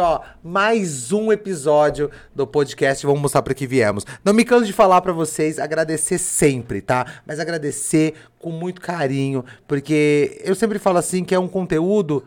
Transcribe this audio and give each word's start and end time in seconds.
Ó, 0.00 0.22
mais 0.42 1.12
um 1.12 1.30
episódio 1.30 2.10
do 2.34 2.46
podcast. 2.46 3.04
Vamos 3.04 3.20
mostrar 3.20 3.42
para 3.42 3.52
que 3.52 3.66
viemos. 3.66 4.06
Não 4.24 4.32
me 4.32 4.46
canso 4.46 4.64
de 4.64 4.72
falar 4.72 5.02
para 5.02 5.12
vocês, 5.12 5.58
agradecer 5.58 6.16
sempre, 6.16 6.80
tá? 6.80 7.20
Mas 7.26 7.38
agradecer 7.38 8.14
com 8.38 8.50
muito 8.50 8.80
carinho, 8.80 9.44
porque 9.68 10.40
eu 10.42 10.54
sempre 10.54 10.78
falo 10.78 10.96
assim 10.96 11.22
que 11.22 11.34
é 11.34 11.38
um 11.38 11.46
conteúdo 11.46 12.24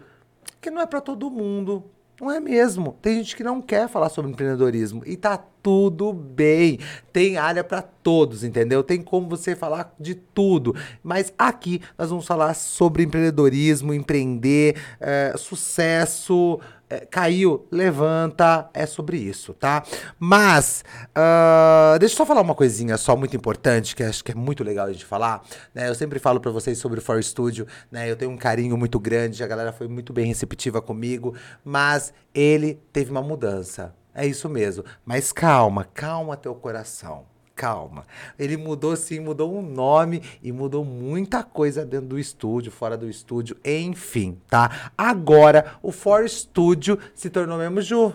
que 0.62 0.70
não 0.70 0.82
é 0.82 0.86
para 0.86 1.02
todo 1.02 1.32
mundo. 1.32 1.84
Não 2.22 2.32
é 2.32 2.40
mesmo. 2.40 2.96
Tem 3.02 3.16
gente 3.16 3.36
que 3.36 3.44
não 3.44 3.60
quer 3.60 3.90
falar 3.90 4.08
sobre 4.10 4.32
empreendedorismo 4.32 5.02
e 5.06 5.18
tá 5.18 5.38
tudo 5.64 6.14
bem. 6.14 6.80
Tem 7.12 7.38
área 7.38 7.64
para 7.64 7.82
todos, 7.82 8.44
entendeu? 8.44 8.84
Tem 8.84 9.02
como 9.02 9.28
você 9.28 9.56
falar 9.56 9.94
de 10.00 10.14
tudo. 10.14 10.76
Mas 11.02 11.34
aqui 11.38 11.82
nós 11.98 12.12
vamos 12.12 12.28
falar 12.28 12.54
sobre 12.54 13.04
empreendedorismo, 13.04 13.94
empreender, 13.94 14.76
é, 15.02 15.34
sucesso, 15.36 16.60
caiu, 17.02 17.68
levanta, 17.72 18.70
é 18.74 18.86
sobre 18.86 19.18
isso, 19.18 19.54
tá? 19.54 19.84
Mas, 20.20 20.84
uh, 21.10 22.00
deixa 22.00 22.14
eu 22.14 22.18
só 22.18 22.26
falar 22.26 22.42
uma 22.42 22.56
coisinha 22.56 22.98
só 22.98 23.16
muito 23.16 23.36
importante, 23.36 23.96
que 23.96 24.04
acho 24.04 24.24
que 24.24 24.32
é 24.32 24.36
muito 24.36 24.64
legal 24.64 24.88
a 24.88 24.92
gente 24.92 25.06
falar, 25.06 25.44
né? 25.74 25.90
Eu 25.90 25.96
sempre 25.96 26.20
falo 26.20 26.40
para 26.40 26.52
vocês 26.52 26.78
sobre 26.78 27.00
o 27.00 27.02
For 27.02 27.24
Studio, 27.24 27.68
né? 27.92 28.10
Eu 28.10 28.16
tenho 28.16 28.32
um 28.32 28.38
carinho 28.38 28.78
muito 28.78 29.00
grande, 29.00 29.44
a 29.44 29.48
galera 29.48 29.72
foi 29.72 29.88
muito 29.88 30.14
bem 30.14 30.26
receptiva 30.26 30.82
comigo, 30.82 31.36
mas 31.64 32.14
ele 32.34 32.80
teve 32.92 33.12
uma 33.12 33.22
mudança. 33.22 33.94
É 34.16 34.26
isso 34.26 34.48
mesmo. 34.48 34.84
Mas 35.06 35.32
calma, 35.32 35.86
calma 35.86 36.38
teu 36.38 36.54
coração 36.54 37.33
calma. 37.56 38.06
Ele 38.38 38.58
mudou 38.58 38.96
sim, 38.96 39.20
mudou 39.20 39.56
um 39.56 39.62
nome 39.62 40.22
e 40.42 40.52
mudou 40.52 40.84
muita 40.84 41.44
coisa 41.44 41.86
dentro 41.86 42.08
do 42.08 42.20
estúdio, 42.20 42.72
fora 42.72 42.98
do 42.98 43.10
estúdio, 43.10 43.58
enfim, 43.64 44.40
tá? 44.50 44.92
Agora 44.98 45.76
o 45.82 45.92
For 45.92 46.28
Studio 46.30 46.98
se 47.16 47.30
tornou 47.30 47.58
mesmo 47.58 47.82
Ju. 47.82 48.14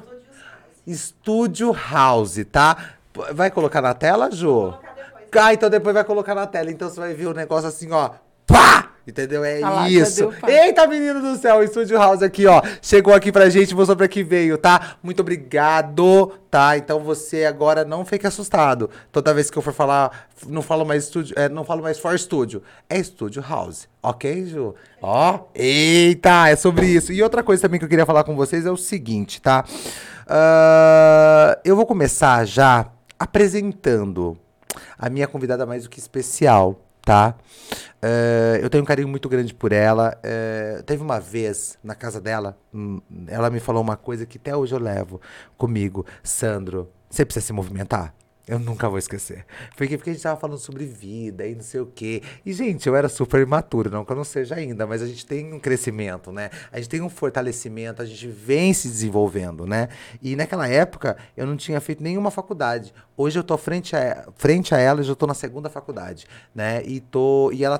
Estúdio 0.86 1.72
House, 1.72 2.44
tá? 2.50 2.94
Vai 3.32 3.50
colocar 3.50 3.82
na 3.82 3.94
tela, 3.94 4.30
Ju? 4.30 4.74
Ah, 5.32 5.52
então 5.52 5.68
depois 5.68 5.94
vai 5.94 6.04
colocar 6.04 6.34
na 6.34 6.46
tela. 6.46 6.70
Então 6.70 6.88
você 6.88 6.98
vai 6.98 7.14
ver 7.14 7.26
o 7.26 7.34
negócio 7.34 7.68
assim, 7.68 7.90
ó. 7.92 8.12
Pá! 8.46 8.87
Entendeu? 9.08 9.42
É 9.42 9.62
ah 9.62 9.88
isso. 9.88 10.30
Eita, 10.46 10.86
menino 10.86 11.22
do 11.22 11.38
céu, 11.38 11.56
o 11.56 11.62
Estúdio 11.62 11.96
House 11.96 12.22
aqui, 12.22 12.46
ó. 12.46 12.60
Chegou 12.82 13.14
aqui 13.14 13.32
pra 13.32 13.48
gente, 13.48 13.74
mostrou 13.74 13.96
pra 13.96 14.06
que 14.06 14.22
veio, 14.22 14.58
tá? 14.58 14.96
Muito 15.02 15.20
obrigado, 15.20 16.30
tá? 16.50 16.76
Então 16.76 17.00
você 17.00 17.46
agora 17.46 17.86
não 17.86 18.04
fique 18.04 18.26
assustado. 18.26 18.90
Toda 19.10 19.32
vez 19.32 19.50
que 19.50 19.56
eu 19.56 19.62
for 19.62 19.72
falar, 19.72 20.28
não 20.46 20.60
falo 20.60 20.84
mais 20.84 21.04
estúdio, 21.04 21.34
é, 21.38 21.48
não 21.48 21.64
falo 21.64 21.82
mais 21.82 21.98
for 21.98 22.14
estúdio. 22.14 22.62
É 22.86 22.98
Estúdio 22.98 23.42
House, 23.42 23.88
ok, 24.02 24.44
Ju? 24.44 24.74
Ó, 25.00 25.40
eita, 25.54 26.50
é 26.50 26.54
sobre 26.56 26.84
isso. 26.84 27.10
E 27.10 27.22
outra 27.22 27.42
coisa 27.42 27.62
também 27.62 27.78
que 27.78 27.86
eu 27.86 27.88
queria 27.88 28.04
falar 28.04 28.24
com 28.24 28.36
vocês 28.36 28.66
é 28.66 28.70
o 28.70 28.76
seguinte, 28.76 29.40
tá? 29.40 29.64
Uh, 30.26 31.58
eu 31.64 31.74
vou 31.74 31.86
começar 31.86 32.44
já 32.44 32.90
apresentando 33.18 34.36
a 34.98 35.08
minha 35.08 35.26
convidada 35.26 35.64
mais 35.64 35.84
do 35.84 35.88
que 35.88 35.98
especial, 35.98 36.78
tá? 37.08 37.34
Uh, 38.02 38.60
eu 38.60 38.68
tenho 38.68 38.84
um 38.84 38.86
carinho 38.86 39.08
muito 39.08 39.30
grande 39.30 39.54
por 39.54 39.72
ela. 39.72 40.14
Uh, 40.18 40.82
teve 40.82 41.02
uma 41.02 41.18
vez 41.18 41.78
na 41.82 41.94
casa 41.94 42.20
dela, 42.20 42.54
hum, 42.72 43.00
ela 43.26 43.48
me 43.48 43.60
falou 43.60 43.82
uma 43.82 43.96
coisa 43.96 44.26
que 44.26 44.36
até 44.36 44.54
hoje 44.54 44.74
eu 44.74 44.78
levo 44.78 45.18
comigo. 45.56 46.04
Sandro, 46.22 46.90
você 47.08 47.24
precisa 47.24 47.46
se 47.46 47.52
movimentar? 47.54 48.14
Eu 48.48 48.58
nunca 48.58 48.88
vou 48.88 48.98
esquecer. 48.98 49.44
Porque, 49.76 49.98
porque 49.98 50.08
a 50.08 50.12
gente 50.14 50.22
tava 50.22 50.40
falando 50.40 50.58
sobre 50.58 50.86
vida 50.86 51.46
e 51.46 51.54
não 51.54 51.62
sei 51.62 51.80
o 51.80 51.86
quê. 51.86 52.22
E, 52.46 52.52
gente, 52.54 52.88
eu 52.88 52.96
era 52.96 53.08
super 53.08 53.42
imaturo, 53.42 53.90
não 53.90 54.06
que 54.06 54.10
eu 54.10 54.16
não 54.16 54.24
seja 54.24 54.54
ainda, 54.54 54.86
mas 54.86 55.02
a 55.02 55.06
gente 55.06 55.26
tem 55.26 55.52
um 55.52 55.60
crescimento, 55.60 56.32
né? 56.32 56.48
A 56.72 56.78
gente 56.78 56.88
tem 56.88 57.02
um 57.02 57.10
fortalecimento, 57.10 58.00
a 58.00 58.06
gente 58.06 58.26
vem 58.26 58.72
se 58.72 58.88
desenvolvendo, 58.88 59.66
né? 59.66 59.88
E 60.22 60.34
naquela 60.34 60.66
época 60.66 61.18
eu 61.36 61.46
não 61.46 61.58
tinha 61.58 61.78
feito 61.78 62.02
nenhuma 62.02 62.30
faculdade. 62.30 62.94
Hoje 63.14 63.38
eu 63.38 63.44
tô 63.44 63.58
frente 63.58 63.94
a, 63.94 64.26
frente 64.36 64.74
a 64.74 64.78
ela 64.78 65.02
e 65.02 65.04
já 65.04 65.14
tô 65.14 65.26
na 65.26 65.34
segunda 65.34 65.68
faculdade, 65.68 66.26
né? 66.54 66.82
E 66.84 67.00
tô. 67.00 67.52
E 67.52 67.64
ela 67.64 67.78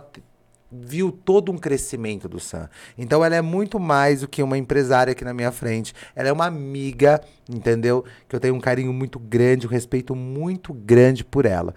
viu 0.71 1.11
todo 1.11 1.51
um 1.51 1.59
crescimento 1.59 2.29
do 2.29 2.39
Sam. 2.39 2.69
Então 2.97 3.25
ela 3.25 3.37
é 3.37 3.43
muito 3.43 3.79
mais 3.81 4.21
do 4.21 4.29
que 4.29 4.43
uma 4.43 4.59
empresária 4.59 5.13
aqui 5.13 5.25
na 5.25 5.33
minha 5.33 5.51
frente. 5.51 5.95
Ela 6.15 6.29
é 6.29 6.33
uma 6.33 6.47
amiga, 6.47 7.21
entendeu? 7.49 8.05
Que 8.29 8.37
eu 8.37 8.41
tenho 8.41 8.55
um 8.55 8.61
carinho 8.61 8.93
muito 8.93 9.19
grande, 9.19 9.67
um 9.67 9.71
respeito 9.71 10.15
muito 10.15 10.73
grande 10.73 11.25
por 11.25 11.47
ela. 11.47 11.75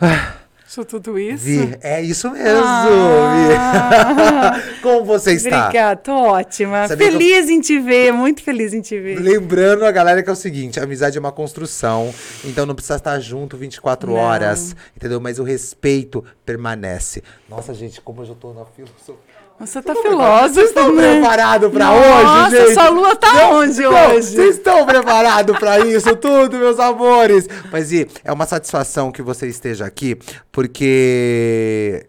Ah. 0.00 0.41
Sou 0.72 0.86
tudo 0.86 1.18
isso? 1.18 1.44
Vi, 1.44 1.76
é 1.82 2.00
isso 2.00 2.30
mesmo, 2.30 2.64
ah. 2.64 4.58
Como 4.80 5.04
você 5.04 5.34
está? 5.34 5.66
Obrigada, 5.66 6.00
tô 6.00 6.14
ótima. 6.14 6.88
Sabia 6.88 7.12
feliz 7.12 7.50
eu... 7.50 7.56
em 7.56 7.60
te 7.60 7.78
ver, 7.78 8.10
muito 8.10 8.42
feliz 8.42 8.72
em 8.72 8.80
te 8.80 8.98
ver. 8.98 9.18
Lembrando 9.20 9.84
a 9.84 9.92
galera 9.92 10.22
que 10.22 10.30
é 10.30 10.32
o 10.32 10.34
seguinte, 10.34 10.80
a 10.80 10.84
amizade 10.84 11.18
é 11.18 11.20
uma 11.20 11.30
construção, 11.30 12.10
então 12.42 12.64
não 12.64 12.74
precisa 12.74 12.96
estar 12.96 13.20
junto 13.20 13.54
24 13.54 14.12
não. 14.12 14.16
horas, 14.18 14.74
entendeu? 14.96 15.20
Mas 15.20 15.38
o 15.38 15.42
respeito 15.42 16.24
permanece. 16.42 17.22
Nossa, 17.50 17.74
gente, 17.74 18.00
como 18.00 18.22
eu 18.22 18.26
já 18.28 18.34
tô 18.34 18.54
na 18.54 18.64
filosofia. 18.64 19.31
Você 19.62 19.80
tá 19.80 19.94
filosa. 19.94 20.54
Vocês 20.54 20.68
estão 20.70 20.96
preparados 20.96 21.70
pra 21.70 21.92
hoje, 21.92 22.50
gente? 22.50 22.62
Nossa, 22.62 22.74
sua 22.74 22.88
lua 22.88 23.14
tá 23.14 23.32
não, 23.32 23.60
onde 23.60 23.80
não, 23.80 24.08
hoje? 24.08 24.34
Vocês 24.34 24.56
estão 24.56 24.84
preparados 24.84 25.56
pra 25.56 25.78
isso 25.78 26.16
tudo, 26.16 26.58
meus 26.58 26.80
amores? 26.80 27.48
Mas 27.70 27.92
e 27.92 28.08
é 28.24 28.32
uma 28.32 28.44
satisfação 28.44 29.12
que 29.12 29.22
você 29.22 29.46
esteja 29.46 29.86
aqui, 29.86 30.18
porque 30.50 32.08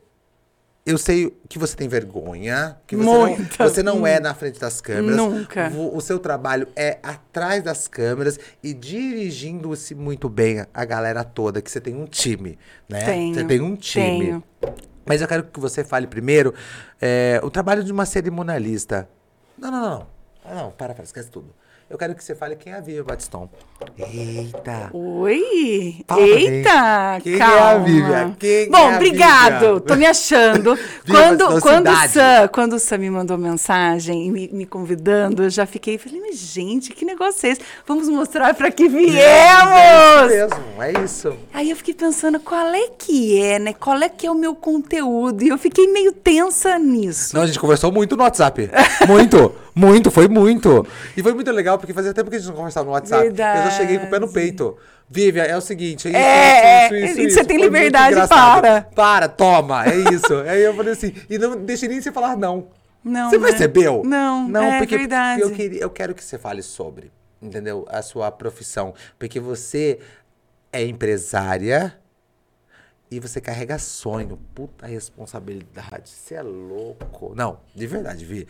eu 0.83 0.97
sei 0.97 1.31
que 1.47 1.59
você 1.59 1.75
tem 1.75 1.87
vergonha, 1.87 2.75
que 2.87 2.95
você, 2.95 3.05
Muita. 3.05 3.63
não, 3.63 3.69
você 3.69 3.83
não 3.83 4.07
é 4.07 4.19
na 4.19 4.33
frente 4.33 4.59
das 4.59 4.81
câmeras. 4.81 5.15
Nunca. 5.15 5.71
O, 5.75 5.97
o 5.97 6.01
seu 6.01 6.17
trabalho 6.17 6.67
é 6.75 6.97
atrás 7.03 7.61
das 7.61 7.87
câmeras 7.87 8.39
e 8.63 8.73
dirigindo-se 8.73 9.93
muito 9.93 10.27
bem 10.27 10.65
a 10.73 10.85
galera 10.85 11.23
toda, 11.23 11.61
que 11.61 11.69
você 11.69 11.79
tem 11.79 11.95
um 11.95 12.05
time, 12.05 12.57
né? 12.89 13.01
Tenho, 13.05 13.35
você 13.35 13.43
tem 13.43 13.61
um 13.61 13.75
time. 13.75 14.25
Tenho. 14.25 14.43
Mas 15.05 15.21
eu 15.21 15.27
quero 15.27 15.43
que 15.43 15.59
você 15.59 15.83
fale 15.83 16.07
primeiro 16.07 16.53
é, 17.01 17.39
o 17.43 17.49
trabalho 17.49 17.83
de 17.83 17.91
uma 17.91 18.05
cerimonialista. 18.05 19.09
Não, 19.57 19.71
não, 19.71 19.81
não. 19.81 20.07
Ah, 20.45 20.55
não, 20.55 20.71
para, 20.71 20.93
para, 20.93 21.03
esquece 21.03 21.29
tudo. 21.29 21.53
Eu 21.93 21.97
quero 21.99 22.15
que 22.15 22.23
você 22.23 22.33
fale 22.33 22.55
quem 22.55 22.73
é 22.73 22.77
a 22.77 22.81
Vivian 22.81 23.03
Batiston. 23.03 23.47
Eita! 23.99 24.89
Oi! 24.93 25.97
Fala 26.07 26.21
Eita! 26.21 27.19
Quem 27.21 27.37
calma. 27.37 27.55
é 27.55 27.61
a 27.61 27.77
Vivian? 27.77 28.35
Quem 28.39 28.71
Bom, 28.71 28.91
é 28.91 28.95
obrigado. 28.95 29.59
Vivian? 29.59 29.79
Tô 29.81 29.95
me 29.95 30.05
achando. 30.07 30.79
quando, 31.07 31.61
quando, 31.61 31.91
o 31.91 32.07
Sam, 32.07 32.47
quando 32.51 32.73
o 32.73 32.79
Sam 32.79 32.97
me 32.97 33.11
mandou 33.11 33.37
mensagem 33.37 34.31
me, 34.31 34.49
me 34.51 34.65
convidando, 34.65 35.43
eu 35.43 35.51
já 35.51 35.67
fiquei, 35.67 35.99
falei, 35.99 36.19
mas 36.19 36.39
gente, 36.39 36.93
que 36.93 37.05
negócio 37.05 37.45
é 37.45 37.51
esse? 37.51 37.61
Vamos 37.85 38.09
mostrar 38.09 38.55
para 38.55 38.71
que 38.71 38.89
viemos! 38.89 39.13
É 39.13 40.25
isso 40.25 40.27
mesmo, 40.29 40.81
é 40.81 41.03
isso. 41.03 41.37
Aí 41.53 41.69
eu 41.69 41.75
fiquei 41.75 41.93
pensando, 41.93 42.39
qual 42.39 42.73
é 42.73 42.87
que 42.97 43.39
é, 43.39 43.59
né? 43.59 43.71
Qual 43.71 44.01
é 44.01 44.09
que 44.09 44.25
é 44.25 44.31
o 44.31 44.35
meu 44.35 44.55
conteúdo? 44.55 45.43
E 45.43 45.49
eu 45.49 45.59
fiquei 45.59 45.85
meio 45.93 46.11
tensa 46.11 46.79
nisso. 46.79 47.35
Não, 47.35 47.43
a 47.43 47.45
gente 47.45 47.59
conversou 47.59 47.91
muito 47.91 48.17
no 48.17 48.23
WhatsApp. 48.23 48.67
Muito! 49.07 49.61
Muito, 49.75 50.11
foi 50.11 50.27
muito. 50.27 50.85
E 51.17 51.23
foi 51.23 51.33
muito 51.33 51.51
legal, 51.51 51.77
porque 51.77 51.93
fazia 51.93 52.13
tempo 52.13 52.29
que 52.29 52.35
a 52.35 52.39
gente 52.39 52.49
não 52.49 52.55
conversava 52.55 52.85
no 52.85 52.91
WhatsApp. 52.91 53.23
Verdade. 53.23 53.59
Eu 53.59 53.63
já 53.65 53.71
cheguei 53.71 53.97
com 53.97 54.05
o 54.05 54.09
pé 54.09 54.19
no 54.19 54.31
peito. 54.31 54.77
Vivian, 55.09 55.43
é 55.43 55.55
o 55.55 55.61
seguinte, 55.61 56.07
é 56.07 56.11
isso, 56.11 56.17
é, 56.17 56.85
isso, 56.85 56.95
isso, 56.95 57.21
isso, 57.21 57.35
Você 57.35 57.43
tem 57.43 57.57
liberdade, 57.57 58.15
para. 58.27 58.81
Para, 58.95 59.27
toma, 59.27 59.85
é 59.85 59.95
isso. 60.13 60.33
Aí 60.47 60.63
eu 60.63 60.73
falei 60.75 60.93
assim, 60.93 61.13
e 61.29 61.37
não 61.37 61.57
deixei 61.57 61.87
nem 61.87 62.01
você 62.01 62.11
falar 62.11 62.35
não. 62.35 62.67
Não. 63.03 63.29
Você 63.29 63.37
né? 63.37 63.47
percebeu? 63.47 64.01
Não, 64.05 64.47
não 64.47 64.63
é 64.63 64.77
porque, 64.79 64.97
verdade. 64.97 65.41
Eu, 65.41 65.51
queria, 65.51 65.81
eu 65.81 65.89
quero 65.89 66.15
que 66.15 66.23
você 66.23 66.37
fale 66.37 66.63
sobre, 66.63 67.11
entendeu? 67.41 67.85
A 67.89 68.01
sua 68.01 68.31
profissão. 68.31 68.93
Porque 69.19 69.39
você 69.39 69.99
é 70.71 70.83
empresária 70.83 71.93
e 73.15 73.19
você 73.19 73.39
carrega 73.39 73.77
sonho. 73.77 74.39
Puta 74.55 74.87
responsabilidade. 74.87 76.09
Você 76.09 76.35
é 76.35 76.41
louco. 76.41 77.33
Não, 77.35 77.59
de 77.75 77.85
verdade, 77.85 78.25
Vi. 78.25 78.47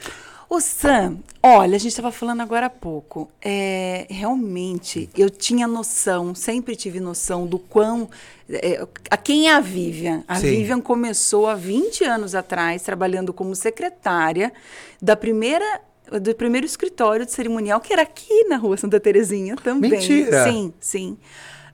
O 0.49 0.61
Sam, 0.61 1.17
olha, 1.41 1.75
a 1.75 1.79
gente 1.79 1.91
estava 1.91 2.11
falando 2.11 2.41
agora 2.41 2.67
há 2.67 2.69
pouco. 2.69 3.29
É, 3.41 4.05
realmente, 4.09 5.09
eu 5.17 5.29
tinha 5.29 5.67
noção, 5.67 6.35
sempre 6.35 6.75
tive 6.75 6.99
noção 6.99 7.47
do 7.47 7.57
quão. 7.57 8.09
É, 8.49 8.85
a 9.09 9.17
quem 9.17 9.49
é 9.49 9.55
a 9.55 9.59
Vivian? 9.59 10.23
A 10.27 10.35
Sim. 10.35 10.49
Vivian 10.49 10.79
começou 10.79 11.47
há 11.47 11.55
20 11.55 12.03
anos 12.03 12.35
atrás, 12.35 12.83
trabalhando 12.83 13.33
como 13.33 13.55
secretária 13.55 14.53
da 15.01 15.15
primeira 15.15 15.81
do 16.21 16.35
primeiro 16.35 16.65
escritório 16.65 17.25
de 17.25 17.31
cerimonial, 17.31 17.79
que 17.79 17.91
era 17.91 18.03
aqui 18.03 18.43
na 18.43 18.57
rua 18.57 18.77
Santa 18.77 18.99
Terezinha 18.99 19.55
também. 19.55 19.91
Mentira! 19.91 20.43
Sim, 20.43 20.73
sim. 20.79 21.17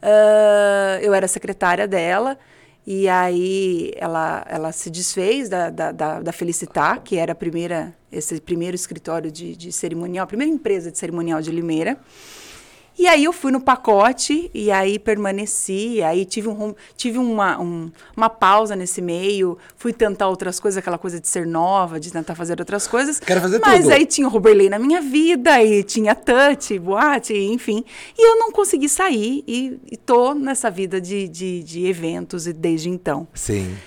Uh, 0.01 1.01
eu 1.01 1.13
era 1.13 1.27
secretária 1.27 1.87
dela. 1.87 2.37
E 2.91 3.07
aí 3.07 3.91
ela, 3.97 4.43
ela 4.49 4.71
se 4.71 4.89
desfez 4.89 5.47
da, 5.47 5.69
da, 5.69 5.91
da, 5.91 6.21
da 6.21 6.31
Felicitar, 6.31 7.03
que 7.03 7.17
era 7.17 7.33
a 7.33 7.35
primeira, 7.35 7.95
esse 8.11 8.41
primeiro 8.41 8.73
escritório 8.73 9.31
de, 9.31 9.55
de 9.55 9.71
cerimonial, 9.71 10.23
a 10.23 10.27
primeira 10.27 10.51
empresa 10.51 10.91
de 10.91 10.97
cerimonial 10.97 11.39
de 11.39 11.51
Limeira. 11.51 11.99
E 12.97 13.07
aí 13.07 13.23
eu 13.23 13.31
fui 13.31 13.51
no 13.51 13.61
pacote 13.61 14.51
e 14.53 14.69
aí 14.69 14.99
permaneci, 14.99 16.01
aí 16.03 16.25
tive, 16.25 16.49
um, 16.49 16.75
tive 16.97 17.17
uma, 17.17 17.59
um, 17.59 17.91
uma 18.15 18.29
pausa 18.29 18.75
nesse 18.75 19.01
meio, 19.01 19.57
fui 19.77 19.93
tentar 19.93 20.27
outras 20.27 20.59
coisas, 20.59 20.77
aquela 20.77 20.97
coisa 20.97 21.19
de 21.19 21.27
ser 21.27 21.47
nova, 21.47 21.99
de 21.99 22.11
tentar 22.11 22.35
fazer 22.35 22.59
outras 22.59 22.87
coisas. 22.87 23.19
Quero 23.19 23.39
fazer 23.39 23.59
mas 23.59 23.83
tudo. 23.83 23.93
aí 23.93 24.05
tinha 24.05 24.27
o 24.27 24.29
Roberley 24.29 24.69
na 24.69 24.77
minha 24.77 25.01
vida, 25.01 25.63
e 25.63 25.81
tinha 25.83 26.13
touch, 26.13 26.77
boate, 26.79 27.33
enfim. 27.33 27.83
E 28.17 28.27
eu 28.27 28.37
não 28.37 28.51
consegui 28.51 28.89
sair 28.89 29.43
e, 29.47 29.79
e 29.91 29.97
tô 29.97 30.33
nessa 30.33 30.69
vida 30.69 30.99
de, 30.99 31.27
de, 31.27 31.63
de 31.63 31.85
eventos 31.85 32.47
e 32.47 32.53
desde 32.53 32.89
então. 32.89 33.27
Sim. 33.33 33.77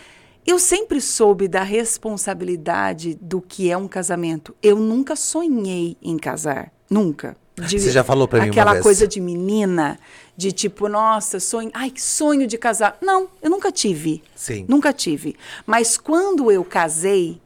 Eu 0.45 0.59
sempre 0.59 1.01
soube 1.01 1.47
da 1.47 1.63
responsabilidade 1.63 3.17
do 3.21 3.41
que 3.41 3.71
é 3.71 3.77
um 3.77 3.87
casamento. 3.87 4.57
Eu 4.61 4.77
nunca 4.77 5.15
sonhei 5.15 5.97
em 6.03 6.17
casar. 6.17 6.73
Nunca. 6.91 7.37
De- 7.57 7.79
Você 7.81 7.91
já 7.91 8.03
falou 8.03 8.27
pra 8.27 8.41
mim 8.41 8.47
uma 8.47 8.53
Aquela 8.53 8.81
coisa 8.81 9.07
de 9.07 9.21
menina, 9.21 9.99
de 10.37 10.53
tipo, 10.53 10.89
nossa, 10.89 11.39
sonho. 11.39 11.71
Ai, 11.75 11.91
que 11.91 12.01
sonho 12.01 12.47
de 12.47 12.57
casar. 12.57 12.97
Não, 13.03 13.29
eu 13.43 13.51
nunca 13.51 13.71
tive. 13.71 14.23
Sim. 14.35 14.65
Nunca 14.69 14.93
tive. 14.93 15.37
Mas 15.67 15.99
quando 15.99 16.51
eu 16.51 16.65
casei, 16.65 17.39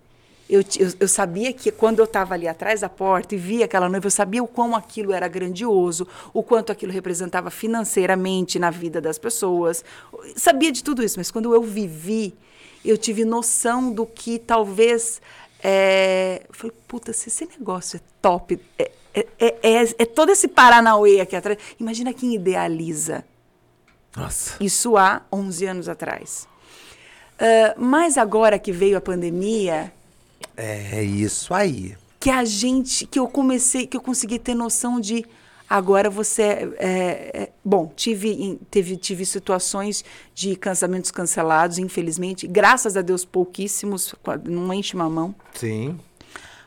eu, 0.48 0.60
eu, 0.78 0.92
eu 1.00 1.08
sabia 1.08 1.52
que 1.52 1.72
quando 1.72 1.98
eu 1.98 2.04
estava 2.04 2.34
ali 2.34 2.46
atrás 2.46 2.82
da 2.82 2.88
porta 2.88 3.34
e 3.34 3.38
via 3.38 3.64
aquela 3.64 3.88
noiva, 3.88 4.06
eu 4.06 4.10
sabia 4.12 4.40
o 4.42 4.46
quão 4.46 4.76
aquilo 4.76 5.12
era 5.12 5.26
grandioso, 5.26 6.06
o 6.32 6.40
quanto 6.40 6.70
aquilo 6.70 6.92
representava 6.92 7.50
financeiramente 7.50 8.58
na 8.60 8.70
vida 8.70 9.00
das 9.00 9.18
pessoas. 9.18 9.84
Sabia 10.36 10.70
de 10.70 10.84
tudo 10.84 11.02
isso, 11.02 11.18
mas 11.18 11.32
quando 11.32 11.52
eu 11.52 11.62
vivi, 11.62 12.32
eu 12.84 12.96
tive 12.96 13.24
noção 13.24 13.92
do 13.92 14.06
que 14.06 14.38
talvez. 14.38 15.20
É... 15.68 16.42
Eu 16.48 16.54
falei, 16.54 16.76
puta, 16.86 17.12
se 17.12 17.28
esse 17.28 17.44
negócio 17.46 17.96
é 17.96 18.00
top, 18.22 18.60
é, 18.78 18.90
é, 19.12 19.26
é, 19.40 19.46
é- 19.82 19.94
é 19.98 20.04
todo 20.04 20.30
esse 20.30 20.46
Paranauê 20.46 21.20
aqui 21.20 21.34
atrás. 21.34 21.58
Imagina 21.80 22.14
quem 22.14 22.34
idealiza 22.36 23.24
Nossa. 24.16 24.54
isso 24.60 24.96
há 24.96 25.22
11 25.32 25.66
anos 25.66 25.88
atrás. 25.88 26.46
Ah, 27.38 27.74
mas 27.76 28.16
agora 28.16 28.58
que 28.60 28.70
veio 28.70 28.96
a 28.96 29.00
pandemia, 29.00 29.92
É 30.56 31.02
isso 31.02 31.52
aí. 31.52 31.96
que 32.20 32.30
a 32.30 32.44
gente, 32.44 33.04
que 33.06 33.18
eu 33.18 33.26
comecei, 33.28 33.86
que 33.88 33.96
eu 33.96 34.00
consegui 34.00 34.38
ter 34.38 34.54
noção 34.54 35.00
de 35.00 35.24
agora 35.68 36.08
você, 36.08 36.42
é, 36.78 37.30
é, 37.34 37.52
bom, 37.64 37.92
tive, 37.94 38.60
teve, 38.70 38.96
tive 38.96 39.26
situações 39.26 40.04
de 40.34 40.56
casamentos 40.56 41.10
cancelados, 41.10 41.78
infelizmente, 41.78 42.46
graças 42.46 42.96
a 42.96 43.02
Deus 43.02 43.24
pouquíssimos, 43.24 44.14
não 44.44 44.72
enche 44.72 44.94
uma 44.94 45.08
mão. 45.08 45.34
Sim. 45.54 45.98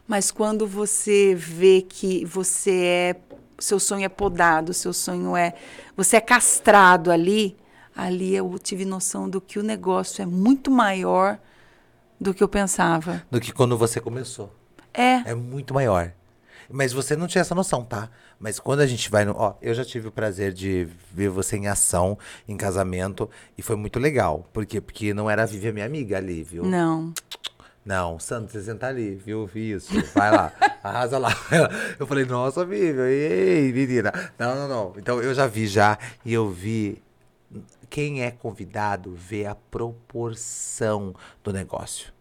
Mas 0.07 0.31
quando 0.31 0.65
você 0.65 1.35
vê 1.35 1.81
que 1.87 2.25
você 2.25 2.83
é, 2.83 3.15
seu 3.59 3.79
sonho 3.79 4.05
é 4.05 4.09
podado, 4.09 4.73
seu 4.73 4.91
sonho 4.91 5.35
é, 5.35 5.53
você 5.95 6.17
é 6.17 6.21
castrado 6.21 7.11
ali, 7.11 7.55
ali 7.95 8.35
eu 8.35 8.57
tive 8.57 8.85
noção 8.85 9.29
do 9.29 9.39
que 9.39 9.59
o 9.59 9.63
negócio 9.63 10.21
é 10.21 10.25
muito 10.25 10.71
maior 10.71 11.37
do 12.19 12.33
que 12.33 12.43
eu 12.43 12.49
pensava. 12.49 13.23
Do 13.29 13.39
que 13.39 13.53
quando 13.53 13.77
você 13.77 14.01
começou. 14.01 14.53
É, 14.93 15.21
É 15.29 15.35
muito 15.35 15.73
maior. 15.73 16.11
Mas 16.71 16.93
você 16.93 17.15
não 17.15 17.27
tinha 17.27 17.41
essa 17.41 17.55
noção, 17.55 17.83
tá? 17.83 18.09
Mas 18.39 18.59
quando 18.59 18.81
a 18.81 18.87
gente 18.87 19.09
vai 19.09 19.25
no. 19.25 19.33
Ó, 19.35 19.55
eu 19.61 19.73
já 19.73 19.83
tive 19.83 20.07
o 20.07 20.11
prazer 20.11 20.53
de 20.53 20.87
ver 21.11 21.29
você 21.29 21.57
em 21.57 21.67
ação, 21.67 22.17
em 22.47 22.55
casamento, 22.55 23.29
e 23.57 23.61
foi 23.61 23.75
muito 23.75 23.99
legal. 23.99 24.47
Por 24.53 24.65
quê? 24.65 24.79
Porque 24.79 25.13
não 25.13 25.29
era 25.29 25.43
a 25.43 25.45
Vivi, 25.45 25.69
a 25.69 25.73
minha 25.73 25.85
amiga 25.85 26.17
ali, 26.17 26.43
viu? 26.43 26.63
não. 26.63 27.13
Não, 27.85 28.19
Santos, 28.19 28.51
você 28.51 28.61
senta 28.61 28.85
ali, 28.87 29.15
viu? 29.15 29.49
Isso, 29.55 29.91
vai 30.13 30.29
lá, 30.29 30.53
arrasa 30.83 31.17
lá. 31.17 31.29
Eu 31.97 32.05
falei, 32.05 32.23
nossa, 32.23 32.63
Vivi, 32.63 32.99
ei, 33.01 33.73
menina. 33.73 34.11
Não, 34.37 34.53
não, 34.53 34.67
não. 34.67 34.93
Então 34.95 35.19
eu 35.19 35.33
já 35.33 35.47
vi 35.47 35.65
já, 35.65 35.97
e 36.23 36.31
eu 36.33 36.49
vi. 36.49 37.01
Quem 37.89 38.21
é 38.21 38.29
convidado 38.29 39.15
vê 39.15 39.47
a 39.47 39.55
proporção 39.55 41.15
do 41.43 41.51
negócio. 41.51 42.13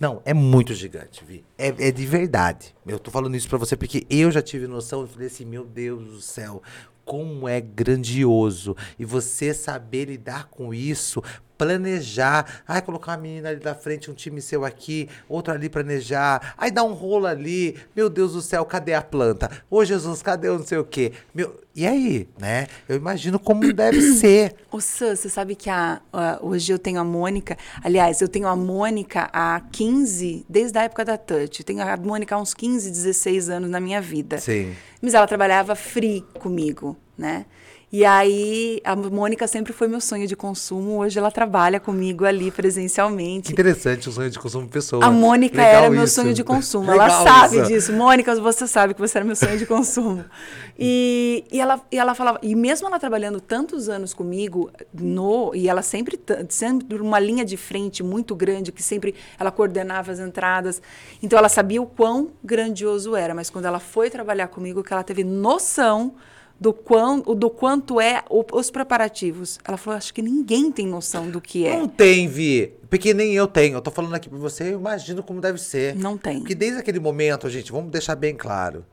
Não, 0.00 0.22
é 0.24 0.32
muito 0.32 0.72
gigante, 0.72 1.22
Vi. 1.22 1.44
É, 1.58 1.68
é 1.68 1.92
de 1.92 2.06
verdade. 2.06 2.74
Eu 2.86 2.98
tô 2.98 3.10
falando 3.10 3.36
isso 3.36 3.46
pra 3.46 3.58
você 3.58 3.76
porque 3.76 4.06
eu 4.08 4.30
já 4.30 4.40
tive 4.40 4.66
noção. 4.66 5.02
Eu 5.02 5.06
falei 5.06 5.26
assim, 5.26 5.44
meu 5.44 5.62
Deus 5.62 6.02
do 6.08 6.20
céu, 6.22 6.62
como 7.04 7.46
é 7.46 7.60
grandioso. 7.60 8.74
E 8.98 9.04
você 9.04 9.52
saber 9.52 10.06
lidar 10.06 10.48
com 10.48 10.72
isso, 10.72 11.22
planejar. 11.64 12.62
Ai, 12.66 12.80
colocar 12.82 13.12
uma 13.12 13.18
menina 13.18 13.50
ali 13.50 13.60
da 13.60 13.74
frente, 13.74 14.10
um 14.10 14.14
time 14.14 14.40
seu 14.40 14.64
aqui, 14.64 15.08
outro 15.28 15.52
ali 15.52 15.68
planejar. 15.68 16.54
Aí 16.56 16.70
dá 16.70 16.82
um 16.82 16.92
rolo 16.94 17.26
ali. 17.26 17.76
Meu 17.94 18.08
Deus 18.08 18.32
do 18.32 18.40
céu, 18.40 18.64
cadê 18.64 18.94
a 18.94 19.02
planta? 19.02 19.50
Ô, 19.70 19.84
Jesus, 19.84 20.22
cadê 20.22 20.48
o 20.48 20.58
não 20.58 20.66
sei 20.66 20.78
o 20.78 20.84
quê? 20.84 21.12
Meu... 21.34 21.60
E 21.72 21.86
aí, 21.86 22.28
né? 22.38 22.66
Eu 22.88 22.96
imagino 22.96 23.38
como 23.38 23.60
deve 23.72 24.00
ser. 24.14 24.56
Ô, 24.72 24.80
Sam, 24.80 25.14
você 25.14 25.28
sabe 25.28 25.54
que 25.54 25.70
a, 25.70 26.00
a- 26.12 26.38
hoje 26.42 26.72
eu 26.72 26.78
tenho 26.78 26.98
a 27.00 27.04
Mônica. 27.04 27.56
Aliás, 27.84 28.20
eu 28.20 28.26
tenho 28.28 28.48
a 28.48 28.56
Mônica 28.56 29.30
há 29.32 29.60
15, 29.70 30.44
desde 30.48 30.76
a 30.78 30.82
época 30.82 31.04
da 31.04 31.16
Touch. 31.16 31.60
Eu 31.60 31.64
tenho 31.64 31.80
a 31.82 31.96
Mônica 31.96 32.34
há 32.34 32.40
uns 32.40 32.54
15, 32.54 32.90
16 32.90 33.48
anos 33.50 33.70
na 33.70 33.78
minha 33.80 34.00
vida. 34.00 34.38
Sim. 34.38 34.74
Mas 35.00 35.14
ela 35.14 35.26
trabalhava 35.28 35.74
free 35.76 36.24
comigo, 36.40 36.96
né? 37.16 37.46
E 37.92 38.04
aí, 38.04 38.80
a 38.84 38.94
Mônica 38.94 39.48
sempre 39.48 39.72
foi 39.72 39.88
meu 39.88 40.00
sonho 40.00 40.24
de 40.24 40.36
consumo. 40.36 40.98
Hoje 40.98 41.18
ela 41.18 41.30
trabalha 41.30 41.80
comigo 41.80 42.24
ali 42.24 42.48
presencialmente. 42.52 43.50
interessante 43.50 44.08
o 44.08 44.12
sonho 44.12 44.30
de 44.30 44.38
consumo 44.38 44.68
pessoa. 44.68 45.04
A 45.04 45.10
Mônica 45.10 45.56
Legal 45.56 45.74
era 45.74 45.90
meu 45.90 46.04
isso. 46.04 46.14
sonho 46.14 46.32
de 46.32 46.44
consumo. 46.44 46.88
Ela 46.92 47.10
sabe 47.10 47.56
isso. 47.56 47.66
disso. 47.66 47.92
Mônica, 47.92 48.32
você 48.36 48.68
sabe 48.68 48.94
que 48.94 49.00
você 49.00 49.18
era 49.18 49.24
meu 49.24 49.34
sonho 49.34 49.58
de 49.58 49.66
consumo. 49.66 50.24
E, 50.82 51.44
e, 51.52 51.60
ela, 51.60 51.78
e 51.92 51.98
ela 51.98 52.14
falava, 52.14 52.38
e 52.42 52.54
mesmo 52.54 52.88
ela 52.88 52.98
trabalhando 52.98 53.38
tantos 53.38 53.90
anos 53.90 54.14
comigo, 54.14 54.70
no, 54.94 55.54
e 55.54 55.68
ela 55.68 55.82
sempre, 55.82 56.18
sempre 56.48 56.96
uma 56.98 57.18
linha 57.18 57.44
de 57.44 57.58
frente 57.58 58.02
muito 58.02 58.34
grande, 58.34 58.72
que 58.72 58.82
sempre 58.82 59.14
ela 59.38 59.50
coordenava 59.50 60.10
as 60.10 60.18
entradas. 60.18 60.80
Então 61.22 61.38
ela 61.38 61.50
sabia 61.50 61.82
o 61.82 61.86
quão 61.86 62.30
grandioso 62.42 63.14
era, 63.14 63.34
mas 63.34 63.50
quando 63.50 63.66
ela 63.66 63.78
foi 63.78 64.08
trabalhar 64.08 64.48
comigo, 64.48 64.82
que 64.82 64.90
ela 64.90 65.02
teve 65.02 65.22
noção 65.22 66.14
do, 66.60 66.72
quão, 66.74 67.20
do 67.22 67.48
quanto 67.48 67.98
é 68.00 68.22
o- 68.28 68.44
os 68.52 68.70
preparativos. 68.70 69.58
Ela 69.64 69.78
falou, 69.78 69.96
acho 69.96 70.12
que 70.12 70.20
ninguém 70.20 70.70
tem 70.70 70.86
noção 70.86 71.30
do 71.30 71.40
que 71.40 71.66
é. 71.66 71.74
Não 71.76 71.88
tem, 71.88 72.28
Vi. 72.28 72.74
Porque 72.90 73.14
nem 73.14 73.32
eu 73.32 73.46
tenho. 73.48 73.76
Eu 73.78 73.80
tô 73.80 73.90
falando 73.90 74.14
aqui 74.14 74.28
pra 74.28 74.38
você, 74.38 74.64
eu 74.74 74.78
imagino 74.78 75.22
como 75.22 75.40
deve 75.40 75.58
ser. 75.58 75.94
Não 75.96 76.18
tem. 76.18 76.40
Porque 76.40 76.54
desde 76.54 76.78
aquele 76.78 77.00
momento, 77.00 77.48
gente, 77.48 77.72
vamos 77.72 77.90
deixar 77.90 78.14
bem 78.14 78.36
claro. 78.36 78.84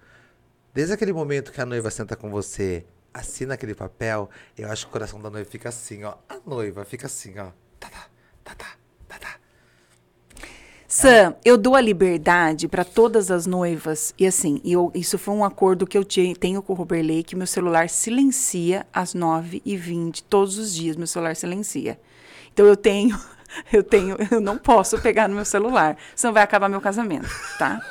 Desde 0.74 0.94
aquele 0.94 1.12
momento 1.12 1.52
que 1.52 1.60
a 1.60 1.66
noiva 1.66 1.90
senta 1.92 2.16
com 2.16 2.30
você, 2.30 2.86
assina 3.14 3.56
aquele 3.56 3.74
papel, 3.76 4.30
eu 4.58 4.72
acho 4.72 4.86
que 4.86 4.90
o 4.90 4.94
coração 4.94 5.20
da 5.20 5.30
noiva 5.30 5.50
fica 5.50 5.70
assim, 5.70 6.04
ó. 6.04 6.14
A 6.30 6.38
noiva 6.46 6.86
fica 6.86 7.08
assim, 7.08 7.38
ó. 7.40 7.48
Tá, 7.80 7.90
tá, 7.90 8.08
tá, 8.44 8.56
tá. 8.56 8.68
Sam, 10.88 11.36
eu 11.44 11.58
dou 11.58 11.76
a 11.76 11.82
liberdade 11.82 12.68
para 12.68 12.86
todas 12.86 13.30
as 13.30 13.46
noivas. 13.46 14.14
E 14.18 14.26
assim, 14.26 14.62
eu, 14.64 14.90
isso 14.96 15.18
foi 15.18 15.34
um 15.34 15.44
acordo 15.44 15.86
que 15.86 15.98
eu 15.98 16.04
te- 16.06 16.34
tenho 16.40 16.62
com 16.62 16.72
o 16.72 16.76
Roberley, 16.76 17.24
que 17.24 17.36
meu 17.36 17.46
celular 17.48 17.90
silencia 17.90 18.88
às 18.94 19.14
9h20, 19.14 20.24
todos 20.30 20.58
os 20.58 20.74
dias, 20.74 20.96
meu 20.96 21.06
celular 21.08 21.36
silencia. 21.36 22.00
Então 22.54 22.66
eu 22.66 22.78
tenho, 22.78 23.20
eu 23.74 23.84
tenho, 23.84 24.16
eu 24.32 24.40
não 24.40 24.58
posso 24.58 24.98
pegar 25.02 25.28
no 25.28 25.36
meu 25.36 25.44
celular, 25.46 25.98
senão 26.16 26.34
vai 26.34 26.42
acabar 26.44 26.70
meu 26.70 26.80
casamento, 26.80 27.28
tá? 27.60 27.82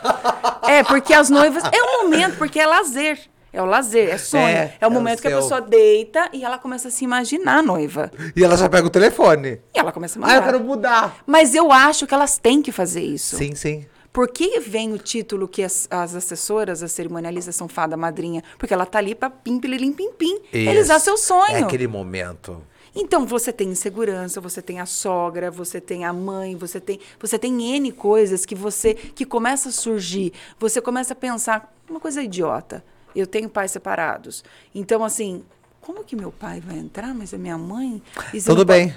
É, 0.67 0.83
porque 0.83 1.13
as 1.13 1.29
noivas, 1.29 1.65
é 1.65 1.83
um 1.83 2.05
momento, 2.05 2.39
porque 2.39 2.59
é 2.59 2.67
lazer. 2.67 3.21
É 3.57 3.63
o 3.63 3.65
lazer, 3.65 4.11
é 4.11 4.19
sonho. 4.19 4.43
É, 4.45 4.51
É, 4.51 4.77
é 4.83 4.87
o 4.87 4.91
momento 4.91 5.21
o 5.21 5.23
que 5.23 5.29
a 5.29 5.37
pessoa 5.37 5.63
deita 5.63 6.29
e 6.31 6.45
ela 6.45 6.59
começa 6.59 6.89
a 6.89 6.91
se 6.91 7.05
imaginar 7.05 7.63
noiva. 7.63 8.11
E 8.37 8.45
ela 8.45 8.55
já 8.55 8.69
pega 8.69 8.87
o 8.87 8.91
telefone. 8.91 9.63
E 9.75 9.79
ela 9.79 9.91
começa 9.91 10.21
a 10.21 10.31
Ah, 10.31 10.37
eu 10.37 10.43
quero 10.43 10.61
mudar. 10.61 11.17
Mas 11.27 11.55
eu 11.55 11.73
acho 11.73 12.07
que 12.07 12.13
elas 12.13 12.37
têm 12.37 12.61
que 12.61 12.71
fazer 12.71 13.01
isso. 13.01 13.35
Sim, 13.39 13.55
sim. 13.55 13.87
Por 14.13 14.29
que 14.29 14.61
vem 14.61 14.93
o 14.93 14.99
título 14.99 15.49
que 15.49 15.63
as, 15.63 15.89
as 15.91 16.15
assessoras, 16.15 16.83
as 16.83 16.93
cerimonialistas 16.93 17.57
são 17.57 17.67
fada 17.67 17.97
madrinha? 17.97 18.45
Porque 18.59 18.75
ela 18.75 18.85
tá 18.85 18.99
ali 18.99 19.15
pra 19.15 19.31
pim, 19.31 19.59
pililim, 19.59 19.91
pim, 19.91 20.13
pim, 20.13 20.39
realizar 20.53 20.99
seu 20.99 21.17
sonho. 21.17 21.57
É 21.57 21.61
aquele 21.61 21.87
momento. 21.87 22.63
Então 22.95 23.25
você 23.25 23.53
tem 23.53 23.71
insegurança, 23.71 24.39
você 24.39 24.61
tem 24.61 24.81
a 24.81 24.87
sogra, 24.87 25.51
você 25.51 25.81
tem 25.81 26.05
a 26.05 26.13
mãe, 26.13 26.57
você 26.57 26.79
tem, 26.79 27.01
você 27.19 27.39
tem 27.39 27.77
N 27.77 27.91
coisas 27.93 28.45
que 28.45 28.55
você 28.55 28.93
que 28.95 29.25
começa 29.25 29.71
a 29.71 29.73
surgir. 29.73 30.35
Você 30.59 30.79
começa 30.83 31.15
a 31.15 31.17
pensar 31.17 31.75
uma 31.89 32.01
coisa 32.01 32.23
idiota. 32.23 32.85
Eu 33.17 33.27
tenho 33.27 33.49
pais 33.49 33.71
separados. 33.71 34.45
Então 34.75 35.03
assim, 35.03 35.43
como 35.87 36.03
que 36.03 36.17
meu 36.17 36.33
pai 36.33 36.61
vai 36.61 36.77
entrar, 36.77 37.15
mas 37.15 37.33
a 37.33 37.39
minha 37.39 37.57
mãe? 37.57 38.03
Tudo 38.45 38.65
bem. 38.65 38.93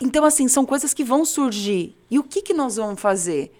então, 0.00 0.24
assim, 0.24 0.48
são 0.48 0.64
coisas 0.64 0.94
que 0.94 1.04
vão 1.04 1.26
surgir. 1.26 1.94
E 2.10 2.18
o 2.18 2.22
que, 2.24 2.40
que 2.40 2.54
nós 2.54 2.76
vamos 2.76 2.98
fazer? 2.98 3.54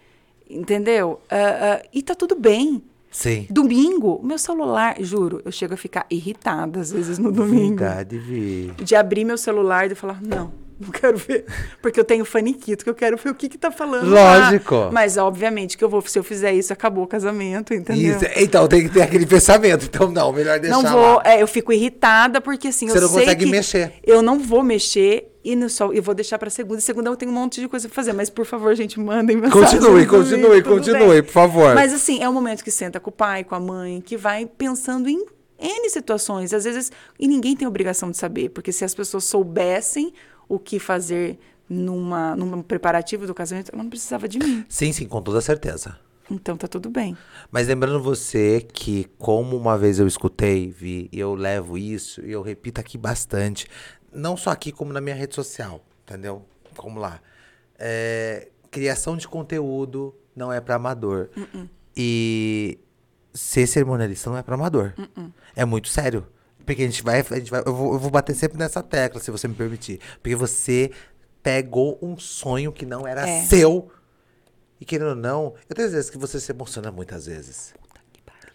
Entendeu? 0.49 1.21
Ah, 1.31 1.37
ah, 1.83 1.87
e 1.93 2.03
tá 2.03 2.15
tudo 2.15 2.35
bem. 2.35 2.83
Sim. 3.11 3.47
Domingo, 3.51 4.21
meu 4.25 4.39
celular, 4.39 4.97
juro, 5.01 5.43
eu 5.45 5.53
chego 5.53 5.75
a 5.75 5.77
ficar 5.77 6.07
irritada 6.11 6.81
às 6.81 6.91
vezes 6.91 7.19
no 7.19 7.31
domingo. 7.31 7.77
Verdade, 7.77 8.19
Vi. 8.19 8.73
De 8.83 8.97
abrir 8.97 9.27
meu 9.27 9.37
celular 9.37 9.85
e 9.85 9.91
de 9.91 9.95
falar, 9.95 10.23
não, 10.23 10.51
Não 10.83 10.91
quero 10.93 11.17
ver. 11.17 11.45
Porque 11.81 11.99
eu 11.99 12.05
tenho 12.05 12.25
faniquito, 12.25 12.85
que 12.85 12.91
eu 12.91 12.95
quero 12.95 13.17
ver 13.17 13.31
o 13.31 13.35
que 13.35 13.49
que 13.49 13.59
tá 13.59 13.71
falando. 13.71 14.11
Lógico. 14.11 14.75
lá. 14.75 14.91
Mas, 14.93 15.17
obviamente, 15.17 15.77
que 15.79 15.85
eu 15.85 15.89
vou, 15.89 16.03
se 16.03 16.19
eu 16.19 16.25
fizer 16.25 16.53
isso, 16.53 16.73
acabou 16.73 17.05
o 17.05 17.07
casamento, 17.07 17.73
entendeu? 17.73 18.17
Isso, 18.17 18.25
então 18.37 18.67
tem 18.69 18.83
que 18.83 18.89
ter 18.89 19.03
aquele 19.03 19.27
pensamento. 19.27 19.87
Então, 19.87 20.11
não, 20.11 20.33
melhor 20.33 20.59
deixar 20.59 20.83
não 20.83 20.91
vou, 20.91 21.23
é, 21.25 21.43
eu 21.43 21.47
fico 21.47 21.73
irritada 21.73 22.41
porque 22.41 22.69
assim, 22.69 22.89
Você 22.89 22.99
eu 22.99 23.03
não 23.03 23.09
sei 23.09 23.21
consegue 23.21 23.45
que 23.45 23.51
mexer. 23.51 23.93
Eu 24.03 24.23
não 24.23 24.39
vou 24.39 24.63
mexer 24.63 25.33
e 25.45 25.57
no 25.57 25.69
sol, 25.69 25.93
eu 25.93 26.03
vou 26.03 26.15
deixar 26.15 26.39
para 26.39 26.51
segunda. 26.51 26.79
E 26.79 26.83
segunda 26.83 27.11
eu 27.11 27.17
tenho 27.17 27.31
um 27.31 27.35
monte 27.35 27.61
de 27.61 27.69
coisa 27.69 27.89
pra 27.89 27.95
fazer, 27.95 28.13
mas 28.13 28.31
por 28.31 28.47
favor, 28.47 28.75
gente, 28.75 28.99
mandem 29.01 29.37
mensagem. 29.37 29.81
Continue, 29.81 30.07
continue, 30.07 30.63
continue, 30.63 31.09
bem. 31.09 31.23
por 31.23 31.33
favor. 31.33 31.75
Mas 31.75 31.93
assim, 31.93 32.23
é 32.23 32.29
o 32.29 32.33
momento 32.33 32.63
que 32.63 32.71
senta 32.71 33.01
com 33.01 33.11
o 33.11 33.13
pai, 33.13 33.43
com 33.43 33.55
a 33.55 33.61
mãe, 33.61 34.01
que 34.01 34.17
vai 34.17 34.47
pensando 34.47 35.09
em 35.09 35.25
N 35.59 35.91
situações, 35.91 36.53
às 36.53 36.65
vezes, 36.65 36.91
e 37.19 37.27
ninguém 37.29 37.57
tem 37.57 37.67
obrigação 37.67 38.11
de 38.11 38.17
saber, 38.17 38.51
porque 38.51 38.73
se 38.73 38.85
as 38.85 38.95
pessoas 38.95 39.25
soubessem 39.25 40.13
o 40.53 40.59
que 40.59 40.79
fazer 40.79 41.39
numa, 41.67 42.37
num 42.37 42.61
preparativo 42.61 43.27
do 43.27 43.33
casamento, 43.33 43.71
ela 43.73 43.83
não 43.83 43.89
precisava 43.89 44.29
de 44.29 44.39
mim. 44.39 44.67
Sim, 44.69 44.93
sim, 44.93 45.09
com 45.09 45.23
toda 45.23 45.41
certeza. 45.41 45.99
Então 46.31 46.59
tá 46.59 46.69
tudo 46.69 46.91
bem. 46.91 47.17
Mas 47.51 47.69
lembrando 47.69 48.03
você 48.03 48.61
que, 48.61 49.07
como 49.19 49.57
uma 49.57 49.79
vez 49.79 49.99
eu 49.99 50.07
escutei, 50.07 50.69
vi, 50.69 51.09
e 51.11 51.19
eu 51.19 51.35
levo 51.35 51.79
isso, 51.79 52.21
e 52.21 52.31
eu 52.31 52.43
repito 52.43 52.79
aqui 52.79 52.99
bastante, 52.99 53.67
não 54.13 54.37
só 54.37 54.51
aqui, 54.51 54.71
como 54.71 54.93
na 54.93 55.01
minha 55.01 55.15
rede 55.15 55.35
social, 55.35 55.83
entendeu? 56.03 56.45
Vamos 56.77 57.01
lá. 57.01 57.19
É, 57.79 58.51
criação 58.71 59.17
de 59.17 59.27
conteúdo 59.27 60.15
não 60.37 60.53
é 60.53 60.61
para 60.61 60.75
amador. 60.75 61.31
E 61.97 62.79
ser 63.33 63.67
cerimonialista 63.67 64.29
não 64.29 64.37
é 64.37 64.43
para 64.43 64.55
amador. 64.55 64.93
É 65.57 65.65
muito 65.65 65.89
sério. 65.89 66.27
Porque 66.65 66.83
a 66.83 66.87
gente 66.87 67.03
vai. 67.03 67.21
A 67.21 67.35
gente 67.39 67.51
vai 67.51 67.63
eu, 67.67 67.75
vou, 67.75 67.93
eu 67.95 67.99
vou 67.99 68.11
bater 68.11 68.35
sempre 68.35 68.59
nessa 68.59 68.83
tecla, 68.83 69.21
se 69.21 69.31
você 69.31 69.47
me 69.49 69.55
permitir. 69.55 70.01
Porque 70.23 70.35
você 70.37 70.91
pegou 71.43 71.99
um 72.01 72.17
sonho 72.19 72.73
que 72.73 72.87
não 72.87 73.07
era 73.07 73.29
É. 73.29 73.43
seu. 73.43 73.91
E 74.81 74.85
querendo 74.85 75.11
ou 75.11 75.17
não, 75.17 75.55
eu 75.69 75.77
tenho 75.77 75.89
certeza 75.89 76.11
que 76.11 76.19
você 76.19 76.41
se 76.41 76.51
emociona 76.51 76.91
muitas 76.91 77.27
vezes. 77.27 77.75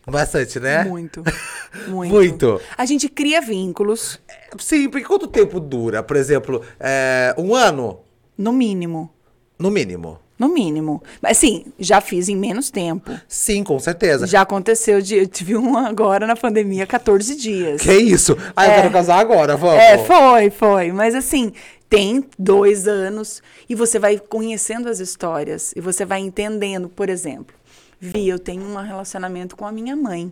Bastante, 0.06 0.60
né? 0.60 0.86
Muito. 0.86 1.22
Muito. 1.90 2.14
Muito. 2.14 2.62
A 2.78 2.86
gente 2.86 3.10
cria 3.10 3.42
vínculos, 3.42 4.20
Sim, 4.58 4.90
porque 4.90 5.06
quanto 5.06 5.28
tempo 5.28 5.60
dura? 5.60 6.02
Por 6.02 6.16
exemplo, 6.16 6.64
é, 6.80 7.36
um 7.38 7.54
ano? 7.54 8.00
no 8.38 8.54
mínimo. 8.54 9.14
No 9.60 9.70
mínimo. 9.70 10.20
No 10.38 10.50
mínimo. 10.50 11.02
Mas 11.22 11.38
assim, 11.38 11.66
já 11.80 12.00
fiz 12.00 12.30
em 12.30 12.36
menos 12.36 12.70
tempo. 12.70 13.12
Sim, 13.28 13.64
com 13.64 13.80
certeza. 13.80 14.28
Já 14.28 14.42
aconteceu 14.42 15.02
de. 15.02 15.16
Eu 15.18 15.28
tive 15.28 15.56
um 15.58 15.76
agora 15.78 16.28
na 16.28 16.36
pandemia, 16.36 16.86
14 16.86 17.36
dias. 17.36 17.82
Que 17.82 17.94
isso? 17.94 18.38
Ah, 18.56 18.66
eu 18.68 18.72
É. 18.72 18.76
quero 18.82 18.92
casar 18.94 19.20
agora, 19.20 19.56
vamos. 19.58 19.80
É, 19.82 19.98
foi, 19.98 20.50
foi. 20.52 20.92
Mas 20.92 21.16
assim, 21.16 21.52
tem 21.90 22.24
dois 22.38 22.88
anos 22.88 23.42
e 23.68 23.74
você 23.74 23.98
vai 23.98 24.20
conhecendo 24.20 24.88
as 24.90 25.00
histórias 25.00 25.74
e 25.76 25.82
você 25.82 26.06
vai 26.06 26.20
entendendo, 26.20 26.88
por 26.90 27.10
exemplo, 27.10 27.56
Vi, 28.00 28.30
eu 28.30 28.38
tenho 28.38 28.62
um 28.62 28.76
relacionamento 28.76 29.56
com 29.56 29.66
a 29.66 29.72
minha 29.72 29.96
mãe. 29.96 30.32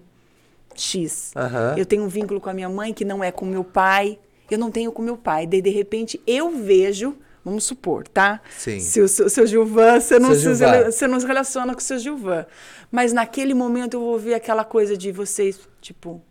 X. 0.75 1.31
Aham. 1.35 1.73
Eu 1.77 1.85
tenho 1.85 2.03
um 2.03 2.07
vínculo 2.07 2.39
com 2.39 2.49
a 2.49 2.53
minha 2.53 2.69
mãe 2.69 2.93
que 2.93 3.03
não 3.05 3.23
é 3.23 3.31
com 3.31 3.43
meu 3.45 3.63
pai. 3.63 4.19
Eu 4.51 4.59
não 4.59 4.69
tenho 4.69 4.91
com 4.91 5.01
meu 5.01 5.17
pai. 5.17 5.47
Daí, 5.47 5.61
de 5.61 5.69
repente, 5.71 6.21
eu 6.27 6.51
vejo, 6.51 7.15
vamos 7.45 7.63
supor, 7.63 8.07
tá? 8.07 8.41
Sim. 8.57 8.79
Se 8.79 8.99
o 8.99 9.07
seu, 9.07 9.29
seu 9.29 9.45
Gilvan, 9.45 9.99
você 9.99 10.17
não, 10.17 10.29
Seu 10.29 10.55
se, 10.55 10.63
Gilvan. 10.65 10.91
você 10.91 11.07
não 11.07 11.19
se 11.19 11.27
relaciona 11.27 11.73
com 11.73 11.79
o 11.79 11.83
seu 11.83 11.99
Gilvan. 11.99 12.45
Mas 12.91 13.13
naquele 13.13 13.53
momento 13.53 13.93
eu 13.93 13.99
vou 14.01 14.17
ver 14.17 14.33
aquela 14.33 14.65
coisa 14.65 14.97
de 14.97 15.11
vocês, 15.11 15.59
tipo, 15.79 16.21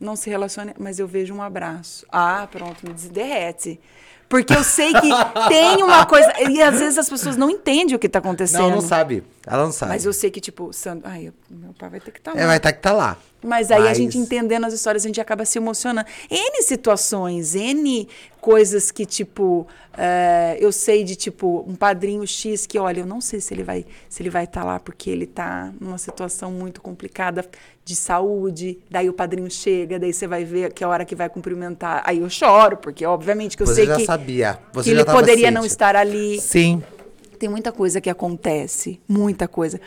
não 0.00 0.16
se 0.16 0.30
relacione, 0.30 0.72
mas 0.78 0.98
eu 0.98 1.06
vejo 1.06 1.34
um 1.34 1.42
abraço. 1.42 2.06
Ah, 2.10 2.48
pronto, 2.50 2.84
me 2.86 2.94
derrete. 2.94 3.78
Porque 4.28 4.54
eu 4.54 4.64
sei 4.64 4.94
que 4.94 5.10
tem 5.50 5.82
uma 5.82 6.06
coisa. 6.06 6.32
E 6.48 6.62
às 6.62 6.78
vezes 6.78 6.96
as 6.96 7.08
pessoas 7.08 7.36
não 7.36 7.50
entendem 7.50 7.94
o 7.94 7.98
que 7.98 8.06
está 8.06 8.18
acontecendo. 8.18 8.62
Não, 8.62 8.70
não 8.70 8.80
sabe. 8.80 9.22
Ela 9.46 9.64
não 9.64 9.72
sabe. 9.72 9.92
Mas 9.92 10.04
eu 10.04 10.12
sei 10.12 10.30
que, 10.30 10.40
tipo, 10.40 10.72
Sandro. 10.72 11.08
Ai, 11.08 11.28
eu- 11.28 11.32
meu 11.50 11.72
pai 11.72 11.90
vai 11.90 12.00
ter 12.00 12.10
que 12.12 12.18
estar 12.20 12.32
lá. 12.34 12.40
É, 12.40 12.46
vai 12.46 12.56
estar 12.58 12.72
que 12.72 12.80
tá 12.80 12.92
lá. 12.92 13.16
Mas 13.44 13.72
aí 13.72 13.80
a 13.82 13.84
Mas- 13.86 13.96
gente 13.98 14.16
entendendo 14.16 14.64
as 14.66 14.72
histórias, 14.72 15.04
a 15.04 15.08
gente 15.08 15.20
acaba 15.20 15.44
se 15.44 15.58
emocionando. 15.58 16.08
N 16.30 16.62
situações, 16.62 17.56
N 17.56 18.08
coisas 18.40 18.92
que, 18.92 19.04
tipo, 19.04 19.66
é, 19.98 20.56
eu 20.60 20.70
sei 20.70 21.02
de, 21.02 21.16
tipo, 21.16 21.64
um 21.66 21.74
padrinho 21.74 22.24
X 22.24 22.66
que, 22.66 22.78
olha, 22.78 23.00
eu 23.00 23.06
não 23.06 23.20
sei 23.20 23.40
se 23.40 23.52
ele 23.52 23.64
vai 23.64 23.84
se 24.08 24.22
ele 24.22 24.30
vai 24.30 24.44
estar 24.44 24.62
lá 24.64 24.78
porque 24.78 25.10
ele 25.10 25.24
está 25.24 25.72
numa 25.80 25.98
situação 25.98 26.52
muito 26.52 26.80
complicada 26.80 27.44
de 27.84 27.96
saúde. 27.96 28.78
Daí 28.88 29.08
o 29.08 29.12
padrinho 29.12 29.50
chega, 29.50 29.98
daí 29.98 30.12
você 30.12 30.28
vai 30.28 30.44
ver 30.44 30.72
que 30.72 30.84
é 30.84 30.86
a 30.86 30.90
hora 30.90 31.04
que 31.04 31.16
vai 31.16 31.28
cumprimentar. 31.28 32.00
Aí 32.06 32.20
eu 32.20 32.30
choro, 32.30 32.76
porque 32.76 33.04
obviamente 33.04 33.56
que 33.56 33.62
eu 33.64 33.66
Você 33.66 33.74
sei 33.74 33.86
já 33.86 33.96
que, 33.96 34.04
sabia. 34.04 34.58
Você 34.72 34.90
que 34.90 34.94
já 34.96 35.02
ele 35.02 35.10
poderia 35.10 35.50
não 35.50 35.62
ciente. 35.62 35.72
estar 35.72 35.96
ali. 35.96 36.40
Sim. 36.40 36.80
Tem 37.42 37.48
muita 37.48 37.72
coisa 37.72 38.00
que 38.00 38.08
acontece, 38.08 39.00
muita 39.08 39.48
coisa. 39.48 39.80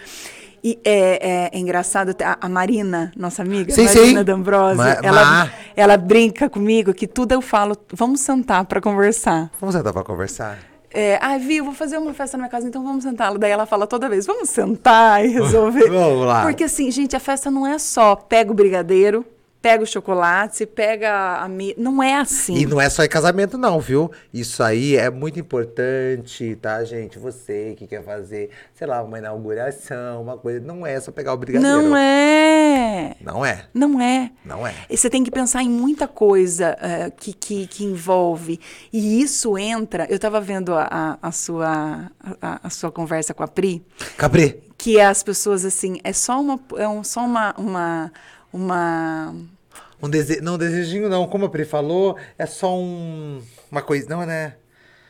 E 0.61 0.77
é, 0.83 1.45
é- 1.45 1.49
é 1.53 1.57
engraçado, 1.57 2.13
a, 2.21 2.37
a 2.45 2.49
Marina, 2.49 3.13
nossa 3.15 3.43
amiga, 3.43 3.73
Sim, 3.73 3.85
Marina. 3.85 4.25
D'Ambrosio, 4.25 4.75
Ma- 4.75 4.97
ela, 5.01 5.23
Ma- 5.25 5.49
ela 5.73 5.95
brinca 5.95 6.49
comigo 6.49 6.93
que 6.93 7.07
tudo 7.07 7.31
eu 7.31 7.41
falo, 7.41 7.77
vamos 7.93 8.19
sentar 8.19 8.65
para 8.65 8.81
conversar. 8.81 9.49
Vamos 9.57 9.73
sentar 9.73 9.93
pra 9.93 10.03
conversar? 10.03 10.57
É, 10.93 11.17
ah, 11.21 11.37
Vi, 11.37 11.55
eu 11.57 11.63
vou 11.63 11.73
fazer 11.73 11.97
uma 11.97 12.13
festa 12.13 12.35
na 12.35 12.41
minha 12.41 12.51
casa, 12.51 12.67
então 12.67 12.83
vamos 12.83 13.05
sentar. 13.05 13.37
Daí 13.37 13.51
ela 13.51 13.65
fala 13.65 13.87
toda 13.87 14.09
vez, 14.09 14.25
vamos 14.25 14.49
sentar 14.49 15.23
e 15.23 15.29
resolver. 15.29 15.87
Vamos 15.89 16.25
lá. 16.25 16.41
Porque 16.43 16.65
assim, 16.65 16.91
gente, 16.91 17.15
a 17.15 17.21
festa 17.21 17.49
não 17.49 17.65
é 17.65 17.79
só 17.79 18.17
pega 18.17 18.51
o 18.51 18.53
brigadeiro, 18.53 19.25
pega 19.65 19.83
o 19.83 19.87
chocolate, 19.87 20.63
pega 20.67 21.39
a... 21.41 21.49
Mi... 21.49 21.73
Não 21.75 22.03
é 22.03 22.13
assim. 22.13 22.55
E 22.55 22.67
não 22.67 22.79
é 22.79 22.87
só 22.87 23.03
em 23.03 23.09
casamento, 23.09 23.57
não, 23.57 23.79
viu? 23.79 24.11
Isso 24.31 24.61
aí 24.61 24.95
é 24.95 25.09
muito 25.09 25.39
importante, 25.39 26.55
tá, 26.61 26.83
gente? 26.83 27.17
Você 27.17 27.73
que 27.75 27.87
quer 27.87 28.03
fazer, 28.03 28.51
sei 28.75 28.85
lá, 28.85 29.01
uma 29.01 29.17
inauguração, 29.17 30.21
uma 30.21 30.37
coisa. 30.37 30.59
Não 30.59 30.85
é 30.85 30.99
só 30.99 31.11
pegar 31.11 31.33
o 31.33 31.37
brigadeiro. 31.37 31.81
Não 31.81 31.97
é. 31.97 33.15
Não 33.19 33.43
é. 33.43 33.65
Não 33.73 33.99
é. 33.99 34.31
Não 34.45 34.67
é. 34.67 34.75
E 34.87 34.95
Você 34.95 35.09
tem 35.09 35.23
que 35.23 35.31
pensar 35.31 35.63
em 35.63 35.69
muita 35.69 36.07
coisa 36.07 36.77
eh, 36.79 37.11
que, 37.17 37.33
que, 37.33 37.65
que 37.65 37.83
envolve. 37.83 38.59
E 38.93 39.19
isso 39.19 39.57
entra. 39.57 40.05
Eu 40.07 40.17
estava 40.17 40.39
vendo 40.39 40.75
a, 40.75 40.87
a, 40.91 41.17
a 41.27 41.31
sua, 41.31 42.11
a, 42.39 42.67
a 42.67 42.69
sua 42.69 42.91
conversa 42.91 43.33
com 43.33 43.41
a 43.41 43.47
Pri, 43.47 43.83
Capri. 44.15 44.61
que 44.77 44.99
é 44.99 45.07
as 45.07 45.23
pessoas 45.23 45.65
assim, 45.65 45.99
é 46.03 46.13
só 46.13 46.39
uma. 46.39 46.59
É 46.77 46.87
um, 46.87 47.03
só 47.03 47.25
uma, 47.25 47.55
uma, 47.57 48.11
uma. 48.53 49.54
Um 50.01 50.09
dese... 50.09 50.41
Não, 50.41 50.57
desejinho 50.57 51.09
não. 51.09 51.27
Como 51.27 51.45
a 51.45 51.49
Pri 51.49 51.65
falou, 51.65 52.17
é 52.37 52.45
só 52.45 52.75
um... 52.75 53.41
uma 53.71 53.81
coisa. 53.81 54.07
Não, 54.09 54.25
né? 54.25 54.55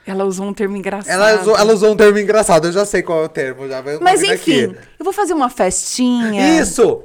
Ela 0.06 0.24
usou 0.24 0.46
um 0.46 0.54
termo 0.54 0.78
engraçado. 0.78 1.12
Ela 1.12 1.42
usou, 1.42 1.58
ela 1.58 1.74
usou 1.74 1.92
um 1.94 1.98
termo 1.98 2.20
engraçado. 2.20 2.68
Eu 2.68 2.72
já 2.72 2.86
sei 2.86 3.02
qual 3.02 3.24
é 3.24 3.26
o 3.26 3.30
termo. 3.30 3.68
Já 3.68 3.84
Mas 4.02 4.22
enfim, 4.22 4.66
aqui. 4.66 4.78
eu 5.00 5.04
vou 5.04 5.12
fazer 5.12 5.34
uma 5.34 5.50
festinha. 5.50 6.62
Isso! 6.62 7.02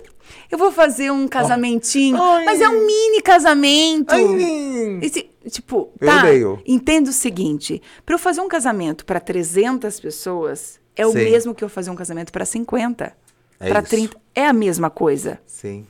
Eu 0.50 0.58
vou 0.58 0.72
fazer 0.72 1.10
um 1.10 1.28
casamentinho. 1.28 2.20
Ai. 2.20 2.44
Mas 2.44 2.60
é 2.60 2.68
um 2.68 2.84
mini 2.84 3.22
casamento. 3.22 4.12
Ai. 4.12 4.98
Esse, 5.00 5.30
tipo, 5.48 5.92
Eu 6.00 6.08
tá, 6.08 6.18
odeio. 6.20 6.60
entenda 6.66 7.08
o 7.08 7.12
seguinte, 7.12 7.80
para 8.04 8.16
eu 8.16 8.18
fazer 8.18 8.40
um 8.40 8.48
casamento 8.48 9.04
para 9.06 9.20
300 9.20 10.00
pessoas, 10.00 10.78
é 10.96 11.06
o 11.06 11.12
Sim. 11.12 11.18
mesmo 11.18 11.54
que 11.54 11.62
eu 11.62 11.68
fazer 11.68 11.90
um 11.90 11.94
casamento 11.94 12.32
para 12.32 12.44
50, 12.44 13.12
É 13.60 13.68
para 13.68 13.78
isso. 13.80 13.88
30, 13.88 14.16
é 14.34 14.46
a 14.46 14.52
mesma 14.52 14.90
coisa. 14.90 15.38
Sim. 15.46 15.86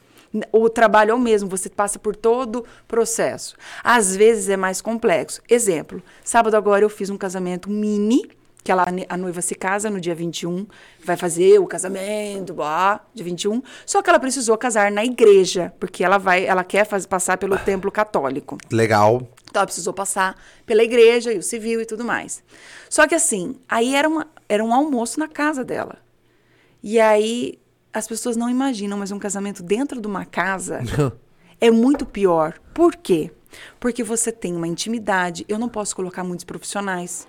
O 0.53 0.69
trabalho 0.69 1.11
é 1.11 1.15
o 1.15 1.19
mesmo, 1.19 1.49
você 1.49 1.69
passa 1.69 1.99
por 1.99 2.15
todo 2.15 2.61
o 2.61 2.65
processo. 2.87 3.57
Às 3.83 4.15
vezes 4.15 4.49
é 4.49 4.57
mais 4.57 4.81
complexo. 4.81 5.43
Exemplo, 5.49 6.03
sábado 6.23 6.57
agora 6.57 6.85
eu 6.85 6.89
fiz 6.89 7.11
um 7.11 7.17
casamento 7.17 7.69
mini, 7.69 8.31
que 8.63 8.71
ela, 8.71 8.85
a 9.09 9.17
noiva 9.17 9.41
se 9.41 9.55
casa 9.55 9.91
no 9.91 10.01
dia 10.01 10.15
21, 10.15 10.67
vai 11.05 11.17
fazer 11.17 11.59
o 11.59 11.67
casamento, 11.67 12.55
blá, 12.55 13.01
dia 13.15 13.25
21. 13.25 13.63
Só 13.85 14.03
que 14.03 14.11
ela 14.11 14.21
precisou 14.21 14.57
casar 14.57 14.93
na 14.93 15.05
igreja, 15.05 15.73
porque 15.81 16.05
ela 16.05 16.19
vai, 16.19 16.45
ela 16.45 16.63
quer 16.63 16.85
faz, 16.85 17.07
passar 17.07 17.39
pelo 17.39 17.59
templo 17.59 17.91
católico. 17.91 18.59
Legal. 18.71 19.27
Então 19.49 19.61
ela 19.61 19.67
precisou 19.67 19.93
passar 19.93 20.37
pela 20.65 20.85
igreja 20.85 21.33
e 21.33 21.39
o 21.39 21.43
civil 21.43 21.81
e 21.81 21.87
tudo 21.87 22.05
mais. 22.05 22.43
Só 22.89 23.07
que 23.09 23.15
assim, 23.15 23.57
aí 23.69 23.97
era, 23.97 24.09
uma, 24.09 24.29
era 24.49 24.63
um 24.63 24.73
almoço 24.73 25.19
na 25.19 25.27
casa 25.27 25.65
dela. 25.65 25.97
E 26.83 27.01
aí 27.01 27.59
as 27.93 28.07
pessoas 28.07 28.37
não 28.37 28.49
imaginam, 28.49 28.99
mas 28.99 29.11
um 29.11 29.19
casamento 29.19 29.63
dentro 29.63 30.01
de 30.01 30.07
uma 30.07 30.25
casa 30.25 30.81
é 31.61 31.71
muito 31.71 32.07
pior. 32.07 32.59
Por 32.73 32.97
quê? 32.97 33.31
Porque 33.79 34.03
você 34.03 34.31
tem 34.31 34.55
uma 34.55 34.69
intimidade. 34.69 35.45
Eu 35.49 35.59
não 35.59 35.69
posso 35.69 35.95
colocar 35.95 36.23
muitos 36.23 36.45
profissionais. 36.45 37.27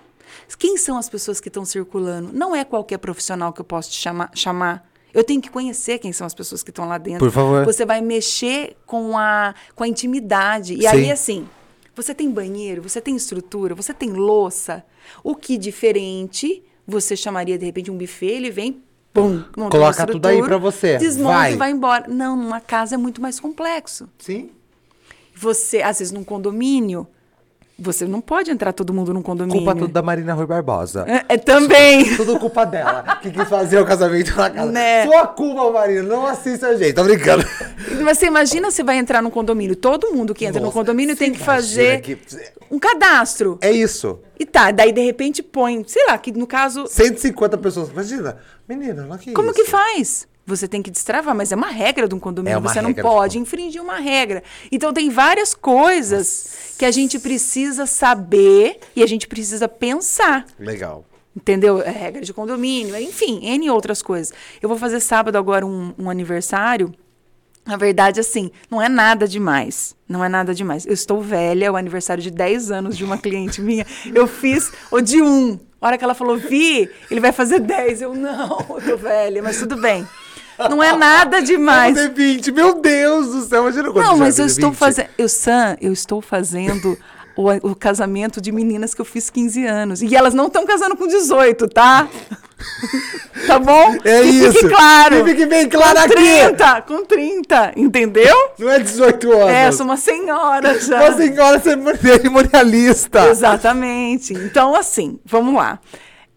Quem 0.58 0.76
são 0.76 0.96
as 0.96 1.08
pessoas 1.08 1.40
que 1.40 1.48
estão 1.48 1.64
circulando? 1.64 2.32
Não 2.32 2.54
é 2.54 2.64
qualquer 2.64 2.98
profissional 2.98 3.52
que 3.52 3.60
eu 3.60 3.64
posso 3.64 3.90
te 3.90 3.96
chamar. 3.96 4.30
chamar. 4.34 4.88
Eu 5.12 5.22
tenho 5.22 5.42
que 5.42 5.50
conhecer 5.50 5.98
quem 5.98 6.12
são 6.12 6.26
as 6.26 6.34
pessoas 6.34 6.62
que 6.62 6.70
estão 6.70 6.88
lá 6.88 6.96
dentro. 6.96 7.18
Por 7.18 7.30
favor. 7.30 7.64
Você 7.66 7.84
vai 7.84 8.00
mexer 8.00 8.76
com 8.86 9.18
a, 9.18 9.54
com 9.74 9.84
a 9.84 9.88
intimidade. 9.88 10.74
E 10.74 10.82
Sim. 10.82 10.86
aí, 10.86 11.10
assim, 11.10 11.46
você 11.94 12.14
tem 12.14 12.30
banheiro, 12.30 12.80
você 12.80 13.00
tem 13.00 13.14
estrutura, 13.14 13.74
você 13.74 13.92
tem 13.92 14.10
louça. 14.10 14.82
O 15.22 15.34
que 15.34 15.58
diferente 15.58 16.62
você 16.86 17.14
chamaria, 17.14 17.58
de 17.58 17.66
repente, 17.66 17.90
um 17.90 17.98
buffet, 17.98 18.32
ele 18.32 18.50
vem, 18.50 18.82
pum, 19.12 19.42
monta 19.56 19.70
Coloca 19.76 20.06
tudo 20.06 20.26
aí 20.26 20.42
pra 20.42 20.56
você. 20.58 20.96
Desmonta 20.98 21.34
Vai. 21.34 21.52
e 21.52 21.56
vai 21.56 21.70
embora. 21.70 22.04
Não, 22.08 22.36
numa 22.36 22.60
casa 22.60 22.94
é 22.94 22.98
muito 22.98 23.20
mais 23.20 23.38
complexo. 23.40 24.08
Sim. 24.18 24.50
Você, 25.34 25.82
às 25.82 25.98
vezes, 25.98 26.12
num 26.12 26.24
condomínio, 26.24 27.06
Você 27.78 28.06
não 28.06 28.20
pode 28.20 28.48
entrar 28.50 28.72
todo 28.72 28.92
mundo 28.92 29.12
num 29.14 29.22
condomínio. 29.22 29.60
Culpa 29.64 29.74
tudo 29.74 29.92
da 29.92 30.02
Marina 30.02 30.34
Rui 30.34 30.46
Barbosa. 30.46 31.04
É, 31.08 31.34
é 31.34 31.38
também. 31.38 32.14
Tudo 32.16 32.38
culpa 32.38 32.64
dela. 32.64 33.02
Que 33.22 33.30
quis 33.30 33.48
fazer 33.48 33.80
o 33.80 33.84
casamento 33.84 34.36
na 34.36 34.50
casa. 34.50 34.70
Né? 34.70 35.06
Sua 35.06 35.26
culpa, 35.26 35.70
Marina. 35.72 36.02
Não 36.02 36.26
assista 36.26 36.68
a 36.68 36.76
gente. 36.76 36.92
Tô 36.92 37.02
brincando. 37.02 37.44
Mas 38.04 38.18
você 38.18 38.26
imagina 38.26 38.70
você 38.70 38.84
vai 38.84 38.98
entrar 38.98 39.20
num 39.22 39.30
condomínio. 39.30 39.74
Todo 39.74 40.12
mundo 40.12 40.32
que 40.34 40.44
entra 40.44 40.60
no 40.60 40.66
Nossa, 40.66 40.78
condomínio 40.78 41.16
você 41.16 41.24
tem 41.24 41.32
que 41.32 41.40
fazer 41.40 42.02
que- 42.02 42.18
um 42.70 42.78
cadastro. 42.78 43.58
É 43.60 43.72
isso. 43.72 44.18
E 44.38 44.44
tá, 44.44 44.70
daí 44.70 44.92
de 44.92 45.00
repente 45.00 45.42
põe, 45.42 45.82
sei 45.86 46.06
lá, 46.06 46.18
que 46.18 46.30
no 46.30 46.46
caso. 46.46 46.86
150 46.86 47.56
pessoas. 47.58 47.88
Imagina. 47.90 48.36
Menina, 48.76 49.06
olha 49.08 49.18
que 49.18 49.32
Como 49.32 49.50
isso. 49.50 49.56
que 49.60 49.64
faz? 49.66 50.28
Você 50.44 50.66
tem 50.66 50.82
que 50.82 50.90
destravar, 50.90 51.34
mas 51.34 51.52
é 51.52 51.56
uma 51.56 51.70
regra 51.70 52.08
de 52.08 52.14
um 52.14 52.18
condomínio. 52.18 52.58
É 52.58 52.60
você 52.60 52.82
não 52.82 52.92
do 52.92 53.00
pode 53.00 53.38
infringir 53.38 53.80
uma 53.80 53.98
regra. 53.98 54.42
Então 54.72 54.92
tem 54.92 55.08
várias 55.08 55.54
coisas 55.54 56.74
que 56.76 56.84
a 56.84 56.90
gente 56.90 57.18
precisa 57.18 57.86
saber 57.86 58.80
e 58.96 59.02
a 59.02 59.06
gente 59.06 59.28
precisa 59.28 59.68
pensar. 59.68 60.44
Legal. 60.58 61.04
Entendeu? 61.34 61.80
É 61.80 61.90
regra 61.90 62.22
de 62.22 62.32
condomínio, 62.32 62.96
enfim, 62.98 63.40
N 63.46 63.70
outras 63.70 64.02
coisas. 64.02 64.34
Eu 64.60 64.68
vou 64.68 64.76
fazer 64.76 65.00
sábado 65.00 65.36
agora 65.36 65.64
um, 65.64 65.94
um 65.98 66.10
aniversário. 66.10 66.92
Na 67.64 67.76
verdade, 67.76 68.18
assim, 68.18 68.50
não 68.68 68.82
é 68.82 68.88
nada 68.88 69.26
demais. 69.28 69.94
Não 70.08 70.24
é 70.24 70.28
nada 70.28 70.52
demais. 70.52 70.84
Eu 70.84 70.92
estou 70.92 71.22
velha, 71.22 71.66
é 71.66 71.70
o 71.70 71.76
aniversário 71.76 72.22
de 72.22 72.30
10 72.30 72.70
anos 72.72 72.96
de 72.98 73.04
uma 73.04 73.16
cliente 73.16 73.62
minha. 73.62 73.86
Eu 74.12 74.26
fiz 74.26 74.72
o 74.90 75.00
de 75.00 75.22
um. 75.22 75.58
A 75.82 75.86
hora 75.88 75.98
que 75.98 76.04
ela 76.04 76.14
falou, 76.14 76.36
Vi, 76.36 76.88
ele 77.10 77.18
vai 77.18 77.32
fazer 77.32 77.58
10. 77.58 78.02
Eu, 78.02 78.14
não, 78.14 78.64
eu 78.70 78.80
tô 78.80 78.96
velha, 78.96 79.42
mas 79.42 79.58
tudo 79.58 79.76
bem. 79.76 80.06
Não 80.70 80.80
é 80.80 80.96
nada 80.96 81.42
demais. 81.42 81.94
Vamos 81.96 82.10
ter 82.14 82.34
20. 82.36 82.52
Meu 82.52 82.80
Deus 82.80 83.26
do 83.32 83.42
céu. 83.42 83.62
Imagina 83.62 83.90
Não, 83.92 84.16
mas 84.16 84.38
eu 84.38 84.46
estou 84.46 84.70
20. 84.70 84.78
fazendo. 84.78 85.08
Eu, 85.18 85.28
Sam, 85.28 85.76
eu 85.80 85.92
estou 85.92 86.20
fazendo 86.20 86.96
o, 87.36 87.70
o 87.70 87.74
casamento 87.74 88.40
de 88.40 88.52
meninas 88.52 88.94
que 88.94 89.00
eu 89.00 89.04
fiz 89.04 89.30
15 89.30 89.66
anos. 89.66 90.02
E 90.02 90.14
elas 90.14 90.34
não 90.34 90.46
estão 90.46 90.66
casando 90.66 90.96
com 90.96 91.06
18, 91.06 91.68
tá? 91.68 92.08
tá 93.46 93.58
bom? 93.58 93.94
É 94.04 94.22
Que 94.22 94.28
isso. 94.28 94.52
Fique 94.52 94.68
claro. 94.68 95.24
Que 95.24 95.30
fique 95.30 95.46
bem 95.46 95.68
claro 95.68 95.94
com 95.94 96.04
aqui. 96.04 96.14
30, 96.14 96.82
com 96.82 97.04
30, 97.04 97.72
entendeu? 97.76 98.36
Não 98.58 98.70
é 98.70 98.78
18 98.78 99.32
anos. 99.32 99.50
É, 99.50 99.72
sou 99.72 99.86
uma 99.86 99.96
senhora 99.96 100.78
já. 100.78 101.00
Uma 101.00 101.16
senhora 101.16 101.60
cerimonialista. 102.00 103.28
Exatamente. 103.28 104.34
Então, 104.34 104.74
assim, 104.74 105.18
vamos 105.24 105.54
lá. 105.54 105.78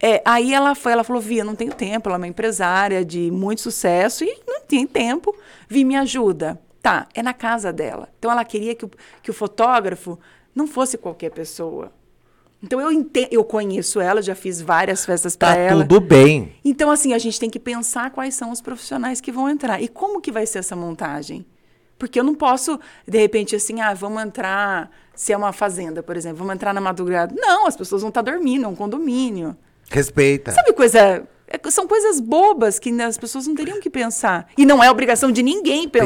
É, 0.01 0.21
aí 0.25 0.53
ela 0.53 0.75
foi, 0.75 0.91
ela 0.91 1.03
falou, 1.03 1.21
Via, 1.21 1.43
não 1.43 1.55
tenho 1.55 1.73
tempo, 1.73 2.09
ela 2.09 2.17
é 2.17 2.19
uma 2.19 2.27
empresária 2.27 3.03
de 3.03 3.31
muito 3.31 3.61
sucesso 3.61 4.23
e 4.23 4.37
não 4.45 4.61
tem 4.61 4.85
tempo. 4.85 5.35
Vi, 5.67 5.83
me 5.83 5.95
ajuda. 5.95 6.59
Tá, 6.81 7.07
é 7.15 7.23
na 7.23 7.33
casa 7.33 7.73
dela. 7.73 8.09
Então 8.19 8.31
ela 8.31 8.45
queria 8.45 8.75
que 8.75 8.85
o, 8.85 8.91
que 9.23 9.31
o 9.31 9.33
fotógrafo 9.33 10.19
não 10.55 10.65
fosse 10.67 10.97
qualquer 10.97 11.29
pessoa. 11.31 11.91
Então 12.63 12.79
eu 12.81 12.91
entendo, 12.91 13.27
eu 13.31 13.43
conheço 13.43 13.99
ela, 13.99 14.21
já 14.21 14.33
fiz 14.33 14.59
várias 14.61 15.05
festas 15.05 15.35
para 15.35 15.53
Tá 15.53 15.59
ela. 15.59 15.81
tudo 15.83 15.99
bem. 15.99 16.53
Então, 16.63 16.89
assim, 16.89 17.13
a 17.13 17.17
gente 17.19 17.39
tem 17.39 17.49
que 17.49 17.59
pensar 17.59 18.09
quais 18.11 18.33
são 18.33 18.49
os 18.49 18.61
profissionais 18.61 19.21
que 19.21 19.31
vão 19.31 19.47
entrar. 19.49 19.81
E 19.81 19.87
como 19.87 20.19
que 20.21 20.31
vai 20.31 20.45
ser 20.47 20.59
essa 20.59 20.75
montagem? 20.75 21.45
Porque 21.99 22.19
eu 22.19 22.23
não 22.23 22.33
posso, 22.33 22.79
de 23.07 23.17
repente, 23.19 23.55
assim, 23.55 23.81
ah, 23.81 23.93
vamos 23.93 24.23
entrar, 24.23 24.89
se 25.13 25.31
é 25.31 25.37
uma 25.37 25.53
fazenda, 25.53 26.01
por 26.01 26.17
exemplo, 26.17 26.39
vamos 26.39 26.55
entrar 26.55 26.73
na 26.73 26.81
madrugada. 26.81 27.35
Não, 27.37 27.67
as 27.67 27.75
pessoas 27.75 28.01
vão 28.01 28.09
estar 28.09 28.21
dormindo, 28.21 28.65
é 28.65 28.67
um 28.67 28.75
condomínio. 28.75 29.55
Respeita. 29.89 30.51
Sabe 30.51 30.73
coisa. 30.73 30.99
é- 31.47 31.69
são 31.69 31.87
coisas 31.87 32.19
bobas 32.19 32.79
que 32.79 32.89
as 33.01 33.17
pessoas 33.17 33.45
não 33.45 33.53
teriam 33.53 33.79
que 33.79 33.89
pensar. 33.89 34.47
E 34.57 34.65
não 34.65 34.83
é 34.83 34.89
obrigação 34.89 35.31
de 35.31 35.43
ninguém 35.43 35.87
pensar. 35.87 36.05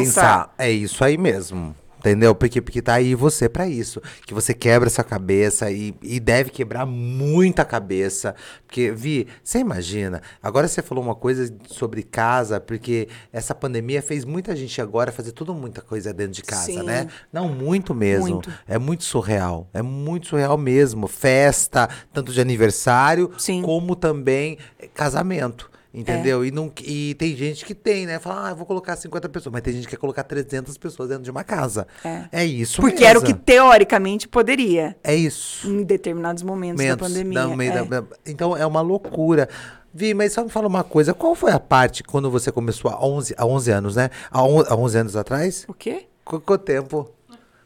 Pensar. 0.49 0.53
É 0.57 0.69
isso 0.69 1.01
aí 1.03 1.17
mesmo. 1.17 1.73
Entendeu? 1.99 2.33
Porque, 2.33 2.61
porque 2.61 2.81
tá 2.81 2.93
aí 2.93 3.13
você 3.13 3.49
pra 3.49 3.67
isso. 3.67 4.01
Que 4.25 4.33
você 4.33 4.53
quebra 4.53 4.87
essa 4.87 5.03
cabeça 5.03 5.69
e, 5.69 5.93
e 6.01 6.19
deve 6.19 6.49
quebrar 6.49 6.85
muita 6.85 7.65
cabeça. 7.65 8.33
Porque, 8.65 8.91
Vi, 8.91 9.27
você 9.43 9.59
imagina. 9.59 10.21
Agora 10.41 10.67
você 10.67 10.81
falou 10.81 11.03
uma 11.03 11.15
coisa 11.15 11.53
sobre 11.67 12.03
casa, 12.03 12.59
porque 12.59 13.09
essa 13.33 13.53
pandemia 13.53 14.01
fez 14.01 14.23
muita 14.23 14.55
gente 14.55 14.81
agora 14.81 15.11
fazer 15.11 15.33
tudo 15.33 15.53
muita 15.53 15.81
coisa 15.81 16.13
dentro 16.13 16.33
de 16.33 16.43
casa, 16.43 16.65
Sim. 16.65 16.83
né? 16.83 17.07
Não, 17.33 17.49
muito 17.49 17.93
mesmo. 17.93 18.27
Muito. 18.27 18.51
É 18.67 18.79
muito 18.79 19.03
surreal. 19.03 19.67
É 19.73 19.81
muito 19.81 20.27
surreal 20.27 20.57
mesmo. 20.57 21.07
Festa, 21.07 21.89
tanto 22.13 22.31
de 22.31 22.39
aniversário, 22.39 23.31
Sim. 23.37 23.61
como 23.61 23.95
também 23.95 24.57
casamento. 24.93 25.68
Entendeu? 25.91 26.45
E, 26.45 26.51
não, 26.51 26.71
e 26.83 27.15
tem 27.15 27.35
gente 27.35 27.65
que 27.65 27.73
tem, 27.73 28.05
né? 28.05 28.19
Fala, 28.19 28.47
ah, 28.47 28.49
eu 28.51 28.55
vou 28.55 28.65
colocar 28.65 28.95
50 28.95 29.27
pessoas. 29.29 29.51
Mas 29.51 29.63
tem 29.63 29.73
gente 29.73 29.85
que 29.85 29.89
quer 29.89 29.97
colocar 29.97 30.23
300 30.23 30.77
pessoas 30.77 31.09
dentro 31.09 31.23
de 31.23 31.31
uma 31.31 31.43
casa. 31.43 31.87
É. 32.31 32.45
isso 32.45 32.79
Porque 32.79 32.97
mesmo. 33.01 33.07
era 33.07 33.19
o 33.19 33.23
que 33.23 33.33
teoricamente 33.33 34.27
poderia. 34.27 34.95
É 35.03 35.15
isso. 35.15 35.67
Em 35.67 35.83
determinados 35.83 36.43
momentos 36.43 36.77
da 36.77 36.83
Momentos 36.91 37.07
pandemia. 37.07 37.39
da- 37.47 37.55
meio 37.55 37.71
é. 37.71 37.83
da- 37.85 38.03
então 38.25 38.55
é 38.55 38.65
uma 38.67 38.81
loucura. 38.81 39.49
Vi, 39.91 40.13
mas 40.13 40.31
só 40.33 40.43
me 40.43 40.49
fala 40.51 40.67
uma 40.67 40.83
coisa. 40.83 41.11
Qual 41.15 41.33
foi 41.33 41.51
a 41.51 41.59
parte 41.59 42.03
quando 42.03 42.29
você 42.29 42.51
começou 42.51 42.91
há 42.91 43.03
11, 43.03 43.33
há 43.35 43.43
11 43.45 43.71
anos, 43.71 43.95
né? 43.95 44.11
Há, 44.29 44.43
on, 44.43 44.61
há 44.61 44.75
11 44.75 44.97
anos 44.99 45.15
atrás? 45.15 45.65
O 45.67 45.73
quê? 45.73 46.05
Qu- 46.23 46.39
Quanto 46.39 46.61
tempo? 46.63 47.09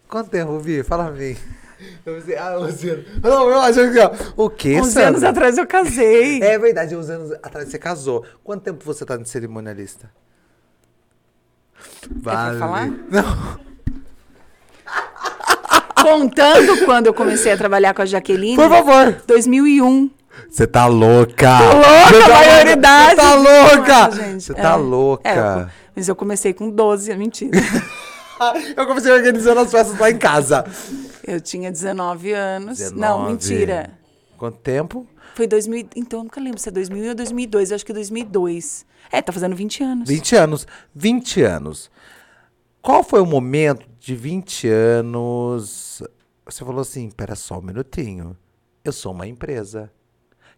Quanto 0.07 0.29
tempo, 0.29 0.57
Vi? 0.59 0.81
Fala 0.83 1.05
pra 1.05 1.13
mim. 1.13 1.35
Eu 2.05 2.15
pensei, 2.15 2.37
ah, 2.37 2.57
11 2.59 2.89
anos. 2.89 3.05
Não, 3.21 3.49
eu 3.49 3.59
acho 3.61 3.91
que... 3.91 3.99
ó, 3.99 4.11
O 4.37 4.49
quê, 4.49 4.79
11 4.79 4.91
Sandra? 4.91 5.07
anos 5.09 5.23
atrás 5.23 5.57
eu 5.57 5.67
casei. 5.67 6.41
É 6.41 6.57
verdade, 6.57 6.95
11 6.95 7.11
anos 7.11 7.31
atrás 7.43 7.69
você 7.69 7.79
casou. 7.79 8.25
Quanto 8.43 8.63
tempo 8.63 8.83
você 8.83 9.05
tá 9.05 9.17
de 9.17 9.27
cerimonialista? 9.29 10.09
pra 12.21 12.55
falar? 12.59 12.87
Não. 13.09 13.59
Contando 16.01 16.85
quando 16.85 17.07
eu 17.07 17.13
comecei 17.13 17.51
a 17.53 17.57
trabalhar 17.57 17.93
com 17.93 18.01
a 18.01 18.05
Jaqueline. 18.05 18.55
Por 18.55 18.69
favor. 18.69 19.21
2001. 19.25 20.09
Você 20.49 20.67
tá 20.67 20.85
louca. 20.85 21.59
Louca, 21.59 22.07
Você 22.09 22.21
tá 22.21 22.27
maioridade. 22.29 23.09
Você 23.09 23.15
tá 23.15 23.33
louca. 23.35 24.09
Você 24.39 24.51
é. 24.51 24.55
tá 24.55 24.75
louca. 24.75 25.29
É, 25.29 25.67
mas 25.95 26.07
eu 26.09 26.15
comecei 26.15 26.53
com 26.53 26.69
12, 26.69 27.11
é 27.11 27.15
mentira. 27.15 27.59
Eu 28.75 28.85
comecei 28.85 29.09
organizando 29.09 29.61
as 29.61 29.71
festas 29.71 29.97
lá 29.97 30.09
em 30.11 30.17
casa. 30.17 30.65
Eu 31.25 31.41
tinha 31.41 31.71
19 31.71 32.31
anos. 32.31 32.77
19. 32.77 32.99
Não, 32.99 33.29
mentira. 33.29 33.97
Quanto 34.37 34.57
tempo? 34.59 35.07
Foi 35.35 35.47
2000, 35.47 35.89
então 35.95 36.19
eu 36.19 36.23
nunca 36.23 36.39
lembro 36.39 36.59
se 36.59 36.69
é 36.69 36.71
2000 36.71 37.09
ou 37.09 37.15
2002, 37.15 37.71
eu 37.71 37.75
acho 37.75 37.85
que 37.85 37.91
é 37.91 37.95
2002. 37.95 38.85
É, 39.11 39.21
tá 39.21 39.31
fazendo 39.31 39.55
20 39.55 39.83
anos. 39.83 40.09
20 40.09 40.35
anos. 40.35 40.67
20 40.93 41.41
anos. 41.41 41.91
Qual 42.81 43.03
foi 43.03 43.21
o 43.21 43.25
momento 43.25 43.85
de 43.99 44.15
20 44.15 44.67
anos? 44.67 46.03
Você 46.45 46.65
falou 46.65 46.81
assim: 46.81 47.09
pera 47.09 47.35
só 47.35 47.59
um 47.59 47.61
minutinho. 47.61 48.37
Eu 48.83 48.91
sou 48.91 49.13
uma 49.13 49.25
empresa. 49.25 49.91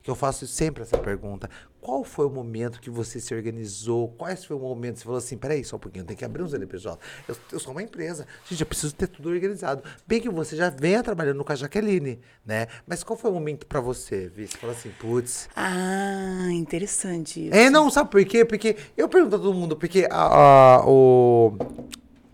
Que 0.01 0.11
eu 0.11 0.15
faço 0.15 0.45
sempre 0.47 0.83
essa 0.83 0.97
pergunta. 0.97 1.49
Qual 1.85 2.03
foi 2.03 2.25
o 2.25 2.31
momento 2.31 2.81
que 2.81 2.89
você 2.89 3.19
se 3.19 3.31
organizou? 3.35 4.07
Quais 4.17 4.43
foi 4.43 4.57
o 4.57 4.59
momento 4.59 4.93
que 4.93 4.99
você 5.01 5.05
falou 5.05 5.19
assim: 5.19 5.37
peraí, 5.37 5.63
só 5.63 5.75
um 5.75 5.79
pouquinho, 5.79 6.03
tem 6.03 6.17
que 6.17 6.25
abrir 6.25 6.41
um 6.41 6.47
CNPJ. 6.47 6.99
Eu, 7.27 7.37
eu 7.51 7.59
sou 7.59 7.73
uma 7.73 7.83
empresa. 7.83 8.25
Gente, 8.49 8.59
eu 8.61 8.65
preciso 8.65 8.95
ter 8.95 9.05
tudo 9.05 9.29
organizado. 9.29 9.83
Bem 10.07 10.19
que 10.19 10.27
você 10.27 10.55
já 10.55 10.71
venha 10.71 11.03
trabalhando 11.03 11.43
com 11.43 11.51
a 11.51 11.55
Jaqueline, 11.55 12.19
né? 12.43 12.65
Mas 12.87 13.03
qual 13.03 13.15
foi 13.15 13.29
o 13.29 13.33
momento 13.35 13.67
pra 13.67 13.79
você, 13.81 14.27
Vi? 14.29 14.47
Você 14.47 14.57
falou 14.57 14.75
assim: 14.75 14.89
putz, 14.99 15.47
Ah, 15.55 16.47
interessante 16.51 17.45
isso. 17.49 17.55
é, 17.55 17.69
não, 17.69 17.91
sabe 17.91 18.09
por 18.09 18.25
quê? 18.25 18.43
Porque 18.43 18.75
eu 18.97 19.07
pergunto 19.07 19.35
a 19.35 19.39
todo 19.39 19.53
mundo, 19.53 19.75
porque 19.77 20.07
a- 20.09 20.77
a- 20.79 20.83
o, 20.87 21.55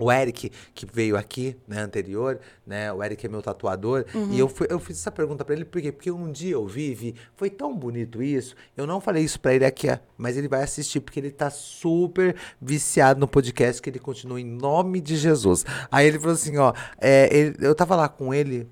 o 0.05 0.11
Eric, 0.11 0.51
que 0.73 0.85
veio 0.91 1.15
aqui, 1.17 1.55
né, 1.67 1.79
anterior, 1.81 2.39
né, 2.65 2.91
o 2.91 3.03
Eric 3.03 3.25
é 3.25 3.29
meu 3.29 3.41
tatuador, 3.41 4.05
e 4.31 4.39
eu, 4.39 4.47
fui- 4.47 4.67
eu 4.69 4.79
fiz 4.79 4.97
essa 4.99 5.11
pergunta 5.11 5.43
pra 5.45 5.53
ele, 5.55 5.65
por 5.65 5.81
quê? 5.81 5.91
Porque 5.91 6.09
um 6.11 6.31
dia 6.31 6.53
eu 6.53 6.65
vi, 6.65 7.15
foi 7.35 7.49
tão 7.49 7.75
bonito 7.75 8.21
isso, 8.23 8.55
eu 8.75 8.85
não 8.87 8.99
falei 9.01 9.23
isso 9.23 9.39
pra 9.39 9.53
ele 9.53 9.65
aqui, 9.65 9.87
mas 10.17 10.37
ele 10.37 10.47
vai 10.47 10.63
assistir, 10.63 10.99
porque 10.99 11.19
ele 11.19 11.31
tá 11.31 11.49
super 11.49 12.35
viciado 12.61 13.19
no 13.19 13.27
podcast, 13.27 13.81
que 13.81 13.89
ele 13.89 13.99
continua 13.99 14.39
em 14.39 14.45
nome 14.45 14.99
de 15.01 15.15
Jesus. 15.15 15.65
Aí 15.91 16.07
ele 16.07 16.19
falou 16.19 16.33
assim, 16.33 16.57
ó, 16.57 16.73
é, 16.99 17.29
ele- 17.35 17.55
eu 17.59 17.75
tava 17.75 17.95
lá 17.95 18.07
com 18.09 18.33
ele, 18.33 18.67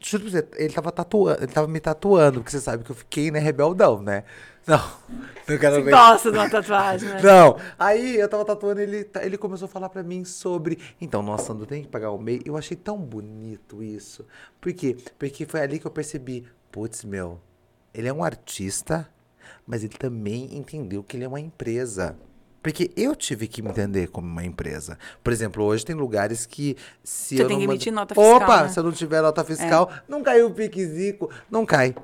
Juro 0.00 0.24
pra 0.24 0.30
você, 0.30 0.48
ele 0.56 0.72
tava 0.72 0.92
tatuando, 0.92 1.42
ele 1.42 1.52
tava 1.52 1.66
me 1.66 1.80
tatuando, 1.80 2.40
porque 2.40 2.52
você 2.52 2.60
sabe 2.60 2.84
que 2.84 2.90
eu 2.90 2.96
fiquei, 2.96 3.30
né, 3.30 3.38
rebeldão, 3.40 4.00
né? 4.00 4.24
Não, 4.66 4.78
não 5.48 5.58
quero 5.58 5.82
ver. 5.82 5.90
gosta 5.90 6.30
de 6.30 6.38
uma 6.38 6.48
tatuagem, 6.48 7.08
né? 7.08 7.22
Não, 7.22 7.56
aí 7.78 8.16
eu 8.16 8.28
tava 8.28 8.44
tatuando, 8.44 8.80
ele, 8.80 9.10
ele 9.22 9.38
começou 9.38 9.66
a 9.66 9.68
falar 9.68 9.88
pra 9.88 10.02
mim 10.02 10.24
sobre. 10.24 10.78
Então, 11.00 11.22
nossa, 11.22 11.46
Sandro, 11.46 11.66
tem 11.66 11.82
que 11.82 11.88
pagar 11.88 12.10
o 12.10 12.18
MEI. 12.18 12.42
Eu 12.44 12.56
achei 12.56 12.76
tão 12.76 12.98
bonito 12.98 13.82
isso. 13.82 14.26
Por 14.60 14.72
quê? 14.72 14.96
Porque 15.18 15.46
foi 15.46 15.60
ali 15.60 15.78
que 15.78 15.86
eu 15.86 15.90
percebi, 15.90 16.46
putz, 16.70 17.02
meu, 17.02 17.40
ele 17.94 18.08
é 18.08 18.12
um 18.12 18.22
artista, 18.22 19.08
mas 19.66 19.82
ele 19.82 19.94
também 19.98 20.56
entendeu 20.56 21.02
que 21.02 21.16
ele 21.16 21.24
é 21.24 21.28
uma 21.28 21.40
empresa. 21.40 22.16
Porque 22.68 22.90
eu 22.94 23.16
tive 23.16 23.48
que 23.48 23.62
me 23.62 23.70
entender 23.70 24.08
como 24.08 24.28
uma 24.28 24.44
empresa. 24.44 24.98
Por 25.24 25.32
exemplo, 25.32 25.64
hoje 25.64 25.86
tem 25.86 25.96
lugares 25.96 26.44
que 26.44 26.76
se 27.02 27.34
Você 27.38 27.42
eu 27.42 27.46
tem 27.46 27.56
não 27.56 27.60
que 27.62 27.66
mando- 27.66 27.72
emitir 27.76 27.92
nota 27.94 28.14
fiscal, 28.14 28.36
Opa, 28.36 28.62
né? 28.64 28.68
se 28.68 28.78
eu 28.78 28.84
não 28.84 28.92
tiver 28.92 29.22
nota 29.22 29.42
fiscal, 29.42 29.90
não 30.06 30.22
caiu 30.22 30.48
o 30.48 30.50
piquezico, 30.50 31.30
não 31.50 31.64
cai. 31.64 31.94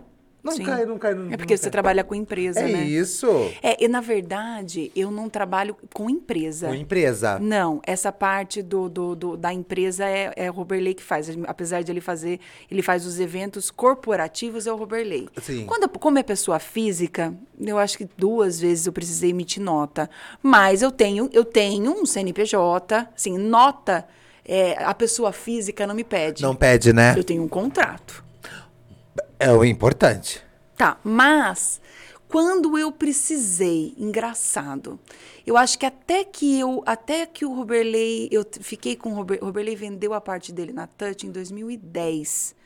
Não 0.44 0.52
Sim. 0.52 0.64
cai, 0.64 0.84
não 0.84 0.98
cai. 0.98 1.14
Não, 1.14 1.32
É 1.32 1.36
porque 1.38 1.56
você 1.56 1.62
cai. 1.64 1.70
trabalha 1.72 2.04
com 2.04 2.14
empresa, 2.14 2.60
É 2.60 2.68
né? 2.70 2.84
isso. 2.84 3.26
É, 3.62 3.82
e 3.82 3.88
na 3.88 4.02
verdade, 4.02 4.92
eu 4.94 5.10
não 5.10 5.28
trabalho 5.30 5.74
com 5.94 6.10
empresa. 6.10 6.68
Com 6.68 6.74
empresa. 6.74 7.38
Não, 7.38 7.80
essa 7.86 8.12
parte 8.12 8.60
do, 8.62 8.88
do- 8.90 9.16
do- 9.16 9.36
da 9.38 9.52
empresa 9.54 10.04
é, 10.04 10.32
é 10.36 10.50
o 10.50 10.52
Roberley 10.52 10.92
que 10.94 11.02
faz. 11.02 11.30
Apesar 11.46 11.82
de 11.82 11.90
ele 11.90 12.02
fazer, 12.02 12.40
ele 12.70 12.82
faz 12.82 13.06
os 13.06 13.18
eventos 13.18 13.70
corporativos, 13.70 14.66
é 14.66 14.72
o 14.72 14.76
Roberley. 14.76 15.28
Sim. 15.40 15.64
Quando, 15.66 15.88
como 15.88 16.18
é 16.18 16.22
pessoa 16.22 16.58
física, 16.58 17.32
eu 17.58 17.78
acho 17.78 17.96
que 17.96 18.06
duas 18.16 18.60
vezes 18.60 18.86
eu 18.86 18.92
precisei 18.92 19.30
emitir 19.30 19.62
nota. 19.62 20.10
Mas 20.42 20.82
eu 20.82 20.90
tenho, 20.90 21.30
eu 21.32 21.44
tenho 21.44 21.90
um 21.92 22.04
CNPJ, 22.04 23.08
assim, 23.16 23.38
nota, 23.38 24.06
é, 24.44 24.74
a 24.84 24.92
pessoa 24.92 25.32
física 25.32 25.86
não 25.86 25.94
me 25.94 26.04
pede. 26.04 26.42
Não 26.42 26.54
pede, 26.54 26.92
né? 26.92 27.14
Eu 27.16 27.24
tenho 27.24 27.42
um 27.42 27.48
contrato. 27.48 28.23
É 29.38 29.50
o 29.52 29.64
importante. 29.64 30.42
Tá, 30.76 30.98
mas 31.02 31.80
quando 32.28 32.76
eu 32.76 32.90
precisei, 32.90 33.94
engraçado. 33.96 34.98
Eu 35.46 35.56
acho 35.56 35.78
que 35.78 35.86
até 35.86 36.24
que 36.24 36.58
eu, 36.58 36.82
até 36.84 37.26
que 37.26 37.44
o 37.44 37.54
Roberley, 37.54 38.28
eu 38.32 38.44
fiquei 38.60 38.96
com 38.96 39.12
o 39.12 39.14
Rober, 39.14 39.38
Roberley 39.40 39.76
vendeu 39.76 40.12
a 40.12 40.20
parte 40.20 40.50
dele 40.52 40.72
na 40.72 40.86
Touch 40.86 41.26
em 41.26 41.30
2010. 41.30 42.56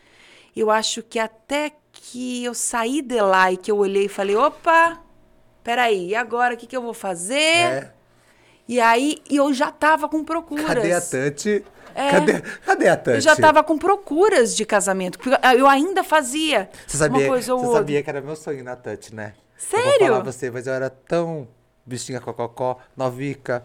Eu 0.57 0.71
acho 0.71 1.03
que 1.03 1.19
até 1.19 1.73
que 1.93 2.45
eu 2.45 2.55
saí 2.55 3.03
de 3.03 3.21
lá 3.21 3.53
e 3.53 3.57
que 3.57 3.71
eu 3.71 3.77
olhei 3.77 4.07
e 4.07 4.09
falei, 4.09 4.37
opa, 4.37 5.03
peraí, 5.63 6.09
e 6.09 6.15
agora 6.15 6.55
o 6.55 6.57
que, 6.57 6.67
que 6.67 6.77
eu 6.77 6.83
vou 6.83 6.95
fazer? 6.95 7.37
É. 7.37 7.93
E 8.67 8.81
aí 8.81 9.19
e 9.29 9.37
eu 9.37 9.53
já 9.53 9.71
tava 9.71 10.09
com 10.09 10.25
procuras. 10.25 10.67
Cadê 10.67 10.93
a 10.93 11.01
Tante? 11.01 11.65
É. 11.99 12.11
Cadê, 12.13 12.41
cadê 12.65 12.89
a 12.89 12.97
Tante? 12.97 13.17
Eu 13.17 13.21
já 13.21 13.35
tava 13.35 13.63
com 13.65 13.77
procuras 13.77 14.55
de 14.55 14.65
casamento. 14.65 15.19
Eu 15.57 15.67
ainda 15.67 16.05
fazia 16.05 16.71
Você 16.87 16.97
sabia, 16.97 17.23
uma 17.23 17.29
coisa 17.29 17.53
ou 17.55 17.59
você 17.59 17.67
outra. 17.67 17.81
sabia 17.81 18.03
que 18.03 18.09
era 18.11 18.21
meu 18.21 18.37
sonho 18.37 18.63
na 18.63 18.77
Touch, 18.77 19.13
né? 19.15 19.33
Eu 19.37 19.61
Sério? 19.83 19.99
vou 19.99 20.09
falar 20.09 20.21
pra 20.23 20.33
você, 20.33 20.51
mas 20.51 20.67
eu 20.69 20.73
era 20.75 20.89
tão 20.89 21.49
bichinha 21.85 22.21
cococó, 22.21 22.79
novica. 22.97 23.65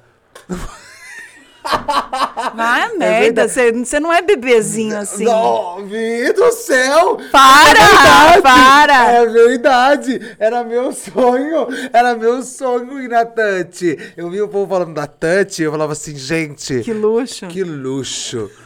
Vai 2.55 2.83
a 2.83 2.93
merda, 2.95 3.47
você 3.47 3.99
não 3.99 4.11
é 4.13 4.21
bebezinho 4.21 4.97
assim. 4.97 5.23
Não, 5.25 5.85
Vi 5.85 6.33
do 6.33 6.51
céu! 6.51 7.17
Para, 7.31 8.35
É 8.35 8.41
para. 8.41 9.11
É 9.11 9.25
verdade! 9.25 10.35
Era 10.37 10.63
meu 10.63 10.91
sonho! 10.91 11.67
Era 11.91 12.15
meu 12.15 12.43
sonho 12.43 13.01
ir 13.01 13.07
na 13.09 13.25
Tante. 13.25 13.97
Eu 14.17 14.29
vi 14.29 14.41
o 14.41 14.47
povo 14.47 14.69
falando 14.69 14.93
da 14.93 15.07
Tante, 15.07 15.63
eu 15.63 15.71
falava 15.71 15.93
assim, 15.93 16.15
gente, 16.15 16.81
Que 16.81 16.93
luxo. 16.93 17.47
que 17.47 17.63
luxo! 17.63 18.49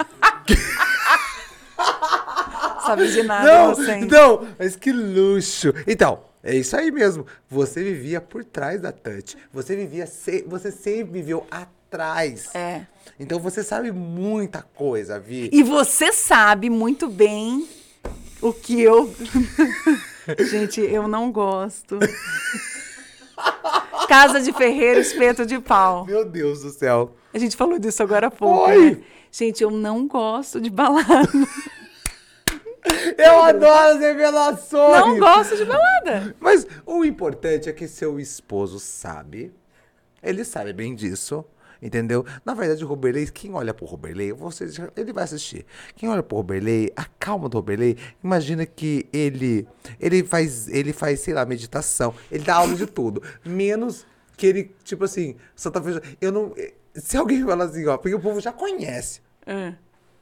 Sabe 2.86 3.07
de 3.12 3.23
nada, 3.23 3.45
Não, 3.67 3.75
você. 3.75 3.95
não, 3.97 4.47
mas 4.57 4.75
que 4.77 4.91
luxo. 4.93 5.73
Então, 5.86 6.21
é 6.41 6.55
isso 6.55 6.75
aí 6.77 6.89
mesmo. 6.89 7.25
Você 7.49 7.83
vivia 7.83 8.21
por 8.21 8.45
trás 8.45 8.79
da 8.81 8.91
Touch. 8.93 9.36
Você 9.53 9.75
vivia, 9.75 10.07
se- 10.07 10.45
você 10.47 10.71
sempre 10.71 11.12
viveu 11.19 11.45
atrás. 11.51 11.76
É. 12.54 12.86
Então 13.19 13.39
você 13.39 13.63
sabe 13.63 13.91
muita 13.91 14.62
coisa, 14.62 15.19
Vi. 15.19 15.50
E 15.52 15.63
você 15.63 16.12
sabe 16.12 16.69
muito 16.69 17.08
bem 17.08 17.67
o 18.41 18.54
que 18.54 18.82
eu. 18.82 19.13
Gente, 20.50 20.82
eu 20.82 21.08
não 21.08 21.32
gosto. 21.32 21.97
Casa 24.08 24.39
de 24.39 24.52
ferreiro, 24.54 25.00
espeto 25.00 25.45
de 25.45 25.60
pau. 25.60 26.06
Meu 26.06 26.26
Deus 26.26 26.62
do 26.62 26.69
céu. 26.69 27.15
A 27.34 27.38
gente 27.38 27.56
falou 27.56 27.78
disso 27.78 28.02
agora 28.04 28.28
há 28.28 28.32
pouco. 28.32 28.65
Foi. 28.65 28.91
né? 28.91 28.97
Gente, 29.32 29.62
eu 29.62 29.69
não 29.69 30.08
gosto 30.08 30.60
de 30.60 30.69
balada. 30.69 31.08
Eu 33.17 33.41
adoro 33.41 33.95
as 33.95 34.00
revelações. 34.00 35.02
Não 35.02 35.19
gosto 35.19 35.58
de 35.58 35.65
balada. 35.65 36.36
Mas 36.39 36.65
o 36.86 37.04
importante 37.04 37.67
é 37.67 37.73
que 37.73 37.88
seu 37.88 38.19
esposo 38.19 38.80
sabe. 38.80 39.54
Ele 40.23 40.43
sabe 40.45 40.71
bem 40.71 40.95
disso. 40.95 41.43
Entendeu? 41.81 42.25
Na 42.43 42.53
verdade, 42.53 42.83
o 42.83 42.87
Roberley, 42.87 43.29
quem 43.31 43.53
olha 43.53 43.73
pro 43.73 43.85
Roberley, 43.85 44.31
você, 44.31 44.65
ele 44.95 45.13
vai 45.13 45.23
assistir. 45.25 45.65
Quem 45.95 46.09
olha 46.09 46.23
pro 46.23 46.37
Roberley, 46.37 46.91
a 46.95 47.05
calma 47.19 47.47
do 47.47 47.57
Roberley, 47.57 47.97
imagina 48.23 48.65
que 48.65 49.07
ele 49.13 49.67
ele 49.99 50.23
faz, 50.23 50.67
ele 50.67 50.91
faz, 50.93 51.19
sei 51.19 51.33
lá, 51.33 51.45
meditação, 51.45 52.13
ele 52.31 52.43
dá 52.43 52.55
aula 52.55 52.75
de 52.75 52.85
tudo, 52.87 53.21
menos 53.45 54.05
que 54.35 54.45
ele, 54.47 54.75
tipo 54.83 55.03
assim, 55.05 55.35
Santa 55.55 55.81
Fe, 55.81 55.99
eu 56.21 56.31
não, 56.31 56.53
se 56.93 57.17
alguém 57.17 57.43
fala 57.43 57.65
assim, 57.65 57.85
ó, 57.87 57.97
porque 57.97 58.15
o 58.15 58.19
povo 58.19 58.39
já 58.39 58.51
conhece 58.51 59.21
É. 59.45 59.73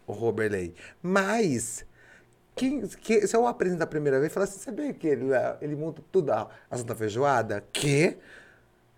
o 0.07 0.13
Roberley, 0.13 0.73
mas 1.01 1.85
quem, 2.55 2.81
que- 2.87 3.27
se 3.27 3.35
eu 3.35 3.45
aprendo 3.47 3.77
da 3.77 3.85
primeira 3.87 4.19
vez, 4.19 4.31
fala 4.33 4.45
assim, 4.45 4.59
sabia 4.59 4.93
que 4.93 5.05
ele, 5.07 5.25
ele 5.61 5.75
monta 5.75 6.01
tudo 6.11 6.31
a, 6.31 6.49
a 6.69 6.77
Santa 6.77 6.95
Feijoada? 6.95 7.63
Que? 7.73 8.17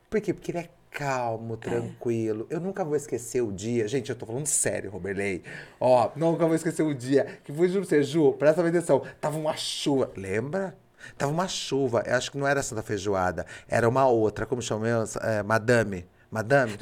Por 0.09 0.21
quê? 0.21 0.33
Porque 0.33 0.51
ele 0.51 0.59
é 0.59 0.69
calmo, 0.97 1.55
tranquilo. 1.55 2.47
Eu 2.49 2.59
nunca 2.59 2.83
vou 2.83 2.95
esquecer 2.95 3.41
o 3.41 3.51
dia. 3.51 3.87
Gente, 3.87 4.09
eu 4.09 4.15
tô 4.15 4.25
falando 4.25 4.47
sério, 4.47 4.89
Roberley. 4.89 5.43
Ó, 5.79 6.09
nunca 6.15 6.47
vou 6.47 6.55
esquecer 6.55 6.81
o 6.81 6.91
dia 6.91 7.39
que 7.43 7.53
foi, 7.53 7.67
juro 7.67 7.81
pra 7.85 7.89
você, 7.89 8.01
Ju, 8.01 8.33
presta 8.33 8.67
atenção. 8.67 9.03
Tava 9.21 9.37
uma 9.37 9.55
chuva, 9.55 10.11
lembra? 10.17 10.75
Tava 11.15 11.31
uma 11.31 11.47
chuva. 11.47 12.03
Eu 12.03 12.15
acho 12.15 12.31
que 12.31 12.37
não 12.39 12.47
era 12.47 12.63
Santa 12.63 12.81
Feijoada. 12.81 13.45
Era 13.69 13.87
uma 13.87 14.07
outra. 14.07 14.47
Como 14.47 14.59
chama? 14.59 14.87
É, 15.21 15.43
Madame. 15.43 16.03
Madame? 16.31 16.75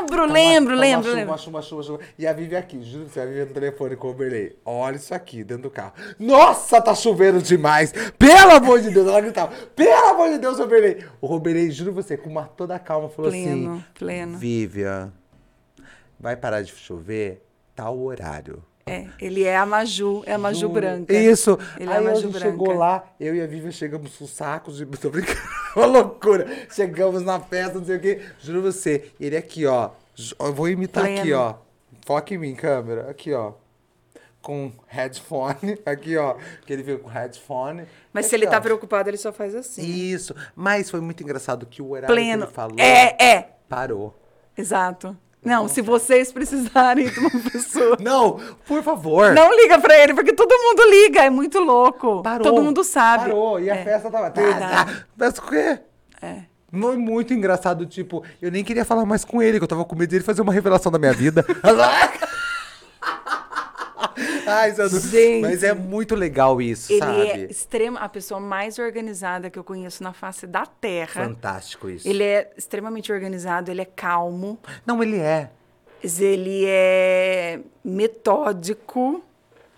Lembro, 0.00 0.16
Tá 0.16 0.24
uma- 0.24 0.32
lembro, 0.32 0.68
tá 0.70 0.74
uma 0.74 0.80
lembro, 0.80 1.02
chuva, 1.04 1.14
lembro. 1.16 1.30
Uma 1.32 1.38
chuva, 1.38 1.56
uma 1.56 1.62
chuva, 1.62 1.82
chuva. 1.82 2.00
E 2.18 2.26
a 2.26 2.32
Vivi 2.32 2.56
aqui, 2.56 2.82
juro 2.82 3.08
você, 3.08 3.20
a 3.20 3.26
Vivi 3.26 3.40
no 3.40 3.46
telefone 3.54 3.96
com 3.96 4.08
o 4.08 4.10
Oberley. 4.10 4.56
Olha 4.64 4.96
isso 4.96 5.14
aqui, 5.14 5.42
dentro 5.42 5.64
do 5.64 5.70
carro. 5.70 5.92
Nossa, 6.18 6.80
tá 6.80 6.94
chovendo 6.94 7.40
demais. 7.42 7.92
Pelo 8.18 8.52
amor 8.52 8.80
de 8.80 8.90
Deus, 8.90 9.08
ela 9.08 9.20
gritava. 9.20 9.52
Pelo 9.74 10.06
amor 10.10 10.30
de 10.30 10.38
Deus, 10.38 10.58
Oberley. 10.60 11.04
O 11.20 11.32
Oberley, 11.34 11.70
juro 11.70 11.92
você, 11.92 12.16
com 12.16 12.28
uma 12.30 12.44
toda 12.44 12.78
calma, 12.78 13.08
falou 13.08 13.30
Pleno, 13.30 13.72
assim. 13.74 13.84
pleno. 13.98 14.38
Vivian, 14.38 15.12
vai 16.18 16.36
parar 16.36 16.62
de 16.62 16.72
chover 16.72 17.42
tal 17.74 17.98
horário. 17.98 18.62
É, 18.88 19.08
ele 19.20 19.42
é 19.42 19.56
a 19.56 19.66
Maju, 19.66 20.22
é 20.26 20.34
a 20.34 20.38
Maju 20.38 20.60
Juro. 20.60 20.72
branca. 20.74 21.12
Isso. 21.12 21.58
Ele 21.76 21.90
é 21.90 21.92
Aí 21.92 21.96
a 21.96 21.98
a 21.98 22.02
Maju 22.04 22.20
gente 22.20 22.32
branca. 22.34 22.46
chegou 22.50 22.72
lá, 22.72 23.04
eu 23.18 23.34
e 23.34 23.42
a 23.42 23.46
Vivian 23.46 23.72
chegamos 23.72 24.16
com 24.16 24.26
sacos 24.28 24.76
de. 24.76 24.86
Tô 24.96 25.10
brincando. 25.10 25.40
Uma 25.74 25.86
loucura. 25.86 26.46
Chegamos 26.70 27.22
na 27.22 27.40
festa, 27.40 27.78
não 27.80 27.84
sei 27.84 27.96
o 27.96 28.00
quê. 28.00 28.22
Juro 28.40 28.62
você. 28.62 29.10
Ele 29.18 29.36
aqui, 29.36 29.66
ó. 29.66 29.90
Eu 30.38 30.52
vou 30.54 30.68
imitar 30.68 31.02
Pleno. 31.02 31.20
aqui, 31.20 31.32
ó. 31.32 31.54
Foca 32.06 32.32
em 32.32 32.38
mim, 32.38 32.54
câmera. 32.54 33.10
Aqui, 33.10 33.32
ó. 33.32 33.54
Com 34.40 34.70
headphone. 34.86 35.76
Aqui, 35.84 36.16
ó. 36.16 36.36
Que 36.64 36.72
ele 36.72 36.84
veio 36.84 37.00
com 37.00 37.08
headphone. 37.08 37.82
Mas 38.12 38.26
Aqui, 38.26 38.30
se 38.30 38.36
ele 38.36 38.46
tá 38.46 38.58
ó. 38.58 38.60
preocupado, 38.60 39.10
ele 39.10 39.16
só 39.16 39.32
faz 39.32 39.52
assim. 39.56 39.82
Isso. 39.82 40.32
Mas 40.54 40.88
foi 40.88 41.00
muito 41.00 41.20
engraçado 41.24 41.66
que 41.66 41.82
o 41.82 41.90
horário 41.90 42.06
Pleno. 42.14 42.42
que 42.44 42.48
ele 42.50 42.54
falou 42.54 42.76
É, 42.78 43.16
é. 43.20 43.48
parou. 43.68 44.14
Exato. 44.56 45.16
Não, 45.44 45.68
se 45.68 45.80
vocês 45.80 46.32
precisarem 46.32 47.08
de 47.08 47.18
uma 47.20 47.30
pessoa. 47.52 47.96
Não, 48.00 48.40
por 48.66 48.82
favor. 48.82 49.32
Não 49.32 49.54
liga 49.54 49.78
pra 49.78 49.96
ele, 49.98 50.12
porque 50.14 50.32
todo 50.32 50.50
mundo 50.50 50.82
liga, 50.90 51.20
é 51.24 51.30
muito 51.30 51.60
louco. 51.60 52.22
Parou. 52.22 52.42
Todo 52.42 52.62
mundo 52.62 52.82
sabe. 52.82 53.24
Parou. 53.26 53.60
E 53.60 53.70
a 53.70 53.76
É, 53.76 53.84
festa 53.84 54.10
tava. 54.10 54.32
Mas 55.16 55.38
o 55.38 55.42
quê? 55.42 55.78
É. 56.20 56.36
Foi 56.78 56.96
muito 56.96 57.32
engraçado, 57.32 57.86
tipo, 57.86 58.24
eu 58.42 58.50
nem 58.50 58.64
queria 58.64 58.84
falar 58.84 59.06
mais 59.06 59.24
com 59.24 59.40
ele, 59.40 59.58
que 59.58 59.64
eu 59.64 59.68
tava 59.68 59.84
com 59.84 59.94
medo 59.94 60.10
dele 60.10 60.24
fazer 60.24 60.42
uma 60.42 60.52
revelação 60.52 60.90
da 60.90 60.98
minha 60.98 61.12
vida. 61.12 61.44
Ai, 64.46 64.74
Gente. 64.74 65.40
mas 65.42 65.62
é 65.62 65.74
muito 65.74 66.14
legal 66.14 66.60
isso, 66.62 66.92
Ele 66.92 66.98
sabe? 67.00 67.20
é 67.20 67.36
extrema, 67.50 68.00
a 68.00 68.08
pessoa 68.08 68.38
mais 68.40 68.78
organizada 68.78 69.50
que 69.50 69.58
eu 69.58 69.64
conheço 69.64 70.02
na 70.02 70.12
face 70.12 70.46
da 70.46 70.64
Terra. 70.66 71.24
Fantástico 71.24 71.88
isso. 71.90 72.08
Ele 72.08 72.22
é 72.22 72.50
extremamente 72.56 73.12
organizado, 73.12 73.70
ele 73.70 73.82
é 73.82 73.84
calmo, 73.84 74.58
Não, 74.86 75.02
ele 75.02 75.18
é. 75.18 75.50
ele 76.02 76.64
é 76.66 77.60
metódico. 77.84 79.22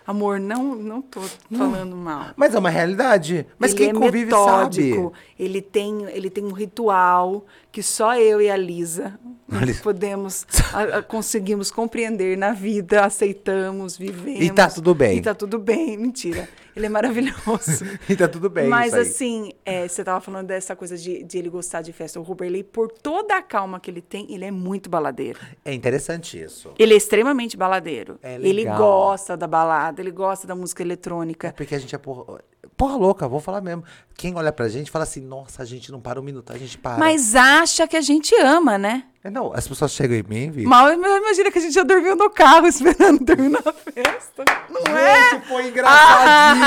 Amor, 0.08 0.40
não, 0.40 0.74
não 0.74 1.02
tô 1.02 1.20
falando 1.54 1.94
mal. 1.94 2.28
Mas 2.34 2.54
é 2.54 2.58
uma 2.58 2.70
realidade. 2.70 3.44
Mas 3.58 3.72
ele 3.72 3.78
quem 3.78 3.88
é 3.90 3.92
convive 3.92 4.24
metódico. 4.24 5.12
sabe. 5.12 5.22
Ele 5.38 5.60
tem, 5.60 6.04
ele 6.10 6.30
tem 6.30 6.42
um 6.44 6.52
ritual 6.52 7.44
que 7.70 7.82
só 7.82 8.16
eu 8.16 8.40
e 8.40 8.48
a 8.48 8.56
Lisa 8.56 9.20
podemos, 9.82 10.46
a- 10.72 10.98
a- 10.98 11.02
conseguimos 11.02 11.70
compreender 11.70 12.38
na 12.38 12.52
vida, 12.52 13.04
aceitamos, 13.04 13.98
vivemos. 13.98 14.40
E 14.40 14.50
tá 14.50 14.68
tudo 14.70 14.94
bem. 14.94 15.18
E 15.18 15.20
tá 15.20 15.34
tudo 15.34 15.58
bem, 15.58 15.98
mentira. 15.98 16.48
Ele 16.78 16.86
é 16.86 16.88
maravilhoso. 16.88 17.84
E 18.08 18.16
tá 18.16 18.28
tudo 18.28 18.48
bem 18.48 18.68
Mas 18.68 18.94
assim, 18.94 19.52
é, 19.64 19.86
você 19.86 20.04
tava 20.04 20.20
falando 20.20 20.46
dessa 20.46 20.76
coisa 20.76 20.96
de, 20.96 21.24
de 21.24 21.38
ele 21.38 21.50
gostar 21.50 21.82
de 21.82 21.92
festa. 21.92 22.20
O 22.20 22.22
Roberley, 22.22 22.62
por 22.62 22.90
toda 22.90 23.36
a 23.36 23.42
calma 23.42 23.80
que 23.80 23.90
ele 23.90 24.00
tem, 24.00 24.32
ele 24.32 24.44
é 24.44 24.50
muito 24.50 24.88
baladeiro. 24.88 25.40
É 25.64 25.74
interessante 25.74 26.40
isso. 26.40 26.72
Ele 26.78 26.94
é 26.94 26.96
extremamente 26.96 27.56
baladeiro. 27.56 28.18
É 28.22 28.36
ele 28.36 28.52
legal. 28.52 28.78
gosta 28.78 29.36
da 29.36 29.46
balada, 29.46 30.00
ele 30.00 30.10
gosta 30.10 30.46
da 30.46 30.54
música 30.54 30.82
eletrônica. 30.82 31.52
Porque 31.56 31.74
a 31.74 31.78
gente 31.78 31.94
é 31.94 31.98
porra, 31.98 32.40
porra 32.78 32.96
louca, 32.96 33.26
vou 33.26 33.40
falar 33.40 33.60
mesmo. 33.60 33.82
Quem 34.16 34.34
olha 34.36 34.52
pra 34.52 34.68
gente 34.68 34.88
fala 34.88 35.02
assim, 35.02 35.20
nossa, 35.20 35.62
a 35.62 35.64
gente 35.66 35.90
não 35.90 36.00
para 36.00 36.20
um 36.20 36.22
minuto, 36.22 36.52
a 36.52 36.56
gente 36.56 36.78
para. 36.78 36.96
Mas 36.96 37.34
acha 37.34 37.88
que 37.88 37.96
a 37.96 38.00
gente 38.00 38.32
ama, 38.40 38.78
né? 38.78 39.04
É, 39.22 39.28
Não, 39.28 39.52
as 39.52 39.66
pessoas 39.66 39.90
chegam 39.90 40.16
em 40.16 40.22
mim, 40.22 40.50
Vi. 40.50 40.64
Mal 40.64 40.92
imagina 40.92 41.50
que 41.50 41.58
a 41.58 41.60
gente 41.60 41.74
já 41.74 41.82
dormiu 41.82 42.14
no 42.14 42.30
carro 42.30 42.68
esperando 42.68 43.24
terminar 43.24 43.62
a 43.66 43.72
festa. 43.72 44.44
Não 44.70 44.96
é? 44.96 45.30
Gente, 45.30 45.48
foi 45.48 45.68
engraçadíssimo. 45.68 46.64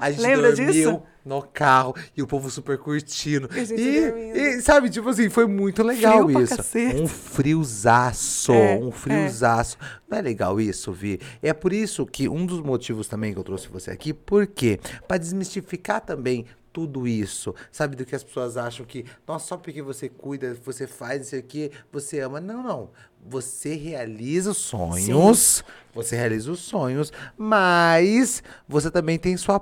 A 0.00 0.10
gente 0.10 0.20
Lembra 0.20 0.52
dormiu 0.52 0.72
disso? 0.72 1.02
No 1.26 1.42
carro 1.42 1.94
e 2.16 2.22
o 2.22 2.26
povo 2.26 2.48
super 2.48 2.78
curtindo. 2.78 3.50
E 3.52 3.64
gente 3.66 3.82
E, 3.82 4.62
sabe, 4.62 4.88
tipo 4.88 5.08
assim, 5.08 5.28
foi 5.28 5.46
muito 5.46 5.82
legal 5.82 6.24
Frio 6.24 6.42
isso. 6.42 6.54
Um 6.94 7.08
friozaço, 7.08 8.52
É, 8.52 8.78
um 8.78 8.90
friozaço. 8.92 9.76
Não 10.08 10.16
é 10.16 10.22
legal 10.22 10.60
isso, 10.60 10.92
Vi? 10.92 11.20
É 11.42 11.52
por 11.52 11.72
isso 11.72 12.06
que 12.06 12.28
um 12.28 12.46
dos 12.46 12.60
motivos 12.60 13.08
também 13.08 13.32
que 13.32 13.38
eu 13.38 13.44
trouxe 13.44 13.68
você 13.68 13.90
aqui, 13.90 14.12
por 14.12 14.46
quê? 14.46 14.78
Pra 15.08 15.18
desmistificar 15.18 16.00
também 16.00 16.46
tudo 16.72 17.08
isso, 17.08 17.54
sabe, 17.72 17.96
do 17.96 18.04
que 18.04 18.14
as 18.14 18.22
pessoas 18.22 18.58
acham 18.58 18.84
que, 18.84 19.06
nossa, 19.26 19.46
só 19.46 19.56
porque 19.56 19.80
você 19.80 20.10
cuida, 20.10 20.54
você 20.62 20.86
faz 20.86 21.26
isso 21.28 21.36
aqui, 21.36 21.70
você 21.90 22.20
ama. 22.20 22.38
Não, 22.38 22.62
não. 22.62 22.90
Você 23.28 23.74
realiza 23.74 24.50
os 24.50 24.58
sonhos, 24.58 25.64
você 25.94 26.14
realiza 26.14 26.52
os 26.52 26.60
sonhos, 26.60 27.10
mas 27.36 28.42
você 28.68 28.90
também 28.90 29.18
tem 29.18 29.36
sua 29.38 29.58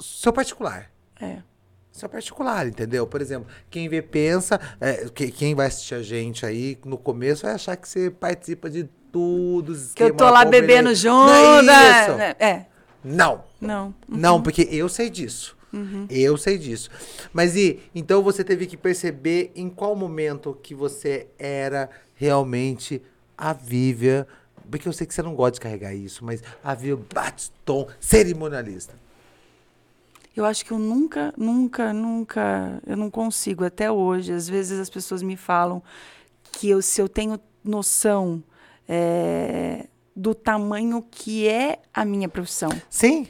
seu 0.00 0.32
particular. 0.32 0.90
É. 1.20 1.38
Seu 1.92 2.08
particular, 2.08 2.66
entendeu? 2.66 3.06
Por 3.06 3.22
exemplo, 3.22 3.48
quem 3.70 3.88
vê 3.88 4.02
pensa, 4.02 4.60
é, 4.80 5.08
que- 5.08 5.30
quem 5.30 5.54
vai 5.54 5.66
assistir 5.68 5.94
a 5.94 6.02
gente 6.02 6.44
aí 6.44 6.78
no 6.84 6.98
começo 6.98 7.44
vai 7.44 7.54
achar 7.54 7.74
que 7.76 7.88
você 7.88 8.10
participa 8.10 8.68
de 8.68 8.84
tudo. 9.10 9.74
Que 9.94 10.02
eu 10.02 10.14
tô 10.14 10.28
lá 10.28 10.44
bebendo 10.44 10.94
junto. 10.94 11.26
Não 11.32 11.72
é 11.72 12.02
isso. 12.02 12.12
né? 12.16 12.34
É. 12.38 12.66
Não. 13.02 13.44
Não. 13.60 13.94
Não, 14.06 14.42
porque 14.42 14.68
eu 14.70 14.88
sei 14.88 15.08
disso. 15.08 15.56
Eu 16.08 16.38
sei 16.38 16.56
disso. 16.56 16.88
Mas 17.34 17.54
e, 17.54 17.80
então 17.94 18.22
você 18.22 18.42
teve 18.42 18.66
que 18.66 18.78
perceber 18.78 19.52
em 19.54 19.68
qual 19.68 19.94
momento 19.94 20.58
que 20.62 20.74
você 20.74 21.26
era 21.38 21.90
realmente 22.14 23.02
a 23.36 23.52
Vivian. 23.52 24.26
Porque 24.70 24.88
eu 24.88 24.92
sei 24.92 25.06
que 25.06 25.12
você 25.14 25.20
não 25.22 25.34
gosta 25.34 25.52
de 25.52 25.60
carregar 25.60 25.94
isso, 25.94 26.24
mas 26.24 26.42
a 26.64 26.74
Vivian 26.74 26.98
Batiston, 27.14 27.88
cerimonialista. 28.00 28.94
Eu 30.36 30.44
acho 30.44 30.66
que 30.66 30.70
eu 30.70 30.78
nunca, 30.78 31.32
nunca, 31.34 31.94
nunca, 31.94 32.82
eu 32.86 32.94
não 32.94 33.10
consigo 33.10 33.64
até 33.64 33.90
hoje. 33.90 34.32
Às 34.32 34.46
vezes 34.46 34.78
as 34.78 34.90
pessoas 34.90 35.22
me 35.22 35.34
falam 35.34 35.82
que 36.52 36.68
eu, 36.68 36.82
se 36.82 37.00
eu 37.00 37.08
tenho 37.08 37.40
noção 37.64 38.44
é, 38.86 39.88
do 40.14 40.34
tamanho 40.34 41.02
que 41.10 41.48
é 41.48 41.80
a 41.92 42.04
minha 42.04 42.28
profissão. 42.28 42.68
Sim? 42.90 43.26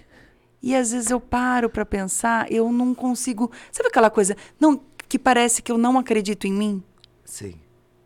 E 0.60 0.74
às 0.74 0.90
vezes 0.90 1.10
eu 1.12 1.20
paro 1.20 1.70
para 1.70 1.86
pensar, 1.86 2.50
eu 2.50 2.72
não 2.72 2.92
consigo. 2.92 3.52
Sabe 3.70 3.88
aquela 3.88 4.10
coisa 4.10 4.36
não, 4.58 4.80
que 5.08 5.16
parece 5.16 5.62
que 5.62 5.70
eu 5.70 5.78
não 5.78 5.96
acredito 5.96 6.48
em 6.48 6.52
mim? 6.52 6.82
Sim. 7.24 7.54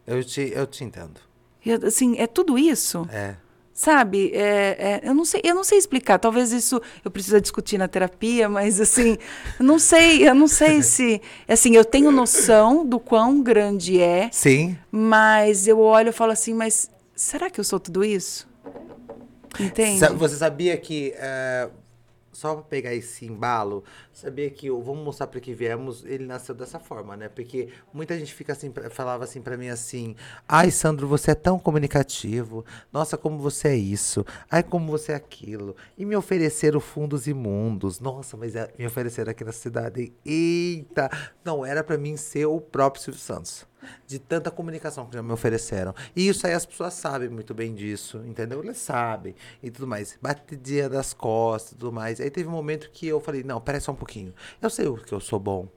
Eu 0.07 0.23
te, 0.23 0.53
eu 0.55 0.67
te 0.67 0.85
entendo. 0.85 1.21
Eu, 1.65 1.87
assim, 1.87 2.19
é 2.19 2.27
tudo 2.27 2.59
isso. 2.59 3.09
É. 3.11 3.37
Sabe, 3.73 4.31
é, 4.35 5.01
é, 5.03 5.09
eu, 5.09 5.15
não 5.15 5.25
sei, 5.25 5.41
eu 5.43 5.55
não 5.55 5.65
sei 5.65 5.79
explicar. 5.79 6.19
Talvez 6.19 6.53
isso 6.53 6.83
eu 7.05 7.11
precisa 7.11 7.41
discutir 7.41 7.79
na 7.79 7.89
terapia, 7.89 8.49
mas 8.49 8.81
assim, 8.81 9.17
eu 9.59 9.65
não 9.65 9.79
sei, 9.79 10.29
eu 10.29 10.35
não 10.35 10.49
sei 10.49 10.83
se. 10.83 11.21
Assim, 11.49 11.75
eu 11.77 11.85
tenho 11.85 12.11
noção 12.11 12.85
do 12.85 13.01
quão 13.01 13.43
grande 13.43 14.01
é, 14.01 14.29
Sim. 14.33 14.77
mas 14.91 15.67
eu 15.67 15.79
olho 15.81 16.11
e 16.11 16.13
falo 16.13 16.33
assim, 16.33 16.53
mas 16.53 16.91
será 17.15 17.49
que 17.49 17.59
eu 17.59 17.65
sou 17.65 17.81
tudo 17.81 18.05
isso? 18.05 18.47
Entende? 19.59 20.05
Você 20.15 20.37
sabia 20.37 20.77
que. 20.77 21.15
é, 21.17 21.69
só 22.41 22.55
pra 22.55 22.63
pegar 22.65 22.95
esse 22.95 23.27
embalo, 23.27 23.85
sabia 24.15 24.51
que 24.51 24.71
o 24.71 24.81
Vamos 24.81 25.05
Mostrar 25.05 25.27
Pra 25.27 25.41
Que 25.41 25.53
Viemos, 25.53 26.07
ele 26.07 26.25
nasceu 26.25 26.55
dessa 26.55 26.81
forma, 26.81 27.15
né? 27.15 27.29
Porque 27.29 27.69
muita 27.93 28.19
gente 28.19 28.33
fica 28.33 28.55
assim, 28.55 28.73
falava 28.91 29.25
assim 29.25 29.43
pra 29.43 29.59
mim 29.59 29.69
assim: 29.69 30.17
Ai, 30.49 30.71
Sandro, 30.71 31.07
você 31.07 31.33
é 31.33 31.35
tão 31.35 31.59
comunicativo. 31.59 32.65
Nossa, 32.91 33.19
como 33.19 33.39
você 33.39 33.69
é 33.69 33.77
isso. 33.77 34.25
Ai, 34.51 34.63
como 34.63 34.91
você 34.91 35.13
é 35.13 35.17
aquilo. 35.17 35.77
E 35.99 36.07
me 36.07 36.17
ofereceram 36.17 36.81
fundos 36.81 37.27
imundos. 37.27 38.01
Nossa, 38.01 38.39
mas 38.39 38.57
é- 38.57 38.73
me 38.79 38.87
ofereceram 38.87 39.31
aqui 39.31 39.45
na 39.45 39.53
cidade. 39.53 40.11
Eita! 40.25 41.11
Não, 41.45 41.65
era 41.67 41.85
pra 41.85 41.99
mim 41.99 42.17
ser 42.17 42.47
o 42.47 42.59
próprio 42.59 43.03
Silvio 43.03 43.21
Santos. 43.21 43.70
De 44.07 44.19
tanta 44.19 44.51
comunicação 44.51 45.07
que 45.07 45.15
já 45.15 45.23
me 45.23 45.33
ofereceram. 45.33 45.95
E 46.15 46.29
isso 46.29 46.47
aí 46.47 46.53
as 46.53 46.67
pessoas 46.67 46.95
sabem 46.95 47.29
muito 47.29 47.55
bem 47.55 47.75
disso, 47.75 48.19
entendeu? 48.27 48.63
Eles 48.63 48.79
sabem 48.79 49.35
e 49.63 49.71
tudo 49.71 49.87
mais. 49.87 50.19
Batidinha 50.21 50.89
das 50.89 51.13
costas 51.13 51.73
e 51.73 51.75
tudo 51.77 51.93
mais. 51.93 52.21
Aí 52.21 52.31
teve 52.31 52.49
um 52.49 52.53
momento 52.53 52.91
que 52.93 53.07
eu 53.07 53.21
falei, 53.21 53.43
não, 53.43 53.61
peraí 53.61 53.81
só 53.81 53.93
um 53.93 53.97
pouquinho. 53.97 54.35
Eu 54.61 54.71
sei 54.71 54.87
o 54.89 54.97
que 54.97 55.13
eu 55.13 55.21
sou 55.21 55.39
bom. 55.39 55.69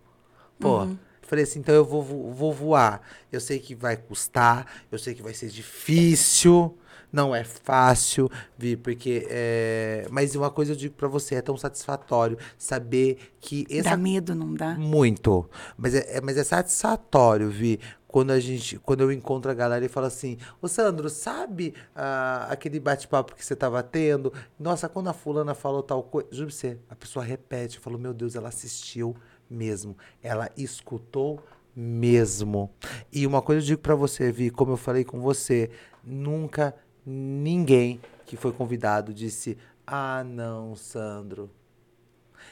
Pô, 0.60 0.88
falei 1.22 1.44
assim, 1.44 1.60
então 1.60 1.74
eu 1.76 1.86
vou, 1.86 2.02
vo- 2.04 2.32
vou 2.34 2.54
voar. 2.54 3.02
Eu 3.32 3.40
sei 3.40 3.60
que 3.60 3.76
vai 3.76 3.98
custar, 3.98 4.68
eu 4.92 4.98
sei 5.00 5.14
que 5.14 5.22
vai 5.22 5.34
ser 5.34 5.50
difícil. 5.50 6.78
Não 7.14 7.34
é 7.36 7.44
fácil, 7.44 8.28
Vi, 8.58 8.76
porque. 8.76 9.28
É... 9.30 10.08
Mas 10.10 10.34
uma 10.36 10.50
coisa 10.50 10.72
eu 10.72 10.76
digo 10.76 10.96
pra 10.96 11.08
você, 11.08 11.36
é 11.36 11.42
tão 11.44 11.56
satisfatório 11.56 12.38
saber 12.58 13.34
que 13.40 13.68
essa 13.70 13.92
Dá 13.92 13.98
medo, 13.98 14.34
não 14.34 14.52
dá? 14.54 14.74
muito. 14.74 15.48
Mas 15.78 15.94
é, 15.94 16.18
é- 16.18 16.22
mas 16.22 16.38
é 16.38 16.44
satisfatório, 16.44 17.52
Vi, 17.52 17.80
quando 18.08 18.32
a 18.32 18.40
gente, 18.40 18.80
quando 18.80 19.02
eu 19.02 19.12
encontro 19.12 19.52
a 19.52 19.54
galera 19.54 19.86
e 19.86 19.88
falo 19.90 20.08
assim, 20.08 20.38
ô 20.62 20.68
Sandro, 20.68 21.08
sabe 21.10 21.76
ah, 21.96 22.48
aquele 22.50 22.80
bate-papo 22.80 23.36
que 23.36 23.46
você 23.46 23.56
tava 23.56 23.82
tendo? 23.84 24.34
Nossa, 24.60 24.90
quando 24.90 25.08
a 25.10 25.14
fulana 25.14 25.54
falou 25.54 25.84
tal 25.84 26.02
coisa, 26.04 26.28
juro 26.32 26.48
pra 26.48 26.56
você, 26.56 26.78
a 26.90 26.96
pessoa 26.96 27.24
repete, 27.24 27.80
falou, 27.80 28.00
meu 28.00 28.14
Deus, 28.14 28.36
ela 28.36 28.50
assistiu 28.50 29.16
mesmo, 29.50 29.96
ela 30.22 30.50
escutou 30.58 31.40
mesmo. 31.76 32.72
E 33.12 33.26
uma 33.28 33.42
coisa 33.42 33.62
eu 33.62 33.66
digo 33.66 33.82
pra 33.82 33.96
você, 33.96 34.32
Vi, 34.32 34.50
como 34.50 34.74
eu 34.74 34.78
falei 34.78 35.04
com 35.04 35.20
você, 35.20 35.70
nunca 36.04 36.74
ninguém 37.06 38.00
que 38.26 38.36
foi 38.38 38.52
convidado 38.52 39.14
disse, 39.14 39.58
ah 39.86 40.24
não, 40.24 40.76
Sandro, 40.76 41.50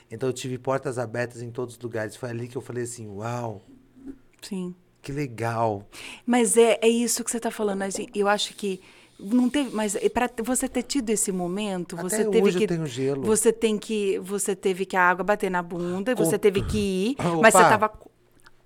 então 0.09 0.29
eu 0.29 0.33
tive 0.33 0.57
portas 0.57 0.97
abertas 0.97 1.41
em 1.41 1.49
todos 1.49 1.75
os 1.75 1.81
lugares. 1.81 2.15
Foi 2.15 2.29
ali 2.29 2.47
que 2.47 2.57
eu 2.57 2.61
falei 2.61 2.83
assim, 2.83 3.07
uau, 3.07 3.61
Sim. 4.41 4.75
que 5.01 5.11
legal. 5.11 5.85
Mas 6.25 6.57
é, 6.57 6.77
é 6.81 6.87
isso 6.89 7.23
que 7.23 7.31
você 7.31 7.37
está 7.37 7.51
falando. 7.51 7.81
assim, 7.83 8.07
Eu 8.13 8.27
acho 8.27 8.53
que 8.53 8.81
não 9.19 9.49
teve, 9.49 9.69
mas 9.73 9.95
para 10.13 10.29
você 10.43 10.67
ter 10.67 10.83
tido 10.83 11.09
esse 11.11 11.31
momento, 11.31 11.95
Até 11.95 12.09
você 12.09 12.25
teve 12.25 12.41
hoje 12.47 12.57
eu 12.57 12.61
que 12.61 12.67
tenho 12.67 12.85
gelo. 12.87 13.21
você 13.23 13.53
tem 13.53 13.77
que 13.77 14.17
você 14.19 14.55
teve 14.55 14.85
que 14.85 14.97
a 14.97 15.03
água 15.03 15.23
bater 15.23 15.49
na 15.51 15.61
bunda, 15.61 16.15
Com- 16.15 16.25
você 16.25 16.37
teve 16.39 16.61
que 16.63 16.77
ir, 16.77 17.15
Opa. 17.19 17.37
mas 17.41 17.53
você 17.53 17.59
tava 17.63 17.91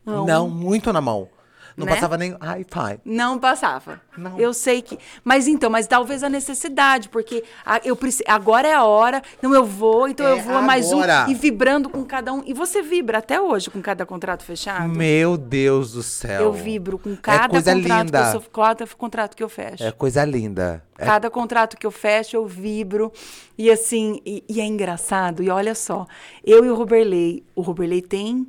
Não, 0.05 0.49
muito 0.49 0.91
na 0.93 1.01
mão. 1.01 1.27
Não 1.77 1.85
Né? 1.85 1.93
passava 1.93 2.17
nem 2.17 2.31
hi-fi. 2.39 2.99
Não 3.03 3.37
passava. 3.37 3.99
Não. 4.17 4.39
Eu 4.39 4.53
sei 4.53 4.81
que. 4.81 4.97
Mas 5.23 5.45
então, 5.47 5.69
mas 5.69 5.87
talvez 5.87 6.23
a 6.23 6.29
necessidade, 6.29 7.09
porque 7.09 7.43
a- 7.65 7.81
eu 7.83 7.95
preciso, 7.97 8.23
agora 8.27 8.65
é 8.67 8.73
a 8.73 8.85
hora, 8.85 9.21
não 9.41 9.53
eu 9.53 9.65
vou, 9.65 10.07
então 10.07 10.25
É 10.25 10.31
eu 10.31 10.41
vou 10.41 10.55
a 10.55 10.61
mais 10.61 10.91
um 10.93 11.01
agora. 11.01 11.29
e 11.29 11.33
vibrando 11.33 11.89
com 11.89 12.03
cada 12.05 12.31
um. 12.31 12.41
E 12.45 12.53
você 12.53 12.81
vibra 12.81 13.17
até 13.17 13.41
hoje 13.41 13.69
com 13.69 13.81
cada 13.81 14.05
contrato 14.05 14.43
fechado? 14.43 14.87
Meu 14.87 15.35
Deus 15.37 15.91
do 15.91 16.01
céu. 16.01 16.43
Eu 16.43 16.53
vibro 16.53 16.97
com 16.97 17.15
cada 17.17 17.49
coisa 17.49 17.73
contrato 17.75 18.05
linda. 18.05 18.31
que 18.31 18.37
eu 18.37 18.41
cada 18.51 18.87
contrato 18.95 19.35
que 19.35 19.43
eu 19.43 19.49
fecho. 19.49 19.83
É 19.83 19.91
coisa 19.91 20.23
linda. 20.23 20.81
É- 20.97 21.05
Cada 21.05 21.29
contrato 21.29 21.75
que 21.75 21.85
eu 21.85 21.91
fecho, 21.91 22.37
eu 22.37 22.45
vibro. 22.45 23.11
E 23.57 23.69
assim, 23.69 24.21
e, 24.25 24.43
e 24.47 24.61
é 24.61 24.65
engraçado. 24.65 25.43
E 25.43 25.49
olha 25.49 25.75
só, 25.75 26.07
eu 26.41 26.63
e 26.63 26.69
o 26.69 26.75
Roberley, 26.75 27.43
o 27.53 27.61
Roberley 27.61 28.01
tem 28.01 28.47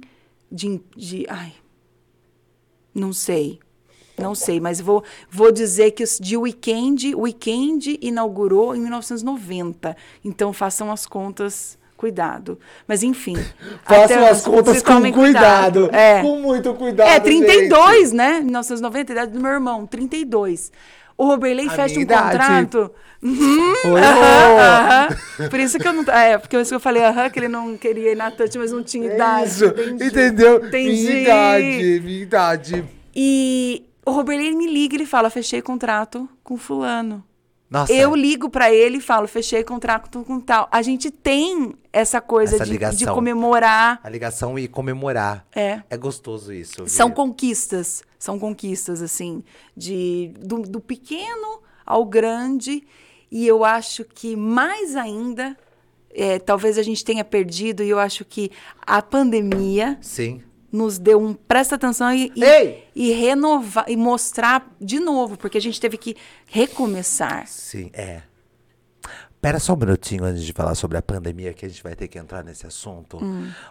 de, 0.51 0.81
de 0.97 1.27
ai, 1.29 1.53
não 2.97 3.13
sei. 3.13 3.61
Não 4.19 4.35
sei, 4.35 4.59
mas 4.59 4.81
vou, 4.81 5.05
vou 5.31 5.53
dizer 5.53 5.91
que 5.91 6.03
de 6.19 6.39
Weekend, 6.39 7.15
Weekend 7.15 7.99
inaugurou 8.01 8.75
em 8.75 8.81
1990. 8.81 9.95
Então 10.25 10.55
façam 10.55 10.91
as 10.91 11.05
contas, 11.05 11.79
cuidado. 11.99 12.59
Mas 12.89 13.03
enfim. 13.03 13.37
Façam 13.85 14.27
as 14.27 14.43
contas 14.43 14.81
com 14.81 14.95
tomem 14.95 15.13
cuidado. 15.13 15.91
É. 15.95 16.23
Com 16.23 16.41
muito 16.41 16.73
cuidado. 16.73 17.09
É, 17.09 17.21
32, 17.21 18.07
gente. 18.07 18.15
né? 18.17 18.41
1990, 18.41 19.13
idade 19.13 19.33
do 19.33 19.41
meu 19.41 19.53
irmão, 19.53 19.87
32. 19.87 20.73
O 21.19 21.25
Roberley 21.27 21.69
fecha 21.71 21.99
um 21.99 22.03
idade. 22.03 22.39
contrato. 22.39 22.91
Aham. 23.85 25.09
Por 25.49 25.59
isso 25.61 25.79
que 25.79 25.89
eu 25.89 25.93
não. 25.93 26.03
É, 26.13 26.39
porque 26.39 26.59
isso 26.59 26.71
que 26.71 26.75
eu 26.75 26.81
falei, 26.81 27.03
aham, 27.05 27.31
que 27.31 27.39
ele 27.39 27.49
não 27.49 27.77
queria 27.77 28.13
ir 28.13 28.17
na 28.17 28.31
touch, 28.31 28.57
mas 28.59 28.73
não 28.73 28.83
tinha 28.83 29.11
É 29.11 29.15
idade. 29.15 29.49
isso, 29.49 29.65
entendi. 29.67 30.05
entendeu? 30.05 30.67
Entendi. 30.67 31.03
Minha 31.03 31.21
idade, 31.23 32.01
minha 32.05 32.23
idade. 32.23 32.85
E 33.15 33.85
o 34.05 34.11
Roberley 34.11 34.55
me 34.55 34.67
liga 34.67 34.95
e 34.95 34.99
ele 34.99 35.07
fala: 35.07 35.31
fechei 35.31 35.63
contrato 35.63 36.29
com 36.45 36.57
fulano. 36.57 37.25
Nossa, 37.69 37.93
Eu 37.93 38.15
ligo 38.15 38.49
pra 38.49 38.73
ele 38.73 38.99
e 38.99 39.01
falo: 39.01 39.27
fechei 39.27 39.65
contrato 39.65 40.23
com 40.25 40.41
tal. 40.41 40.69
A 40.71 40.83
gente 40.83 41.11
tem 41.11 41.75
essa 41.93 42.21
coisa 42.21 42.57
Essa 42.57 42.65
de, 42.65 42.97
de 42.97 43.07
comemorar. 43.07 44.01
a 44.03 44.09
ligação 44.09 44.59
e 44.59 44.69
comemorar. 44.69 45.47
É. 45.55 45.83
É 45.91 45.97
gostoso 45.97 46.53
isso. 46.53 46.89
São 46.89 47.11
conquistas, 47.11 48.03
são 48.19 48.39
conquistas, 48.39 49.03
assim, 49.03 49.43
de, 49.77 50.33
do, 50.39 50.63
do 50.63 50.81
pequeno 50.81 51.61
ao 51.85 52.05
grande. 52.05 52.87
E 53.31 53.47
eu 53.47 53.65
acho 53.65 54.05
que 54.05 54.37
mais 54.37 54.95
ainda, 54.95 55.57
é, 56.15 56.39
talvez 56.39 56.79
a 56.79 56.83
gente 56.83 57.05
tenha 57.05 57.25
perdido, 57.25 57.83
e 57.83 57.89
eu 57.89 57.99
acho 57.99 58.25
que 58.25 58.53
a 58.87 59.03
pandemia 59.03 59.99
Sim. 60.01 60.41
Nos 60.73 60.99
deu 60.99 61.21
um 61.21 61.33
presta 61.35 61.75
atenção 61.77 62.13
e, 62.13 62.33
e, 62.37 62.79
e 62.95 63.13
renovar 63.13 63.85
e 63.89 63.97
mostrar 63.97 64.67
de 64.81 64.99
novo, 65.01 65.37
porque 65.37 65.59
a 65.59 65.61
gente 65.61 65.81
teve 65.81 65.97
que 65.97 66.17
recomeçar. 66.47 67.47
Sim, 67.47 67.91
é. 67.93 68.23
Pera 69.41 69.61
só 69.61 69.75
um 69.75 69.77
minutinho 69.77 70.25
antes 70.25 70.43
de 70.43 70.53
falar 70.53 70.75
sobre 70.75 70.97
a 70.99 71.03
pandemia, 71.03 71.53
que 71.53 71.65
a 71.65 71.69
gente 71.69 71.81
vai 71.81 71.95
ter 71.95 72.09
que 72.09 72.19
entrar 72.19 72.43
nesse 72.43 72.67
assunto. 72.67 73.19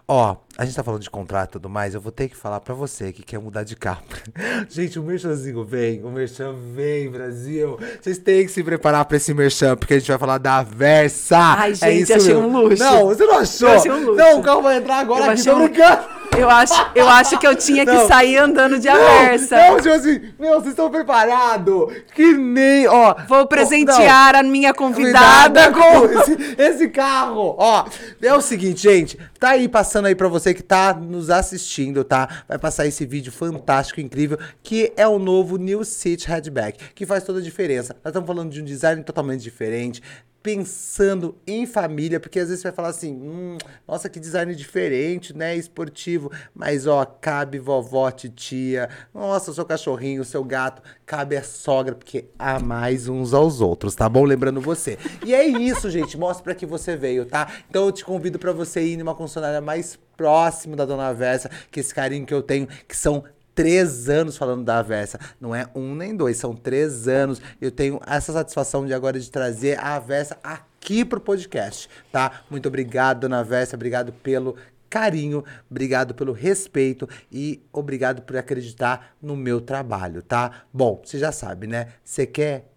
Ó, 0.07 0.37
a 0.57 0.63
gente 0.63 0.73
tá 0.73 0.83
falando 0.83 1.01
de 1.01 1.09
contrato 1.09 1.49
e 1.49 1.51
tudo 1.53 1.67
mais, 1.69 1.93
eu 1.93 1.99
vou 1.99 2.13
ter 2.13 2.29
que 2.29 2.35
falar 2.37 2.61
pra 2.61 2.73
você 2.73 3.11
que 3.11 3.23
quer 3.23 3.39
mudar 3.39 3.63
de 3.63 3.75
carro. 3.75 4.03
gente, 4.69 4.97
o 4.97 5.03
merchanzinho 5.03 5.65
vem, 5.65 6.01
o 6.03 6.09
merchan 6.09 6.53
vem, 6.73 7.09
Brasil. 7.09 7.77
Vocês 7.99 8.17
têm 8.17 8.45
que 8.45 8.51
se 8.53 8.63
preparar 8.63 9.03
pra 9.03 9.17
esse 9.17 9.33
merchan, 9.33 9.75
porque 9.75 9.95
a 9.95 9.99
gente 9.99 10.07
vai 10.07 10.17
falar 10.19 10.37
da 10.37 10.63
Versa. 10.63 11.35
Ai, 11.37 11.71
é 11.71 11.73
gente, 11.73 12.03
isso 12.03 12.13
achei 12.13 12.33
mesmo. 12.35 12.47
um 12.47 12.61
luxo. 12.61 12.83
Não, 12.83 13.05
você 13.07 13.25
não 13.25 13.39
achou? 13.39 13.69
Eu 13.69 13.75
achei 13.75 13.91
um 13.91 13.99
luxo. 14.05 14.15
Não, 14.15 14.39
o 14.39 14.43
carro 14.43 14.61
vai 14.61 14.77
entrar 14.77 14.99
agora 14.99 15.25
Eu 15.25 15.31
aqui, 15.31 15.43
tô 15.43 15.55
um- 15.55 15.63
brincando. 15.67 16.07
Eu 16.37 16.49
acho, 16.49 16.73
eu 16.95 17.07
acho 17.07 17.39
que 17.39 17.47
eu 17.47 17.55
tinha 17.55 17.85
que 17.85 17.91
Não. 17.91 18.07
sair 18.07 18.37
andando 18.37 18.79
de 18.79 18.87
Não, 18.87 18.95
aversa. 18.95 19.55
Não, 19.55 19.77
tipo 19.77 19.89
assim, 19.89 20.21
meu, 20.39 20.53
vocês 20.55 20.69
estão 20.69 20.89
preparados? 20.89 21.93
Que 22.13 22.33
nem, 22.33 22.87
ó. 22.87 23.15
Vou 23.27 23.47
presentear 23.47 24.35
a 24.35 24.43
minha 24.43 24.73
convidada 24.73 25.71
com. 25.73 26.05
esse, 26.05 26.55
esse 26.57 26.89
carro. 26.89 27.55
Ó, 27.57 27.85
é 28.21 28.33
o 28.33 28.41
seguinte, 28.41 28.81
gente. 28.81 29.17
Tá 29.39 29.49
aí 29.51 29.67
passando 29.67 30.05
aí 30.05 30.15
pra 30.15 30.27
você 30.27 30.53
que 30.53 30.63
tá 30.63 30.93
nos 30.93 31.29
assistindo, 31.29 32.03
tá? 32.03 32.43
Vai 32.47 32.57
passar 32.57 32.85
esse 32.85 33.05
vídeo 33.05 33.31
fantástico, 33.31 34.01
incrível, 34.01 34.37
que 34.63 34.91
é 34.97 35.07
o 35.07 35.19
novo 35.19 35.57
New 35.57 35.83
City 35.83 36.31
Hatchback, 36.31 36.79
que 36.93 37.05
faz 37.05 37.23
toda 37.23 37.39
a 37.39 37.41
diferença. 37.41 37.95
Nós 38.03 38.11
estamos 38.11 38.27
falando 38.27 38.51
de 38.51 38.61
um 38.61 38.65
design 38.65 39.03
totalmente 39.03 39.41
diferente, 39.41 40.01
pensando 40.45 41.35
em 41.47 41.65
família, 41.65 42.19
porque 42.19 42.39
às 42.39 42.49
vezes 42.49 42.61
você 42.61 42.67
vai 42.67 42.75
falar 42.75 42.89
assim, 42.89 43.15
hum, 43.15 43.57
nossa, 43.87 44.07
que 44.07 44.19
design 44.19 44.53
diferente, 44.53 45.35
né? 45.35 45.55
Esportivo. 45.55 46.31
Mas, 46.53 46.85
ó, 46.85 47.03
cabe 47.03 47.57
vovó, 47.57 48.11
titia, 48.11 48.87
nossa, 49.11 49.51
seu 49.51 49.65
cachorrinho, 49.65 50.23
seu 50.23 50.43
gato, 50.43 50.83
cabe 51.03 51.35
a 51.35 51.43
sogra, 51.43 51.95
porque 51.95 52.25
há 52.37 52.59
mais 52.59 53.09
uns 53.09 53.33
aos 53.33 53.59
outros, 53.59 53.95
tá 53.95 54.07
bom? 54.07 54.23
Lembrando 54.23 54.61
você. 54.61 54.99
E 55.25 55.33
é 55.33 55.43
isso, 55.47 55.89
gente. 55.89 56.15
Mostra 56.15 56.43
pra 56.43 56.53
que 56.53 56.67
você 56.67 56.95
veio, 56.95 57.25
tá? 57.25 57.51
Então 57.67 57.87
eu 57.87 57.91
te 57.91 58.05
convido 58.05 58.37
pra 58.37 58.51
você 58.51 58.83
ir 58.83 58.97
numa 58.97 59.15
concessionária 59.15 59.61
mais 59.61 59.97
próximo 60.15 60.75
da 60.75 60.85
Dona 60.85 61.11
Versa, 61.11 61.49
que 61.71 61.79
esse 61.79 61.93
carinho 61.93 62.23
que 62.23 62.33
eu 62.33 62.43
tenho, 62.43 62.67
que 62.87 62.95
são 62.95 63.23
três 63.55 64.09
anos 64.09 64.37
falando 64.37 64.65
da 64.65 64.81
Versa. 64.81 65.17
Não 65.39 65.55
é 65.55 65.67
um 65.73 65.95
nem 65.95 66.15
dois, 66.15 66.37
são 66.37 66.53
três 66.53 67.07
anos. 67.07 67.41
Eu 67.59 67.71
tenho 67.71 67.99
essa 68.05 68.33
satisfação 68.33 68.85
de 68.85 68.93
agora 68.93 69.19
de 69.19 69.31
trazer 69.31 69.79
a 69.79 69.97
Versa 69.97 70.37
aqui 70.43 71.05
pro 71.05 71.21
podcast, 71.21 71.89
tá? 72.11 72.43
Muito 72.51 72.67
obrigado, 72.67 73.21
Dona 73.21 73.43
Versa. 73.43 73.75
Obrigado 73.75 74.11
pelo 74.11 74.55
carinho, 74.89 75.43
obrigado 75.69 76.13
pelo 76.13 76.31
respeito 76.31 77.09
e 77.31 77.61
obrigado 77.73 78.21
por 78.21 78.37
acreditar 78.37 79.15
no 79.21 79.35
meu 79.35 79.59
trabalho, 79.59 80.21
tá? 80.21 80.63
Bom, 80.71 81.01
você 81.03 81.17
já 81.17 81.31
sabe, 81.31 81.67
né? 81.67 81.87
Você 82.03 82.25
quer 82.25 82.71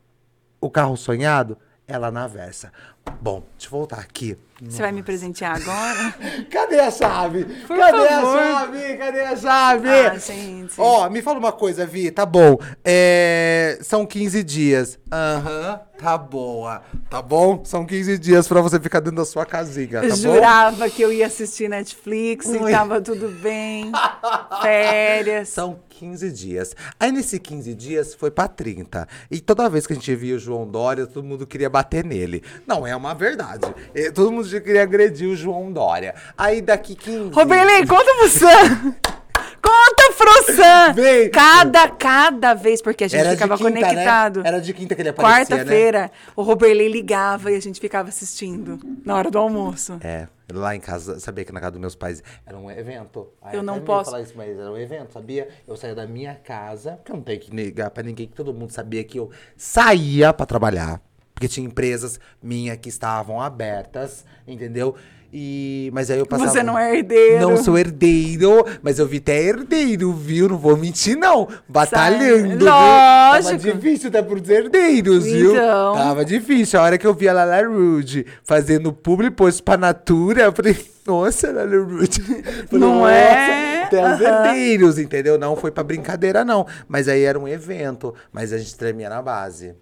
o 0.61 0.71
carro 0.71 0.97
sonhado? 0.97 1.59
É 1.87 1.97
lá 1.97 2.11
na 2.11 2.27
Versa. 2.27 2.73
Bom, 3.21 3.43
deixa 3.59 3.67
eu 3.67 3.71
voltar 3.79 3.99
aqui. 3.99 4.37
Você 4.61 4.83
vai 4.83 4.91
me 4.91 5.05
presentear 5.05 5.55
agora? 5.57 6.15
Cadê 6.51 6.81
a 6.81 6.91
chave? 6.91 7.45
Por 7.45 7.79
Cadê 7.79 8.09
favor. 8.09 8.39
a 8.39 8.53
chave? 8.55 8.97
Cadê 8.97 9.21
a 9.21 9.37
chave? 9.37 9.89
Ah, 9.89 10.19
gente. 10.19 10.75
Ó, 10.77 11.09
me 11.09 11.23
fala 11.23 11.39
uma 11.39 11.53
coisa, 11.53 11.87
Vi, 11.87 12.11
tá 12.11 12.27
bom. 12.27 12.59
É, 12.85 13.79
são 13.83 14.05
15 14.05 14.43
dias. 14.43 14.99
Aham, 15.13 15.81
tá 15.97 16.19
boa. 16.19 16.83
Tá 17.09 17.23
bom? 17.23 17.65
São 17.65 17.87
15 17.87 18.19
dias 18.19 18.49
pra 18.49 18.61
você 18.61 18.81
ficar 18.81 18.99
dentro 18.99 19.19
da 19.19 19.25
sua 19.25 19.47
casinha, 19.47 20.01
tá 20.01 20.07
Eu 20.07 20.11
bom? 20.11 20.17
jurava 20.17 20.91
que 20.91 21.03
eu 21.03 21.13
ia 21.13 21.27
assistir 21.29 21.69
Netflix 21.69 22.47
Ui. 22.47 22.69
e 22.69 22.73
tava 22.73 23.01
tudo 23.01 23.29
bem. 23.29 23.93
Férias. 24.61 25.51
São 25.51 25.79
15 25.99 26.31
dias. 26.31 26.77
Aí 26.99 27.11
nesse 27.11 27.41
15 27.41 27.75
dias 27.75 28.15
foi 28.15 28.31
pra 28.31 28.47
30. 28.47 29.07
E 29.31 29.41
toda 29.41 29.69
vez 29.69 29.87
que 29.87 29.93
a 29.93 29.97
gente 29.97 30.15
via 30.15 30.37
o 30.37 30.39
João 30.39 30.67
Dória, 30.67 31.07
todo 31.07 31.25
mundo 31.25 31.47
queria 31.47 31.69
bater 31.69 32.05
nele. 32.05 32.43
Não, 32.67 32.87
é 32.87 32.95
uma 32.95 33.15
verdade. 33.15 33.67
Todo 34.15 34.31
mundo 34.31 34.49
queria 34.49 34.85
agredir 34.85 35.29
o 35.29 35.37
João 35.37 35.73
Dória. 35.73 36.15
Aí 36.37 36.63
daqui 36.63 36.95
15... 36.95 37.31
Roberley, 37.35 37.85
conta 37.87 38.29
Sam. 38.29 38.95
Conta 39.63 40.13
pro 40.17 40.55
Sam. 40.57 40.93
Vem. 40.95 41.31
Cada, 41.31 41.89
cada 41.89 42.55
vez, 42.55 42.81
porque 42.83 43.05
a 43.05 43.09
gente 43.09 43.21
Era 43.21 43.31
ficava 43.31 43.57
quinta, 43.57 43.71
né? 43.71 43.81
conectado. 43.81 44.43
Era 44.45 44.61
de 44.61 44.73
quinta 44.73 44.95
que 44.95 45.03
ele 45.03 45.09
aparecia, 45.11 45.39
né? 45.39 45.63
Quarta-feira, 45.63 46.11
o 46.37 46.43
Roberley 46.43 46.89
ligava 46.89 47.51
e 47.53 47.57
a 47.57 47.61
gente 47.61 47.81
ficava 47.81 48.09
assistindo 48.09 48.79
na 49.05 49.17
hora 49.17 49.31
do 49.31 49.39
almoço. 49.39 49.99
É, 50.03 50.29
lá 50.53 50.75
em 50.75 50.81
casa, 50.81 51.19
sabia 51.21 51.45
que 51.45 51.53
na 51.53 51.61
casa 51.61 51.73
dos 51.73 51.81
meus 51.81 51.95
pais 51.95 52.23
era 52.47 52.57
um 52.57 52.71
evento. 52.71 53.29
Aí 53.43 53.57
Eu 53.57 53.63
não 53.63 53.81
posso. 53.81 54.11
falar 54.11 54.23
isso, 54.23 54.35
mas 54.37 54.59
era 54.59 54.71
um 54.71 54.77
evento, 54.77 55.13
sabia? 55.13 55.49
Eu 55.67 55.77
saía 55.77 55.95
da 55.95 56.07
minha 56.07 56.35
casa, 56.35 56.93
porque 56.93 57.13
eu 57.13 57.17
não 57.17 57.23
tenho 57.23 57.41
que 57.41 57.55
negar 57.55 57.91
pra 57.91 58.03
ninguém, 58.03 58.27
que 58.27 58.35
todo 58.35 58.53
mundo 58.55 58.71
sabia 58.73 59.03
que 59.05 59.19
eu 59.19 59.31
saía 59.57 60.33
pra 60.33 60.47
trabalhar. 60.47 61.01
Porque 61.35 61.47
tinha 61.47 61.65
empresas 61.65 62.19
minhas 62.43 62.77
que 62.79 62.89
estavam 62.89 63.41
abertas, 63.41 64.25
entendeu? 64.45 64.97
E, 65.31 65.91
mas 65.93 66.11
aí 66.11 66.19
eu 66.19 66.25
passava... 66.27 66.51
Você 66.51 66.63
não 66.63 66.79
é 66.79 66.97
herdeiro. 66.97 67.41
Não 67.51 67.63
sou 67.63 67.77
herdeiro, 67.79 68.65
mas 68.83 68.99
eu 68.99 69.07
vi 69.07 69.19
até 69.19 69.43
herdeiro, 69.43 70.11
viu? 70.13 70.49
Não 70.49 70.57
vou 70.57 70.75
mentir, 70.77 71.17
não. 71.19 71.47
Batalhando, 71.69 72.57
viu? 72.59 72.65
Tava 72.67 73.37
Lógico. 73.53 73.59
difícil 73.77 74.09
até 74.09 74.23
pros 74.23 74.49
herdeiros, 74.49 75.25
viu? 75.25 75.53
Então. 75.53 75.95
Tava 75.95 76.25
difícil. 76.25 76.81
A 76.81 76.83
hora 76.85 76.97
que 76.97 77.07
eu 77.07 77.13
vi 77.13 77.29
a 77.29 77.35
Lala 77.35 77.61
Rude 77.67 78.25
fazendo 78.43 78.91
publi 78.91 79.31
post 79.31 79.63
pra 79.63 79.77
Natura, 79.77 80.45
eu 80.45 80.53
falei, 80.53 80.75
nossa, 81.07 81.53
Lala 81.53 81.77
Rude. 81.77 82.23
Falei, 82.69 82.81
Não 82.81 83.01
"Nossa, 83.01 83.13
é? 83.13 83.87
Tem 83.91 83.99
os 84.05 84.21
Aham. 84.21 84.47
herdeiros, 84.47 84.99
entendeu? 84.99 85.39
Não 85.39 85.57
foi 85.57 85.71
pra 85.71 85.85
brincadeira, 85.85 86.43
não. 86.45 86.67
Mas 86.89 87.07
aí 87.07 87.23
era 87.23 87.39
um 87.39 87.47
evento, 87.47 88.15
mas 88.33 88.51
a 88.53 88.57
gente 88.59 88.75
tremia 88.77 89.09
na 89.11 89.21
base. 89.21 89.75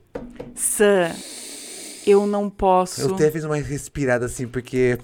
Sam, 0.56 1.10
eu 2.04 2.26
não 2.26 2.50
posso. 2.50 3.00
Eu 3.00 3.14
até 3.14 3.30
fiz 3.30 3.44
uma 3.44 3.56
respirada 3.56 4.26
assim, 4.26 4.46
porque... 4.48 4.98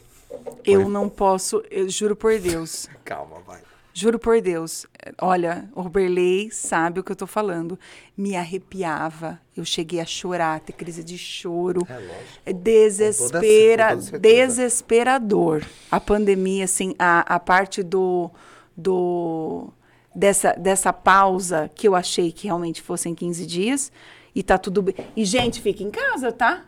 Eu 0.64 0.88
não 0.88 1.08
posso. 1.08 1.62
Eu 1.70 1.88
juro 1.88 2.14
por 2.16 2.38
Deus. 2.38 2.88
Calma, 3.04 3.40
vai. 3.46 3.60
Juro 3.94 4.18
por 4.18 4.40
Deus. 4.40 4.86
Olha, 5.20 5.68
o 5.74 5.82
Roberley 5.82 6.50
sabe 6.50 7.00
o 7.00 7.04
que 7.04 7.12
eu 7.12 7.16
tô 7.16 7.26
falando. 7.26 7.78
Me 8.16 8.34
arrepiava. 8.34 9.38
Eu 9.54 9.66
cheguei 9.66 10.00
a 10.00 10.06
chorar, 10.06 10.60
ter 10.60 10.72
crise 10.72 11.04
de 11.04 11.18
choro. 11.18 11.86
É 11.88 11.98
lógico. 11.98 12.40
É 12.46 12.52
Desespera, 12.54 13.88
com 13.88 13.90
toda 13.96 14.02
certeza. 14.02 14.20
desesperador. 14.20 15.62
A 15.90 16.00
pandemia, 16.00 16.64
assim, 16.64 16.94
a, 16.98 17.34
a 17.34 17.38
parte 17.38 17.82
do, 17.82 18.30
do 18.74 19.68
dessa, 20.14 20.54
dessa 20.54 20.90
pausa 20.92 21.70
que 21.74 21.86
eu 21.86 21.94
achei 21.94 22.32
que 22.32 22.46
realmente 22.46 22.80
fossem 22.80 23.14
15 23.14 23.44
dias. 23.44 23.92
E 24.34 24.42
tá 24.42 24.56
tudo 24.56 24.80
bem. 24.80 24.94
E, 25.14 25.22
gente, 25.26 25.60
fica 25.60 25.82
em 25.82 25.90
casa, 25.90 26.32
tá? 26.32 26.64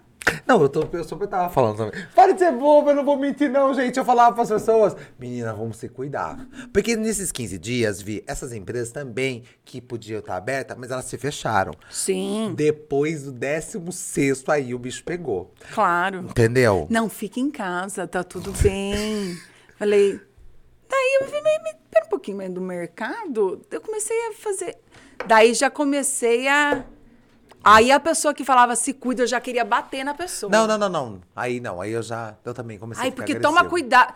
Não, 0.47 0.61
eu, 0.63 0.69
tô, 0.69 0.87
eu 0.93 1.05
super 1.05 1.27
tava 1.27 1.51
falando 1.51 1.77
também. 1.77 2.07
Para 2.15 2.33
de 2.33 2.39
ser 2.39 2.53
bobo, 2.53 2.91
eu 2.91 2.97
não 2.97 3.05
vou 3.05 3.17
mentir, 3.17 3.51
não, 3.51 3.73
gente. 3.75 3.99
Eu 3.99 4.05
falava 4.05 4.35
pras 4.35 4.49
pessoas, 4.49 4.97
menina, 5.19 5.53
vamos 5.53 5.77
se 5.77 5.89
cuidar. 5.89 6.47
Porque 6.73 6.97
nesses 6.97 7.33
15 7.33 7.59
dias, 7.59 8.01
vi, 8.03 8.23
essas 8.27 8.53
empresas 8.53 8.91
também 8.91 9.45
que 9.65 9.81
podiam 9.81 10.21
estar 10.21 10.37
abertas, 10.37 10.77
mas 10.79 10.91
elas 10.91 11.05
se 11.05 11.17
fecharam. 11.19 11.73
Sim, 11.91 12.55
Depois 12.57 13.25
do 13.25 13.33
16 13.33 14.45
aí 14.49 14.75
o 14.75 14.79
bicho 14.79 15.03
pegou. 15.05 15.53
claro. 15.73 16.21
Entendeu? 16.21 16.87
Não, 16.91 17.09
fica 17.09 17.41
em 17.41 17.51
casa, 17.51 18.07
tá 18.07 18.23
tudo 18.23 18.53
bem. 18.63 19.37
Falei. 19.79 20.21
Daí 20.89 21.19
eu 21.21 21.27
vi, 21.27 21.43
me, 21.43 21.59
me, 21.59 21.75
pera 21.91 22.07
um 22.07 22.09
pouquinho 22.09 22.37
mais 22.37 22.53
do 22.53 22.61
mercado. 22.61 23.61
Eu 23.71 23.81
comecei 23.81 24.17
a 24.29 24.33
fazer. 24.33 24.77
Daí 25.27 25.55
já 25.55 25.71
comecei 25.71 26.47
a. 26.49 26.85
Aí 27.65 27.91
a 27.91 27.99
pessoa 27.99 28.35
que 28.35 28.45
falava 28.45 28.77
se 28.77 28.93
cuida, 28.93 29.23
eu 29.23 29.27
já 29.27 29.41
queria 29.41 29.65
bater 29.65 30.05
na 30.05 30.15
pessoa. 30.15 30.51
Não, 30.51 30.67
não, 30.67 30.77
não, 30.77 30.89
não. 30.89 31.21
Aí 31.35 31.61
não, 31.61 31.81
aí 31.81 31.93
eu 31.93 32.03
já. 32.03 32.35
Eu 32.45 32.53
também 32.53 32.79
comecei 32.79 33.03
Aí, 33.03 33.09
a 33.09 33.11
ficar 33.13 33.23
porque 33.23 33.33
agressivo. 33.33 33.55
toma 33.57 33.69
cuidado. 33.69 34.15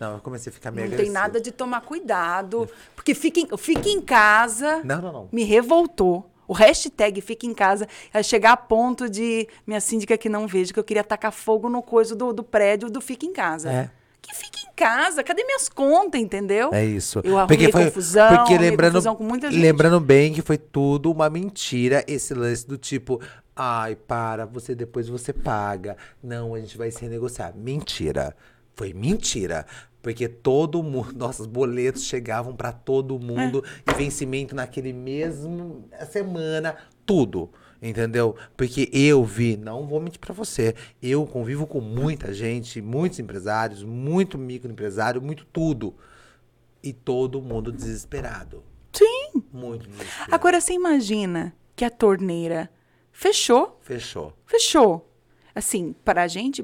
Não, 0.00 0.14
eu 0.14 0.18
comecei 0.18 0.50
a 0.50 0.52
ficar 0.52 0.72
meio 0.72 0.88
Não 0.88 0.96
tem 0.96 1.06
agressivo. 1.06 1.14
nada 1.14 1.40
de 1.40 1.52
tomar 1.52 1.80
cuidado. 1.82 2.68
Porque 2.96 3.14
fica 3.14 3.38
em, 3.38 3.56
fica 3.56 3.88
em 3.88 4.00
casa. 4.00 4.80
Não, 4.84 5.00
não, 5.00 5.12
não. 5.12 5.28
Me 5.30 5.44
revoltou. 5.44 6.28
O 6.48 6.52
hashtag 6.52 7.20
fica 7.20 7.46
em 7.46 7.54
casa 7.54 7.88
é 8.12 8.22
chegar 8.22 8.52
a 8.52 8.56
ponto 8.56 9.08
de 9.08 9.48
minha 9.66 9.80
síndica 9.80 10.18
que 10.18 10.28
não 10.28 10.46
vejo, 10.46 10.74
que 10.74 10.78
eu 10.80 10.84
queria 10.84 11.04
tacar 11.04 11.30
fogo 11.32 11.68
no 11.68 11.80
coisa 11.82 12.16
do, 12.16 12.32
do 12.32 12.42
prédio 12.42 12.90
do 12.90 13.00
fica 13.00 13.24
em 13.24 13.32
casa. 13.32 13.70
É. 13.70 13.90
Que 14.20 14.34
fica 14.34 14.58
em 14.58 14.61
casa, 14.82 15.22
cadê 15.22 15.44
minhas 15.44 15.68
contas, 15.68 16.20
entendeu? 16.20 16.70
É 16.72 16.84
isso. 16.84 17.20
Eu 17.24 17.38
arrumei 17.38 17.70
confusão, 17.70 18.36
porque 18.36 18.58
lembrando, 18.58 18.92
confusão 18.92 19.14
com 19.14 19.24
muita 19.24 19.50
gente. 19.50 19.60
lembrando 19.60 20.00
bem 20.00 20.32
que 20.32 20.42
foi 20.42 20.58
tudo 20.58 21.10
uma 21.10 21.30
mentira 21.30 22.04
esse 22.08 22.34
lance 22.34 22.66
do 22.66 22.76
tipo, 22.76 23.20
ai, 23.54 23.94
para, 23.94 24.44
você 24.44 24.74
depois 24.74 25.08
você 25.08 25.32
paga. 25.32 25.96
Não, 26.22 26.54
a 26.54 26.60
gente 26.60 26.76
vai 26.76 26.90
se 26.90 27.00
renegociar. 27.00 27.54
Mentira. 27.56 28.34
Foi 28.74 28.92
mentira. 28.92 29.66
Porque 30.02 30.26
todo 30.26 30.82
mundo, 30.82 31.12
nossos 31.16 31.46
boletos 31.46 32.02
chegavam 32.04 32.56
pra 32.56 32.72
todo 32.72 33.18
mundo 33.20 33.64
É. 33.86 33.92
e 33.92 33.94
vencimento 33.94 34.54
naquele 34.54 34.92
mesmo 34.92 35.88
semana, 36.10 36.76
tudo. 37.06 37.50
Entendeu? 37.82 38.36
Porque 38.56 38.88
eu 38.92 39.24
vi, 39.24 39.56
não 39.56 39.88
vou 39.88 40.00
mentir 40.00 40.20
pra 40.20 40.32
você, 40.32 40.72
eu 41.02 41.26
convivo 41.26 41.66
com 41.66 41.80
muita 41.80 42.32
gente, 42.32 42.80
muitos 42.80 43.18
empresários, 43.18 43.82
muito 43.82 44.38
microempresário, 44.38 45.20
muito 45.20 45.44
tudo. 45.46 45.92
E 46.80 46.92
todo 46.92 47.42
mundo 47.42 47.72
desesperado. 47.72 48.62
Sim. 48.92 49.42
Muito 49.52 49.88
desesperado. 49.88 50.32
Agora 50.34 50.60
você 50.60 50.72
imagina 50.74 51.52
que 51.74 51.84
a 51.84 51.90
torneira 51.90 52.70
fechou, 53.10 53.78
Fechou. 53.82 54.32
fechou. 54.46 55.08
assim, 55.54 55.92
para 56.04 56.22
a 56.22 56.28
gente, 56.28 56.62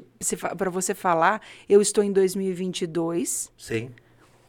para 0.57 0.69
você 0.69 0.95
falar, 0.95 1.41
eu 1.67 1.81
estou 1.81 2.01
em 2.03 2.11
2022. 2.13 3.51
Sim. 3.57 3.89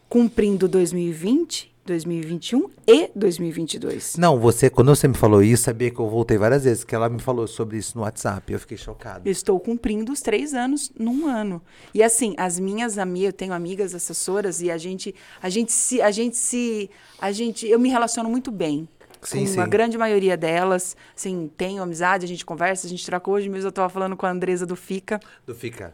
Cumprindo 0.09 0.69
2020, 0.69 1.75
2021 1.91 2.71
e 2.87 3.11
2022. 3.17 4.17
Não, 4.17 4.39
você, 4.39 4.71
quando 4.71 4.95
você 4.95 5.09
me 5.09 5.15
falou 5.15 5.43
isso, 5.43 5.65
sabia 5.65 5.91
que 5.91 5.99
eu 5.99 6.09
voltei 6.09 6.39
várias 6.39 6.63
vezes, 6.63 6.85
que 6.85 6.95
ela 6.95 7.09
me 7.09 7.21
falou 7.21 7.49
sobre 7.49 7.79
isso 7.79 7.99
no 7.99 8.05
WhatsApp. 8.05 8.53
Eu 8.53 8.61
fiquei 8.61 8.77
chocado. 8.77 9.29
Eu 9.29 9.33
estou 9.33 9.59
cumprindo 9.59 10.13
os 10.13 10.21
três 10.21 10.55
anos 10.55 10.93
num 10.97 11.27
ano. 11.27 11.61
E 11.93 12.03
assim, 12.03 12.35
as 12.37 12.61
minhas 12.61 12.97
amigas, 12.97 13.27
eu 13.27 13.33
tenho 13.33 13.53
amigas 13.53 13.95
assessoras 13.95 14.63
e 14.63 14.71
a 14.71 14.79
gente, 14.79 15.15
a 15.43 15.49
gente 15.49 15.73
se, 15.73 16.01
a 16.01 16.13
gente 16.13 16.37
se, 16.37 16.89
a 17.21 17.33
gente, 17.33 17.67
eu 17.67 17.79
me 17.79 17.89
relaciono 17.89 18.31
muito 18.31 18.53
bem. 18.53 18.89
Sim, 19.21 19.41
com 19.41 19.47
sim. 19.47 19.61
a 19.61 19.67
grande 19.67 19.99
maioria 19.99 20.37
delas, 20.37 20.97
assim, 21.15 21.51
tenho 21.57 21.83
amizade, 21.83 22.25
a 22.25 22.29
gente 22.29 22.45
conversa, 22.45 22.87
a 22.87 22.91
gente 22.91 23.05
troca 23.05 23.31
hoje 23.31 23.49
mesmo, 23.51 23.67
eu 23.67 23.71
estava 23.71 23.89
falando 23.91 24.17
com 24.17 24.25
a 24.25 24.31
Andresa 24.31 24.65
do 24.65 24.77
Fica. 24.77 25.21
Do 25.45 25.55
Fica. 25.55 25.93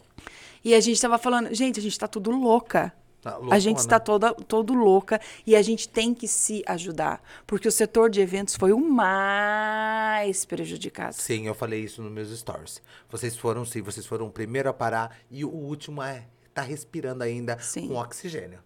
E 0.62 0.74
a 0.74 0.80
gente 0.80 0.94
estava 0.94 1.18
falando, 1.18 1.52
gente, 1.54 1.80
a 1.80 1.82
gente 1.82 1.92
está 1.92 2.06
tudo 2.06 2.30
louca. 2.30 2.92
Tá 3.26 3.40
a 3.50 3.58
gente 3.58 3.78
está 3.78 3.98
toda 3.98 4.32
todo 4.32 4.72
louca 4.72 5.20
e 5.44 5.56
a 5.56 5.62
gente 5.62 5.88
tem 5.88 6.14
que 6.14 6.28
se 6.28 6.62
ajudar, 6.64 7.20
porque 7.44 7.66
o 7.66 7.72
setor 7.72 8.08
de 8.08 8.20
eventos 8.20 8.54
foi 8.54 8.72
o 8.72 8.78
mais 8.78 10.44
prejudicado. 10.44 11.14
Sim, 11.14 11.48
eu 11.48 11.54
falei 11.54 11.80
isso 11.80 12.00
nos 12.00 12.12
meus 12.12 12.30
stories. 12.38 12.80
Vocês 13.10 13.36
foram, 13.36 13.64
sim, 13.64 13.82
vocês 13.82 14.06
foram 14.06 14.28
o 14.28 14.30
primeiro 14.30 14.68
a 14.68 14.72
parar 14.72 15.18
e 15.28 15.44
o 15.44 15.48
último 15.48 16.00
é 16.00 16.28
tá 16.54 16.62
respirando 16.62 17.24
ainda 17.24 17.58
sim. 17.58 17.88
com 17.88 17.96
oxigênio. 17.96 18.60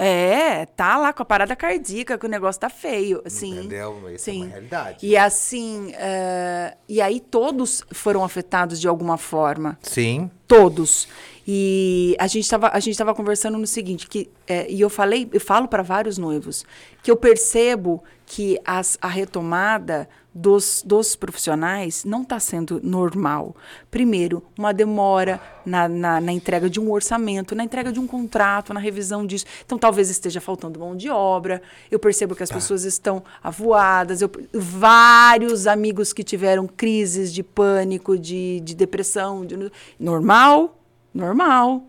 É, 0.00 0.64
tá 0.64 0.96
lá 0.96 1.12
com 1.12 1.22
a 1.22 1.26
parada 1.26 1.54
cardíaca, 1.54 2.16
que 2.16 2.24
o 2.24 2.28
negócio 2.28 2.58
tá 2.58 2.70
feio, 2.70 3.20
assim. 3.26 3.58
Entendeu? 3.58 4.10
Isso 4.14 4.24
sim. 4.24 4.42
é 4.42 4.44
uma 4.44 4.50
realidade. 4.52 5.06
E 5.06 5.16
assim, 5.18 5.88
uh, 5.88 6.78
e 6.88 7.02
aí 7.02 7.20
todos 7.20 7.84
foram 7.90 8.24
afetados 8.24 8.80
de 8.80 8.88
alguma 8.88 9.18
forma. 9.18 9.76
Sim. 9.82 10.30
Todos. 10.46 11.08
E 11.50 12.14
a 12.18 12.26
gente 12.26 12.44
estava 12.44 12.68
a 12.74 12.78
gente 12.78 12.98
tava 12.98 13.14
conversando 13.14 13.56
no 13.56 13.66
seguinte, 13.66 14.06
que 14.06 14.30
é, 14.46 14.70
e 14.70 14.82
eu 14.82 14.90
falei, 14.90 15.26
eu 15.32 15.40
falo 15.40 15.66
para 15.66 15.82
vários 15.82 16.18
noivos, 16.18 16.62
que 17.02 17.10
eu 17.10 17.16
percebo 17.16 18.04
que 18.26 18.60
as, 18.66 18.98
a 19.00 19.08
retomada 19.08 20.06
dos, 20.34 20.84
dos 20.86 21.16
profissionais 21.16 22.04
não 22.04 22.20
está 22.20 22.38
sendo 22.38 22.78
normal. 22.84 23.56
Primeiro, 23.90 24.44
uma 24.58 24.74
demora 24.74 25.40
na, 25.64 25.88
na, 25.88 26.20
na, 26.20 26.32
entrega 26.32 26.68
de 26.68 26.78
um 26.78 26.92
orçamento, 26.92 27.54
na 27.54 27.64
entrega 27.64 27.90
de 27.90 27.98
um 27.98 28.06
contrato, 28.06 28.74
na 28.74 28.78
revisão 28.78 29.26
disso. 29.26 29.46
Então, 29.64 29.78
talvez 29.78 30.10
esteja 30.10 30.42
faltando 30.42 30.78
mão 30.78 30.94
de 30.94 31.08
obra. 31.08 31.62
Eu 31.90 31.98
percebo 31.98 32.36
que 32.36 32.42
as 32.42 32.50
tá. 32.50 32.56
pessoas 32.56 32.84
estão 32.84 33.22
avoadas. 33.42 34.20
Eu, 34.20 34.30
vários 34.52 35.66
amigos 35.66 36.12
que 36.12 36.22
tiveram 36.22 36.66
crises 36.66 37.32
de 37.32 37.42
pânico, 37.42 38.18
de, 38.18 38.60
de 38.60 38.74
depressão. 38.74 39.46
De, 39.46 39.72
normal, 39.98 40.77
normal. 41.12 41.84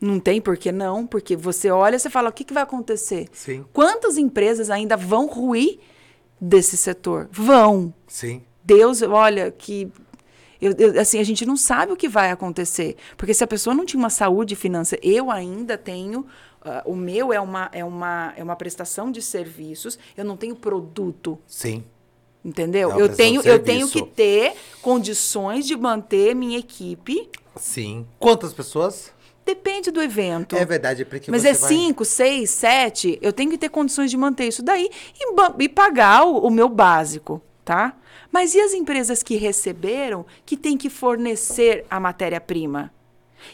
Não 0.00 0.18
tem 0.18 0.40
por 0.40 0.56
que 0.56 0.72
não, 0.72 1.06
porque 1.06 1.36
você 1.36 1.70
olha 1.70 1.96
e 1.96 2.10
fala, 2.10 2.30
o 2.30 2.32
que, 2.32 2.44
que 2.44 2.54
vai 2.54 2.62
acontecer? 2.62 3.28
Sim. 3.32 3.64
Quantas 3.72 4.16
empresas 4.16 4.70
ainda 4.70 4.96
vão 4.96 5.26
ruir 5.26 5.78
desse 6.40 6.76
setor? 6.76 7.28
Vão. 7.30 7.92
Sim. 8.06 8.42
Deus, 8.64 9.02
olha, 9.02 9.50
que 9.50 9.92
eu, 10.60 10.72
eu, 10.78 11.00
assim, 11.00 11.18
a 11.18 11.24
gente 11.24 11.46
não 11.46 11.56
sabe 11.56 11.92
o 11.92 11.96
que 11.96 12.08
vai 12.08 12.30
acontecer. 12.30 12.96
Porque 13.16 13.32
se 13.32 13.42
a 13.42 13.46
pessoa 13.46 13.74
não 13.74 13.86
tinha 13.86 13.98
uma 13.98 14.10
saúde 14.10 14.54
financeira, 14.54 15.04
eu 15.06 15.30
ainda 15.30 15.78
tenho. 15.78 16.20
Uh, 16.60 16.92
o 16.92 16.96
meu 16.96 17.32
é 17.32 17.40
uma, 17.40 17.70
é, 17.72 17.82
uma, 17.82 18.34
é 18.36 18.42
uma 18.42 18.54
prestação 18.54 19.10
de 19.10 19.22
serviços, 19.22 19.98
eu 20.14 20.24
não 20.24 20.36
tenho 20.36 20.54
produto. 20.54 21.38
Sim. 21.46 21.82
Entendeu? 22.44 22.92
É 22.92 23.00
eu 23.00 23.14
tenho, 23.14 23.42
eu 23.42 23.58
tenho 23.58 23.88
que 23.88 24.02
ter 24.02 24.54
condições 24.82 25.66
de 25.66 25.76
manter 25.76 26.34
minha 26.34 26.58
equipe. 26.58 27.28
Sim. 27.60 28.06
Quantas 28.18 28.54
pessoas? 28.54 29.12
Depende 29.44 29.90
do 29.90 30.02
evento. 30.02 30.56
É 30.56 30.64
verdade, 30.64 31.04
porque 31.04 31.30
Mas 31.30 31.44
é 31.44 31.52
vai... 31.52 31.68
cinco, 31.68 32.04
seis, 32.04 32.50
sete. 32.50 33.18
Eu 33.20 33.32
tenho 33.32 33.50
que 33.50 33.58
ter 33.58 33.68
condições 33.68 34.10
de 34.10 34.16
manter 34.16 34.48
isso 34.48 34.62
daí 34.62 34.88
e, 35.14 35.62
e 35.62 35.68
pagar 35.68 36.24
o, 36.24 36.38
o 36.38 36.50
meu 36.50 36.68
básico, 36.68 37.42
tá? 37.64 37.94
Mas 38.32 38.54
e 38.54 38.60
as 38.60 38.72
empresas 38.72 39.22
que 39.22 39.36
receberam 39.36 40.24
que 40.46 40.56
têm 40.56 40.76
que 40.76 40.88
fornecer 40.88 41.84
a 41.90 42.00
matéria-prima? 42.00 42.90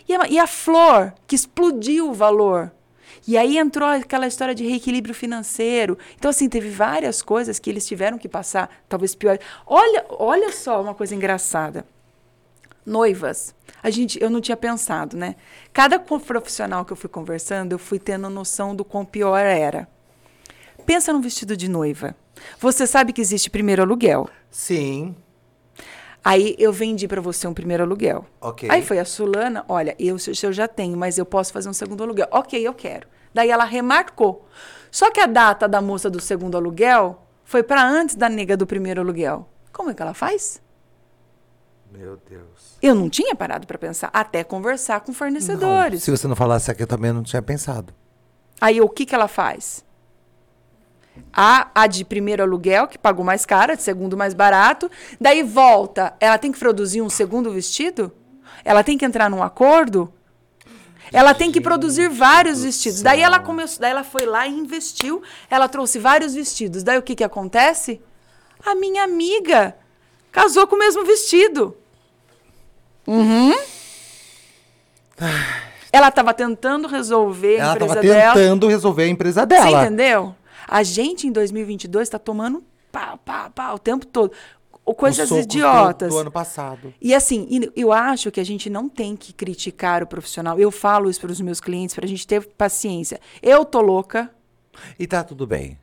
E 0.08 0.14
a, 0.14 0.28
e 0.28 0.38
a 0.38 0.46
flor 0.46 1.12
que 1.26 1.34
explodiu 1.34 2.10
o 2.10 2.14
valor? 2.14 2.70
E 3.26 3.36
aí 3.36 3.58
entrou 3.58 3.88
aquela 3.88 4.26
história 4.26 4.54
de 4.54 4.64
reequilíbrio 4.64 5.14
financeiro. 5.14 5.98
Então, 6.16 6.30
assim, 6.30 6.48
teve 6.48 6.68
várias 6.68 7.22
coisas 7.22 7.58
que 7.58 7.70
eles 7.70 7.86
tiveram 7.86 8.18
que 8.18 8.28
passar, 8.28 8.70
talvez 8.88 9.14
pior. 9.14 9.38
Olha, 9.66 10.04
olha 10.10 10.52
só 10.52 10.80
uma 10.80 10.94
coisa 10.94 11.14
engraçada 11.14 11.84
noivas. 12.86 13.54
A 13.82 13.90
gente, 13.90 14.22
eu 14.22 14.30
não 14.30 14.40
tinha 14.40 14.56
pensado, 14.56 15.16
né? 15.16 15.34
Cada 15.72 15.98
profissional 15.98 16.84
que 16.84 16.92
eu 16.92 16.96
fui 16.96 17.10
conversando, 17.10 17.72
eu 17.72 17.78
fui 17.78 17.98
tendo 17.98 18.30
noção 18.30 18.74
do 18.74 18.84
quão 18.84 19.04
pior 19.04 19.38
era. 19.38 19.88
Pensa 20.86 21.12
num 21.12 21.20
vestido 21.20 21.56
de 21.56 21.68
noiva. 21.68 22.14
Você 22.60 22.86
sabe 22.86 23.12
que 23.12 23.20
existe 23.20 23.50
primeiro 23.50 23.82
aluguel. 23.82 24.30
Sim. 24.50 25.16
Aí 26.24 26.56
eu 26.58 26.72
vendi 26.72 27.06
para 27.06 27.20
você 27.20 27.46
um 27.46 27.54
primeiro 27.54 27.82
aluguel. 27.82 28.26
Ok. 28.40 28.68
Aí 28.70 28.82
foi 28.82 28.98
a 28.98 29.04
Sulana, 29.04 29.64
olha, 29.68 29.94
eu, 29.98 30.16
eu 30.42 30.52
já 30.52 30.66
tenho, 30.66 30.96
mas 30.96 31.18
eu 31.18 31.26
posso 31.26 31.52
fazer 31.52 31.68
um 31.68 31.72
segundo 31.72 32.02
aluguel. 32.02 32.26
Ok, 32.30 32.60
eu 32.60 32.74
quero. 32.74 33.06
Daí 33.32 33.50
ela 33.50 33.64
remarcou. 33.64 34.48
Só 34.90 35.10
que 35.10 35.20
a 35.20 35.26
data 35.26 35.68
da 35.68 35.80
moça 35.80 36.08
do 36.08 36.20
segundo 36.20 36.56
aluguel 36.56 37.22
foi 37.44 37.62
para 37.62 37.86
antes 37.86 38.16
da 38.16 38.28
nega 38.28 38.56
do 38.56 38.66
primeiro 38.66 39.00
aluguel. 39.00 39.48
Como 39.72 39.90
é 39.90 39.94
que 39.94 40.02
ela 40.02 40.14
faz? 40.14 40.60
Meu 41.92 42.18
Deus. 42.28 42.76
Eu 42.82 42.94
não 42.94 43.08
tinha 43.08 43.34
parado 43.34 43.66
para 43.66 43.78
pensar, 43.78 44.10
até 44.12 44.44
conversar 44.44 45.00
com 45.00 45.12
fornecedores. 45.12 46.00
Não, 46.00 46.04
se 46.04 46.10
você 46.10 46.28
não 46.28 46.36
falasse 46.36 46.70
aqui, 46.70 46.82
eu 46.82 46.86
também 46.86 47.12
não 47.12 47.22
tinha 47.22 47.40
pensado. 47.40 47.94
Aí 48.60 48.80
o 48.80 48.88
que, 48.88 49.06
que 49.06 49.14
ela 49.14 49.28
faz? 49.28 49.84
A, 51.32 51.70
a 51.74 51.86
de 51.86 52.04
primeiro 52.04 52.42
aluguel, 52.42 52.86
que 52.86 52.98
pagou 52.98 53.24
mais 53.24 53.46
caro, 53.46 53.72
a 53.72 53.74
de 53.74 53.82
segundo 53.82 54.16
mais 54.16 54.34
barato. 54.34 54.90
Daí 55.20 55.42
volta, 55.42 56.14
ela 56.20 56.38
tem 56.38 56.52
que 56.52 56.58
produzir 56.58 57.00
um 57.00 57.08
segundo 57.08 57.50
vestido? 57.50 58.12
Ela 58.64 58.82
tem 58.82 58.98
que 58.98 59.04
entrar 59.04 59.30
num 59.30 59.42
acordo? 59.42 60.12
Ela 61.12 61.34
tem 61.34 61.52
que 61.52 61.60
produzir 61.60 62.08
vários 62.08 62.64
vestidos. 62.64 63.00
Daí 63.00 63.20
ela 63.20 63.38
começou, 63.38 63.80
daí 63.80 63.92
ela 63.92 64.04
foi 64.04 64.26
lá 64.26 64.46
e 64.46 64.50
investiu. 64.50 65.22
Ela 65.48 65.68
trouxe 65.68 65.98
vários 65.98 66.34
vestidos. 66.34 66.82
Daí 66.82 66.98
o 66.98 67.02
que, 67.02 67.14
que 67.14 67.24
acontece? 67.24 68.02
A 68.64 68.74
minha 68.74 69.04
amiga 69.04 69.76
casou 70.36 70.66
com 70.66 70.76
o 70.76 70.78
mesmo 70.78 71.02
vestido. 71.02 71.74
Uhum. 73.06 73.54
Ela 75.90 76.08
estava 76.08 76.34
tentando 76.34 76.86
resolver 76.86 77.58
a 77.58 77.64
Ela 77.64 77.72
empresa 77.72 77.94
dela. 77.94 78.06
Ela 78.06 78.18
estava 78.18 78.34
tentando 78.34 78.66
resolver 78.68 79.02
a 79.04 79.08
empresa 79.08 79.46
dela. 79.46 79.70
Você 79.70 79.86
entendeu? 79.86 80.34
A 80.68 80.82
gente, 80.82 81.26
em 81.26 81.32
2022, 81.32 82.06
está 82.06 82.18
tomando 82.18 82.62
pá, 82.92 83.16
pá, 83.16 83.48
pá, 83.48 83.72
o 83.72 83.78
tempo 83.78 84.04
todo. 84.04 84.30
Coisas 84.84 85.30
idiotas. 85.30 86.10
Do, 86.10 86.16
do 86.16 86.20
ano 86.20 86.30
passado. 86.30 86.92
E 87.00 87.14
assim, 87.14 87.48
eu 87.74 87.90
acho 87.90 88.30
que 88.30 88.38
a 88.38 88.44
gente 88.44 88.68
não 88.68 88.90
tem 88.90 89.16
que 89.16 89.32
criticar 89.32 90.02
o 90.02 90.06
profissional. 90.06 90.60
Eu 90.60 90.70
falo 90.70 91.08
isso 91.08 91.20
para 91.20 91.32
os 91.32 91.40
meus 91.40 91.60
clientes, 91.60 91.94
para 91.94 92.04
a 92.04 92.08
gente 92.08 92.26
ter 92.26 92.46
paciência. 92.46 93.18
Eu 93.42 93.64
tô 93.64 93.80
louca. 93.80 94.30
E 94.98 95.06
tá 95.06 95.24
tudo 95.24 95.46
bem 95.46 95.78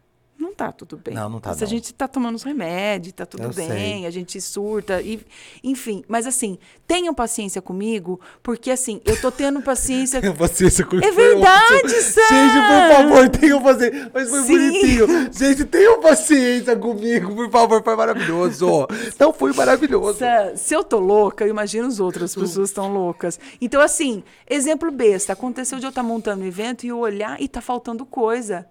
não 0.53 0.67
tá 0.67 0.71
tudo 0.71 0.97
bem. 0.97 1.13
Não, 1.13 1.29
não 1.29 1.39
tá. 1.39 1.53
Se 1.53 1.63
a 1.63 1.67
gente 1.67 1.93
tá 1.93 2.07
tomando 2.07 2.35
os 2.35 2.43
remédios, 2.43 3.13
tá 3.13 3.25
tudo 3.25 3.43
Eu 3.43 3.53
bem, 3.53 3.67
sei. 3.67 4.05
a 4.05 4.11
gente 4.11 4.39
surta, 4.39 5.01
e, 5.01 5.19
enfim. 5.63 6.03
Mas 6.07 6.27
assim, 6.27 6.59
tenham 6.87 7.13
paciência 7.13 7.61
comigo, 7.61 8.21
porque 8.43 8.69
assim, 8.69 9.01
eu 9.03 9.19
tô 9.19 9.31
tendo 9.31 9.61
paciência. 9.61 10.21
Tenham 10.23 10.35
paciência 10.35 10.85
comigo. 10.85 11.07
É 11.07 11.11
verdade, 11.11 12.01
Sam! 12.01 12.21
Gente, 12.29 12.53
por 12.53 12.95
favor, 12.95 13.29
tenham 13.29 13.61
paciência. 13.61 14.11
Mas 14.13 14.29
foi 14.29 14.41
Sim. 14.43 14.53
bonitinho. 14.53 15.07
Gente, 15.33 15.65
tenham 15.65 15.99
paciência 15.99 16.75
comigo, 16.75 17.35
por 17.35 17.49
favor, 17.49 17.83
foi 17.83 17.95
maravilhoso. 17.95 18.87
Então 19.07 19.33
foi 19.33 19.51
maravilhoso. 19.53 20.19
Sam, 20.19 20.55
se 20.55 20.73
eu 20.73 20.83
tô 20.83 20.99
louca, 20.99 21.43
eu 21.43 21.49
imagino 21.49 21.87
as 21.87 21.99
outras 21.99 22.35
pessoas 22.35 22.69
estão 22.69 22.93
loucas. 22.93 23.39
Então, 23.59 23.81
assim, 23.81 24.23
exemplo 24.49 24.91
besta, 24.91 25.33
aconteceu 25.33 25.79
de 25.79 25.85
eu 25.85 25.89
estar 25.89 26.03
tá 26.03 26.07
montando 26.07 26.43
um 26.43 26.47
evento 26.47 26.85
e 26.85 26.89
eu 26.89 26.99
olhar 26.99 27.41
e 27.41 27.47
tá 27.47 27.61
faltando 27.61 28.05
coisa. 28.05 28.67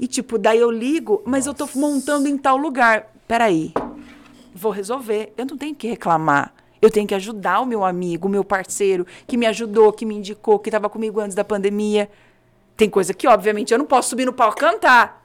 E 0.00 0.06
tipo, 0.06 0.38
daí 0.38 0.58
eu 0.58 0.70
ligo, 0.70 1.22
mas 1.26 1.44
Nossa. 1.44 1.62
eu 1.62 1.68
tô 1.68 1.78
montando 1.78 2.26
em 2.26 2.38
tal 2.38 2.56
lugar. 2.56 3.12
Peraí, 3.28 3.74
vou 4.54 4.72
resolver. 4.72 5.34
Eu 5.36 5.44
não 5.44 5.58
tenho 5.58 5.74
que 5.74 5.86
reclamar. 5.86 6.54
Eu 6.80 6.90
tenho 6.90 7.06
que 7.06 7.14
ajudar 7.14 7.60
o 7.60 7.66
meu 7.66 7.84
amigo, 7.84 8.26
o 8.26 8.30
meu 8.30 8.42
parceiro, 8.42 9.06
que 9.26 9.36
me 9.36 9.44
ajudou, 9.44 9.92
que 9.92 10.06
me 10.06 10.14
indicou, 10.14 10.58
que 10.58 10.70
estava 10.70 10.88
comigo 10.88 11.20
antes 11.20 11.34
da 11.34 11.44
pandemia. 11.44 12.10
Tem 12.74 12.88
coisa 12.88 13.12
que, 13.12 13.28
obviamente, 13.28 13.72
eu 13.72 13.78
não 13.78 13.84
posso 13.84 14.08
subir 14.08 14.24
no 14.24 14.32
palco 14.32 14.58
cantar. 14.58 15.20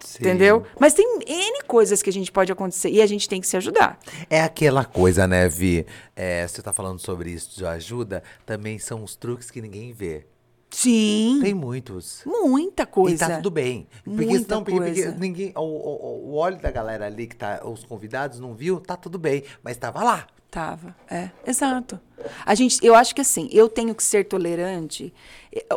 Sim. 0.00 0.18
Entendeu? 0.24 0.66
Mas 0.80 0.94
tem 0.94 1.20
N 1.24 1.62
coisas 1.68 2.02
que 2.02 2.10
a 2.10 2.12
gente 2.12 2.32
pode 2.32 2.50
acontecer 2.50 2.90
e 2.90 3.00
a 3.00 3.06
gente 3.06 3.28
tem 3.28 3.40
que 3.40 3.46
se 3.46 3.56
ajudar. 3.56 4.00
É 4.28 4.42
aquela 4.42 4.84
coisa, 4.84 5.28
né, 5.28 5.48
Vi? 5.48 5.86
É, 6.16 6.44
você 6.44 6.60
tá 6.60 6.72
falando 6.72 6.98
sobre 6.98 7.30
isso 7.30 7.56
de 7.56 7.64
ajuda, 7.64 8.20
também 8.44 8.80
são 8.80 9.04
os 9.04 9.14
truques 9.14 9.48
que 9.48 9.62
ninguém 9.62 9.92
vê. 9.92 10.26
Sim. 10.72 11.38
Tem 11.42 11.54
muitos. 11.54 12.22
Muita 12.24 12.86
coisa. 12.86 13.14
E 13.14 13.28
tá 13.28 13.36
tudo 13.36 13.50
bem. 13.50 13.86
Porque 14.02 14.24
Muita 14.24 14.44
senão, 14.44 14.64
porque, 14.64 14.80
porque 14.80 15.02
coisa. 15.02 15.18
ninguém. 15.18 15.52
O, 15.54 15.60
o, 15.60 16.30
o 16.30 16.34
olho 16.34 16.58
da 16.60 16.70
galera 16.70 17.06
ali 17.06 17.26
que 17.26 17.36
tá. 17.36 17.60
Os 17.64 17.84
convidados 17.84 18.40
não 18.40 18.54
viu, 18.54 18.80
tá 18.80 18.96
tudo 18.96 19.18
bem. 19.18 19.44
Mas 19.62 19.76
tava 19.76 20.02
lá. 20.02 20.26
Tava, 20.50 20.94
é, 21.10 21.30
exato. 21.46 21.98
A 22.44 22.54
gente, 22.54 22.78
eu 22.84 22.94
acho 22.94 23.14
que 23.14 23.22
assim, 23.22 23.48
eu 23.50 23.70
tenho 23.70 23.94
que 23.94 24.02
ser 24.02 24.24
tolerante. 24.24 25.12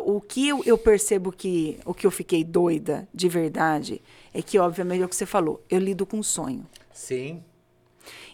O 0.04 0.20
que 0.20 0.50
eu, 0.50 0.62
eu 0.66 0.78
percebo 0.78 1.32
que 1.32 1.80
o 1.86 1.94
que 1.94 2.06
eu 2.06 2.12
fiquei 2.12 2.44
doida 2.44 3.08
de 3.14 3.30
verdade 3.30 4.02
é 4.34 4.42
que, 4.42 4.60
obviamente, 4.60 5.02
é 5.02 5.06
o 5.06 5.08
que 5.08 5.16
você 5.16 5.26
falou, 5.26 5.64
eu 5.70 5.80
lido 5.80 6.06
com 6.06 6.22
sonho. 6.22 6.68
Sim. 6.92 7.42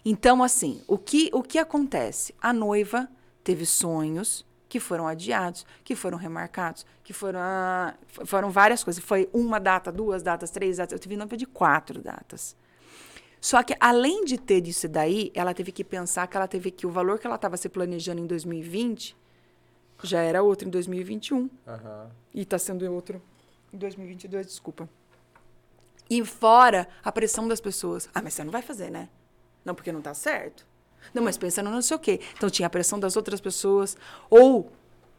Então, 0.03 0.41
assim, 0.41 0.81
o 0.87 0.97
que, 0.97 1.29
o 1.31 1.43
que 1.43 1.59
acontece? 1.59 2.33
A 2.41 2.51
noiva 2.51 3.07
teve 3.43 3.63
sonhos 3.63 4.43
que 4.71 4.79
foram 4.79 5.05
adiados, 5.05 5.65
que 5.83 5.97
foram 5.97 6.17
remarcados, 6.17 6.85
que 7.03 7.11
foram, 7.11 7.41
ah, 7.41 7.93
foram 8.23 8.49
várias 8.49 8.81
coisas. 8.81 9.03
Foi 9.03 9.29
uma 9.33 9.59
data, 9.59 9.91
duas 9.91 10.23
datas, 10.23 10.49
três 10.49 10.77
datas. 10.77 10.93
Eu 10.93 10.99
tive 10.99 11.17
noiva 11.17 11.35
de 11.35 11.45
quatro 11.45 12.01
datas. 12.01 12.55
Só 13.41 13.61
que, 13.63 13.75
além 13.81 14.23
de 14.23 14.37
ter 14.37 14.65
isso 14.65 14.87
daí, 14.87 15.29
ela 15.35 15.53
teve 15.53 15.73
que 15.73 15.83
pensar 15.83 16.25
que 16.25 16.37
ela 16.37 16.47
teve 16.47 16.71
que 16.71 16.87
o 16.87 16.89
valor 16.89 17.19
que 17.19 17.27
ela 17.27 17.35
estava 17.35 17.57
se 17.57 17.67
planejando 17.67 18.21
em 18.21 18.25
2020 18.25 19.13
já 20.03 20.21
era 20.21 20.41
outro 20.41 20.69
em 20.69 20.71
2021. 20.71 21.49
E 22.33 22.41
está 22.43 22.57
sendo 22.57 22.89
outro 22.93 23.21
em 23.73 23.77
2022, 23.77 24.47
desculpa. 24.47 24.87
E 26.09 26.23
fora 26.23 26.87
a 27.03 27.11
pressão 27.11 27.45
das 27.45 27.59
pessoas. 27.59 28.09
Ah, 28.15 28.21
mas 28.21 28.35
você 28.35 28.45
não 28.45 28.53
vai 28.53 28.61
fazer, 28.61 28.89
né? 28.89 29.09
Não, 29.65 29.75
porque 29.75 29.91
não 29.91 30.01
tá 30.01 30.13
certo. 30.13 30.65
Não, 31.13 31.23
mas 31.23 31.37
pensa 31.37 31.61
no 31.61 31.69
não 31.69 31.81
sei 31.81 31.95
o 31.97 31.99
quê. 31.99 32.19
Então 32.37 32.49
tinha 32.49 32.67
a 32.67 32.69
pressão 32.69 32.99
das 32.99 33.15
outras 33.15 33.41
pessoas. 33.41 33.97
Ou, 34.29 34.71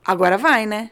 agora 0.05 0.39
vai, 0.39 0.67
né? 0.67 0.91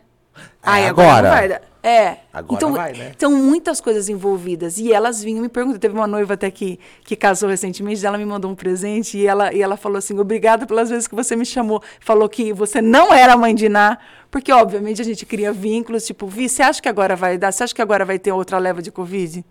Ai, 0.63 0.87
agora. 0.87 1.29
não 1.29 1.37
vai. 1.37 1.49
dar. 1.49 1.63
É. 1.83 2.19
Agora 2.33 2.55
então, 2.57 2.73
vai, 2.75 2.93
né? 2.93 3.13
Então, 3.17 3.33
muitas 3.33 3.81
coisas 3.81 4.09
envolvidas. 4.11 4.77
E 4.79 4.93
elas 4.93 5.23
vinham 5.23 5.41
me 5.41 5.49
perguntando. 5.49 5.81
Teve 5.81 5.95
uma 5.95 6.07
noiva 6.07 6.35
até 6.35 6.51
que, 6.51 6.79
que 7.05 7.17
casou 7.17 7.49
recentemente, 7.49 8.05
ela 8.05 8.19
me 8.19 8.27
mandou 8.27 8.51
um 8.51 8.55
presente 8.55 9.17
e 9.17 9.27
ela, 9.27 9.53
e 9.53 9.63
ela 9.63 9.77
falou 9.77 9.97
assim: 9.97 10.19
obrigada 10.19 10.67
pelas 10.67 10.91
vezes 10.91 11.09
que 11.09 11.15
você 11.15 11.35
me 11.35 11.47
chamou. 11.47 11.83
Falou 11.99 12.29
que 12.29 12.53
você 12.53 12.83
não 12.83 13.13
era 13.13 13.37
mãe 13.37 13.55
de 13.55 13.69
Ná, 13.69 13.99
porque, 14.31 14.53
obviamente, 14.53 15.01
a 15.01 15.05
gente 15.05 15.25
cria 15.25 15.53
vínculos. 15.53 16.05
Tipo, 16.05 16.27
Vi, 16.27 16.49
você 16.49 16.63
acha 16.63 16.83
que 16.83 16.89
agora 16.89 17.17
vai 17.17 17.39
dar? 17.39 17.51
Você 17.51 17.65
acha 17.65 17.75
que 17.75 17.83
agora 17.83 18.05
vai 18.05 18.19
ter 18.19 18.33
outra 18.33 18.59
leva 18.59 18.83
de 18.83 18.91
Covid? 18.91 19.45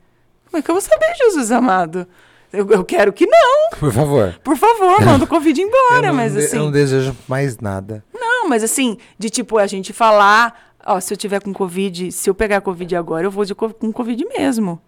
Como 0.46 0.58
é 0.58 0.62
que 0.62 0.70
eu 0.70 0.76
vou 0.76 0.82
saber, 0.82 1.16
Jesus 1.16 1.52
amado? 1.52 2.08
Eu, 2.52 2.68
eu 2.72 2.84
quero 2.84 3.14
que 3.14 3.26
não. 3.28 3.70
Por 3.80 3.92
favor. 3.94 4.40
Por 4.44 4.58
favor, 4.58 5.02
manda 5.06 5.26
o 5.26 5.28
Covid 5.30 5.62
embora. 5.62 6.08
não 6.08 6.14
mas 6.16 6.36
assim. 6.36 6.58
eu 6.58 6.64
não 6.64 6.72
desejo 6.72 7.16
mais 7.28 7.58
nada. 7.60 8.04
Não, 8.14 8.48
mas 8.50 8.64
assim, 8.64 8.98
de 9.18 9.30
tipo, 9.30 9.58
a 9.58 9.68
gente 9.68 9.94
falar, 9.94 10.74
ó, 10.86 11.00
se 11.00 11.14
eu 11.14 11.18
tiver 11.18 11.42
com 11.42 11.54
Covid, 11.54 12.12
se 12.12 12.30
eu 12.30 12.34
pegar 12.34 12.62
Covid 12.62 12.96
agora, 12.96 13.26
eu 13.28 13.32
vou 13.32 13.46
de 13.46 13.54
co- 13.54 13.74
com 13.74 13.92
Covid 13.92 14.26
mesmo. 14.26 14.82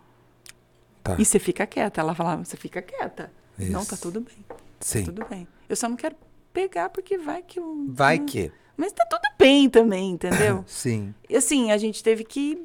Tá. 1.03 1.15
E 1.19 1.25
você 1.25 1.37
fica 1.39 1.65
quieta. 1.67 2.01
Ela 2.01 2.15
falava, 2.15 2.43
você 2.43 2.57
fica 2.57 2.81
quieta. 2.81 3.31
Não, 3.57 3.85
tá 3.85 3.93
Isso. 3.93 4.01
tudo 4.01 4.21
bem. 4.21 4.45
Sim. 4.79 5.03
Tudo 5.03 5.25
bem. 5.29 5.47
Eu 5.69 5.75
só 5.75 5.87
não 5.87 5.95
quero 5.95 6.15
pegar 6.51 6.89
porque 6.89 7.17
vai 7.17 7.41
que 7.43 7.59
eu. 7.59 7.85
Vai 7.89 8.17
que. 8.19 8.51
Mas 8.75 8.91
tá 8.91 9.05
tudo 9.07 9.21
bem 9.37 9.69
também, 9.69 10.11
entendeu? 10.11 10.63
Sim. 10.67 11.13
E 11.29 11.35
assim, 11.35 11.71
a 11.71 11.77
gente 11.77 12.01
teve 12.03 12.23
que. 12.23 12.63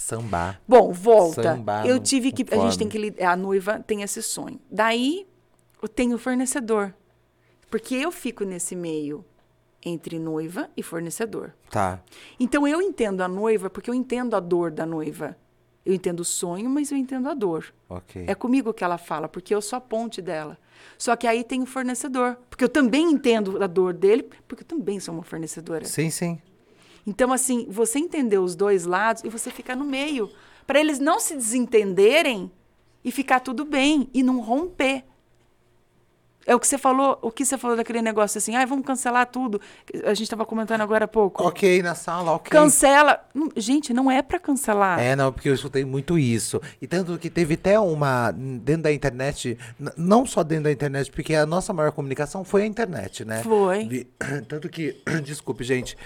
Sambar. 0.00 0.60
Bom, 0.66 0.92
volta. 0.92 1.42
Sambar 1.42 1.86
eu 1.86 1.98
tive 2.00 2.32
que. 2.32 2.44
A 2.52 2.58
gente 2.58 2.78
tem 2.78 2.88
que. 2.88 3.22
A 3.22 3.36
noiva 3.36 3.78
tem 3.80 4.02
esse 4.02 4.22
sonho. 4.22 4.58
Daí, 4.70 5.26
eu 5.82 5.88
tenho 5.88 6.16
o 6.16 6.18
fornecedor. 6.18 6.94
Porque 7.70 7.94
eu 7.94 8.10
fico 8.10 8.44
nesse 8.44 8.74
meio 8.74 9.24
entre 9.84 10.18
noiva 10.18 10.68
e 10.76 10.82
fornecedor. 10.82 11.54
Tá. 11.70 12.02
Então 12.38 12.66
eu 12.66 12.82
entendo 12.82 13.20
a 13.20 13.28
noiva 13.28 13.70
porque 13.70 13.88
eu 13.88 13.94
entendo 13.94 14.34
a 14.34 14.40
dor 14.40 14.70
da 14.70 14.84
noiva. 14.84 15.36
Eu 15.84 15.94
entendo 15.94 16.20
o 16.20 16.24
sonho, 16.24 16.68
mas 16.68 16.90
eu 16.90 16.98
entendo 16.98 17.28
a 17.28 17.34
dor. 17.34 17.72
Ok. 17.88 18.24
É 18.26 18.34
comigo 18.34 18.74
que 18.74 18.84
ela 18.84 18.98
fala, 18.98 19.28
porque 19.28 19.54
eu 19.54 19.62
sou 19.62 19.76
a 19.76 19.80
ponte 19.80 20.20
dela. 20.20 20.58
Só 20.98 21.16
que 21.16 21.26
aí 21.26 21.42
tem 21.42 21.62
o 21.62 21.66
fornecedor, 21.66 22.36
porque 22.50 22.64
eu 22.64 22.68
também 22.68 23.10
entendo 23.10 23.62
a 23.62 23.66
dor 23.66 23.94
dele, 23.94 24.28
porque 24.46 24.62
eu 24.62 24.66
também 24.66 25.00
sou 25.00 25.14
uma 25.14 25.22
fornecedora. 25.22 25.84
Sim, 25.84 26.10
sim. 26.10 26.40
Então, 27.06 27.32
assim, 27.32 27.66
você 27.68 27.98
entender 27.98 28.38
os 28.38 28.54
dois 28.54 28.84
lados 28.84 29.24
e 29.24 29.28
você 29.28 29.50
ficar 29.50 29.76
no 29.76 29.84
meio, 29.84 30.30
para 30.66 30.80
eles 30.80 30.98
não 30.98 31.18
se 31.18 31.34
desentenderem 31.34 32.50
e 33.04 33.10
ficar 33.10 33.40
tudo 33.40 33.64
bem 33.64 34.08
e 34.12 34.22
não 34.22 34.40
romper. 34.40 35.04
É 36.46 36.54
o 36.54 36.60
que 36.60 36.66
você 36.66 36.78
falou, 36.78 37.18
o 37.20 37.30
que 37.30 37.44
você 37.44 37.58
falou 37.58 37.76
daquele 37.76 38.00
negócio 38.00 38.38
assim, 38.38 38.56
ai, 38.56 38.64
vamos 38.64 38.84
cancelar 38.84 39.26
tudo. 39.26 39.60
A 40.04 40.14
gente 40.14 40.22
estava 40.22 40.46
comentando 40.46 40.80
agora 40.80 41.04
há 41.04 41.08
pouco. 41.08 41.46
Ok, 41.46 41.82
na 41.82 41.94
sala, 41.94 42.32
ok. 42.32 42.50
Cancela. 42.50 43.20
Gente, 43.56 43.92
não 43.92 44.10
é 44.10 44.22
para 44.22 44.38
cancelar. 44.38 44.98
É, 44.98 45.14
não, 45.14 45.32
porque 45.32 45.48
eu 45.48 45.54
escutei 45.54 45.84
muito 45.84 46.18
isso. 46.18 46.60
E 46.80 46.86
tanto 46.86 47.18
que 47.18 47.28
teve 47.28 47.54
até 47.54 47.78
uma, 47.78 48.32
dentro 48.32 48.84
da 48.84 48.92
internet, 48.92 49.58
não 49.96 50.24
só 50.24 50.42
dentro 50.42 50.64
da 50.64 50.72
internet, 50.72 51.10
porque 51.10 51.34
a 51.34 51.44
nossa 51.44 51.72
maior 51.72 51.92
comunicação 51.92 52.42
foi 52.42 52.62
a 52.62 52.66
internet, 52.66 53.24
né? 53.24 53.42
Foi. 53.42 54.08
Tanto 54.48 54.68
que, 54.68 55.00
desculpe, 55.22 55.62
gente, 55.62 55.96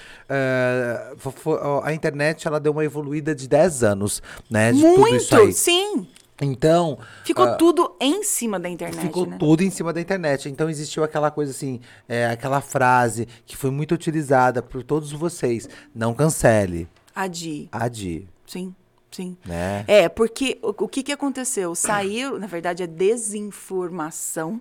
ó, 1.46 1.82
a 1.84 1.92
internet, 1.92 2.46
ela 2.46 2.58
deu 2.58 2.72
uma 2.72 2.84
evoluída 2.84 3.34
de 3.34 3.48
10 3.48 3.84
anos, 3.84 4.22
né? 4.50 4.72
De 4.72 4.80
tudo 4.80 5.08
isso 5.16 5.34
aí. 5.36 5.42
Muito, 5.44 5.56
sim. 5.56 6.06
Então, 6.40 6.98
Ficou 7.24 7.44
ah, 7.44 7.54
tudo 7.54 7.96
em 8.00 8.24
cima 8.24 8.58
da 8.58 8.68
internet, 8.68 9.06
ficou 9.06 9.26
né? 9.26 9.36
tudo 9.38 9.62
em 9.62 9.70
cima 9.70 9.92
da 9.92 10.00
internet. 10.00 10.48
Então 10.48 10.68
existiu 10.68 11.04
aquela 11.04 11.30
coisa 11.30 11.52
assim, 11.52 11.80
é, 12.08 12.26
aquela 12.26 12.60
frase 12.60 13.28
que 13.46 13.56
foi 13.56 13.70
muito 13.70 13.94
utilizada 13.94 14.60
por 14.60 14.82
todos 14.82 15.12
vocês. 15.12 15.68
Não 15.94 16.12
cancele, 16.12 16.88
Adi, 17.14 17.68
adie, 17.70 18.28
sim, 18.44 18.74
sim. 19.12 19.36
né? 19.46 19.84
É, 19.86 20.08
porque 20.08 20.58
o, 20.60 20.70
o 20.84 20.88
que, 20.88 21.04
que 21.04 21.12
aconteceu? 21.12 21.74
Saiu, 21.76 22.38
na 22.38 22.48
verdade, 22.48 22.82
é 22.82 22.86
desinformação. 22.86 24.60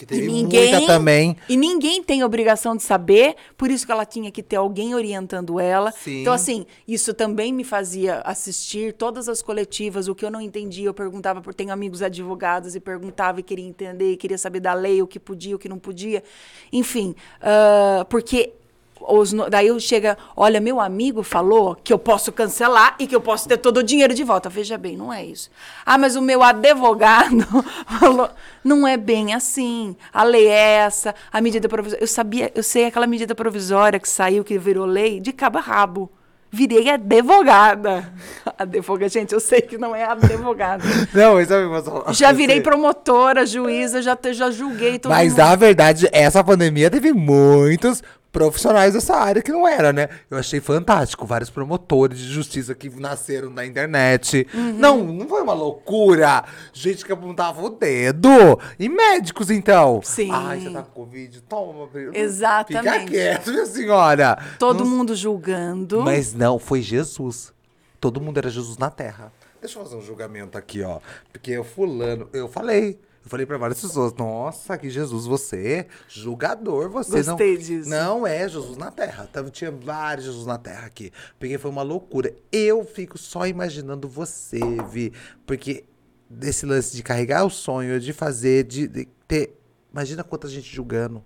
Que 0.00 0.06
E 0.06 0.06
teve 0.06 0.28
ninguém, 0.28 0.72
muita 0.72 0.86
também. 0.86 1.36
E 1.46 1.58
ninguém 1.58 2.02
tem 2.02 2.24
obrigação 2.24 2.74
de 2.74 2.82
saber, 2.82 3.36
por 3.54 3.70
isso 3.70 3.84
que 3.84 3.92
ela 3.92 4.06
tinha 4.06 4.30
que 4.30 4.42
ter 4.42 4.56
alguém 4.56 4.94
orientando 4.94 5.60
ela. 5.60 5.92
Sim. 5.92 6.22
Então, 6.22 6.32
assim, 6.32 6.64
isso 6.88 7.12
também 7.12 7.52
me 7.52 7.64
fazia 7.64 8.22
assistir 8.22 8.94
todas 8.94 9.28
as 9.28 9.42
coletivas, 9.42 10.08
o 10.08 10.14
que 10.14 10.24
eu 10.24 10.30
não 10.30 10.40
entendia, 10.40 10.86
eu 10.86 10.94
perguntava, 10.94 11.42
por 11.42 11.52
tenho 11.52 11.70
amigos 11.70 12.00
advogados 12.00 12.74
e 12.74 12.80
perguntava 12.80 13.40
e 13.40 13.42
queria 13.42 13.66
entender, 13.66 14.12
e 14.12 14.16
queria 14.16 14.38
saber 14.38 14.60
da 14.60 14.72
lei, 14.72 15.02
o 15.02 15.06
que 15.06 15.20
podia, 15.20 15.54
o 15.54 15.58
que 15.58 15.68
não 15.68 15.78
podia. 15.78 16.24
Enfim, 16.72 17.14
ah, 17.42 18.06
porque 18.08 18.54
os 19.00 19.32
daí 19.48 19.68
eu 19.68 19.80
chega, 19.80 20.16
olha, 20.36 20.60
meu 20.60 20.80
amigo 20.80 21.22
falou 21.22 21.76
que 21.82 21.92
eu 21.92 21.98
posso 21.98 22.30
cancelar 22.32 22.94
e 22.98 23.06
que 23.06 23.14
eu 23.14 23.20
posso 23.20 23.48
ter 23.48 23.56
todo 23.56 23.78
o 23.78 23.82
dinheiro 23.82 24.14
de 24.14 24.24
volta. 24.24 24.48
Veja 24.48 24.76
bem, 24.76 24.96
não 24.96 25.12
é 25.12 25.24
isso. 25.24 25.50
Ah, 25.84 25.98
mas 25.98 26.16
o 26.16 26.22
meu 26.22 26.42
advogado 26.42 27.46
falou, 27.98 28.28
não 28.62 28.86
é 28.86 28.96
bem 28.96 29.34
assim. 29.34 29.96
A 30.12 30.22
lei 30.22 30.48
é 30.48 30.76
essa, 30.78 31.14
a 31.32 31.40
medida 31.40 31.68
provisória. 31.68 32.02
Eu 32.02 32.08
sabia, 32.08 32.52
eu 32.54 32.62
sei 32.62 32.86
aquela 32.86 33.06
medida 33.06 33.34
provisória 33.34 33.98
que 33.98 34.08
saiu, 34.08 34.44
que 34.44 34.58
virou 34.58 34.86
lei, 34.86 35.20
de 35.20 35.32
cabo 35.32 35.58
a 35.58 35.62
rabo. 35.62 36.10
Virei 36.52 36.90
advogada. 36.90 38.12
Advogada, 38.58 39.08
gente, 39.08 39.32
eu 39.32 39.38
sei 39.38 39.62
que 39.62 39.78
não 39.78 39.94
é 39.94 40.04
advogada. 40.04 40.82
Não, 41.14 41.34
mas 41.34 41.48
sabe, 41.48 41.66
mas, 41.66 42.16
Já 42.16 42.32
virei 42.32 42.60
promotora, 42.60 43.46
juíza, 43.46 44.02
já, 44.02 44.18
já 44.32 44.50
julguei 44.50 44.98
todo 44.98 45.10
Mas 45.10 45.30
mundo. 45.30 45.40
a 45.40 45.56
verdade, 45.56 46.08
essa 46.12 46.42
pandemia 46.42 46.90
teve 46.90 47.12
muitos 47.12 48.02
profissionais 48.32 48.94
dessa 48.94 49.16
área 49.16 49.42
que 49.42 49.50
não 49.50 49.66
era, 49.66 49.92
né? 49.92 50.08
Eu 50.30 50.38
achei 50.38 50.60
fantástico. 50.60 51.26
Vários 51.26 51.50
promotores 51.50 52.18
de 52.18 52.28
justiça 52.32 52.74
que 52.74 52.88
nasceram 52.90 53.50
na 53.50 53.66
internet. 53.66 54.46
Uhum. 54.54 54.72
Não, 54.74 55.04
não 55.04 55.28
foi 55.28 55.42
uma 55.42 55.52
loucura. 55.52 56.44
Gente 56.72 57.04
que 57.04 57.12
apontava 57.12 57.60
o 57.62 57.70
dedo. 57.70 58.30
E 58.78 58.88
médicos, 58.88 59.50
então. 59.50 60.00
Sim. 60.04 60.30
Ai, 60.32 60.60
você 60.60 60.70
tá 60.70 60.82
com 60.82 60.90
Covid? 61.02 61.40
Toma. 61.42 61.88
Exatamente. 62.14 63.00
Fica 63.00 63.04
quieto, 63.10 63.50
minha 63.50 63.66
senhora. 63.66 64.38
Todo 64.58 64.84
Não- 64.84 64.90
mundo 64.90 65.14
julgando. 65.16 66.02
Mas 66.02 66.32
não, 66.34 66.58
foi 66.58 66.82
Jesus. 66.82 67.52
Todo 68.00 68.20
mundo 68.20 68.38
era 68.38 68.48
Jesus 68.48 68.78
na 68.78 68.90
terra. 68.90 69.32
Deixa 69.60 69.78
eu 69.78 69.82
fazer 69.84 69.96
um 69.96 70.02
julgamento 70.02 70.56
aqui, 70.56 70.82
ó. 70.82 71.00
Porque 71.32 71.58
o 71.58 71.64
fulano, 71.64 72.28
eu 72.32 72.48
falei. 72.48 72.98
Eu 73.22 73.28
falei 73.28 73.44
pra 73.44 73.58
várias 73.58 73.80
pessoas, 73.80 74.14
nossa, 74.14 74.78
que 74.78 74.88
Jesus, 74.88 75.26
você, 75.26 75.86
julgador, 76.08 76.88
você 76.88 77.22
não. 77.22 77.36
Gostei 77.36 77.56
disso. 77.58 77.88
Não 77.88 78.26
é 78.26 78.48
Jesus 78.48 78.78
na 78.78 78.90
terra. 78.90 79.28
Tava, 79.30 79.50
tinha 79.50 79.70
vários 79.70 80.24
Jesus 80.26 80.46
na 80.46 80.56
terra 80.56 80.86
aqui. 80.86 81.12
Porque 81.38 81.58
foi 81.58 81.70
uma 81.70 81.82
loucura. 81.82 82.34
Eu 82.50 82.84
fico 82.84 83.18
só 83.18 83.46
imaginando 83.46 84.08
você, 84.08 84.60
Vi. 84.90 85.12
Porque 85.44 85.84
desse 86.30 86.64
lance 86.64 86.96
de 86.96 87.02
carregar 87.02 87.44
o 87.44 87.50
sonho, 87.50 88.00
de 88.00 88.12
fazer, 88.12 88.64
de, 88.64 88.88
de 88.88 89.08
ter. 89.28 89.58
Imagina 89.92 90.24
quanta 90.24 90.48
gente 90.48 90.74
julgando. 90.74 91.22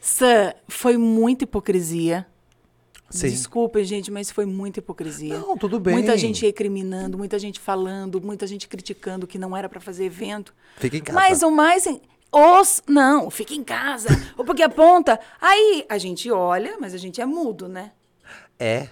Sam, 0.00 0.54
foi 0.68 0.96
muita 0.96 1.44
hipocrisia. 1.44 2.26
Sim. 3.12 3.28
Desculpa, 3.28 3.84
gente, 3.84 4.10
mas 4.10 4.30
foi 4.30 4.46
muita 4.46 4.78
hipocrisia. 4.78 5.38
Não, 5.38 5.56
tudo 5.56 5.78
bem. 5.78 5.94
Muita 5.94 6.16
gente 6.16 6.44
recriminando, 6.44 7.18
muita 7.18 7.38
gente 7.38 7.60
falando, 7.60 8.20
muita 8.20 8.46
gente 8.46 8.66
criticando 8.66 9.26
que 9.26 9.38
não 9.38 9.54
era 9.56 9.68
pra 9.68 9.80
fazer 9.80 10.04
evento. 10.04 10.54
Fica 10.78 10.96
em 10.96 11.00
casa. 11.02 11.18
Mas 11.18 11.42
o 11.42 11.50
mais. 11.50 11.86
Os. 12.32 12.82
Não, 12.88 13.30
fica 13.30 13.52
em 13.52 13.62
casa. 13.62 14.08
ou 14.36 14.44
porque 14.44 14.62
aponta. 14.62 15.20
Aí 15.38 15.84
a 15.88 15.98
gente 15.98 16.30
olha, 16.30 16.76
mas 16.80 16.94
a 16.94 16.98
gente 16.98 17.20
é 17.20 17.26
mudo, 17.26 17.68
né? 17.68 17.92
É. 18.58 18.88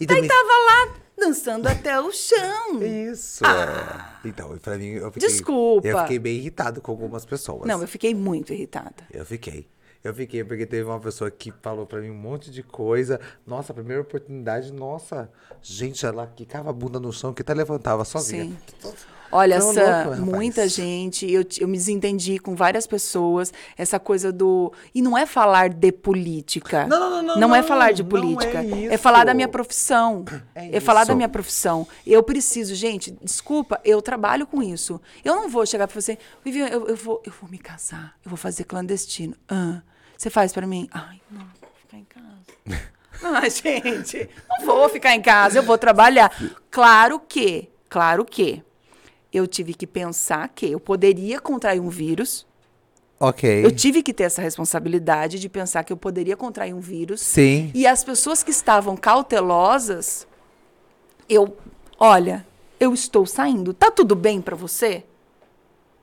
E 0.00 0.06
Daí 0.06 0.26
tava 0.26 0.42
lá 0.42 0.94
dançando 1.18 1.66
até 1.66 2.00
o 2.00 2.10
chão. 2.10 2.80
Isso. 2.82 3.44
Ah. 3.44 4.18
Então, 4.24 4.56
pra 4.58 4.78
mim, 4.78 4.92
eu 4.92 5.12
fiquei. 5.12 5.28
Desculpa. 5.28 5.86
Eu 5.86 5.98
fiquei 6.00 6.18
bem 6.18 6.36
irritado 6.36 6.80
com 6.80 6.90
algumas 6.90 7.26
pessoas. 7.26 7.66
Não, 7.66 7.82
eu 7.82 7.88
fiquei 7.88 8.14
muito 8.14 8.52
irritada. 8.52 9.04
Eu 9.12 9.26
fiquei. 9.26 9.68
Eu 10.06 10.14
fiquei 10.14 10.44
porque 10.44 10.64
teve 10.64 10.84
uma 10.84 11.00
pessoa 11.00 11.30
que 11.30 11.52
falou 11.62 11.86
para 11.86 12.00
mim 12.00 12.10
um 12.10 12.14
monte 12.14 12.50
de 12.50 12.62
coisa. 12.62 13.20
Nossa, 13.46 13.74
primeira 13.74 14.02
oportunidade, 14.02 14.72
nossa, 14.72 15.30
gente, 15.60 16.06
ela 16.06 16.26
quicava 16.26 16.70
a 16.70 16.72
bunda 16.72 17.00
no 17.00 17.12
chão 17.12 17.34
que 17.34 17.42
até 17.42 17.52
levantava 17.52 18.04
sozinha. 18.04 18.44
Sim. 18.44 18.94
Olha, 19.30 19.56
essa 19.56 20.16
muita 20.16 20.68
gente, 20.68 21.30
eu, 21.30 21.44
eu 21.58 21.66
me 21.66 21.76
desentendi 21.76 22.38
com 22.38 22.54
várias 22.54 22.86
pessoas, 22.86 23.52
essa 23.76 23.98
coisa 23.98 24.32
do. 24.32 24.72
E 24.94 25.02
não 25.02 25.18
é 25.18 25.26
falar 25.26 25.68
de 25.68 25.90
política. 25.90 26.86
Não, 26.86 26.98
não, 26.98 27.10
não. 27.10 27.34
Não, 27.34 27.48
não 27.48 27.54
é 27.54 27.62
falar 27.62 27.92
de 27.92 28.04
política. 28.04 28.62
É, 28.62 28.94
é, 28.94 28.96
falar 28.96 29.24
da 29.24 29.34
minha 29.34 29.48
profissão. 29.48 30.24
É, 30.54 30.76
é 30.76 30.80
falar 30.80 31.04
da 31.04 31.14
minha 31.14 31.28
profissão. 31.28 31.86
Eu 32.06 32.22
preciso, 32.22 32.74
gente, 32.74 33.10
desculpa, 33.22 33.80
eu 33.84 34.00
trabalho 34.00 34.46
com 34.46 34.62
isso. 34.62 35.00
Eu 35.24 35.34
não 35.34 35.48
vou 35.48 35.66
chegar 35.66 35.88
para 35.88 36.00
você, 36.00 36.18
Vivian, 36.44 36.68
eu, 36.68 36.86
eu, 36.86 36.96
vou, 36.96 37.20
eu 37.26 37.32
vou 37.40 37.50
me 37.50 37.58
casar, 37.58 38.14
eu 38.24 38.30
vou 38.30 38.36
fazer 38.36 38.64
clandestino. 38.64 39.34
Ah, 39.48 39.82
você 40.16 40.30
faz 40.30 40.52
para 40.52 40.66
mim? 40.66 40.88
Ai, 40.92 41.20
não, 41.30 41.46
vou 41.60 41.70
ficar 41.80 41.98
em 41.98 42.04
casa. 42.04 42.90
ah, 43.22 43.48
gente, 43.48 44.30
não 44.48 44.66
vou 44.66 44.88
ficar 44.88 45.14
em 45.14 45.22
casa, 45.22 45.58
eu 45.58 45.62
vou 45.62 45.76
trabalhar. 45.76 46.30
Claro 46.70 47.20
que, 47.20 47.68
claro 47.88 48.24
que 48.24 48.62
eu 49.32 49.46
tive 49.46 49.74
que 49.74 49.86
pensar 49.86 50.48
que 50.48 50.70
eu 50.70 50.80
poderia 50.80 51.40
contrair 51.40 51.80
um 51.80 51.88
vírus. 51.88 52.46
Ok. 53.18 53.64
Eu 53.64 53.70
tive 53.70 54.02
que 54.02 54.12
ter 54.12 54.24
essa 54.24 54.42
responsabilidade 54.42 55.38
de 55.38 55.48
pensar 55.48 55.84
que 55.84 55.92
eu 55.92 55.96
poderia 55.96 56.36
contrair 56.36 56.74
um 56.74 56.80
vírus. 56.80 57.20
Sim. 57.20 57.70
E 57.74 57.86
as 57.86 58.04
pessoas 58.04 58.42
que 58.42 58.50
estavam 58.50 58.96
cautelosas, 58.96 60.26
eu, 61.28 61.56
olha, 61.98 62.46
eu 62.78 62.92
estou 62.92 63.24
saindo. 63.26 63.72
Tá 63.72 63.90
tudo 63.90 64.14
bem 64.14 64.40
para 64.40 64.54
você? 64.54 65.02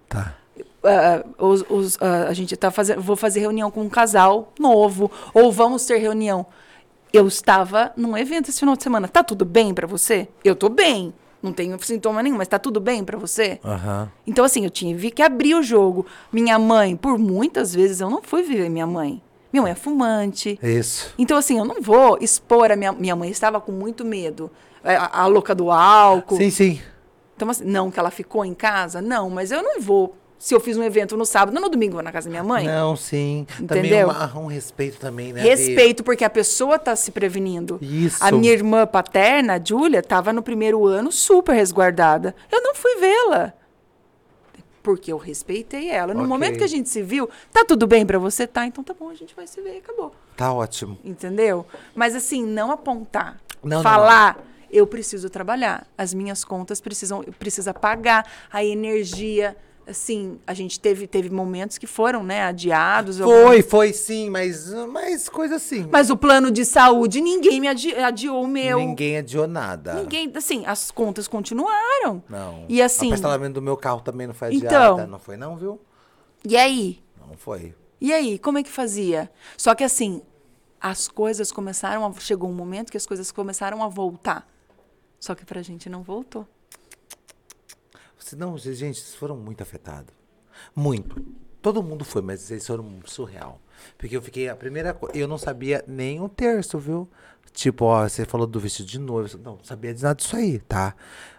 Tá. 0.10 0.38
Uh, 0.60 1.46
os, 1.46 1.66
os, 1.70 1.96
uh, 1.96 2.28
a 2.28 2.34
gente 2.34 2.56
tá 2.58 2.70
fazendo, 2.70 3.02
vou 3.02 3.16
fazer 3.16 3.40
reunião 3.40 3.72
com 3.72 3.82
um 3.82 3.90
casal 3.90 4.52
novo, 4.60 5.10
ou 5.34 5.52
vamos 5.52 5.86
ter 5.86 5.98
reunião. 5.98 6.46
Eu 7.12 7.28
estava 7.28 7.92
num 7.96 8.18
evento 8.18 8.50
esse 8.50 8.60
final 8.60 8.76
de 8.76 8.84
semana. 8.84 9.08
Tá 9.08 9.24
tudo 9.24 9.46
bem 9.46 9.74
para 9.74 9.88
você? 9.88 10.28
Eu 10.44 10.56
tô 10.56 10.68
bem 10.70 11.14
não 11.44 11.52
tenho 11.52 11.78
sintoma 11.84 12.24
nenhum, 12.24 12.38
mas 12.38 12.48
tá 12.48 12.58
tudo 12.58 12.80
bem 12.80 13.04
para 13.04 13.18
você? 13.18 13.60
Uhum. 13.66 14.08
Então, 14.26 14.46
assim, 14.46 14.64
eu 14.64 14.70
tive 14.70 15.12
que 15.12 15.22
abrir 15.22 15.56
o 15.56 15.62
jogo. 15.62 16.06
Minha 16.32 16.58
mãe, 16.58 16.96
por 16.96 17.20
muitas 17.20 17.76
vezes, 17.76 18.00
eu 18.00 18.10
não 18.10 18.22
fui 18.22 18.44
viver 18.44 18.70
minha 18.70 18.88
mãe. 18.88 19.22
Minha 19.52 19.64
mãe 19.64 19.72
é 19.74 19.76
fumante. 19.76 20.58
Isso. 20.64 21.14
Então, 21.18 21.38
assim, 21.38 21.60
eu 21.60 21.66
não 21.66 21.82
vou 21.82 22.18
expor 22.22 22.72
a 22.72 22.78
minha... 22.78 22.94
Minha 22.94 23.16
mãe 23.16 23.30
estava 23.30 23.60
com 23.60 23.74
muito 23.74 24.06
medo. 24.06 24.50
É, 24.82 24.96
a, 24.96 25.22
a 25.22 25.28
louca 25.28 25.54
do 25.54 25.70
álcool. 25.70 26.38
Sim, 26.38 26.50
sim. 26.50 26.82
Então, 27.36 27.50
assim, 27.50 27.66
não 27.66 27.92
que 27.92 28.00
ela 28.00 28.10
ficou 28.10 28.46
em 28.46 28.54
casa, 28.54 29.02
não, 29.02 29.30
mas 29.30 29.52
eu 29.52 29.62
não 29.62 29.82
vou 29.82 30.16
se 30.44 30.54
eu 30.54 30.60
fiz 30.60 30.76
um 30.76 30.84
evento 30.84 31.16
no 31.16 31.26
sábado, 31.26 31.56
não 31.56 31.62
no 31.62 31.70
domingo, 31.70 31.94
vou 31.94 32.04
na 32.04 32.12
casa 32.12 32.28
da 32.28 32.32
minha 32.32 32.44
mãe. 32.44 32.66
Não, 32.66 32.98
sim. 32.98 33.48
Entendeu? 33.62 33.68
Também 33.68 34.04
uma, 34.04 34.40
um 34.40 34.46
respeito 34.46 35.00
também, 35.00 35.32
né? 35.32 35.42
Respeito, 35.42 36.04
porque 36.04 36.26
a 36.26 36.30
pessoa 36.30 36.78
tá 36.78 36.98
se 36.98 37.12
prevenindo. 37.12 37.80
Isso. 37.82 38.18
A 38.20 38.30
minha 38.30 38.52
irmã 38.52 38.86
paterna, 38.86 39.54
a 39.54 39.64
Júlia, 39.64 40.00
estava 40.00 40.34
no 40.34 40.44
primeiro 40.44 40.86
ano 40.86 41.14
super 41.14 41.54
resguardada. 41.54 42.36
Eu 42.52 42.62
não 42.62 42.76
fui 42.76 42.94
vê-la. 42.98 43.54
Porque 44.84 45.14
eu 45.14 45.18
respeitei 45.18 45.90
ela. 45.90 46.14
No 46.14 46.20
okay. 46.20 46.30
momento 46.30 46.58
que 46.58 46.66
a 46.66 46.68
gente 46.68 46.90
se 46.90 47.02
viu, 47.02 47.30
tá 47.50 47.64
tudo 47.64 47.88
bem 47.88 48.06
para 48.06 48.20
você? 48.20 48.46
Tá, 48.46 48.66
então 48.66 48.84
tá 48.84 48.94
bom, 48.94 49.08
a 49.08 49.16
gente 49.16 49.34
vai 49.34 49.48
se 49.48 49.62
ver 49.62 49.76
e 49.76 49.78
acabou. 49.78 50.14
Tá 50.36 50.52
ótimo. 50.52 51.00
Entendeu? 51.06 51.66
Mas 51.96 52.18
assim, 52.18 52.46
não 52.46 52.70
apontar. 52.70 53.40
Não, 53.64 53.82
falar. 53.82 54.36
Não. 54.36 54.44
Eu 54.70 54.86
preciso 54.86 55.30
trabalhar. 55.30 55.88
As 55.98 56.14
minhas 56.14 56.44
contas 56.44 56.82
precisam, 56.82 57.24
precisa 57.40 57.74
pagar 57.74 58.30
a 58.52 58.62
energia 58.62 59.56
assim, 59.88 60.40
a 60.46 60.54
gente 60.54 60.80
teve, 60.80 61.08
teve 61.08 61.30
momentos 61.30 61.78
que 61.78 61.88
foram, 61.88 62.24
né, 62.24 62.44
adiados. 62.44 63.20
Foi, 63.20 63.62
foi 63.62 63.94
sim, 63.94 64.30
mas, 64.30 64.74
mas 64.90 65.30
coisa 65.30 65.56
assim. 65.56 65.88
Mas 65.92 66.10
o 66.10 66.18
plano 66.18 66.52
de 66.52 66.66
saúde, 66.66 67.22
ninguém 67.22 67.60
me 67.60 67.68
adi 67.68 67.96
adiou 67.96 68.44
o 68.44 68.48
meu. 68.48 68.80
Ninguém 68.80 69.18
adiou 69.18 69.48
nada. 69.48 69.96
Ninguém, 69.96 70.32
assim, 70.36 70.66
as 70.66 70.92
contas 70.92 71.28
continuaram. 71.28 72.24
Não. 72.30 72.66
E 72.70 72.82
assim... 72.82 73.08
O 73.08 73.10
parcelamento 73.12 73.54
do 73.56 73.62
meu 73.62 73.78
carro 73.78 74.02
também 74.02 74.28
não 74.28 74.34
foi 74.34 74.50
adiada. 74.50 74.94
Então, 74.94 75.08
não 75.08 75.20
foi 75.20 75.38
não, 75.38 75.56
viu? 75.58 75.80
E 76.46 76.58
aí? 76.58 77.04
Não 77.20 77.36
foi. 77.38 77.76
E 78.00 78.12
aí, 78.12 78.38
como 78.40 78.58
é 78.58 78.64
que 78.64 78.72
fazia? 78.72 79.32
Só 79.58 79.74
que 79.76 79.84
assim, 79.84 80.22
as 80.80 81.08
coisas 81.08 81.52
começaram 81.52 82.06
a... 82.06 82.12
Chegou 82.20 82.50
um 82.50 82.54
momento 82.54 82.92
que 82.92 82.98
as 82.98 83.06
coisas 83.06 83.32
começaram 83.32 83.84
a 83.84 83.88
voltar. 83.88 84.48
Só 85.20 85.34
que 85.34 85.46
pra 85.46 85.62
gente 85.62 85.90
não 85.90 86.04
voltou. 86.04 86.48
Não, 88.38 88.58
gente, 88.58 89.00
vocês 89.00 89.16
foram 89.16 89.36
muito 89.36 89.62
afetados. 89.62 90.14
Muito. 90.76 91.22
Todo 91.62 91.84
mundo 91.84 92.04
foi, 92.04 92.22
mas 92.22 92.42
vocês 92.42 92.66
foram 92.66 93.00
surreal. 93.06 93.62
Porque 93.98 94.16
eu 94.16 94.22
fiquei, 94.22 94.50
a 94.50 94.56
primeira 94.56 94.94
coisa, 94.94 95.18
eu 95.18 95.28
não 95.28 95.38
sabia 95.38 95.84
nem 95.88 96.20
um 96.20 96.28
terço, 96.28 96.78
viu? 96.78 97.08
Tipo, 97.54 97.86
ó, 97.86 98.08
você 98.08 98.26
falou 98.26 98.48
do 98.48 98.60
vestido 98.60 98.88
de 98.88 99.00
noiva. 99.00 99.38
Não, 99.44 99.54
não 99.54 99.64
sabia 99.64 99.94
de 99.94 100.02
nada 100.02 100.16
disso 100.16 100.36
aí, 100.36 100.60
tá? 100.60 100.96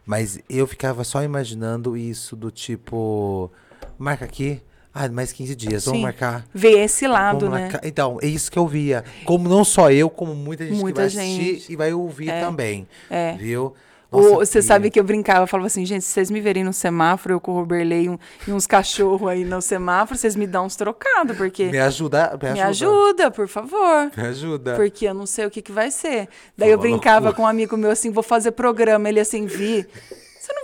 Mas 0.06 0.38
eu 0.48 0.66
ficava 0.66 1.02
só 1.04 1.22
imaginando 1.22 1.96
isso 1.96 2.36
do 2.36 2.50
tipo, 2.50 3.50
marca 3.98 4.24
aqui. 4.24 4.62
Ah, 4.96 5.08
mais 5.08 5.32
15 5.32 5.56
dias, 5.56 5.82
Sim. 5.82 5.90
vamos 5.90 6.02
marcar. 6.04 6.46
Ver 6.54 6.78
esse 6.78 7.08
lado, 7.08 7.50
né? 7.50 7.68
Então, 7.82 8.16
é 8.22 8.28
isso 8.28 8.48
que 8.48 8.56
eu 8.56 8.68
via. 8.68 9.04
Como 9.24 9.48
não 9.48 9.64
só 9.64 9.90
eu, 9.90 10.08
como 10.08 10.36
muita 10.36 10.64
gente 10.64 10.80
muita 10.80 11.08
que 11.08 11.16
vai 11.16 11.26
gente. 11.26 11.50
assistir 11.50 11.72
e 11.72 11.76
vai 11.76 11.92
ouvir 11.92 12.28
é. 12.28 12.40
também. 12.40 12.86
É. 13.10 13.32
Viu? 13.32 13.74
Você 14.22 14.62
sabe 14.62 14.90
que 14.90 14.98
eu 14.98 15.04
brincava, 15.04 15.42
eu 15.42 15.46
falava 15.46 15.66
assim, 15.66 15.84
gente, 15.84 16.04
se 16.04 16.12
vocês 16.12 16.30
me 16.30 16.40
verem 16.40 16.64
no 16.64 16.72
semáforo, 16.72 17.34
eu 17.34 17.40
com 17.40 17.52
o 17.52 17.54
Roberley 17.54 18.08
um, 18.08 18.18
e 18.46 18.52
uns 18.52 18.66
cachorros 18.66 19.28
aí 19.28 19.44
no 19.44 19.60
semáforo, 19.60 20.18
vocês 20.18 20.36
me 20.36 20.46
dão 20.46 20.66
uns 20.66 20.76
trocados, 20.76 21.36
porque... 21.36 21.64
Me 21.66 21.78
ajuda, 21.78 22.38
me 22.40 22.48
ajuda. 22.48 22.54
Me 22.54 22.60
ajuda, 22.60 23.30
por 23.30 23.48
favor. 23.48 24.10
Me 24.16 24.22
ajuda. 24.24 24.74
Porque 24.74 25.06
eu 25.06 25.14
não 25.14 25.26
sei 25.26 25.46
o 25.46 25.50
que, 25.50 25.62
que 25.62 25.72
vai 25.72 25.90
ser. 25.90 26.28
Daí 26.56 26.70
eu 26.70 26.78
brincava 26.78 27.26
loucura. 27.26 27.34
com 27.36 27.42
um 27.42 27.46
amigo 27.46 27.76
meu 27.76 27.90
assim, 27.90 28.10
vou 28.10 28.22
fazer 28.22 28.52
programa, 28.52 29.08
ele 29.08 29.20
assim, 29.20 29.46
vi... 29.46 29.86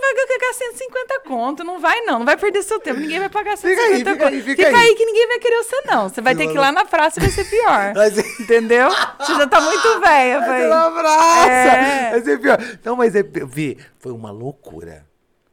Vai 0.01 0.15
ganhar 0.15 0.53
150 0.53 1.19
conto, 1.25 1.63
não 1.63 1.79
vai 1.79 2.01
não, 2.01 2.19
não 2.19 2.25
vai 2.25 2.35
perder 2.35 2.63
seu 2.63 2.79
tempo, 2.79 2.99
ninguém 2.99 3.19
vai 3.19 3.29
pagar 3.29 3.57
150 3.57 3.81
fica 3.81 3.93
aí, 3.93 3.99
fica 3.99 4.23
conto. 4.23 4.33
Aí, 4.33 4.41
fica, 4.41 4.65
fica 4.65 4.77
aí. 4.77 4.87
aí. 4.87 4.95
que 4.95 5.05
ninguém 5.05 5.27
vai 5.27 5.39
querer 5.39 5.63
você 5.63 5.81
não, 5.85 6.09
você 6.09 6.21
vai 6.21 6.35
ter 6.35 6.47
que 6.47 6.53
ir 6.53 6.57
lá 6.57 6.71
na 6.71 6.85
praça 6.85 7.19
e 7.19 7.21
vai 7.21 7.31
ser 7.31 7.45
pior. 7.45 7.93
Mas... 7.95 8.39
Entendeu? 8.39 8.89
Você 9.19 9.35
já 9.35 9.47
tá 9.47 9.61
muito 9.61 9.99
velha, 9.99 10.39
vai. 10.39 10.67
Na 10.67 10.91
praça! 10.91 11.51
É. 11.51 12.11
Vai 12.11 12.21
ser 12.21 12.39
pior. 12.39 12.57
Não, 12.83 12.95
mas 12.95 13.15
é, 13.15 13.23
Vi, 13.23 13.77
foi 13.99 14.11
uma 14.11 14.31
loucura. 14.31 15.05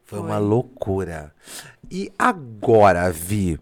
Foi, 0.05 0.19
foi 0.19 0.27
uma 0.27 0.39
loucura. 0.39 1.35
E 1.91 2.13
agora, 2.19 3.11
Vi, 3.11 3.59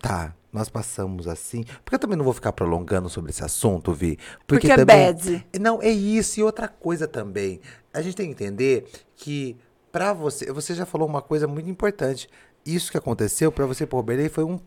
tá, 0.00 0.34
nós 0.52 0.68
passamos 0.68 1.28
assim. 1.28 1.64
Porque 1.84 1.94
eu 1.94 1.98
também 1.98 2.16
não 2.16 2.24
vou 2.24 2.34
ficar 2.34 2.52
prolongando 2.52 3.08
sobre 3.08 3.30
esse 3.30 3.44
assunto, 3.44 3.92
Vi. 3.92 4.16
Porque, 4.46 4.68
porque 4.68 4.72
é 4.72 4.76
também, 4.76 4.96
é 4.96 5.12
bad. 5.12 5.46
Não, 5.60 5.82
é 5.82 5.90
isso. 5.90 6.40
E 6.40 6.42
outra 6.42 6.68
coisa 6.68 7.06
também. 7.06 7.60
A 7.92 8.02
gente 8.02 8.16
tem 8.16 8.26
que 8.26 8.32
entender 8.32 8.88
que 9.16 9.56
para 9.90 10.12
você, 10.12 10.52
você 10.52 10.74
já 10.74 10.86
falou 10.86 11.08
uma 11.08 11.22
coisa 11.22 11.46
muito 11.46 11.68
importante. 11.68 12.28
Isso 12.64 12.90
que 12.90 12.98
aconteceu 12.98 13.50
para 13.50 13.66
você 13.66 13.86
por 13.86 14.02
Belém 14.02 14.28
foi 14.28 14.44
um 14.44 14.60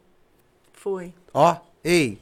foi. 0.74 1.14
Ó, 1.34 1.56
ei. 1.84 2.20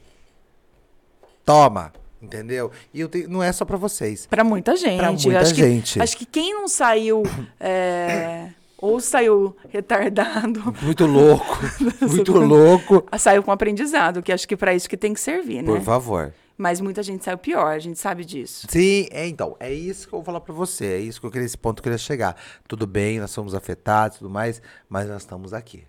Toma, 1.44 1.92
entendeu? 2.22 2.70
E 2.94 3.00
eu 3.00 3.08
te, 3.08 3.26
não 3.26 3.42
é 3.42 3.50
só 3.50 3.64
para 3.64 3.76
vocês. 3.76 4.26
Para 4.26 4.44
muita 4.44 4.76
gente. 4.76 4.98
Para 4.98 5.10
muita 5.10 5.40
acho 5.40 5.54
gente. 5.54 5.94
Que, 5.94 6.00
acho 6.00 6.16
que 6.16 6.24
quem 6.24 6.54
não 6.54 6.68
saiu 6.68 7.24
é, 7.58 8.50
ou 8.78 9.00
saiu 9.00 9.56
retardado. 9.68 10.72
Muito 10.80 11.06
louco. 11.06 11.58
muito 12.08 12.38
louco. 12.38 13.04
Saiu 13.18 13.42
com 13.42 13.50
aprendizado, 13.50 14.22
que 14.22 14.30
acho 14.30 14.46
que 14.46 14.56
para 14.56 14.72
isso 14.72 14.88
que 14.88 14.96
tem 14.96 15.12
que 15.12 15.20
servir, 15.20 15.62
né? 15.62 15.72
Por 15.72 15.80
favor. 15.80 16.32
Mas 16.56 16.80
muita 16.80 17.02
gente 17.02 17.24
saiu 17.24 17.38
pior, 17.38 17.74
a 17.74 17.78
gente 17.78 17.98
sabe 17.98 18.24
disso. 18.24 18.66
Sim, 18.68 19.08
é, 19.10 19.26
então, 19.26 19.56
é 19.58 19.72
isso 19.72 20.06
que 20.06 20.14
eu 20.14 20.18
vou 20.18 20.24
falar 20.24 20.40
para 20.40 20.54
você, 20.54 20.86
é 20.86 20.98
isso 20.98 21.20
que 21.20 21.26
eu 21.26 21.30
queria, 21.30 21.46
esse 21.46 21.58
ponto 21.58 21.76
que 21.76 21.88
eu 21.88 21.92
queria 21.92 21.98
chegar. 21.98 22.36
Tudo 22.68 22.86
bem, 22.86 23.18
nós 23.18 23.30
somos 23.30 23.54
afetados 23.54 24.16
e 24.16 24.18
tudo 24.20 24.30
mais, 24.30 24.60
mas 24.88 25.08
nós 25.08 25.22
estamos 25.22 25.52
aqui. 25.52 25.84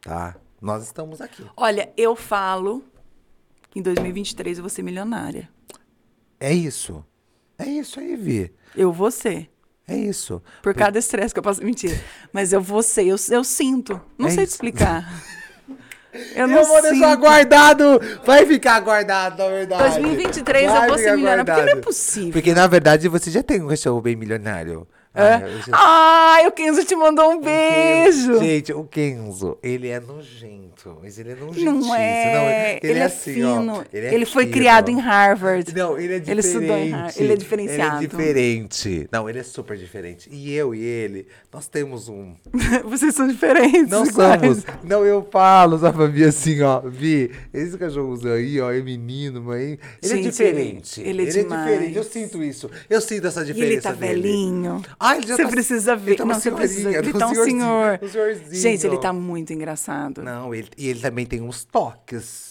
Tá? 0.00 0.36
Nós 0.60 0.84
estamos 0.84 1.20
aqui. 1.20 1.44
Olha, 1.56 1.92
eu 1.96 2.16
falo 2.16 2.82
que 3.70 3.78
em 3.78 3.82
2023 3.82 4.58
eu 4.58 4.62
vou 4.62 4.70
ser 4.70 4.82
milionária. 4.82 5.48
É 6.40 6.52
isso. 6.52 7.04
É 7.58 7.66
isso 7.66 8.00
aí, 8.00 8.16
Vi. 8.16 8.52
Eu 8.74 8.92
vou 8.92 9.10
ser. 9.10 9.50
É 9.86 9.96
isso. 9.96 10.42
Por, 10.62 10.74
Por... 10.74 10.78
cada 10.78 10.98
estresse 10.98 11.32
que 11.32 11.38
eu 11.38 11.42
posso 11.42 11.64
mentir. 11.64 11.98
Mas 12.32 12.52
eu 12.52 12.60
vou 12.60 12.82
ser, 12.82 13.06
eu, 13.06 13.16
eu 13.30 13.42
sinto. 13.42 14.00
Não 14.18 14.28
é 14.28 14.30
sei 14.30 14.44
isso. 14.44 14.52
te 14.52 14.54
explicar. 14.54 15.04
Eu, 16.34 16.48
não 16.48 16.58
eu 16.58 16.64
vou 16.64 16.82
deixar 16.82 17.16
guardado. 17.16 18.00
Vai 18.24 18.46
ficar 18.46 18.80
guardado, 18.80 19.38
na 19.38 19.48
verdade. 19.48 20.00
2023 20.00 20.70
Vai 20.70 20.84
eu 20.84 20.88
vou 20.88 20.98
ser 20.98 21.16
milionária. 21.16 21.44
Porque 21.44 21.60
não 21.62 21.78
é 21.78 21.82
possível. 21.82 22.32
Porque, 22.32 22.54
na 22.54 22.66
verdade, 22.66 23.08
você 23.08 23.30
já 23.30 23.42
tem 23.42 23.62
um 23.62 23.68
cachorro 23.68 24.00
bem 24.00 24.16
milionário. 24.16 24.86
É? 25.18 25.42
Ai, 25.72 26.46
o 26.46 26.52
Kenzo 26.52 26.84
te 26.84 26.94
mandou 26.94 27.30
um 27.32 27.40
beijo. 27.40 28.38
Gente, 28.38 28.72
o 28.72 28.84
Kenzo, 28.84 29.58
ele 29.62 29.88
é 29.88 29.98
nojento. 29.98 30.96
Mas 31.02 31.18
ele 31.18 31.32
é 31.32 31.34
nojento. 31.34 31.64
Não 31.64 31.94
é. 31.94 32.34
Não, 32.34 32.48
ele, 32.48 32.92
ele, 32.92 32.98
é, 33.00 33.04
assim, 33.04 33.34
fino. 33.34 33.72
Ó, 33.74 33.84
ele, 33.92 34.06
é 34.06 34.14
ele 34.14 34.26
foi 34.26 34.44
fino. 34.44 34.54
criado 34.54 34.90
em 34.90 35.00
Harvard. 35.00 35.74
Não, 35.74 35.98
ele 35.98 36.14
é 36.14 36.18
diferente. 36.20 36.30
Ele 36.30 36.40
estudou 36.40 36.76
em 36.76 36.90
Harvard. 36.90 37.22
Ele 37.22 37.32
é 37.32 37.36
diferenciado. 37.36 37.96
Ele 37.96 38.04
é 38.04 38.08
diferente. 38.08 39.08
Não, 39.10 39.28
ele 39.28 39.38
é 39.38 39.42
super 39.42 39.76
diferente. 39.76 40.28
E 40.30 40.54
eu 40.54 40.74
e 40.74 40.80
ele, 40.80 41.26
nós 41.52 41.66
temos 41.66 42.08
um. 42.08 42.34
Vocês 42.84 43.14
são 43.14 43.26
diferentes. 43.26 43.88
Não 43.88 44.06
iguais. 44.06 44.40
somos. 44.40 44.64
Não, 44.84 45.04
eu 45.04 45.26
falo, 45.30 45.78
sabe, 45.78 45.98
Fabi, 45.98 46.24
assim, 46.24 46.62
ó. 46.62 46.80
Vi, 46.80 47.32
esse 47.52 47.76
cachorrozinho 47.76 48.34
aí, 48.34 48.60
ó, 48.60 48.70
é 48.70 48.80
menino, 48.80 49.42
mãe. 49.42 49.62
Ele 49.62 49.78
é 50.00 50.08
Gente, 50.08 50.28
é 50.28 50.30
diferente. 50.30 51.00
Ele, 51.00 51.10
ele 51.10 51.22
é, 51.22 51.24
ele 51.24 51.40
é 51.40 51.42
diferente. 51.42 51.96
Eu 51.96 52.04
sinto 52.04 52.42
isso. 52.42 52.70
Eu 52.88 53.00
sinto 53.00 53.26
essa 53.26 53.44
diferença. 53.44 53.70
E 53.70 53.74
ele 53.74 53.82
tá 53.82 53.92
dele. 53.92 54.22
velhinho. 54.22 54.82
Ah, 54.98 55.07
ele 55.16 55.26
já 55.26 55.36
você 55.36 55.42
tá, 55.44 55.48
precisa 55.48 55.96
ver. 55.96 56.16
Tá 56.16 56.24
não, 56.24 56.34
você 56.34 56.50
precisa. 56.50 56.90
Tá 57.12 57.28
um 57.28 57.34
senhor. 57.34 58.00
Um 58.02 58.54
Gente, 58.54 58.86
ele 58.86 58.98
tá 58.98 59.12
muito 59.12 59.52
engraçado. 59.52 60.22
Não, 60.22 60.54
ele, 60.54 60.68
e 60.76 60.88
ele 60.88 61.00
também 61.00 61.26
tem 61.26 61.40
uns 61.40 61.64
toques. 61.64 62.48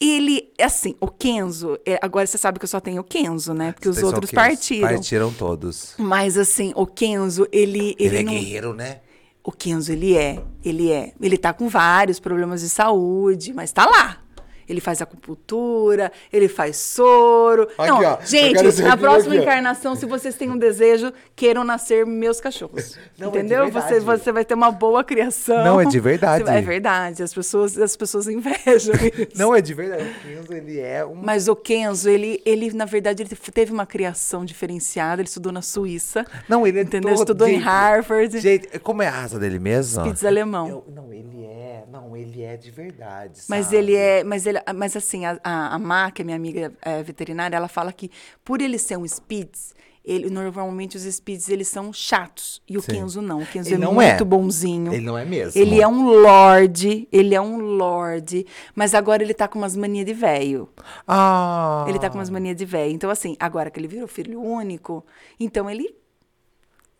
Ele, 0.00 0.52
assim, 0.60 0.94
o 1.00 1.08
Kenzo, 1.08 1.78
é, 1.86 1.98
agora 2.02 2.26
você 2.26 2.36
sabe 2.36 2.58
que 2.58 2.64
eu 2.64 2.68
só 2.68 2.80
tenho 2.80 3.00
o 3.00 3.04
Kenzo, 3.04 3.54
né? 3.54 3.72
Porque 3.72 3.88
os 3.88 4.02
outros 4.02 4.30
partiram. 4.30 4.88
Partiram 4.88 5.32
todos. 5.32 5.94
Mas, 5.96 6.36
assim, 6.36 6.72
o 6.74 6.86
Kenzo, 6.86 7.46
ele. 7.52 7.74
Ele, 7.78 7.96
ele 7.98 8.16
é 8.16 8.22
não... 8.22 8.32
guerreiro, 8.32 8.74
né? 8.74 9.00
O 9.42 9.52
Kenzo, 9.52 9.92
ele 9.92 10.16
é. 10.16 10.42
Ele 10.64 10.90
é. 10.90 11.12
Ele 11.20 11.38
tá 11.38 11.52
com 11.52 11.68
vários 11.68 12.18
problemas 12.18 12.60
de 12.60 12.68
saúde, 12.68 13.52
mas 13.52 13.72
tá 13.72 13.86
lá. 13.86 14.23
Ele 14.68 14.80
faz 14.80 15.00
acupuntura, 15.02 16.10
ele 16.32 16.48
faz 16.48 16.76
soro. 16.76 17.68
Aqui, 17.78 17.90
não, 17.90 18.02
ó, 18.02 18.18
gente, 18.24 18.82
na 18.82 18.96
próxima 18.96 19.34
aqui, 19.34 19.42
encarnação, 19.42 19.94
se 19.94 20.06
vocês 20.06 20.34
têm 20.34 20.50
um 20.50 20.58
desejo, 20.58 21.12
queiram 21.36 21.64
nascer 21.64 22.06
meus 22.06 22.40
cachorros. 22.40 22.98
Não, 23.18 23.28
é 23.28 23.30
entendeu? 23.30 23.64
É 23.64 23.70
você, 23.70 24.00
você 24.00 24.32
vai 24.32 24.44
ter 24.44 24.54
uma 24.54 24.70
boa 24.70 25.04
criação. 25.04 25.64
Não, 25.64 25.80
é 25.80 25.84
de 25.84 26.00
verdade. 26.00 26.48
É 26.48 26.60
verdade. 26.60 27.22
As 27.22 27.32
pessoas, 27.32 27.78
as 27.78 27.96
pessoas 27.96 28.28
invejam 28.28 28.94
isso. 29.16 29.36
Não, 29.36 29.54
é 29.54 29.60
de 29.60 29.74
verdade. 29.74 30.04
O 30.04 30.28
Kenzo, 30.28 30.52
ele 30.52 30.80
é 30.80 31.04
um... 31.04 31.14
Mas 31.14 31.48
o 31.48 31.56
Kenzo, 31.56 32.08
ele, 32.08 32.42
ele, 32.44 32.72
na 32.72 32.84
verdade, 32.84 33.22
ele 33.22 33.30
teve 33.52 33.72
uma 33.72 33.86
criação 33.86 34.44
diferenciada. 34.44 35.22
Ele 35.22 35.28
estudou 35.28 35.52
na 35.52 35.62
Suíça. 35.62 36.26
Não, 36.48 36.66
ele 36.66 36.78
é 36.78 36.82
entendeu? 36.82 37.10
Todo... 37.10 37.20
Estudou 37.20 37.46
gente, 37.46 37.60
em 37.60 37.62
Harvard. 37.62 38.40
Gente, 38.40 38.78
como 38.80 39.02
é 39.02 39.08
a 39.08 39.10
raça 39.10 39.38
dele 39.38 39.58
mesmo? 39.58 40.04
Spitz 40.04 40.24
alemão. 40.24 40.68
Eu, 40.68 40.84
não, 40.94 41.12
ele 41.12 41.44
é... 41.44 41.84
Não, 41.90 42.16
ele 42.16 42.42
é 42.42 42.56
de 42.56 42.70
verdade, 42.70 43.38
sabe? 43.38 43.46
Mas 43.48 43.72
ele 43.72 43.94
é... 43.94 44.24
Mas, 44.24 44.46
ele, 44.46 44.53
mas 44.74 44.96
assim, 44.96 45.24
a, 45.24 45.38
a, 45.42 45.74
a 45.74 45.78
Má, 45.78 46.10
que 46.10 46.22
é 46.22 46.24
minha 46.24 46.36
amiga 46.36 46.72
é, 46.82 47.02
veterinária, 47.02 47.56
ela 47.56 47.68
fala 47.68 47.92
que 47.92 48.10
por 48.44 48.60
ele 48.60 48.78
ser 48.78 48.96
um 48.96 49.06
Spitz, 49.06 49.74
ele, 50.04 50.28
normalmente 50.28 50.96
os 50.96 51.04
Spitz 51.04 51.48
eles 51.48 51.66
são 51.66 51.90
chatos 51.92 52.60
e 52.68 52.76
o 52.76 52.82
Sim. 52.82 52.92
Kenzo 52.92 53.22
não. 53.22 53.40
O 53.40 53.46
Kenzo 53.46 53.72
ele 53.72 53.84
é 53.84 53.88
muito 53.90 54.22
é. 54.22 54.24
bonzinho. 54.24 54.92
Ele 54.92 55.04
não 55.04 55.16
é 55.16 55.24
mesmo. 55.24 55.60
Ele 55.60 55.80
é 55.80 55.88
um 55.88 56.06
lorde, 56.06 57.08
ele 57.10 57.34
é 57.34 57.40
um 57.40 57.56
lorde, 57.56 58.46
mas 58.74 58.94
agora 58.94 59.22
ele 59.22 59.32
tá 59.32 59.48
com 59.48 59.58
umas 59.58 59.74
manias 59.74 60.04
de 60.04 60.12
velho. 60.12 60.68
Ah. 61.08 61.86
Ele 61.88 61.98
tá 61.98 62.10
com 62.10 62.18
umas 62.18 62.28
manias 62.28 62.56
de 62.56 62.66
velho. 62.66 62.92
Então 62.92 63.08
assim, 63.08 63.34
agora 63.40 63.70
que 63.70 63.80
ele 63.80 63.88
virou 63.88 64.06
filho 64.06 64.42
único, 64.42 65.04
então 65.40 65.70
ele 65.70 65.94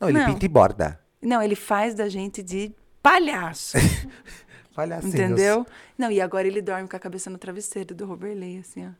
Não, 0.00 0.08
ele 0.08 0.18
não. 0.18 0.26
pinta 0.26 0.46
e 0.46 0.48
borda. 0.48 0.98
Não, 1.20 1.42
ele 1.42 1.54
faz 1.54 1.94
da 1.94 2.08
gente 2.08 2.42
de 2.42 2.72
palhaço. 3.02 3.76
Palhacinhos. 4.74 5.14
Entendeu? 5.14 5.66
Não, 5.96 6.10
e 6.10 6.20
agora 6.20 6.46
ele 6.46 6.60
dorme 6.60 6.88
com 6.88 6.96
a 6.96 7.00
cabeça 7.00 7.30
no 7.30 7.38
travesseiro 7.38 7.94
do 7.94 8.04
Roberley, 8.04 8.58
assim, 8.58 8.86
ó. 8.86 8.90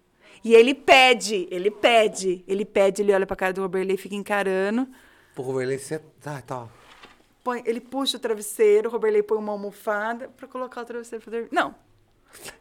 E 0.42 0.54
ele 0.54 0.74
pede, 0.74 1.46
ele 1.50 1.70
pede, 1.70 2.44
ele 2.46 2.64
pede, 2.64 3.02
ele 3.02 3.12
olha 3.12 3.26
pra 3.26 3.36
cara 3.36 3.52
do 3.52 3.62
Roberley 3.62 3.94
e 3.94 3.98
fica 3.98 4.14
encarando. 4.14 4.88
O 5.36 5.42
Roberley, 5.42 5.78
você 5.78 6.00
tá, 6.20 6.40
tá. 6.42 6.68
Põe, 7.42 7.62
ele 7.66 7.80
puxa 7.80 8.16
o 8.16 8.20
travesseiro, 8.20 8.88
o 8.88 8.92
Roberley 8.92 9.22
põe 9.22 9.38
uma 9.38 9.52
almofada 9.52 10.28
pra 10.28 10.48
colocar 10.48 10.82
o 10.82 10.84
travesseiro 10.84 11.22
pra 11.24 11.30
dormir. 11.30 11.48
Não. 11.52 11.74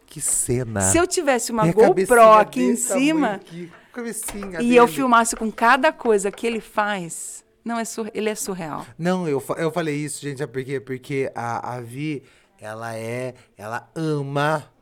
Que 0.05 0.21
cena. 0.21 0.81
Se 0.81 0.97
eu 0.97 1.07
tivesse 1.07 1.51
uma 1.51 1.63
Minha 1.63 1.73
GoPro 1.73 2.21
aqui 2.33 2.61
em 2.61 2.75
cima 2.75 3.35
aqui, 3.35 3.71
e 3.95 4.57
dele. 4.57 4.75
eu 4.75 4.87
filmasse 4.87 5.35
com 5.35 5.51
cada 5.51 5.91
coisa 5.91 6.31
que 6.31 6.45
ele 6.45 6.61
faz, 6.61 7.43
não 7.65 7.79
é 7.79 7.85
sur... 7.85 8.09
ele 8.13 8.29
é 8.29 8.35
surreal. 8.35 8.85
Não, 8.97 9.27
eu, 9.27 9.43
eu 9.57 9.71
falei 9.71 9.95
isso, 9.95 10.21
gente, 10.21 10.37
sabe 10.37 10.53
por 10.53 10.63
quê? 10.63 10.79
Porque 10.79 11.31
a, 11.33 11.75
a 11.75 11.81
Vi 11.81 12.23
ela 12.63 12.95
é, 12.97 13.33
ela 13.57 13.89
ama 13.95 14.72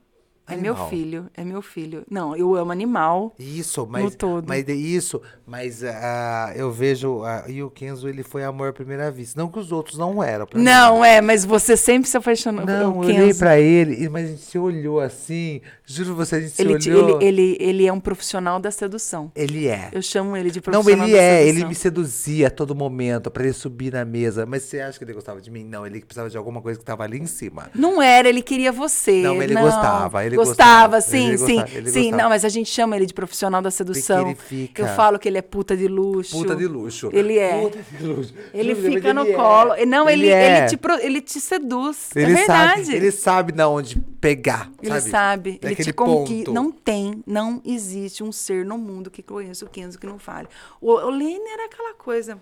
é 0.53 0.57
meu 0.57 0.75
filho, 0.87 1.27
é 1.35 1.43
meu 1.43 1.61
filho. 1.61 2.03
Não, 2.09 2.35
eu 2.35 2.55
amo 2.55 2.71
animal. 2.71 3.33
Isso, 3.39 3.87
mas 3.89 4.03
no 4.03 4.11
todo. 4.11 4.47
mas 4.47 4.67
isso, 4.67 5.21
mas 5.45 5.81
uh, 5.81 6.51
eu 6.55 6.71
vejo 6.71 7.19
uh, 7.19 7.49
e 7.49 7.61
o 7.63 7.69
Kenzo 7.69 8.07
ele 8.07 8.23
foi 8.23 8.43
amor 8.43 8.69
à 8.69 8.73
primeira 8.73 9.11
vista, 9.11 9.39
não 9.39 9.49
que 9.49 9.59
os 9.59 9.71
outros 9.71 9.97
não 9.97 10.23
eram. 10.23 10.47
Não 10.53 11.01
mim. 11.01 11.07
é, 11.07 11.21
mas 11.21 11.45
você 11.45 11.75
sempre 11.75 12.09
se 12.09 12.17
apaixonou. 12.17 12.65
Não, 12.65 13.03
eu 13.03 13.09
olhei 13.09 13.33
para 13.33 13.59
ele, 13.59 14.07
mas 14.09 14.25
a 14.25 14.27
gente 14.27 14.41
se 14.41 14.57
olhou 14.57 14.99
assim. 14.99 15.61
Juro 15.85 16.15
você, 16.15 16.35
a 16.35 16.41
gente 16.41 16.59
ele, 16.61 16.81
se 16.81 16.91
olhou. 16.91 17.21
Ele, 17.21 17.41
ele, 17.41 17.57
ele 17.59 17.85
é 17.87 17.93
um 17.93 17.99
profissional 17.99 18.59
da 18.59 18.71
sedução. 18.71 19.31
Ele 19.35 19.67
é. 19.67 19.89
Eu 19.91 20.01
chamo 20.01 20.35
ele 20.37 20.51
de 20.51 20.61
profissional. 20.61 20.97
Não, 20.97 21.05
ele 21.07 21.17
é. 21.17 21.39
Sedução. 21.39 21.57
Ele 21.57 21.65
me 21.65 21.75
seduzia 21.75 22.47
a 22.47 22.49
todo 22.49 22.75
momento 22.75 23.29
para 23.29 23.43
ele 23.43 23.53
subir 23.53 23.91
na 23.93 24.05
mesa. 24.05 24.45
Mas 24.45 24.63
você 24.63 24.79
acha 24.79 24.97
que 24.97 25.03
ele 25.03 25.13
gostava 25.13 25.41
de 25.41 25.51
mim? 25.51 25.63
Não, 25.63 25.85
ele 25.85 26.01
precisava 26.01 26.29
de 26.29 26.37
alguma 26.37 26.61
coisa 26.61 26.79
que 26.79 26.85
tava 26.85 27.03
ali 27.03 27.19
em 27.19 27.25
cima. 27.25 27.69
Não 27.75 28.01
era, 28.01 28.29
ele 28.29 28.41
queria 28.41 28.71
você. 28.71 29.21
Não, 29.21 29.41
ele 29.41 29.53
não. 29.53 29.63
gostava. 29.63 30.25
Ele 30.25 30.35
gostava, 30.45 30.97
gostava. 30.97 31.01
sim, 31.01 31.37
sim, 31.37 31.55
gostava, 31.55 31.67
sim. 31.67 31.81
Gostava. 31.81 32.17
Não, 32.17 32.29
mas 32.29 32.45
a 32.45 32.49
gente 32.49 32.69
chama 32.69 32.95
ele 32.95 33.05
de 33.05 33.13
profissional 33.13 33.61
da 33.61 33.71
sedução. 33.71 34.25
Porque 34.25 34.55
ele 34.55 34.67
fica. 34.67 34.81
Eu 34.83 34.87
falo 34.95 35.17
que 35.19 35.27
ele 35.27 35.37
é 35.37 35.41
puta 35.41 35.75
de 35.75 35.87
luxo. 35.87 36.37
Puta 36.37 36.55
de 36.55 36.67
luxo. 36.67 37.09
Ele 37.13 37.37
é. 37.37 37.61
Puta 37.61 37.79
de 37.79 38.03
luxo. 38.05 38.33
Ele 38.53 38.75
fica 38.75 39.13
no 39.13 39.25
ele 39.25 39.33
colo. 39.33 39.73
É. 39.73 39.85
Não, 39.85 40.09
ele, 40.09 40.25
ele, 40.25 40.33
é. 40.33 40.57
ele, 40.57 40.67
te, 40.67 40.79
ele 41.01 41.21
te 41.21 41.39
seduz. 41.39 42.09
É 42.15 42.21
ele 42.21 42.31
é 42.31 42.35
verdade. 42.35 42.85
Sabe, 42.85 42.97
ele 42.97 43.11
sabe 43.11 43.51
de 43.51 43.63
onde 43.63 43.99
pegar. 44.19 44.71
Ele 44.81 45.01
sabe. 45.01 45.09
sabe. 45.09 45.59
Ele 45.61 45.75
te 45.75 45.93
conquista. 45.93 46.51
Não 46.51 46.71
tem, 46.71 47.23
não 47.25 47.61
existe 47.65 48.23
um 48.23 48.31
ser 48.31 48.65
no 48.65 48.77
mundo 48.77 49.09
que 49.09 49.21
conheça 49.21 49.65
o 49.65 49.69
Kenzo 49.69 49.99
que 49.99 50.07
não 50.07 50.19
fale. 50.19 50.47
O, 50.79 50.91
o 50.91 51.09
Lene 51.09 51.49
era 51.53 51.65
aquela 51.65 51.93
coisa 51.93 52.37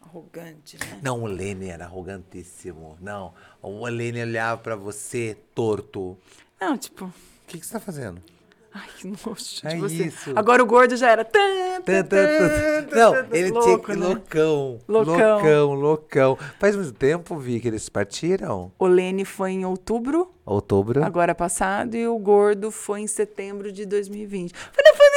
arrogante, 0.00 0.76
né? 0.78 0.98
Não, 1.02 1.22
o 1.22 1.26
Lene 1.26 1.68
era 1.68 1.84
arrogantíssimo. 1.84 2.96
Não, 3.00 3.32
o 3.62 3.86
Lene 3.86 4.22
olhava 4.22 4.60
para 4.60 4.76
você 4.76 5.36
torto. 5.54 6.18
Não, 6.60 6.76
tipo... 6.76 7.12
O 7.52 7.54
que, 7.54 7.60
que 7.60 7.66
você 7.66 7.74
tá 7.74 7.80
fazendo? 7.80 8.18
Ai, 8.72 8.88
que 8.96 9.06
nojo 9.06 9.60
é 9.64 9.76
você. 9.76 10.04
Isso. 10.04 10.32
Agora 10.34 10.62
o 10.62 10.66
gordo 10.66 10.96
já 10.96 11.10
era. 11.10 11.28
Não, 12.90 13.14
ele 13.30 13.50
louco, 13.50 13.66
tinha 13.66 13.78
que. 13.78 13.94
Né? 13.94 14.06
Loucão, 14.06 14.80
loucão. 14.88 15.14
Loucão, 15.14 15.74
loucão. 15.74 16.38
Faz 16.58 16.74
muito 16.74 16.94
tempo, 16.94 17.36
vi 17.36 17.60
que 17.60 17.68
eles 17.68 17.90
partiram. 17.90 18.72
O 18.78 18.86
Lene 18.86 19.26
foi 19.26 19.50
em 19.50 19.66
outubro. 19.66 20.32
Outubro. 20.46 21.04
Agora 21.04 21.34
passado. 21.34 21.94
E 21.94 22.08
o 22.08 22.16
gordo 22.16 22.70
foi 22.70 23.02
em 23.02 23.06
setembro 23.06 23.70
de 23.70 23.84
2020. 23.84 24.54
Foi 24.54 24.82
na 24.82 24.92
pandemia! 24.92 25.12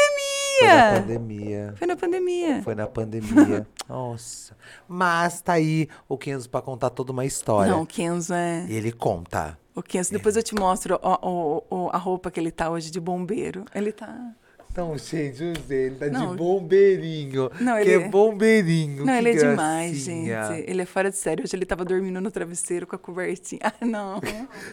Foi 0.60 0.68
na 0.68 1.00
pandemia. 1.00 1.74
Foi 1.78 1.88
na 1.88 1.96
pandemia. 1.96 2.62
Foi 2.64 2.76
na 2.76 2.88
pandemia. 2.88 3.68
Nossa. 3.88 4.58
Mas 4.90 5.40
tá 5.40 5.54
aí 5.54 5.88
o 6.10 6.18
Kenzo 6.18 6.50
pra 6.50 6.62
contar 6.62 6.90
toda 6.90 7.14
uma 7.14 7.24
história. 7.24 7.72
Não, 7.72 7.84
o 7.84 7.88
Kenzo 7.88 8.34
é. 8.34 8.66
E 8.68 8.76
ele 8.76 8.92
conta. 8.92 9.58
O 9.76 9.84
Kenzo, 9.84 10.14
depois 10.14 10.38
eu 10.38 10.42
te 10.42 10.56
mostro 10.56 10.98
o, 11.04 11.64
o, 11.70 11.90
a 11.92 11.98
roupa 11.98 12.32
que 12.32 12.40
ele 12.40 12.50
tá 12.50 12.70
hoje 12.70 12.90
de 12.90 13.00
bombeiro. 13.00 13.66
Ele 13.76 13.92
tá. 13.92 14.34
Não, 14.76 14.98
gente, 14.98 15.42
ele 15.70 15.96
tá 15.96 16.08
não, 16.08 16.32
de 16.32 16.38
bombeirinho. 16.38 17.50
Não, 17.62 17.78
ele 17.78 17.86
que 17.86 18.06
é 18.06 18.10
bombeirinho. 18.10 19.06
Não, 19.06 19.16
ele 19.16 19.30
é 19.30 19.34
gracinha. 19.34 19.52
demais, 19.52 19.98
gente. 19.98 20.70
Ele 20.70 20.82
é 20.82 20.86
fora 20.86 21.10
de 21.10 21.18
sério. 21.18 21.44
Hoje 21.44 21.56
ele 21.56 21.66
tava 21.66 21.86
dormindo 21.86 22.20
no 22.20 22.30
travesseiro 22.30 22.88
com 22.88 22.96
a 22.96 23.00
cobertinha. 23.00 23.62
Ah, 23.66 23.86
não. 23.86 24.22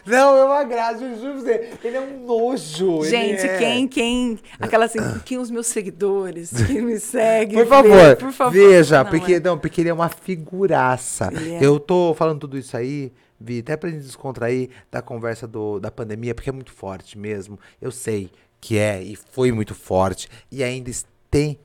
não, 0.05 0.37
é 0.37 0.45
uma 0.45 0.63
graça, 0.63 1.03
eu 1.03 1.19
juro 1.19 1.41
você. 1.41 1.71
Ele 1.83 1.97
é 1.97 2.01
um 2.01 2.25
nojo. 2.25 3.03
Gente, 3.03 3.45
é... 3.45 3.57
quem, 3.57 3.87
quem. 3.87 4.39
Aquela 4.59 4.85
assim, 4.85 4.99
quem 5.25 5.37
os 5.37 5.49
meus 5.49 5.67
seguidores, 5.67 6.51
quem 6.67 6.81
me 6.81 6.99
segue. 6.99 7.55
Por 7.55 7.67
favor, 7.67 8.15
por 8.17 8.31
favor. 8.31 8.53
Veja, 8.53 9.03
não, 9.03 9.09
porque, 9.09 9.33
é... 9.33 9.39
não, 9.39 9.57
porque 9.57 9.81
ele 9.81 9.89
é 9.89 9.93
uma 9.93 10.09
figuraça. 10.09 11.29
É... 11.33 11.65
Eu 11.65 11.79
tô 11.79 12.13
falando 12.13 12.41
tudo 12.41 12.57
isso 12.57 12.75
aí 12.77 13.11
Vi, 13.39 13.59
até 13.59 13.75
pra 13.75 13.89
gente 13.89 14.03
descontrair 14.03 14.69
da 14.91 15.01
conversa 15.01 15.47
do, 15.47 15.79
da 15.79 15.91
pandemia, 15.91 16.33
porque 16.33 16.49
é 16.49 16.53
muito 16.53 16.71
forte 16.71 17.17
mesmo. 17.17 17.59
Eu 17.81 17.91
sei 17.91 18.31
que 18.61 18.77
é 18.77 19.01
e 19.01 19.15
foi 19.15 19.51
muito 19.51 19.75
forte. 19.75 20.29
E 20.51 20.63
ainda 20.63 20.91
tem. 21.29 21.59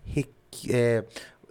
É, 0.68 1.04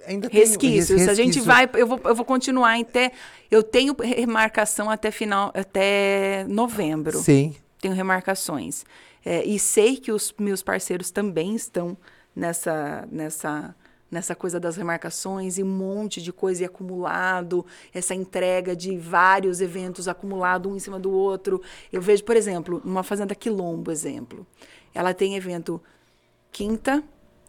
ainda 0.05 0.27
resquícios. 0.27 0.97
Tem, 0.97 1.05
Se 1.05 1.09
a 1.09 1.13
gente 1.13 1.39
vai, 1.39 1.69
eu 1.75 1.87
vou, 1.87 2.01
eu 2.03 2.15
vou 2.15 2.25
continuar 2.25 2.79
até. 2.79 3.11
Eu 3.49 3.63
tenho 3.63 3.95
remarcação 3.99 4.89
até 4.89 5.11
final, 5.11 5.51
até 5.53 6.45
novembro. 6.49 7.19
Sim. 7.19 7.55
Tenho 7.79 7.93
remarcações. 7.93 8.83
É, 9.23 9.45
e 9.45 9.59
sei 9.59 9.97
que 9.97 10.11
os 10.11 10.33
meus 10.37 10.63
parceiros 10.63 11.11
também 11.11 11.55
estão 11.55 11.97
nessa, 12.35 13.07
nessa 13.11 13.75
nessa 14.09 14.35
coisa 14.35 14.59
das 14.59 14.77
remarcações 14.77 15.57
e 15.57 15.63
um 15.63 15.67
monte 15.67 16.21
de 16.21 16.31
coisa 16.31 16.65
acumulado, 16.65 17.65
essa 17.93 18.15
entrega 18.15 18.75
de 18.75 18.97
vários 18.97 19.61
eventos 19.61 20.07
acumulado 20.07 20.69
um 20.69 20.75
em 20.75 20.79
cima 20.79 20.99
do 20.99 21.11
outro. 21.11 21.61
Eu 21.91 22.01
vejo, 22.01 22.23
por 22.23 22.35
exemplo, 22.35 22.81
numa 22.83 23.03
fazenda 23.03 23.35
Quilombo, 23.35 23.91
exemplo. 23.91 24.45
Ela 24.93 25.13
tem 25.13 25.35
evento 25.35 25.81
quinta, 26.51 27.03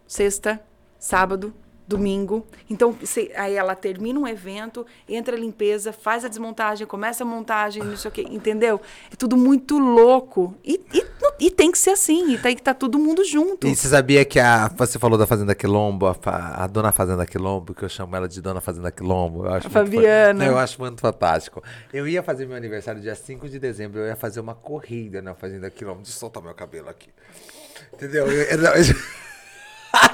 sexta, 0.06 0.60
sábado 0.98 1.54
domingo. 1.88 2.46
Então, 2.68 2.94
aí 3.34 3.54
ela 3.54 3.74
termina 3.74 4.20
um 4.20 4.28
evento, 4.28 4.86
entra 5.08 5.34
a 5.34 5.38
limpeza, 5.38 5.92
faz 5.92 6.24
a 6.24 6.28
desmontagem, 6.28 6.86
começa 6.86 7.24
a 7.24 7.26
montagem, 7.26 7.82
não 7.82 7.96
sei 7.96 8.08
o 8.10 8.12
quê, 8.12 8.26
entendeu? 8.30 8.78
É 9.10 9.16
tudo 9.16 9.36
muito 9.36 9.78
louco. 9.78 10.54
E, 10.62 10.80
e, 10.92 11.04
e 11.46 11.50
tem 11.50 11.72
que 11.72 11.78
ser 11.78 11.90
assim, 11.90 12.32
e 12.34 12.38
tem 12.38 12.54
que 12.54 12.60
estar 12.60 12.74
todo 12.74 12.98
mundo 12.98 13.24
junto. 13.24 13.66
E 13.66 13.74
você 13.74 13.88
sabia 13.88 14.24
que 14.24 14.38
a. 14.38 14.68
Você 14.76 14.98
falou 14.98 15.16
da 15.18 15.26
Fazenda 15.26 15.54
Quilombo, 15.54 16.06
a, 16.06 16.16
a 16.64 16.66
dona 16.66 16.92
Fazenda 16.92 17.24
Quilombo, 17.24 17.74
que 17.74 17.82
eu 17.84 17.88
chamo 17.88 18.14
ela 18.14 18.28
de 18.28 18.40
dona 18.42 18.60
Fazenda 18.60 18.90
Quilombo. 18.92 19.46
Eu 19.46 19.54
acho 19.54 19.66
A 19.66 19.70
muito 19.70 19.72
Fabiana. 19.72 20.44
Eu 20.44 20.58
acho 20.58 20.78
muito 20.80 21.00
fantástico. 21.00 21.62
Eu 21.92 22.06
ia 22.06 22.22
fazer 22.22 22.46
meu 22.46 22.56
aniversário 22.56 23.00
dia 23.00 23.14
5 23.14 23.48
de 23.48 23.58
dezembro, 23.58 24.00
eu 24.00 24.06
ia 24.06 24.16
fazer 24.16 24.40
uma 24.40 24.54
corrida 24.54 25.22
na 25.22 25.34
Fazenda 25.34 25.70
Quilombo. 25.70 26.02
Deixa 26.02 26.12
eu 26.16 26.20
soltar 26.20 26.42
meu 26.42 26.52
cabelo 26.54 26.88
aqui. 26.90 27.08
Entendeu? 27.94 28.26
Eu, 28.26 28.42
eu- 28.42 28.58
eu- 28.64 29.27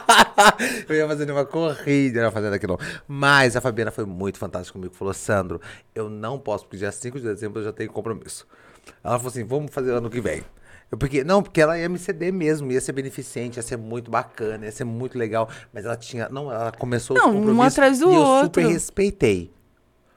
eu 0.88 0.96
ia 0.96 1.06
fazer 1.08 1.30
uma 1.30 1.44
corrida 1.44 2.22
na 2.22 2.30
Fazenda 2.30 2.58
Quilombo. 2.58 2.82
Mas 3.06 3.56
a 3.56 3.60
Fabiana 3.60 3.90
foi 3.90 4.04
muito 4.04 4.38
fantástica 4.38 4.78
comigo. 4.78 4.94
Falou, 4.94 5.14
Sandro, 5.14 5.60
eu 5.94 6.08
não 6.08 6.38
posso, 6.38 6.64
porque 6.64 6.76
dia 6.78 6.92
5 6.92 7.18
de 7.18 7.24
dezembro 7.24 7.60
eu 7.60 7.64
já 7.64 7.72
tenho 7.72 7.90
compromisso. 7.90 8.46
Ela 9.02 9.18
falou 9.18 9.30
assim, 9.30 9.44
vamos 9.44 9.72
fazer 9.72 9.92
ano 9.92 10.10
que 10.10 10.20
vem. 10.20 10.42
Eu, 10.90 10.98
porque, 10.98 11.24
não, 11.24 11.42
porque 11.42 11.60
ela 11.60 11.78
ia 11.78 11.88
me 11.88 11.98
ceder 11.98 12.32
mesmo, 12.32 12.70
ia 12.70 12.80
ser 12.80 12.92
beneficente, 12.92 13.58
ia 13.58 13.62
ser 13.62 13.76
muito 13.76 14.10
bacana, 14.10 14.66
ia 14.66 14.72
ser 14.72 14.84
muito 14.84 15.18
legal. 15.18 15.48
Mas 15.72 15.84
ela 15.84 15.96
tinha. 15.96 16.28
Não, 16.28 16.52
ela 16.52 16.72
começou 16.72 17.16
Não, 17.16 17.30
os 17.30 17.34
um 17.34 17.38
compromissos 17.38 17.72
atrás 17.72 17.98
do 17.98 18.10
e 18.10 18.14
eu 18.14 18.20
outro. 18.20 18.62
super 18.62 18.66
respeitei. 18.72 19.50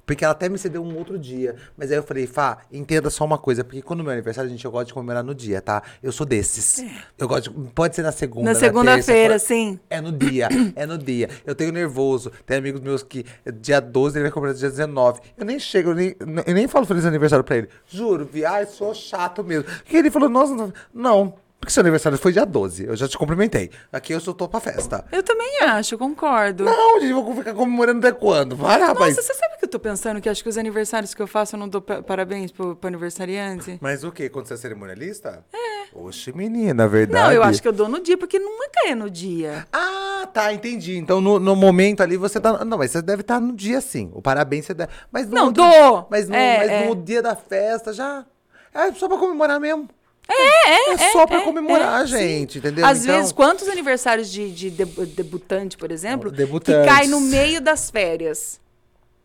Porque 0.08 0.24
ela 0.24 0.32
até 0.32 0.50
me 0.50 0.58
cedeu 0.58 0.82
um 0.82 0.98
outro 0.98 1.20
dia. 1.20 1.56
Mas 1.78 1.92
aí 1.92 1.98
eu 1.98 2.02
falei, 2.04 2.26
Fá, 2.26 2.58
entenda 2.72 3.10
só 3.12 3.24
uma 3.26 3.38
coisa. 3.38 3.64
Porque 3.64 3.82
quando 3.84 4.00
é 4.00 4.04
meu 4.04 4.12
aniversário, 4.14 4.50
gente, 4.50 4.64
eu 4.66 4.72
gosto 4.72 4.88
de 4.88 4.94
comemorar 4.96 5.24
no 5.24 5.36
dia, 5.36 5.62
tá? 5.62 5.84
Eu 6.02 6.12
sou 6.12 6.26
desses. 6.26 6.84
Eu 7.18 7.28
gosto 7.28 7.52
de, 7.52 7.70
Pode 7.72 7.96
ser 7.96 8.02
na 8.02 8.12
segunda, 8.14 8.46
Na 8.54 8.56
segunda-feira, 8.60 9.38
sim. 9.38 9.80
É 9.90 10.00
no 10.02 10.12
dia, 10.12 10.48
é 10.76 10.86
no 10.86 10.98
dia. 10.98 11.30
Eu 11.46 11.54
tenho 11.54 11.72
nervoso. 11.72 12.32
Tem 12.46 12.58
amigos 12.58 12.80
meus 12.82 13.04
que 13.04 13.26
dia 13.60 13.80
12 13.82 14.18
ele 14.18 14.24
vai 14.24 14.32
comemorar 14.32 14.56
dia 14.58 14.70
19. 14.70 15.20
Eu 15.38 15.46
nem 15.46 15.60
chego, 15.60 15.92
eu 15.92 15.96
nem, 15.96 16.16
eu 16.46 16.54
nem 16.54 16.68
falo 16.68 16.86
feliz 16.86 17.06
aniversário 17.06 17.44
pra 17.44 17.58
ele. 17.58 17.68
Juro, 17.86 18.26
vi, 18.32 18.46
ai, 18.46 18.66
sou 18.66 18.94
chato 18.96 19.44
mesmo. 19.44 19.66
E 19.92 19.98
ele 19.98 20.10
falou, 20.10 20.30
nossa, 20.30 20.56
não- 20.56 20.74
não. 20.94 21.34
Porque 21.68 21.74
seu 21.74 21.82
aniversário 21.82 22.18
foi 22.18 22.32
dia 22.32 22.46
12. 22.46 22.86
Eu 22.86 22.96
já 22.96 23.10
te 23.10 23.18
cumprimentei. 23.18 23.70
Aqui 23.92 24.14
eu 24.14 24.22
só 24.22 24.32
tô 24.32 24.48
pra 24.48 24.62
festa. 24.62 25.04
Eu 25.12 25.22
também 25.22 25.64
acho, 25.64 25.98
concordo. 25.98 26.64
Não, 26.64 27.02
gente, 27.02 27.12
vou 27.12 27.36
ficar 27.36 27.54
comemorando 27.54 28.08
até 28.08 28.18
quando? 28.18 28.56
Para, 28.56 28.86
rapaz. 28.88 29.18
Nossa, 29.18 29.28
você 29.28 29.34
sabe 29.34 29.56
o 29.56 29.60
que 29.60 29.66
eu 29.66 29.70
tô 29.70 29.78
pensando? 29.78 30.22
Que 30.22 30.30
acho 30.30 30.42
que 30.42 30.48
os 30.48 30.58
aniversários 30.58 31.14
que 31.14 31.22
eu 31.22 31.28
faço, 31.28 31.58
eu 31.58 31.60
não 31.60 31.68
dou 31.68 31.82
pa- 31.82 32.02
parabéns 32.02 32.54
pro, 32.54 32.74
pro 32.74 32.88
aniversariante? 32.88 33.78
Mas 33.82 34.06
o 34.06 34.14
quê? 34.14 34.30
Quando 34.30 34.46
você 34.48 34.54
é 34.54 34.58
cerimonialista? 34.58 35.44
É. 35.54 35.88
Oxe, 35.94 36.32
menina, 36.32 36.88
verdade. 36.88 37.22
Não, 37.26 37.34
eu 37.34 37.44
acho 37.44 37.62
que 37.62 37.68
eu 37.68 37.74
dou 37.74 37.90
no 37.90 38.00
dia, 38.02 38.18
porque 38.18 38.40
não 38.40 38.64
é 38.64 38.70
cair 38.70 38.96
no 38.96 39.10
dia. 39.10 39.68
Ah, 39.74 40.26
tá, 40.34 40.54
entendi. 40.54 40.98
Então, 40.98 41.20
no, 41.20 41.38
no 41.38 41.54
momento 41.54 42.02
ali, 42.02 42.16
você 42.16 42.40
tá... 42.40 42.64
Não, 42.64 42.78
mas 42.78 42.92
você 42.92 43.02
deve 43.02 43.24
estar 43.24 43.42
no 43.42 43.54
dia, 43.54 43.82
sim. 43.82 44.10
O 44.14 44.22
parabéns 44.22 44.68
você 44.68 44.74
deve... 44.74 44.90
Mas 45.12 45.28
no 45.28 45.36
Não, 45.36 45.46
outro- 45.48 45.64
dou. 45.64 46.08
Mas, 46.10 46.30
no, 46.30 46.36
É, 46.36 46.58
mas 46.60 46.70
é. 46.70 46.88
no 46.88 46.96
dia 46.96 47.22
da 47.22 47.36
festa, 47.36 47.92
já... 47.92 48.26
É 48.74 48.90
só 48.94 49.10
pra 49.10 49.18
comemorar 49.18 49.60
mesmo. 49.60 49.90
É, 50.30 50.92
é, 50.94 51.12
só 51.12 51.26
pra 51.26 51.42
comemorar, 51.42 52.04
é, 52.04 52.08
sim. 52.08 52.14
gente, 52.18 52.58
entendeu? 52.58 52.86
Às 52.86 53.04
Então- 53.04 53.16
vezes, 53.16 53.32
quantos 53.32 53.68
aniversários 53.70 54.30
de, 54.30 54.52
de 54.52 54.70
debu- 54.70 55.06
debutante, 55.06 55.78
por 55.78 55.92
exemplo, 55.92 56.30
Debutantes. 56.32 56.82
que 56.82 56.88
cai 56.96 57.08
no 57.08 57.22
meio 57.22 57.62
das 57.62 57.90
férias? 57.90 58.60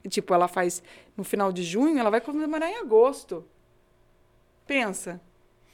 Tipo, 0.09 0.33
ela 0.35 0.47
faz 0.49 0.83
no 1.17 1.25
final 1.25 1.53
de 1.53 1.63
junho, 1.63 1.99
ela 1.99 2.11
vai 2.11 2.21
comemorar 2.21 2.69
em 2.69 2.77
agosto. 2.81 3.45
Pensa. 4.67 5.21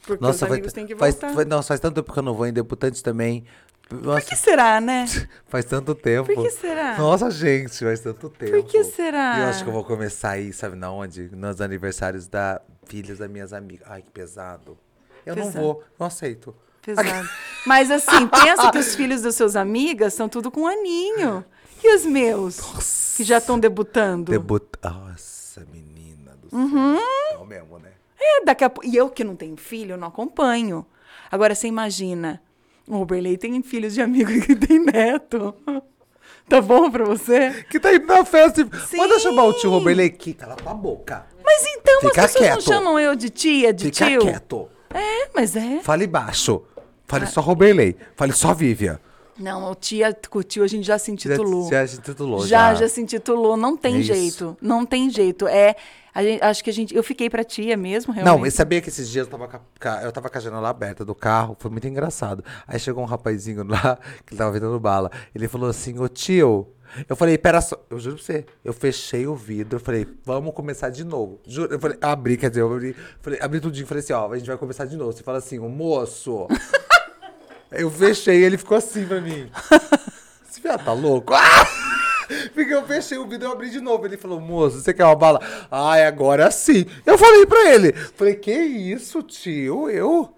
Porque 0.07 0.15
os 0.25 0.29
Nossa, 0.31 0.47
amigos 0.47 0.67
faz, 0.67 0.73
têm 0.73 0.87
que 0.87 0.97
faz, 0.97 1.15
voltar. 1.15 1.35
faz- 1.35 1.47
nossa, 1.47 1.69
faz 1.69 1.81
tanto 1.81 1.97
tempo 1.97 2.13
que 2.13 2.19
eu 2.19 2.23
não 2.23 2.35
vou 2.35 2.47
em 2.47 2.53
debutante 2.53 3.03
também. 3.03 3.45
Por 3.89 4.01
Nossa, 4.03 4.27
que 4.27 4.37
será, 4.37 4.81
né? 4.81 5.07
faz 5.49 5.65
tanto 5.65 5.95
tempo. 5.95 6.33
Por 6.33 6.43
que 6.45 6.51
será? 6.51 6.99
Nossa, 6.99 7.31
gente, 7.31 7.79
faz 7.85 8.01
tanto 8.01 8.29
tempo. 8.31 8.53
Por 8.53 8.65
que 8.65 8.85
será? 8.85 9.39
E 9.39 9.41
eu 9.43 9.47
acho 9.49 9.63
que 9.65 9.69
eu 9.69 9.73
vou 9.75 9.85
começar 9.85 10.31
aí, 10.31 10.53
sabe 10.53 10.77
na 10.77 10.91
onde? 10.91 11.29
Nos 11.35 11.61
aniversários 11.61 12.27
da 12.27 12.61
filhas 12.87 13.19
das 13.19 13.31
minhas 13.31 13.53
amigas. 13.53 13.87
Ai, 13.91 14.03
que 14.03 14.11
pesado. 14.11 14.79
Eu 15.29 15.37
não 15.37 15.45
Pesado. 15.47 15.65
vou, 15.65 15.85
não 15.99 16.07
aceito. 16.07 16.55
Pesado. 16.81 17.29
Mas 17.67 17.91
assim, 17.91 18.27
pensa 18.29 18.71
que 18.71 18.79
os 18.79 18.95
filhos 18.95 19.21
dos 19.23 19.35
seus 19.35 19.57
amigas 19.57 20.15
estão 20.15 20.29
tudo 20.29 20.51
com 20.51 20.63
um 20.63 20.67
aninho. 20.67 21.45
E 21.85 21.95
os 21.95 22.05
meus? 22.07 23.15
Que 23.17 23.23
já 23.25 23.39
estão 23.39 23.59
debutando? 23.59 24.33
Debut... 24.33 24.63
Nossa, 24.83 25.67
menina 25.73 26.33
do 26.41 26.49
céu. 26.49 26.59
Uhum. 26.59 26.99
Não 27.35 27.45
mesmo, 27.45 27.79
né? 27.79 27.91
É, 28.19 28.45
daqui 28.45 28.65
a 28.65 28.71
pouco. 28.71 28.89
E 28.89 28.97
eu 28.97 29.11
que 29.11 29.23
não 29.23 29.37
tenho 29.37 29.57
filho, 29.57 29.93
eu 29.93 29.97
não 29.99 30.09
acompanho. 30.09 30.85
Agora 31.31 31.55
você 31.55 31.69
imagina, 31.69 32.41
o 32.89 32.97
Roberley 32.97 33.37
tem 33.37 33.63
filhos 33.63 33.93
de 33.95 34.01
amigo 34.01 34.31
que 34.41 34.57
tem 34.57 34.79
neto. 34.81 35.55
Tá 36.49 36.61
bom 36.63 36.91
pra 36.91 37.05
você? 37.05 37.65
Que 37.69 37.79
tá 37.79 37.95
indo 37.95 38.07
na 38.07 38.25
festa. 38.25 38.67
Sim. 38.89 38.97
Manda 38.97 39.19
chamar 39.19 39.45
o 39.45 39.53
tio 39.53 39.69
Roberley 39.71 40.07
aqui. 40.07 40.33
Cala 40.33 40.57
tua 40.57 40.73
boca. 40.73 41.27
Mas 41.45 41.63
então 41.77 42.01
Fica 42.01 42.25
as 42.25 42.33
pessoas 42.33 42.49
não 42.51 42.57
quieto. 42.57 42.65
chamam 42.67 42.99
eu 42.99 43.15
de 43.15 43.29
tia, 43.29 43.73
de 43.73 43.85
Fica 43.87 44.07
tio? 44.07 44.21
quieto. 44.23 44.69
É, 44.93 45.29
mas 45.35 45.55
é. 45.57 45.81
Fale 45.83 46.07
baixo. 46.07 46.63
Fale 47.07 47.27
só 47.27 47.41
Roberley. 47.41 47.97
Fale 48.17 48.33
só 48.33 48.53
Vivian. 48.55 49.01
Não, 49.39 49.71
o 49.71 49.75
tia, 49.75 50.17
tio 50.47 50.65
a 50.65 50.67
gente 50.67 50.85
já 50.87 50.99
se 50.99 51.11
intitulou. 51.11 51.71
Já, 51.71 51.85
já 51.85 51.87
se 51.87 51.99
intitulou. 51.99 52.47
Já, 52.47 52.75
já 52.75 52.89
se 52.89 53.01
intitulou, 53.01 53.57
não 53.57 53.77
tem 53.77 53.99
É 53.99 54.03
jeito. 54.03 54.57
Não 54.61 54.85
tem 54.85 55.09
jeito. 55.11 55.47
É, 55.47 55.77
gente- 56.17 56.43
acho 56.43 56.65
que 56.65 56.71
a 56.71 56.73
gente. 56.73 56.95
Eu 56.95 57.03
fiquei 57.03 57.31
pra 57.31 57.45
tia 57.45 57.77
mesmo, 57.77 58.13
realmente. 58.13 58.39
Não, 58.39 58.45
eu 58.45 58.51
sabia 58.51 58.81
que 58.81 58.89
esses 58.89 59.09
dias 59.09 59.27
eu 59.27 59.31
tava, 59.31 59.47
com 59.49 59.89
a- 59.89 60.03
eu 60.03 60.11
tava 60.13 60.29
com 60.29 60.39
a 60.39 60.41
janela 60.41 60.69
aberta 60.69 61.05
do 61.05 61.15
carro, 61.15 61.57
foi 61.59 61.71
muito 61.71 61.87
engraçado. 61.87 62.45
Aí 62.67 62.79
chegou 62.81 63.03
um 63.03 63.07
rapazinho 63.07 63.63
lá, 63.65 63.97
que 64.27 64.35
ele 64.35 64.39
tava 64.39 64.51
vendendo 64.51 64.79
bala. 64.81 65.11
Ele 65.35 65.47
falou 65.47 65.69
assim, 65.71 65.99
ô 65.99 66.09
tio. 66.09 66.67
Eu 67.07 67.15
falei, 67.15 67.37
pera 67.37 67.61
só, 67.61 67.77
eu 67.91 68.01
juro 68.01 68.17
pra 68.17 68.25
você, 68.25 68.47
eu 68.65 68.73
fechei 68.73 69.27
o 69.27 69.35
vidro, 69.35 69.77
eu 69.77 69.81
falei, 69.81 70.07
vamos 70.25 70.55
começar 70.55 70.89
de 70.89 71.05
novo. 71.05 71.39
Juro, 71.47 71.75
eu 71.75 71.79
falei, 71.79 71.99
abri, 72.01 72.39
quer 72.39 72.49
dizer, 72.49 72.63
eu 72.63 72.73
abri, 72.73 72.97
falei, 73.21 73.39
abri 73.43 73.61
tudinho, 73.61 73.87
falei 73.87 74.03
assim, 74.03 74.15
ó, 74.15 74.33
a 74.33 74.39
gente 74.39 74.47
vai 74.47 74.57
começar 74.57 74.87
de 74.87 74.97
novo. 74.97 75.13
Você 75.13 75.23
fala 75.23 75.37
assim, 75.37 75.59
o 75.59 75.69
moço. 75.69 76.47
Eu 77.71 77.91
fechei, 77.91 78.43
ele 78.45 78.57
ficou 78.59 78.77
assim 78.77 79.05
pra 79.07 79.21
mim. 79.21 79.51
Esse 80.49 80.61
viado 80.61 80.85
tá 80.85 80.93
louco? 80.93 81.35
Ah! 81.35 81.67
Porque 82.53 82.75
eu 82.75 82.87
fechei 82.87 83.17
o 83.17 83.27
vidro 83.27 83.47
e 83.47 83.49
eu 83.49 83.53
abri 83.53 83.71
de 83.71 83.81
novo. 83.81 84.05
Ele 84.05 84.17
falou, 84.19 84.39
moço, 84.41 84.81
você 84.81 84.93
quer 84.93 85.05
uma 85.05 85.17
bala? 85.17 85.41
Ai, 85.71 86.05
agora 86.05 86.51
sim. 86.51 86.85
Eu 87.07 87.17
falei 87.17 87.47
pra 87.47 87.75
ele. 87.75 87.93
Falei, 87.93 88.35
que 88.35 88.53
isso, 88.53 89.23
tio? 89.23 89.89
Eu? 89.89 90.35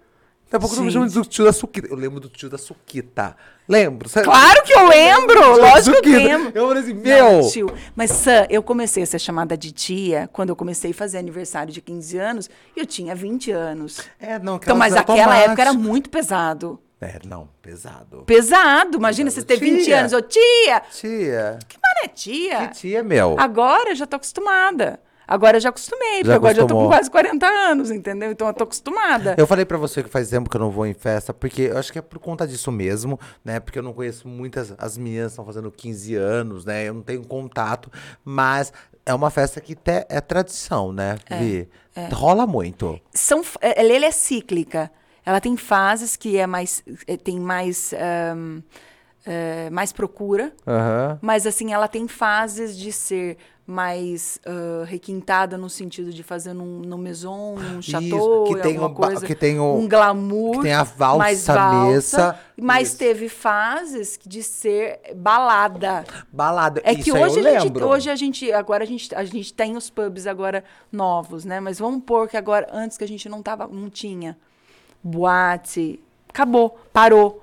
Daqui 0.49 0.55
a 0.55 0.59
pouco 0.59 0.75
eu 0.75 0.83
me 0.83 0.91
chamo 0.91 1.09
do 1.09 1.25
tio 1.25 1.43
da 1.45 1.51
Suquita. 1.53 1.87
Eu 1.89 1.97
lembro 1.97 2.19
do 2.19 2.29
tio 2.29 2.49
da 2.49 2.57
Suquita. 2.57 3.35
Lembro? 3.67 4.07
Sabe? 4.09 4.25
Claro 4.25 4.63
que 4.63 4.73
eu 4.73 4.87
lembro! 4.87 5.39
Da 5.39 5.47
Lógico 5.55 6.01
que 6.01 6.09
eu 6.11 6.17
lembro. 6.17 6.51
Eu 6.53 6.67
falei 6.67 6.83
assim, 6.83 6.93
Não, 6.93 7.01
meu. 7.39 7.49
tio, 7.49 7.73
mas 7.95 8.11
Sam, 8.11 8.45
eu 8.49 8.61
comecei 8.61 9.03
a 9.03 9.05
ser 9.05 9.19
chamada 9.19 9.55
de 9.57 9.71
tia 9.71 10.29
quando 10.33 10.49
eu 10.49 10.55
comecei 10.55 10.91
a 10.91 10.93
fazer 10.93 11.17
aniversário 11.17 11.71
de 11.73 11.81
15 11.81 12.17
anos 12.17 12.49
e 12.75 12.79
eu 12.81 12.85
tinha 12.85 13.15
20 13.15 13.51
anos. 13.51 14.01
É, 14.19 14.39
não, 14.39 14.55
Então, 14.57 14.75
mas 14.75 14.93
aquela 14.95 15.37
época 15.37 15.61
era 15.61 15.73
muito 15.73 16.09
pesado. 16.09 16.79
É, 17.01 17.19
não, 17.25 17.49
pesado. 17.63 18.23
Pesado, 18.27 18.97
imagina 18.97 19.31
você 19.31 19.41
ter 19.41 19.57
20 19.57 19.85
Tia. 19.85 19.99
anos, 20.01 20.13
ô 20.13 20.21
tia! 20.21 20.81
Tia. 20.91 21.57
Que 21.67 21.77
mané, 21.81 22.07
tia? 22.13 22.67
Que 22.67 22.75
tia, 22.75 23.03
meu. 23.03 23.35
Agora 23.39 23.89
eu 23.89 23.95
já 23.95 24.05
tô 24.05 24.17
acostumada. 24.17 24.99
Agora 25.27 25.57
eu 25.57 25.61
já 25.61 25.69
acostumei, 25.69 26.15
porque 26.17 26.27
Já 26.27 26.35
agora 26.35 26.51
eu 26.57 26.61
já 26.61 26.67
tô 26.67 26.75
com 26.75 26.87
quase 26.87 27.09
40 27.09 27.47
anos, 27.47 27.89
entendeu? 27.89 28.31
Então 28.31 28.47
eu 28.47 28.53
tô 28.53 28.65
acostumada. 28.65 29.33
Eu 29.37 29.47
falei 29.47 29.63
pra 29.65 29.77
você 29.77 30.03
que 30.03 30.09
faz 30.09 30.29
tempo 30.29 30.49
que 30.49 30.57
eu 30.57 30.59
não 30.61 30.69
vou 30.69 30.85
em 30.85 30.93
festa, 30.93 31.33
porque 31.33 31.63
eu 31.63 31.77
acho 31.77 31.91
que 31.91 31.97
é 31.99 32.01
por 32.01 32.19
conta 32.19 32.45
disso 32.45 32.69
mesmo, 32.71 33.17
né? 33.43 33.59
Porque 33.59 33.79
eu 33.79 33.83
não 33.83 33.93
conheço 33.93 34.27
muitas. 34.27 34.73
As 34.77 34.97
meninas 34.97 35.31
estão 35.31 35.45
fazendo 35.45 35.71
15 35.71 36.15
anos, 36.15 36.65
né? 36.65 36.87
Eu 36.87 36.93
não 36.95 37.01
tenho 37.01 37.25
contato, 37.25 37.89
mas 38.25 38.73
é 39.05 39.13
uma 39.13 39.29
festa 39.29 39.59
que 39.61 39.73
te- 39.73 40.05
é 40.09 40.19
tradição, 40.19 40.91
né, 40.91 41.15
Vi? 41.39 41.67
Rola 42.11 42.45
muito. 42.45 42.99
São, 43.13 43.41
ela, 43.61 43.93
ela 43.93 44.05
é 44.05 44.11
cíclica. 44.11 44.91
Ela 45.25 45.39
tem 45.41 45.55
fases 45.57 46.15
que 46.15 46.37
é 46.37 46.47
mais, 46.47 46.83
eh, 47.07 47.17
tem 47.17 47.39
mais, 47.39 47.93
ahn, 47.93 48.61
eh, 49.25 49.69
mais 49.71 49.91
procura. 49.91 50.51
Aham. 50.67 51.19
Mas 51.21 51.45
assim, 51.45 51.71
ela 51.73 51.87
tem 51.87 52.07
fases 52.07 52.75
de 52.77 52.91
ser 52.91 53.37
mais 53.67 54.37
ah, 54.45 54.83
requintada 54.85 55.57
no 55.57 55.69
sentido 55.69 56.11
de 56.11 56.23
fazer 56.23 56.51
num, 56.51 56.79
num 56.79 56.97
maison, 56.97 57.55
num 57.55 57.81
chateau, 57.81 58.43
que 58.45 58.55
tem 58.57 58.77
ba- 58.77 58.89
coisa, 58.89 59.25
que 59.25 59.35
tem 59.35 59.59
o- 59.59 59.75
um 59.77 59.87
glamour, 59.87 60.55
que 60.57 60.61
tem 60.63 60.73
a 60.73 60.83
valsa 60.83 61.17
mais 61.19 61.45
valsa, 61.47 61.85
mesa. 61.87 62.39
mas 62.59 62.89
Isso. 62.89 62.97
teve 62.97 63.29
fases 63.29 64.19
de 64.25 64.43
ser 64.43 64.99
balada. 65.15 66.03
Balada. 66.33 66.81
É 66.83 66.91
Isso 66.91 67.03
que 67.03 67.11
hoje 67.13 67.39
a, 67.39 67.43
gente, 67.53 67.63
lembro. 67.63 67.87
hoje 67.87 68.09
a 68.09 68.15
gente, 68.15 68.51
agora 68.51 68.83
a 68.83 68.87
gente, 68.87 69.15
a 69.15 69.23
gente 69.23 69.53
tem 69.53 69.77
os 69.77 69.89
pubs 69.89 70.27
agora 70.27 70.65
novos, 70.91 71.45
né? 71.45 71.59
Mas 71.61 71.79
vamos 71.79 72.03
pôr 72.03 72.27
que 72.27 72.35
agora, 72.35 72.67
antes 72.73 72.97
que 72.97 73.03
a 73.05 73.07
gente 73.07 73.29
não 73.29 73.41
tava, 73.41 73.67
não 73.67 73.89
tinha 73.89 74.37
boate, 75.03 75.99
acabou, 76.29 76.79
parou. 76.91 77.41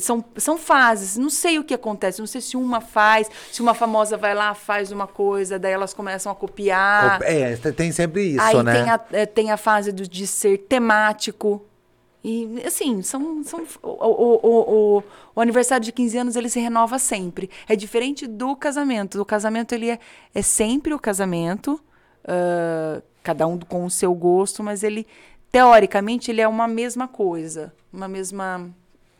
São, 0.00 0.24
são 0.36 0.58
fases, 0.58 1.16
não 1.16 1.30
sei 1.30 1.58
o 1.58 1.64
que 1.64 1.72
acontece, 1.72 2.18
não 2.18 2.26
sei 2.26 2.40
se 2.40 2.56
uma 2.56 2.80
faz, 2.80 3.30
se 3.52 3.60
uma 3.60 3.72
famosa 3.74 4.16
vai 4.16 4.34
lá, 4.34 4.52
faz 4.52 4.90
uma 4.90 5.06
coisa, 5.06 5.58
daí 5.58 5.72
elas 5.72 5.94
começam 5.94 6.32
a 6.32 6.34
copiar. 6.34 7.20
É, 7.22 7.56
tem 7.56 7.92
sempre 7.92 8.30
isso, 8.30 8.40
Aí 8.40 8.62
né? 8.62 8.72
tem, 8.72 8.90
a, 8.90 9.00
é, 9.12 9.26
tem 9.26 9.50
a 9.52 9.56
fase 9.56 9.92
do, 9.92 10.08
de 10.08 10.26
ser 10.26 10.58
temático. 10.58 11.64
E, 12.24 12.62
assim, 12.66 13.00
são, 13.02 13.44
são 13.44 13.64
o, 13.82 13.88
o, 13.88 14.96
o, 14.98 15.04
o, 15.36 15.40
aniversário 15.40 15.84
de 15.84 15.92
15 15.92 16.18
anos, 16.18 16.36
ele 16.36 16.48
se 16.48 16.58
renova 16.58 16.98
sempre. 16.98 17.48
É 17.68 17.76
diferente 17.76 18.26
do 18.26 18.56
casamento. 18.56 19.20
O 19.20 19.24
casamento, 19.24 19.72
ele 19.72 19.90
é, 19.90 19.98
é 20.34 20.42
sempre 20.42 20.92
o 20.92 20.98
casamento, 20.98 21.80
uh, 22.24 23.02
cada 23.22 23.46
um 23.46 23.58
com 23.58 23.84
o 23.84 23.90
seu 23.90 24.12
gosto, 24.14 24.64
mas 24.64 24.82
ele, 24.82 25.06
teoricamente, 25.50 26.30
ele 26.30 26.40
é 26.40 26.48
uma 26.48 26.68
mesma 26.68 27.08
coisa. 27.08 27.72
Uma 27.92 28.08
mesma... 28.08 28.70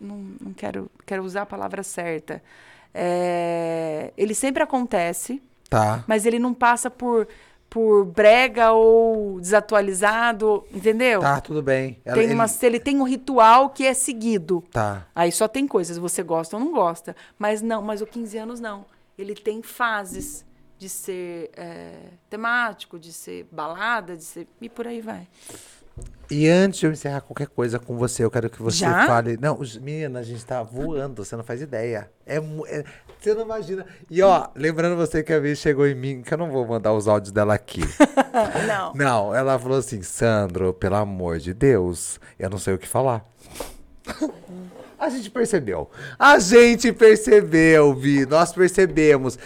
Não, 0.00 0.16
não 0.40 0.52
quero, 0.52 0.90
quero 1.04 1.24
usar 1.24 1.42
a 1.42 1.46
palavra 1.46 1.82
certa. 1.82 2.42
É, 2.94 4.12
ele 4.16 4.34
sempre 4.34 4.62
acontece, 4.62 5.42
tá. 5.68 6.04
mas 6.06 6.24
ele 6.24 6.38
não 6.38 6.54
passa 6.54 6.88
por 6.88 7.26
por 7.68 8.04
brega 8.06 8.72
ou 8.72 9.40
desatualizado, 9.40 10.64
entendeu? 10.72 11.20
Tá, 11.20 11.40
tudo 11.40 11.62
bem. 11.62 12.00
Ela, 12.04 12.16
tem 12.16 12.32
uma, 12.32 12.44
ele... 12.46 12.66
ele 12.66 12.80
tem 12.80 12.96
um 12.98 13.02
ritual 13.02 13.70
que 13.70 13.84
é 13.84 13.92
seguido. 13.92 14.64
Tá. 14.72 15.06
Aí 15.14 15.30
só 15.30 15.46
tem 15.46 15.66
coisas, 15.66 15.98
você 15.98 16.22
gosta 16.22 16.56
ou 16.56 16.64
não 16.64 16.72
gosta. 16.72 17.14
Mas 17.38 17.60
não, 17.60 17.82
mas 17.82 18.00
o 18.00 18.06
15 18.06 18.38
anos 18.38 18.60
não. 18.60 18.86
Ele 19.18 19.34
tem 19.34 19.62
fases 19.62 20.46
de 20.78 20.88
ser 20.88 21.50
é, 21.56 21.96
temático, 22.30 22.98
de 22.98 23.12
ser 23.12 23.46
balada, 23.50 24.16
de 24.16 24.24
ser. 24.24 24.48
E 24.60 24.68
por 24.68 24.86
aí 24.86 25.00
vai. 25.00 25.26
E 26.30 26.46
antes 26.46 26.80
de 26.80 26.86
eu 26.86 26.92
encerrar 26.92 27.22
qualquer 27.22 27.46
coisa 27.46 27.78
com 27.78 27.96
você, 27.96 28.22
eu 28.22 28.30
quero 28.30 28.50
que 28.50 28.60
você 28.60 28.80
Já? 28.80 29.06
fale. 29.06 29.38
Não, 29.40 29.58
menina, 29.80 30.18
a 30.18 30.22
gente 30.22 30.44
tá 30.44 30.62
voando, 30.62 31.24
você 31.24 31.34
não 31.34 31.42
faz 31.42 31.62
ideia. 31.62 32.10
É, 32.26 32.36
é, 32.36 32.84
você 33.18 33.32
não 33.32 33.42
imagina. 33.42 33.86
E 34.10 34.20
ó, 34.20 34.48
lembrando 34.54 34.94
você 34.94 35.22
que 35.22 35.32
a 35.32 35.40
vez 35.40 35.58
chegou 35.58 35.86
em 35.86 35.94
mim, 35.94 36.20
que 36.20 36.32
eu 36.32 36.36
não 36.36 36.50
vou 36.50 36.66
mandar 36.66 36.92
os 36.92 37.08
áudios 37.08 37.32
dela 37.32 37.54
aqui. 37.54 37.80
não. 38.68 38.92
Não, 38.94 39.34
ela 39.34 39.58
falou 39.58 39.78
assim: 39.78 40.02
Sandro, 40.02 40.74
pelo 40.74 40.96
amor 40.96 41.38
de 41.38 41.54
Deus, 41.54 42.20
eu 42.38 42.50
não 42.50 42.58
sei 42.58 42.74
o 42.74 42.78
que 42.78 42.86
falar. 42.86 43.24
a 45.00 45.08
gente 45.08 45.30
percebeu. 45.30 45.90
A 46.18 46.38
gente 46.38 46.92
percebeu, 46.92 47.94
Vi. 47.94 48.26
Nós 48.26 48.52
percebemos. 48.52 49.38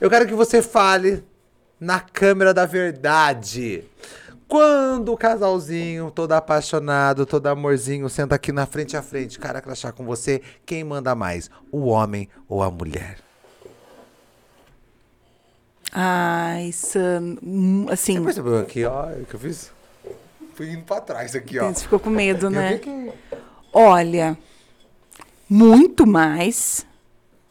Eu 0.00 0.08
quero 0.08 0.26
que 0.26 0.34
você 0.34 0.62
fale 0.62 1.22
na 1.78 2.00
câmera 2.00 2.54
da 2.54 2.64
verdade. 2.64 3.84
Quando 4.54 5.12
o 5.12 5.16
casalzinho, 5.16 6.12
todo 6.12 6.30
apaixonado, 6.30 7.26
todo 7.26 7.48
amorzinho, 7.48 8.08
senta 8.08 8.36
aqui 8.36 8.52
na 8.52 8.66
frente 8.66 8.96
a 8.96 9.02
frente, 9.02 9.36
cara 9.36 9.60
crachá 9.60 9.90
com 9.90 10.04
você, 10.04 10.40
quem 10.64 10.84
manda 10.84 11.12
mais? 11.12 11.50
O 11.72 11.86
homem 11.86 12.28
ou 12.48 12.62
a 12.62 12.70
mulher? 12.70 13.18
Ai, 15.90 16.70
Sam, 16.70 17.36
hum, 17.42 17.86
assim... 17.90 18.14
Você 18.14 18.24
percebeu 18.26 18.60
aqui, 18.60 18.84
ó, 18.84 19.08
o 19.08 19.24
que 19.24 19.34
eu 19.34 19.40
fiz? 19.40 19.72
Fui 20.54 20.70
indo 20.70 20.84
pra 20.84 21.00
trás 21.00 21.34
aqui, 21.34 21.58
ó. 21.58 21.72
Você 21.72 21.82
ficou 21.82 21.98
com 21.98 22.10
medo, 22.10 22.46
né? 22.48 22.78
Que... 22.78 23.12
Olha, 23.72 24.38
muito 25.50 26.06
mais, 26.06 26.86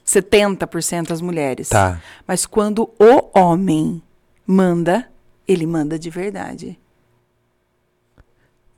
70% 0.07 1.11
as 1.11 1.19
mulheres. 1.19 1.67
Tá. 1.67 2.01
Mas 2.25 2.45
quando 2.45 2.89
o 2.97 3.37
homem 3.37 4.01
manda, 4.47 5.11
ele 5.45 5.67
manda 5.67 5.99
de 5.99 6.09
verdade. 6.09 6.79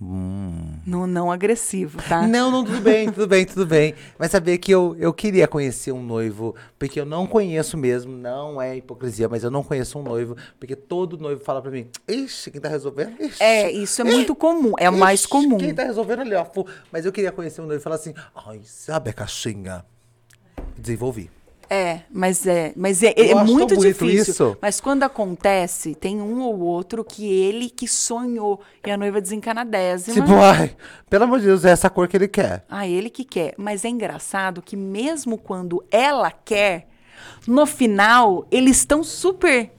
Hum. 0.02 0.80
Não, 0.86 1.08
não 1.08 1.32
agressivo, 1.32 2.02
tá? 2.04 2.22
Não, 2.28 2.52
não, 2.52 2.66
tudo 2.66 2.82
bem, 2.82 3.10
tudo 3.10 3.28
bem, 3.28 3.46
tudo 3.46 3.66
bem. 3.66 3.96
Mas 4.20 4.32
saber 4.32 4.58
que 4.58 4.70
eu, 4.70 4.93
eu 5.00 5.14
queria 5.14 5.48
conhecer 5.48 5.93
um 5.93 6.04
noivo, 6.04 6.54
porque 6.78 7.00
eu 7.00 7.06
não 7.06 7.26
conheço 7.26 7.78
mesmo, 7.78 8.12
não 8.12 8.62
é 8.62 8.76
hipocrisia, 8.76 9.30
mas 9.30 9.43
eu 9.43 9.50
não 9.50 9.64
conheço 9.64 9.98
um 9.98 10.04
noivo, 10.04 10.36
porque 10.60 10.76
todo 10.76 11.18
noivo 11.18 11.41
fala 11.41 11.62
pra 11.62 11.72
mim, 11.72 11.88
ixi, 12.08 12.52
quem 12.52 12.60
tá 12.60 12.68
resolvendo? 12.68 13.20
Ixi, 13.22 13.41
é, 13.41 13.72
isso 13.72 14.02
é 14.02 14.06
ixi, 14.06 14.16
muito 14.16 14.36
comum, 14.36 14.74
é 14.78 14.89
o 14.89 14.98
mais 14.98 15.26
comum. 15.26 15.58
Quem 15.58 15.74
tá 15.74 15.84
resolvendo 15.84 16.20
ali, 16.22 16.36
ó. 16.36 16.46
Mas 16.91 17.06
eu 17.06 17.12
queria 17.14 17.32
conhecer 17.32 17.62
um 17.62 17.66
noivo 17.66 17.82
e 17.82 17.84
falar 17.84 17.96
assim, 17.96 18.14
ai, 18.36 18.62
sabe 18.66 19.10
a 19.12 19.14
caixinha? 19.14 19.86
Desenvolvi. 20.78 21.30
É, 21.70 22.01
mas 22.11 22.45
é, 22.45 22.74
mas 22.76 23.01
é, 23.03 23.13
é 23.16 23.36
muito 23.36 23.76
difícil. 23.78 24.34
Isso. 24.34 24.57
Mas 24.61 24.80
quando 24.80 25.03
acontece, 25.03 25.95
tem 25.95 26.22
um 26.22 26.41
ou 26.41 26.59
outro 26.59 27.03
que 27.03 27.26
ele 27.26 27.70
que 27.70 27.88
sonhou 27.88 28.61
e 28.86 28.91
a 28.91 28.97
noiva 28.97 29.20
desencanadésima. 29.22 30.16
Tipo, 30.16 30.36
ai, 30.36 30.76
pelo 31.09 31.24
amor 31.24 31.39
de 31.39 31.45
Deus, 31.45 31.66
é 31.66 31.72
essa 31.72 31.89
cor 31.89 32.07
que 32.07 32.18
ele 32.18 32.28
quer. 32.28 32.66
Ah, 32.70 32.88
ele 32.88 33.09
que 33.09 33.24
quer. 33.24 33.53
Mas 33.57 33.84
é 33.86 33.89
engraçado 33.89 34.61
que 34.61 34.76
mesmo 34.76 35.38
quando 35.38 35.84
ela 35.91 36.32
quer, 36.32 36.88
no 37.47 37.66
final, 37.66 38.45
eles 38.51 38.78
estão 38.78 39.03
super 39.03 39.72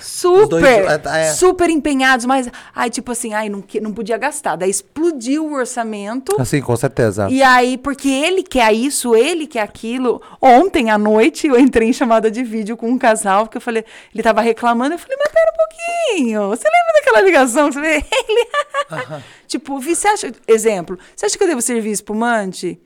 Super, 0.00 0.48
dois, 0.48 0.64
é, 0.64 1.28
é. 1.28 1.32
super 1.32 1.70
empenhados, 1.70 2.26
mas, 2.26 2.48
ai, 2.74 2.90
tipo 2.90 3.12
assim, 3.12 3.32
ai, 3.34 3.48
não, 3.48 3.62
não 3.80 3.92
podia 3.92 4.16
gastar. 4.18 4.56
Daí 4.56 4.70
explodiu 4.70 5.46
o 5.46 5.54
orçamento. 5.54 6.40
Assim, 6.40 6.60
com 6.60 6.76
certeza. 6.76 7.28
E 7.30 7.42
aí, 7.42 7.78
porque 7.78 8.08
ele 8.08 8.42
quer 8.42 8.72
isso, 8.72 9.14
ele 9.14 9.46
quer 9.46 9.60
aquilo. 9.60 10.20
Ontem 10.40 10.90
à 10.90 10.98
noite 10.98 11.46
eu 11.46 11.58
entrei 11.58 11.88
em 11.88 11.92
chamada 11.92 12.30
de 12.30 12.42
vídeo 12.42 12.76
com 12.76 12.88
um 12.88 12.98
casal, 12.98 13.44
porque 13.44 13.58
eu 13.58 13.62
falei, 13.62 13.84
ele 14.14 14.22
tava 14.22 14.40
reclamando, 14.40 14.94
eu 14.94 14.98
falei, 14.98 15.16
mas 15.18 15.32
pera 15.32 15.52
um 15.52 15.56
pouquinho. 15.56 16.48
Você 16.48 16.64
lembra 16.64 16.92
daquela 16.94 17.20
ligação 17.20 17.68
que 17.68 17.74
você 17.74 17.80
vê? 17.80 18.04
Ele. 18.28 19.22
Tipo, 19.46 19.78
você 19.78 20.08
acha, 20.08 20.32
exemplo, 20.48 20.98
você 21.14 21.26
acha 21.26 21.36
que 21.36 21.44
eu 21.44 21.48
devo 21.48 21.60
servir 21.60 21.90
espumante? 21.90 22.80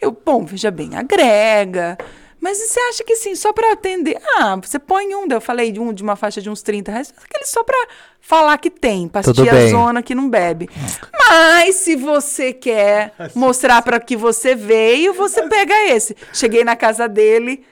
Eu, 0.00 0.16
bom, 0.24 0.46
veja 0.46 0.70
bem, 0.70 0.96
agrega. 0.96 1.98
Mas 2.40 2.58
você 2.58 2.78
acha 2.80 3.04
que 3.04 3.16
sim, 3.16 3.34
só 3.34 3.52
para 3.52 3.72
atender? 3.72 4.20
Ah, 4.36 4.56
você 4.56 4.78
põe 4.78 5.14
um, 5.14 5.26
eu 5.30 5.40
falei 5.40 5.72
de 5.72 5.80
um 5.80 5.92
de 5.92 6.02
uma 6.02 6.16
faixa 6.16 6.40
de 6.40 6.50
uns 6.50 6.62
30 6.62 6.92
reais, 6.92 7.14
aquele 7.24 7.44
só 7.44 7.64
para 7.64 7.88
falar 8.20 8.58
que 8.58 8.70
tem, 8.70 9.08
pra 9.08 9.20
assistir 9.20 9.48
a 9.48 9.68
zona 9.68 10.02
que 10.02 10.14
não 10.14 10.28
bebe. 10.28 10.68
Mas 11.28 11.76
se 11.76 11.96
você 11.96 12.52
quer 12.52 13.14
mostrar 13.34 13.82
para 13.82 13.98
que 13.98 14.16
você 14.16 14.54
veio, 14.54 15.14
você 15.14 15.42
pega 15.48 15.74
esse. 15.88 16.16
Cheguei 16.32 16.62
na 16.64 16.76
casa 16.76 17.08
dele, 17.08 17.64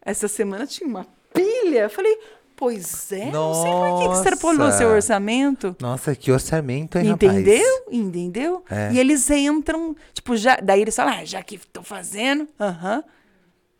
essa 0.00 0.28
semana 0.28 0.66
tinha 0.66 0.88
uma 0.88 1.06
pilha. 1.32 1.80
Eu 1.80 1.90
falei, 1.90 2.18
Pois 2.56 3.10
é, 3.10 3.26
Nossa. 3.26 3.32
não 3.32 3.54
sei 3.62 3.72
por 3.72 3.98
que, 4.00 4.08
que 4.08 4.14
extrapolou 4.14 4.70
seu 4.70 4.88
orçamento. 4.88 5.76
Nossa, 5.80 6.14
que 6.14 6.30
orçamento, 6.30 6.98
hein, 6.98 7.08
Entendeu? 7.10 7.78
Rapaz? 7.78 7.98
Entendeu? 7.98 8.64
É. 8.70 8.92
E 8.92 8.98
eles 9.00 9.28
entram, 9.28 9.96
tipo, 10.12 10.36
já, 10.36 10.56
daí 10.62 10.80
eles 10.80 10.94
falam, 10.94 11.14
ah, 11.14 11.24
já 11.24 11.42
que 11.42 11.56
estou 11.56 11.82
fazendo, 11.82 12.48
aham. 12.60 12.98
Uh 12.98 13.02
-huh. 13.02 13.04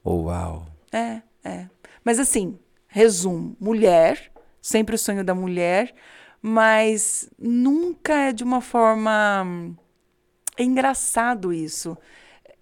Oh, 0.05 0.25
uau. 0.25 0.67
É, 0.93 1.23
é. 1.43 1.69
Mas 2.05 2.19
assim, 2.19 2.59
resumo: 2.87 3.57
mulher, 3.59 4.31
sempre 4.61 4.95
o 4.95 4.99
sonho 4.99 5.25
da 5.25 5.35
mulher, 5.35 5.95
mas 6.41 7.29
nunca 7.39 8.13
é 8.13 8.33
de 8.33 8.45
uma 8.45 8.61
forma. 8.61 9.47
É 10.57 10.63
engraçado 10.63 11.53
isso. 11.53 11.97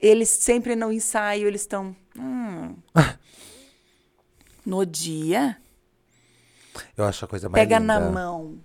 Eles 0.00 0.28
sempre 0.28 0.74
no 0.76 0.92
ensaio, 0.92 1.46
eles 1.48 1.62
estão. 1.62 1.94
Hum. 2.16 2.76
no 4.64 4.86
dia. 4.86 5.56
Eu 6.96 7.04
acho 7.04 7.24
a 7.24 7.28
coisa 7.28 7.48
mais 7.48 7.60
Pega 7.60 7.78
linda. 7.78 8.00
na 8.00 8.10
mão, 8.10 8.58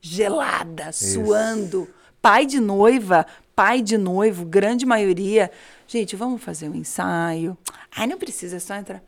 gelada, 0.00 0.90
isso. 0.90 1.24
suando. 1.24 1.88
Pai 2.22 2.46
de 2.46 2.60
noiva, 2.60 3.26
pai 3.54 3.82
de 3.82 3.98
noivo, 3.98 4.44
grande 4.44 4.86
maioria. 4.86 5.50
Gente, 5.86 6.16
vamos 6.16 6.42
fazer 6.42 6.68
um 6.68 6.74
ensaio. 6.74 7.56
Ai, 7.94 8.06
não 8.06 8.18
precisa, 8.18 8.56
é 8.56 8.58
só 8.58 8.74
entrar. 8.74 9.02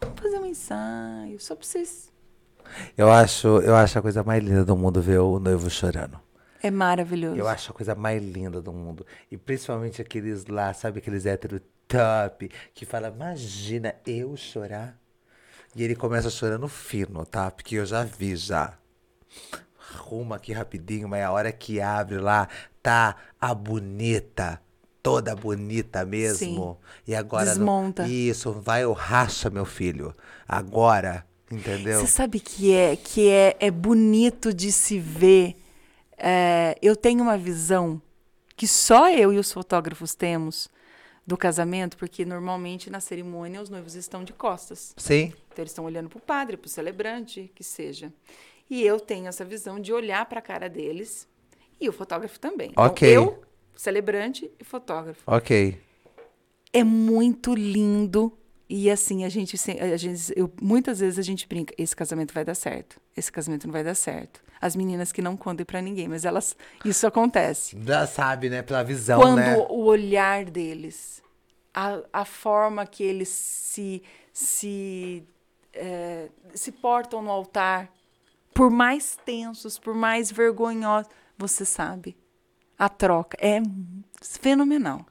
Vamos 0.00 0.20
fazer 0.20 0.38
um 0.38 0.46
ensaio, 0.46 1.38
só 1.38 1.54
pra 1.54 1.64
vocês. 1.64 2.10
Eu 2.96 3.10
acho, 3.10 3.48
eu 3.60 3.74
acho 3.74 3.98
a 3.98 4.02
coisa 4.02 4.22
mais 4.22 4.42
linda 4.42 4.64
do 4.64 4.76
mundo 4.76 5.00
ver 5.00 5.18
o 5.18 5.38
noivo 5.38 5.68
chorando. 5.70 6.18
É 6.62 6.70
maravilhoso. 6.70 7.36
Eu 7.36 7.46
acho 7.46 7.70
a 7.70 7.74
coisa 7.74 7.94
mais 7.94 8.22
linda 8.22 8.60
do 8.60 8.72
mundo. 8.72 9.06
E 9.30 9.36
principalmente 9.36 10.02
aqueles 10.02 10.46
lá, 10.46 10.72
sabe, 10.74 10.98
aqueles 10.98 11.24
héteros 11.24 11.60
top, 11.86 12.50
que 12.74 12.84
fala, 12.84 13.08
imagina 13.08 13.94
eu 14.06 14.36
chorar. 14.36 14.98
E 15.76 15.82
ele 15.82 15.94
começa 15.94 16.30
chorando 16.30 16.68
fino, 16.68 17.24
tá? 17.24 17.50
Porque 17.50 17.76
eu 17.76 17.86
já 17.86 18.02
vi 18.02 18.34
já. 18.34 18.76
Arruma 19.94 20.36
aqui 20.36 20.52
rapidinho, 20.52 21.08
mas 21.08 21.22
a 21.22 21.30
hora 21.30 21.52
que 21.52 21.80
abre 21.80 22.18
lá, 22.18 22.48
tá 22.82 23.16
a 23.40 23.54
bonita 23.54 24.60
toda 25.02 25.34
bonita 25.34 26.04
mesmo. 26.04 26.38
Sim. 26.38 26.76
E 27.06 27.14
agora. 27.14 27.46
Desmonta. 27.46 28.02
Não, 28.02 28.10
isso, 28.10 28.52
vai 28.52 28.84
o 28.84 28.92
racha, 28.92 29.50
meu 29.50 29.64
filho. 29.64 30.14
Agora, 30.46 31.26
entendeu? 31.50 32.00
Você 32.00 32.06
sabe 32.06 32.40
que 32.40 32.72
é 32.72 32.96
que 32.96 33.28
é, 33.28 33.56
é 33.60 33.70
bonito 33.70 34.52
de 34.52 34.72
se 34.72 34.98
ver. 34.98 35.56
É, 36.16 36.76
eu 36.82 36.96
tenho 36.96 37.22
uma 37.22 37.38
visão 37.38 38.02
que 38.56 38.66
só 38.66 39.08
eu 39.10 39.32
e 39.32 39.38
os 39.38 39.52
fotógrafos 39.52 40.14
temos 40.14 40.68
do 41.24 41.36
casamento, 41.36 41.96
porque 41.96 42.24
normalmente 42.24 42.90
na 42.90 43.00
cerimônia 43.00 43.60
os 43.60 43.68
noivos 43.68 43.94
estão 43.94 44.24
de 44.24 44.32
costas. 44.32 44.94
Sim. 44.96 45.32
Então 45.52 45.62
eles 45.62 45.70
estão 45.70 45.84
olhando 45.84 46.08
para 46.08 46.18
o 46.18 46.20
padre, 46.22 46.56
para 46.56 46.66
o 46.66 46.70
celebrante, 46.70 47.52
que 47.54 47.62
seja. 47.62 48.12
E 48.68 48.82
eu 48.82 48.98
tenho 48.98 49.26
essa 49.28 49.44
visão 49.44 49.78
de 49.78 49.92
olhar 49.92 50.26
para 50.26 50.40
a 50.40 50.42
cara 50.42 50.68
deles 50.68 51.28
e 51.80 51.88
o 51.88 51.92
fotógrafo 51.92 52.40
também. 52.40 52.72
Ok. 52.76 53.10
Então, 53.10 53.24
eu 53.24 53.47
celebrante 53.78 54.50
e 54.58 54.64
fotógrafo. 54.64 55.22
Ok. 55.24 55.80
É 56.72 56.82
muito 56.82 57.54
lindo 57.54 58.36
E 58.68 58.90
assim, 58.90 59.24
a 59.24 59.30
gente, 59.30 59.56
a 59.80 59.96
gente 59.96 60.32
eu, 60.36 60.52
muitas 60.60 61.00
vezes 61.00 61.18
a 61.18 61.22
gente 61.22 61.48
brinca, 61.48 61.72
esse 61.78 61.96
casamento 61.96 62.34
vai 62.34 62.44
dar 62.44 62.54
certo, 62.54 63.00
esse 63.16 63.32
casamento 63.32 63.66
não 63.66 63.72
vai 63.72 63.82
dar 63.82 63.94
certo. 63.94 64.42
As 64.60 64.76
meninas 64.76 65.10
que 65.10 65.22
não 65.22 65.36
contem 65.38 65.64
pra 65.64 65.80
ninguém, 65.80 66.06
mas 66.08 66.26
elas, 66.26 66.54
isso 66.84 67.06
acontece. 67.06 67.78
Já 67.80 68.06
sabe, 68.06 68.50
né? 68.50 68.60
Pela 68.60 68.82
visão, 68.82 69.20
Quando 69.20 69.36
né? 69.38 69.56
o 69.56 69.84
olhar 69.84 70.44
deles, 70.44 71.22
a, 71.72 72.02
a 72.12 72.24
forma 72.26 72.84
que 72.84 73.02
eles 73.04 73.28
se, 73.30 74.02
se, 74.32 75.24
eh, 75.72 76.28
se 76.52 76.72
portam 76.72 77.22
no 77.22 77.30
altar, 77.30 77.90
por 78.52 78.68
mais 78.70 79.16
tensos, 79.24 79.78
por 79.78 79.94
mais 79.94 80.30
vergonhosos, 80.30 81.10
você 81.38 81.64
sabe. 81.64 82.16
A 82.78 82.88
troca 82.88 83.36
é 83.40 83.60
fenomenal. 84.22 85.04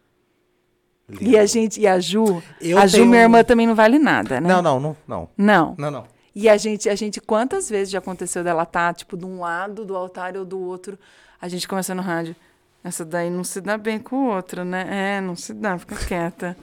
E 1.21 1.37
a 1.37 1.45
gente, 1.45 1.79
e 1.79 1.87
a 1.87 1.99
Ju, 1.99 2.43
Eu 2.61 2.77
a 2.77 2.85
Ju, 2.85 2.97
tenho 2.97 3.07
minha 3.07 3.21
irmã, 3.23 3.43
também 3.43 3.65
não 3.65 3.75
vale 3.75 3.97
nada, 3.97 4.41
né? 4.41 4.49
Não, 4.49 4.61
não, 4.61 4.79
não, 4.79 4.97
não. 5.07 5.29
Não. 5.37 5.75
Não, 5.77 5.91
não. 5.91 6.03
E 6.35 6.49
a 6.49 6.57
gente, 6.57 6.89
a 6.89 6.95
gente, 6.95 7.19
quantas 7.21 7.69
vezes 7.69 7.89
já 7.89 7.99
aconteceu 7.99 8.43
dela 8.43 8.63
estar, 8.63 8.93
tipo, 8.93 9.17
de 9.17 9.25
um 9.25 9.39
lado 9.39 9.85
do 9.85 9.95
altar 9.95 10.35
ou 10.37 10.45
do 10.45 10.59
outro, 10.59 10.99
a 11.41 11.47
gente 11.47 11.67
começa 11.67 11.95
no 11.95 12.01
rádio. 12.01 12.35
Essa 12.83 13.03
daí 13.03 13.29
não 13.29 13.43
se 13.43 13.59
dá 13.59 13.77
bem 13.77 13.99
com 13.99 14.15
o 14.15 14.35
outro, 14.35 14.63
né? 14.63 15.17
É, 15.17 15.21
não 15.21 15.35
se 15.35 15.53
dá, 15.53 15.77
fica 15.77 15.95
quieta. 16.05 16.55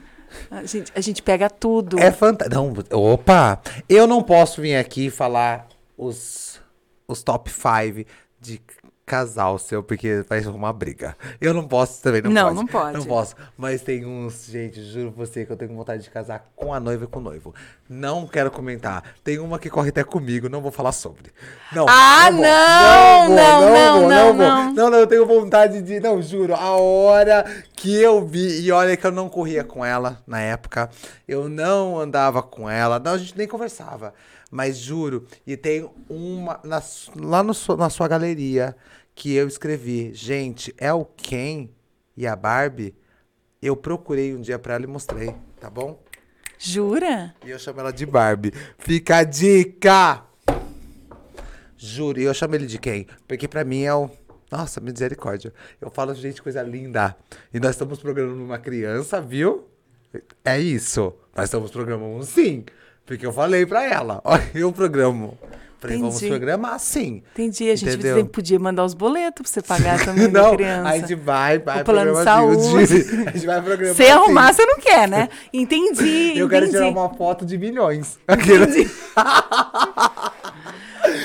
A 0.51 0.65
gente, 0.65 0.93
a 0.95 1.01
gente 1.01 1.23
pega 1.23 1.49
tudo. 1.49 1.99
É 1.99 2.13
fantástico. 2.13 2.97
Opa! 2.97 3.61
Eu 3.89 4.07
não 4.07 4.23
posso 4.23 4.61
vir 4.61 4.77
aqui 4.77 5.11
falar 5.11 5.67
os, 5.97 6.61
os 7.09 7.23
top 7.23 7.51
5 7.51 8.09
de 8.41 8.61
casal 9.07 9.59
seu, 9.59 9.83
porque 9.83 10.25
vai 10.29 10.41
ser 10.41 10.49
uma 10.49 10.73
briga. 10.73 11.17
Eu 11.41 11.53
não 11.53 11.69
posso 11.69 12.03
também, 12.03 12.23
não, 12.23 12.31
Não, 12.31 12.45
pode. 12.45 12.57
não 12.57 12.67
pode. 12.67 12.99
Não 12.99 13.05
posso. 13.05 13.37
Mas 13.57 13.83
tem 13.83 14.05
uns, 14.07 14.47
gente, 14.47 14.83
juro 14.83 15.13
pra 15.13 15.27
você 15.27 15.45
que 15.45 15.53
eu 15.53 15.57
tenho 15.57 15.75
vontade 15.75 16.03
de 16.03 16.11
casar 16.11 16.51
com 16.57 16.73
a 16.73 16.81
noiva 16.81 17.05
e 17.05 17.07
com 17.07 17.19
o 17.19 17.23
noivo. 17.23 17.55
Não 17.89 18.27
quero 18.27 18.51
comentar. 18.51 19.05
Tem 19.23 19.39
uma 19.39 19.59
que 19.59 19.69
corre 19.69 19.91
até 19.91 20.03
comigo, 20.03 20.49
não 20.49 20.63
vou 20.63 20.73
falar 20.73 20.93
sobre. 20.93 21.31
Não, 21.73 21.85
Ah, 21.89 22.31
não, 22.31 23.29
não, 23.29 23.71
não, 23.71 24.09
não, 24.09 24.35
não. 24.35 24.73
Não, 24.73 24.91
não, 24.91 24.99
eu 24.99 25.07
tenho 25.07 25.27
vontade 25.27 25.83
de. 25.83 26.01
Não, 26.01 26.23
juro, 26.23 26.55
a 26.55 26.71
hora 26.77 27.45
que 27.75 27.95
eu 27.95 28.27
vi, 28.27 28.63
e 28.63 28.73
olha 28.73 28.97
que 28.97 29.07
eu 29.07 29.13
não 29.13 29.29
corria 29.29 29.63
com 29.65 29.85
ela 29.85 30.23
na 30.27 30.41
época, 30.41 30.89
eu 31.29 31.49
não 31.49 31.99
andava 31.99 32.43
com 32.43 32.69
ela, 32.71 32.99
não, 32.99 33.13
a 33.13 33.19
gente 33.19 33.37
nem 33.37 33.47
conversava. 33.47 34.15
Mas 34.51 34.77
juro, 34.77 35.27
e 35.47 35.57
tem 35.57 35.89
uma 36.09 36.61
na 36.65 36.83
lá 37.17 37.43
no 37.43 37.53
na 37.77 37.91
sua 37.91 38.09
galeria 38.09 38.77
que 39.15 39.33
eu 39.35 39.47
escrevi, 39.47 40.13
gente, 40.15 40.75
é 40.79 40.93
o 40.93 41.05
Ken 41.05 41.69
e 42.17 42.27
a 42.27 42.35
Barbie. 42.35 42.95
Eu 43.63 43.77
procurei 43.77 44.35
um 44.35 44.41
dia 44.41 44.59
pra 44.59 44.75
ela 44.75 44.85
e 44.85 44.89
mostrei, 44.89 45.35
tá 45.59 45.71
bom? 45.71 46.03
Jura? 46.59 47.35
E 47.45 47.51
eu 47.51 47.59
chamo 47.59 47.81
ela 47.81 47.93
de 47.93 48.07
Barbie. 48.07 48.53
Fica 48.79 49.19
a 49.19 49.25
dica! 49.25 50.25
Juro, 51.77 52.21
e 52.21 52.25
eu 52.25 52.35
chamo 52.35 52.55
ele 52.55 52.67
de 52.67 52.79
quem? 52.79 53.07
Porque 53.29 53.47
pra 53.47 53.65
mim 53.65 53.83
é 53.83 53.95
o. 53.95 54.11
Nossa, 54.51 54.81
misericórdia. 54.81 55.53
Eu 55.81 55.91
falo, 55.91 56.15
gente, 56.15 56.43
coisa 56.43 56.63
linda. 56.63 57.17
E 57.53 57.59
nós 57.59 57.71
estamos 57.71 57.99
programando 57.99 58.43
uma 58.43 58.59
criança, 58.59 59.21
viu? 59.21 59.69
É 60.45 60.59
isso. 60.59 61.13
Nós 61.35 61.47
estamos 61.47 61.71
programando 61.71 62.17
um 62.17 62.23
sim. 62.23 62.65
Porque 63.07 63.25
eu 63.27 63.33
falei 63.33 63.67
pra 63.67 63.85
ela. 63.85 64.21
Olha, 64.25 64.43
eu 64.55 64.73
programo. 64.73 65.37
Falei, 65.79 65.99
vamos 65.99 66.17
Entendi. 66.17 66.31
programar 66.31 66.79
sim. 66.81 67.23
Entendi. 67.35 67.71
A 67.71 67.77
gente 67.77 67.93
Entendeu? 67.97 68.25
podia 68.27 68.59
mandar 68.59 68.87
os 68.87 68.95
boletos 68.95 69.43
pra 69.43 69.51
você 69.51 69.61
pagar 69.61 70.01
também 70.07 70.31
da 70.31 70.43
Não, 70.45 70.57
criança. 70.57 70.89
a 70.89 70.97
gente 70.99 71.15
vai, 71.15 71.59
vai 71.59 71.83
O 71.83 71.85
plano 71.85 72.15
de 72.17 72.25
saúde. 72.25 72.95
A 73.29 73.31
gente 73.33 73.45
vai 73.47 73.61
programar 73.61 73.95
Se 73.95 74.03
assim. 74.03 74.11
arrumar, 74.13 74.53
você 74.55 74.65
não 74.65 74.79
quer, 74.79 75.07
né? 75.07 75.29
Entendi. 75.53 76.33
Eu 76.39 76.49
quero 76.49 76.65
entendi. 76.65 76.79
tirar 76.83 76.89
uma 76.91 77.11
foto 77.11 77.45
de 77.45 77.59
milhões. 77.59 78.19
Aquele- 78.27 78.91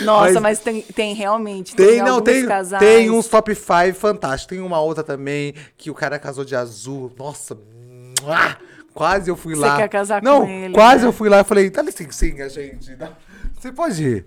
Nossa, 0.04 0.34
Mas- 0.34 0.42
mas, 0.42 0.60
tem, 0.60 0.82
tem 0.82 1.14
realmente. 1.16 1.74
Tem, 1.76 1.88
Tem, 1.88 2.02
não, 2.04 2.20
tem, 2.22 2.46
casais. 2.46 2.84
tem 2.84 3.10
uns 3.10 3.28
top 3.28 3.56
5 3.56 3.94
fantásticos. 3.98 4.58
Tem 4.58 4.66
uma 4.66 4.82
outra 4.82 5.04
também 5.06 5.54
que 5.78 5.90
o 5.90 5.94
cara 5.94 6.20
casou 6.20 6.44
de 6.44 6.56
azul. 6.56 7.12
Nossa! 7.18 7.58
Quase 9.00 9.32
eu 9.32 9.38
fui 9.38 9.56
Você 9.56 9.62
lá. 9.62 9.78
quer 9.78 9.88
casar 9.88 10.22
não, 10.22 10.42
com 10.42 10.50
ele, 10.50 10.74
quase 10.74 11.04
né? 11.04 11.08
eu 11.08 11.14
fui 11.14 11.30
lá 11.30 11.40
e 11.40 11.44
falei, 11.46 11.70
dá 11.70 11.82
licencinha, 11.82 12.50
gente. 12.50 12.94
dá- 12.98 13.14
Você 13.58 13.72
pode 13.72 14.04
ir? 14.04 14.26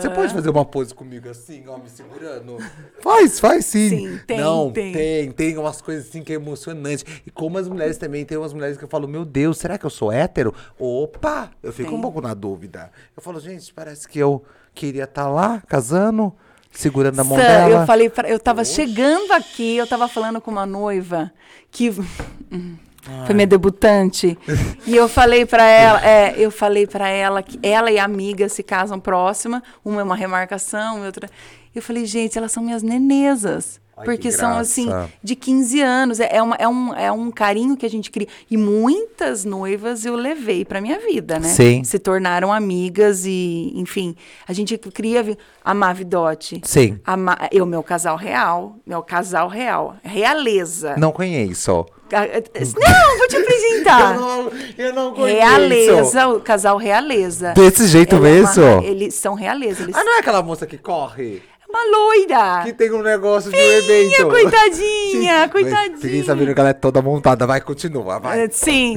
Você 0.00 0.10
pode 0.10 0.34
fazer 0.34 0.50
uma 0.50 0.64
pose 0.64 0.92
comigo 0.92 1.28
assim, 1.28 1.62
ó, 1.68 1.78
me 1.78 1.88
segurando? 1.88 2.56
Faz, 3.00 3.38
faz 3.38 3.64
sim. 3.64 3.88
Sim, 3.88 4.20
tem, 4.26 4.38
Não, 4.40 4.72
tem. 4.72 4.92
tem, 4.92 5.30
tem 5.30 5.56
umas 5.56 5.80
coisas 5.80 6.08
assim 6.08 6.24
que 6.24 6.32
é 6.32 6.34
emocionante. 6.34 7.04
E 7.24 7.30
como 7.30 7.58
as 7.58 7.68
mulheres 7.68 7.96
também, 7.96 8.24
tem 8.24 8.36
umas 8.36 8.52
mulheres 8.52 8.76
que 8.76 8.82
eu 8.82 8.88
falo, 8.88 9.06
meu 9.06 9.24
Deus, 9.24 9.56
será 9.58 9.78
que 9.78 9.86
eu 9.86 9.90
sou 9.90 10.10
hétero? 10.10 10.52
Opa, 10.76 11.50
eu 11.62 11.72
fico 11.72 11.90
Tem. 11.90 11.96
um 11.98 12.02
pouco 12.02 12.20
na 12.20 12.34
dúvida. 12.34 12.90
Eu 13.16 13.22
falo, 13.22 13.38
gente, 13.38 13.72
parece 13.72 14.08
que 14.08 14.18
eu 14.18 14.44
queria 14.74 15.04
estar 15.04 15.28
lá, 15.28 15.62
casando, 15.68 16.34
segurando 16.72 17.20
a 17.20 17.24
mão 17.24 17.38
dela. 17.38 17.82
Eu 17.82 17.86
falei, 17.86 18.10
pra, 18.10 18.28
eu 18.28 18.40
tava 18.40 18.64
chegando 18.64 19.30
aqui, 19.32 19.76
eu 19.76 19.86
tava 19.86 20.08
falando 20.08 20.40
com 20.40 20.50
uma 20.50 20.66
noiva 20.66 21.30
que 21.70 21.92
foi 23.26 23.34
minha 23.34 23.46
debutante. 23.46 24.38
e 24.86 24.96
eu 24.96 25.08
falei 25.08 25.44
pra 25.44 25.64
ela, 25.64 26.06
é, 26.06 26.34
eu 26.36 26.50
falei 26.50 26.86
para 26.86 27.08
ela 27.08 27.42
que 27.42 27.58
ela 27.62 27.90
e 27.90 27.98
a 27.98 28.04
amiga 28.04 28.48
se 28.48 28.62
casam 28.62 28.98
próxima, 28.98 29.62
uma 29.84 30.00
é 30.00 30.04
uma 30.04 30.16
remarcação, 30.16 31.04
outra. 31.04 31.28
Eu 31.74 31.82
falei, 31.82 32.06
gente, 32.06 32.36
elas 32.38 32.52
são 32.52 32.62
minhas 32.62 32.82
nenezas. 32.82 33.80
Ai, 33.98 34.04
porque 34.04 34.30
são 34.32 34.56
assim, 34.56 34.88
de 35.22 35.34
15 35.36 35.80
anos. 35.80 36.20
É, 36.20 36.36
é, 36.36 36.42
uma- 36.42 36.56
é 36.56 36.68
um, 36.68 36.94
é 36.94 37.12
um 37.12 37.30
carinho 37.30 37.76
que 37.76 37.84
a 37.84 37.90
gente 37.90 38.10
cria. 38.10 38.28
E 38.50 38.56
muitas 38.56 39.44
noivas 39.44 40.04
eu 40.04 40.14
levei 40.14 40.64
pra 40.64 40.80
minha 40.80 40.98
vida, 41.00 41.38
né? 41.38 41.48
Sim. 41.48 41.82
Se 41.84 41.98
tornaram 41.98 42.52
amigas 42.52 43.24
e, 43.26 43.72
enfim, 43.74 44.14
a 44.46 44.52
gente 44.52 44.76
cria 44.78 45.36
a 45.64 45.74
Mavidote. 45.74 46.60
Sim. 46.64 46.98
A 47.04 47.16
Ma- 47.16 47.48
eu, 47.52 47.66
meu 47.66 47.82
casal 47.82 48.16
real, 48.16 48.76
meu 48.86 49.02
casal 49.02 49.48
real, 49.48 49.96
realeza. 50.02 50.94
Não 50.96 51.12
conheço. 51.12 51.84
Não, 52.10 53.18
vou 53.18 53.28
te 53.28 53.36
apresentar. 53.36 54.14
Eu 54.16 54.20
não, 54.20 54.50
eu 54.78 54.94
não 54.94 55.12
conheço. 55.14 55.38
realeza, 55.40 56.28
o 56.28 56.40
casal 56.40 56.76
realeza. 56.78 57.52
Desse 57.52 57.86
jeito 57.86 58.16
Ela 58.16 58.28
é 58.28 58.40
uma- 58.40 58.48
mesmo? 58.54 58.82
eles 58.84 59.14
são 59.14 59.34
realeza, 59.34 59.82
eles 59.82 59.94
Ah, 59.96 60.02
não 60.04 60.16
é 60.16 60.18
aquela 60.20 60.42
moça 60.42 60.66
que 60.66 60.78
corre? 60.78 61.42
É 61.68 61.70
uma 61.70 61.96
loira. 61.96 62.62
Que 62.64 62.72
tem 62.72 62.90
um 62.92 63.02
negócio 63.02 63.50
de 63.50 63.56
um 63.56 63.60
Feinha, 63.60 63.78
evento. 63.78 64.28
coitadinha, 64.28 65.38
Mas 65.42 65.52
coitadinha. 65.52 65.98
Fiquei 65.98 66.22
sabendo 66.24 66.54
que 66.54 66.60
ela 66.60 66.70
é 66.70 66.74
toda 66.74 67.02
montada. 67.02 67.46
Vai, 67.46 67.60
continua, 67.60 68.18
vai. 68.18 68.40
Eh, 68.44 68.48
Sim. 68.50 68.96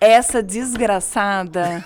Essa 0.00 0.42
desgraçada. 0.42 1.84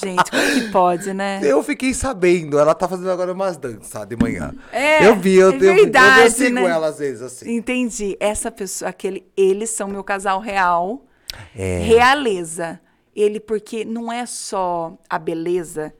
Gente, 0.00 0.30
como 0.30 0.42
que 0.54 0.70
pode, 0.70 1.12
né? 1.12 1.40
Eu 1.42 1.62
fiquei 1.62 1.92
sabendo, 1.94 2.58
ela 2.58 2.74
tá 2.74 2.88
fazendo 2.88 3.10
agora 3.10 3.32
umas 3.32 3.56
danças 3.56 4.06
de 4.06 4.16
manhã. 4.16 4.52
É, 4.72 5.06
eu 5.06 5.16
vi, 5.16 5.34
eu, 5.36 5.50
é 5.50 5.54
eu, 5.54 5.58
vi- 5.58 5.66
eu, 5.66 5.74
verdade, 5.74 6.20
eu 6.24 6.30
sigo 6.30 6.54
né? 6.54 6.64
ela 6.64 6.88
às 6.88 6.98
vezes, 6.98 7.22
assim. 7.22 7.54
Entendi. 7.54 8.16
Essa 8.18 8.50
pessoa, 8.50 8.88
aquele, 8.88 9.24
eles 9.36 9.70
são 9.70 9.86
meu 9.88 10.02
casal 10.02 10.40
real. 10.40 11.04
É. 11.54 11.78
Realeza. 11.78 12.80
Ele, 13.14 13.38
porque 13.38 13.84
não 13.84 14.10
é 14.12 14.24
só 14.24 14.96
a 15.08 15.18
beleza 15.18 15.92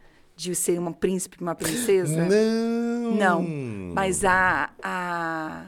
de 0.43 0.57
ser 0.57 0.81
um 0.81 0.93
príncipe 0.93 1.37
e 1.39 1.43
uma 1.43 1.55
princesa. 1.55 2.27
Não. 2.27 3.13
Não. 3.15 3.43
Mas 3.95 4.25
a, 4.25 4.71
a. 4.83 5.67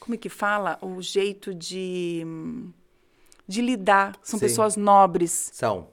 Como 0.00 0.14
é 0.14 0.18
que 0.18 0.30
fala? 0.30 0.78
O 0.80 1.02
jeito 1.02 1.54
de. 1.54 2.24
De 3.46 3.60
lidar. 3.60 4.16
São 4.22 4.38
Sim. 4.38 4.46
pessoas 4.46 4.76
nobres. 4.76 5.50
São. 5.52 5.88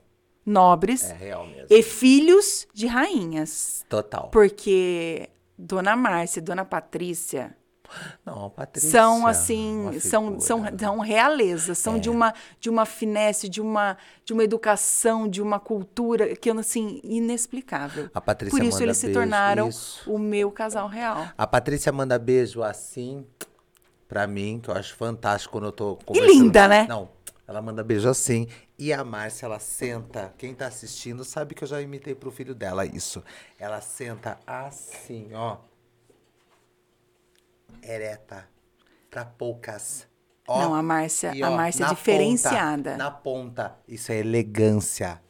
Nobres. 0.45 1.03
É 1.09 1.13
real 1.13 1.47
mesmo. 1.47 1.67
E 1.69 1.83
filhos 1.83 2.67
de 2.73 2.87
rainhas. 2.87 3.85
Total. 3.89 4.29
Porque 4.29 5.29
Dona 5.57 5.95
Márcia 5.95 6.39
e 6.39 6.43
Dona 6.43 6.63
Patrícia 6.63 7.55
Não, 8.25 8.49
Patrícia. 8.49 8.89
são 8.89 9.19
uma 9.19 9.29
assim, 9.29 9.99
são, 9.99 10.39
são, 10.39 10.63
são 10.77 10.99
realezas, 10.99 11.77
são 11.77 11.95
É. 11.95 11.99
de 11.99 12.09
uma 12.09 12.33
de 12.59 12.69
uma 12.69 12.85
finesse, 12.85 13.47
de 13.49 13.61
uma 13.61 13.97
de 14.23 14.33
uma 14.33 14.43
educação, 14.43 15.27
de 15.27 15.41
uma 15.41 15.59
cultura 15.59 16.35
que 16.35 16.49
assim 16.49 16.99
inexplicável. 17.03 18.09
A 18.13 18.21
Patrícia 18.21 18.57
Por 18.57 18.65
isso 18.65 18.81
eles 18.81 18.97
se 18.97 19.07
beijo, 19.07 19.19
tornaram 19.19 19.69
isso. 19.69 20.11
o 20.11 20.17
meu 20.17 20.51
casal 20.51 20.87
real. 20.87 21.27
A 21.37 21.45
Patrícia 21.47 21.91
manda 21.91 22.17
beijo 22.17 22.63
assim 22.63 23.25
pra 24.07 24.27
mim, 24.27 24.59
que 24.61 24.69
eu 24.69 24.75
acho 24.75 24.95
fantástico 24.95 25.51
quando 25.53 25.65
eu 25.65 25.71
tô 25.71 25.97
linda, 26.11 26.67
né? 26.67 26.85
Não, 26.87 27.09
ela 27.47 27.61
manda 27.61 27.83
beijo 27.83 28.07
assim. 28.09 28.47
E 28.77 28.91
a 28.91 29.03
Márcia, 29.03 29.45
ela 29.45 29.57
senta. 29.59 30.33
Quem 30.37 30.53
tá 30.53 30.67
assistindo 30.67 31.23
sabe 31.23 31.55
que 31.55 31.63
eu 31.63 31.67
já 31.67 31.81
imitei 31.81 32.13
pro 32.13 32.29
filho 32.31 32.53
dela 32.53 32.85
isso. 32.85 33.23
Ela 33.57 33.79
senta 33.81 34.37
assim, 34.45 35.29
ó. 35.33 35.57
Ereta. 37.87 38.47
Pra 39.09 39.23
poucas. 39.25 40.07
Ó, 40.47 40.59
Não, 40.59 40.75
a 40.75 40.83
Márcia- 40.83 41.33
e, 41.35 41.41
a 41.41 41.49
Márcia 41.49 41.85
é 41.85 41.89
diferenciada. 41.89 42.91
ponta, 42.91 42.97
na 43.03 43.11
ponta. 43.11 43.75
Isso 43.87 44.11
é 44.11 44.17
elegância. 44.17 45.21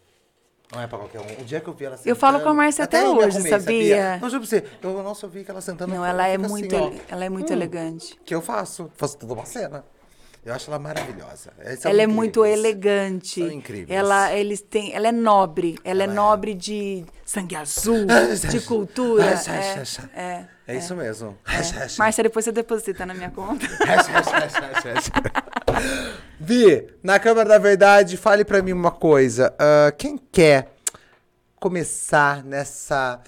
Não 0.73 0.81
é 0.81 0.87
pra 0.87 0.97
qualquer 0.97 1.21
um. 1.21 1.41
O 1.41 1.45
dia 1.45 1.61
que 1.61 1.67
eu 1.69 1.73
vi 1.73 1.85
ela 1.85 1.95
sentando... 1.95 2.09
Eu 2.11 2.15
falo 2.15 2.39
com 2.41 2.49
a 2.49 2.53
Márcia 2.53 2.83
até 2.83 3.01
me 3.01 3.07
hoje, 3.09 3.37
arrumei, 3.37 3.51
sabia? 3.51 4.17
Não, 4.17 4.29
juro 4.29 4.41
pra 4.41 4.49
você. 4.49 4.65
Eu, 4.81 5.03
nossa, 5.03 5.25
eu 5.25 5.29
vi 5.29 5.43
que 5.45 5.51
ela 5.51 5.61
sentando... 5.61 5.93
Não, 5.93 6.03
ela 6.03 6.27
é 6.27 6.37
fico 6.37 6.49
muito 6.49 6.75
assim, 6.75 6.99
ó. 6.99 7.13
ela 7.13 7.23
é 7.25 7.29
muito 7.29 7.49
Hum. 7.51 7.53
elegante. 7.55 8.19
Que 8.25 8.33
eu 8.35 8.41
faço. 8.41 8.91
Faço 8.95 9.17
toda 9.17 9.33
uma 9.33 9.45
cena. 9.45 9.85
Eu 10.45 10.53
acho 10.53 10.69
ela 10.69 10.77
maravilhosa. 10.77 11.51
ela 11.83 12.01
é 12.03 12.05
muito 12.05 12.45
elegante. 12.45 13.41
São 13.41 13.51
incríveis. 13.51 13.89
Ela, 13.89 14.31
eles 14.31 14.61
têm, 14.61 14.93
ela 14.93 15.07
é 15.07 15.11
nobre. 15.11 15.79
Ela, 15.83 16.03
ela 16.03 16.11
é 16.11 16.15
nobre 16.15 16.53
de 16.53 17.03
sangue 17.25 17.55
azul, 17.55 18.05
de 18.51 18.61
cultura. 18.61 19.25
é, 19.25 20.21
é, 20.21 20.45
é, 20.67 20.77
isso 20.77 20.95
mesmo. 20.95 21.35
É. 21.47 21.87
Márcia, 21.97 22.23
depois 22.23 22.45
você 22.45 22.51
deposita 22.51 23.07
na 23.07 23.15
minha 23.15 23.31
conta. 23.31 23.65
Vi, 26.39 26.89
na 27.01 27.17
Câmara 27.17 27.49
da 27.49 27.57
Verdade, 27.57 28.15
fale 28.15 28.45
para 28.45 28.61
mim 28.61 28.71
uma 28.71 28.91
coisa. 28.91 29.51
Uh, 29.53 29.95
quem 29.97 30.15
quer 30.15 30.75
começar 31.59 32.43
nessa, 32.43 33.19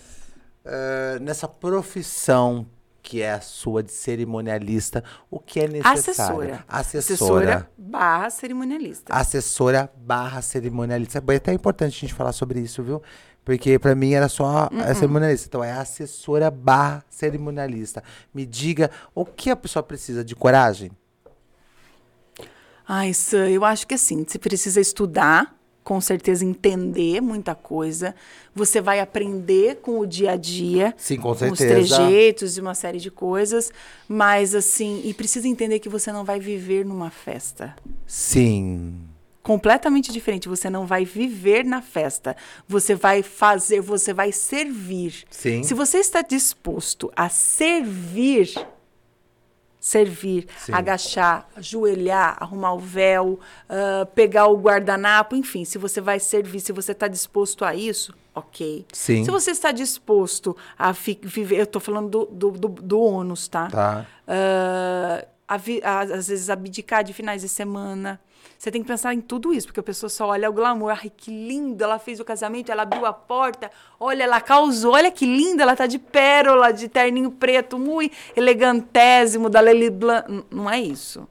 uh, 0.63 1.19
nessa 1.19 1.47
profissão 1.47 2.67
que 3.07 3.21
é 3.21 3.31
a 3.31 3.39
sua 3.39 3.81
de 3.81 3.89
cerimonialista, 3.93 5.01
o 5.31 5.39
que 5.39 5.61
é 5.61 5.67
necessário? 5.69 5.97
Assessora. 5.97 6.65
Assessora. 6.67 6.99
Assessora 6.99 7.71
barra 7.77 8.29
cerimonialista. 8.29 9.13
Assessora 9.13 9.89
barra 9.95 10.41
cerimonialista. 10.41 11.23
É 11.25 11.35
até 11.37 11.53
importante 11.53 11.95
a 11.95 11.99
gente 12.01 12.13
falar 12.13 12.33
sobre 12.33 12.59
isso, 12.59 12.83
viu? 12.83 13.01
Porque 13.45 13.79
para 13.79 13.95
mim 13.95 14.11
era 14.11 14.27
só 14.27 14.65
uh 14.65 14.75
-uh. 14.75 14.93
cerimonialista. 14.93 15.47
Então 15.47 15.63
é 15.63 15.71
assessora 15.71 16.51
barra 16.51 17.01
cerimonialista. 17.09 18.03
Me 18.33 18.45
diga 18.45 18.91
o 19.15 19.23
que 19.23 19.49
a 19.49 19.55
pessoa 19.55 19.81
precisa 19.81 20.21
de 20.21 20.35
coragem? 20.35 20.91
Ai, 22.85 23.13
Sam, 23.13 23.49
eu 23.49 23.63
acho 23.63 23.87
que 23.87 23.93
assim, 23.93 24.25
você 24.27 24.37
precisa 24.37 24.81
estudar 24.81 25.56
com 25.87 26.01
certeza 26.01 26.43
entender 26.43 27.21
muita 27.21 27.55
coisa. 27.55 28.13
Você 28.53 28.81
vai 28.81 28.99
aprender 28.99 29.77
com 29.77 29.99
o 29.99 30.05
dia 30.05 30.31
a 30.31 30.35
dia. 30.35 30.93
Sim, 30.97 31.15
com 31.15 31.33
certeza. 31.33 31.47
Com 31.47 31.79
os 31.79 31.89
trejeitos 31.89 32.57
e 32.57 32.59
uma 32.59 32.75
série 32.75 32.99
de 32.99 33.09
coisas. 33.09 33.71
Mas, 34.05 34.53
assim, 34.53 35.01
e 35.05 35.13
precisa 35.13 35.47
entender 35.47 35.79
que 35.79 35.87
você 35.87 36.11
não 36.11 36.25
vai 36.25 36.41
viver 36.41 36.83
numa 36.83 37.09
festa. 37.09 37.73
Sim. 38.05 38.95
Completamente 39.41 40.11
diferente. 40.11 40.49
Você 40.49 40.69
não 40.69 40.85
vai 40.85 41.05
viver 41.05 41.63
na 41.63 41.81
festa. 41.81 42.35
Você 42.67 42.93
vai 42.93 43.23
fazer, 43.23 43.79
você 43.79 44.13
vai 44.13 44.33
servir. 44.33 45.23
Sim. 45.29 45.63
Se 45.63 45.73
você 45.73 45.99
está 45.99 46.21
disposto 46.21 47.09
a 47.15 47.29
servir 47.29 48.53
servir, 49.87 50.47
Sim. 50.57 50.73
agachar, 50.73 51.47
ajoelhar, 51.55 52.35
arrumar 52.41 52.73
o 52.73 52.79
véu, 52.79 53.39
uh, 53.69 54.05
pegar 54.07 54.47
o 54.47 54.57
guardanapo, 54.57 55.33
enfim, 55.35 55.63
se 55.63 55.77
você 55.77 56.01
vai 56.01 56.19
servir, 56.19 56.59
se 56.59 56.73
você 56.73 56.91
está 56.91 57.07
disposto 57.07 57.63
a 57.63 57.73
isso, 57.73 58.13
ok. 58.35 58.85
Sim. 58.91 59.23
Se 59.23 59.31
você 59.31 59.51
está 59.51 59.71
disposto 59.71 60.57
a 60.77 60.91
viver, 60.91 61.57
eu 61.57 61.63
estou 61.63 61.81
falando 61.81 62.09
do, 62.09 62.25
do, 62.25 62.51
do, 62.51 62.67
do 62.67 62.99
ônus, 62.99 63.47
tá? 63.47 63.69
Tá. 63.69 64.05
Uh, 64.27 65.25
a, 65.47 65.55
a, 65.55 65.99
às 66.01 66.27
vezes 66.27 66.49
abdicar 66.49 67.01
de 67.01 67.13
finais 67.13 67.41
de 67.41 67.47
semana, 67.47 68.19
você 68.57 68.71
tem 68.71 68.81
que 68.81 68.87
pensar 68.87 69.13
em 69.13 69.21
tudo 69.21 69.53
isso, 69.53 69.67
porque 69.67 69.79
a 69.79 69.83
pessoa 69.83 70.09
só 70.09 70.29
olha 70.29 70.49
o 70.49 70.53
glamour. 70.53 70.89
Ai, 70.89 71.11
que 71.15 71.29
lindo, 71.29 71.83
ela 71.83 71.99
fez 71.99 72.19
o 72.19 72.25
casamento, 72.25 72.71
ela 72.71 72.81
abriu 72.81 73.05
a 73.05 73.13
porta, 73.13 73.69
olha, 73.99 74.23
ela 74.23 74.41
causou, 74.41 74.93
olha 74.93 75.11
que 75.11 75.25
linda, 75.25 75.61
ela 75.61 75.75
tá 75.75 75.85
de 75.85 75.99
pérola, 75.99 76.73
de 76.73 76.87
terninho 76.87 77.29
preto, 77.29 77.77
muito 77.77 78.15
elegantésimo, 78.35 79.47
da 79.49 79.59
Lely 79.59 79.91
Blanc. 79.91 80.45
Não 80.49 80.69
é 80.69 80.81
isso. 80.81 81.27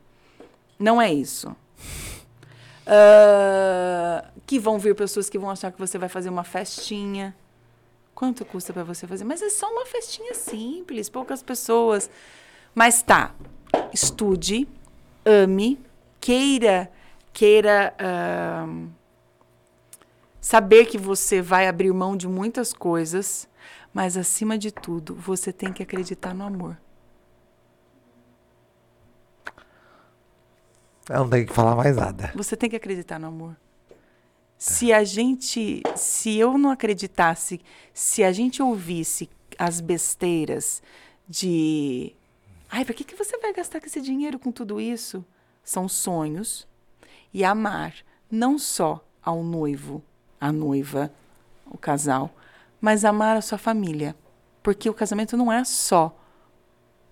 Não 0.79 1.03
é 1.03 1.13
isso. 1.13 1.49
Uh, 2.87 4.25
que 4.47 4.61
vão 4.61 4.79
vir 4.79 4.95
pessoas 4.95 5.29
que 5.29 5.37
vão 5.37 5.51
achar 5.51 5.73
que 5.73 5.79
você 5.81 5.99
vai 5.99 6.09
fazer 6.09 6.29
uma 6.29 6.45
festinha. 6.45 7.35
Quanto 8.15 8.45
custa 8.45 8.73
para 8.73 8.85
você 8.85 9.05
fazer? 9.07 9.25
Mas 9.25 9.43
é 9.43 9.51
só 9.51 9.69
uma 9.69 9.85
festinha 9.85 10.33
simples, 10.33 11.11
poucas 11.11 11.43
pessoas. 11.43 12.09
Mas 12.73 13.03
tá, 13.03 13.35
estude, 13.93 14.69
ame, 15.25 15.79
queira 16.21 16.89
queira 17.37 17.95
uh, 18.01 18.89
saber 20.41 20.87
que 20.87 20.97
você 20.97 21.43
vai 21.43 21.69
abrir 21.69 21.93
mão 21.93 22.17
de 22.17 22.27
muitas 22.27 22.73
coisas, 22.73 23.47
mas 23.93 24.17
acima 24.17 24.57
de 24.57 24.73
tudo, 24.73 25.15
você 25.15 25.53
tem 25.53 25.71
que 25.71 25.83
acreditar 25.83 26.35
no 26.35 26.45
amor. 26.45 26.79
Eu 31.11 31.19
não 31.19 31.29
tenho 31.29 31.47
que 31.47 31.53
falar 31.53 31.77
mais 31.77 31.95
nada. 31.95 32.33
Você 32.35 32.57
tem 32.57 32.71
que 32.71 32.77
acreditar 32.77 33.19
no 33.19 33.27
amor. 33.27 33.55
Se 34.57 34.91
a 34.91 35.05
gente, 35.05 35.83
se 35.95 36.39
eu 36.39 36.57
não 36.57 36.71
acreditasse, 36.71 37.61
se 37.93 38.25
a 38.25 38.33
gente 38.33 38.63
ouvisse 38.63 39.29
as 39.59 39.83
besteiras 39.83 40.83
de, 41.29 42.17
ai, 42.71 42.83
por 42.83 42.95
que, 42.95 43.05
que 43.05 43.15
você 43.15 43.37
vai 43.37 43.53
gastar 43.53 43.79
com 43.79 43.87
esse 43.87 44.01
dinheiro 44.01 44.39
com 44.39 44.51
tudo 44.51 44.81
isso? 44.81 45.23
São 45.63 45.87
sonhos, 45.87 46.67
e 47.33 47.45
amar 47.45 47.95
não 48.31 48.59
só 48.59 49.05
ao 49.23 49.43
noivo, 49.43 50.03
a 50.41 50.53
noiva, 50.53 51.11
o 51.67 51.77
casal, 51.77 52.31
mas 52.81 53.05
amar 53.05 53.37
a 53.37 53.41
sua 53.41 53.59
família. 53.59 54.15
Porque 54.63 54.89
o 54.89 54.95
casamento 54.95 55.37
não 55.37 55.53
é 55.53 55.65
só 55.65 56.17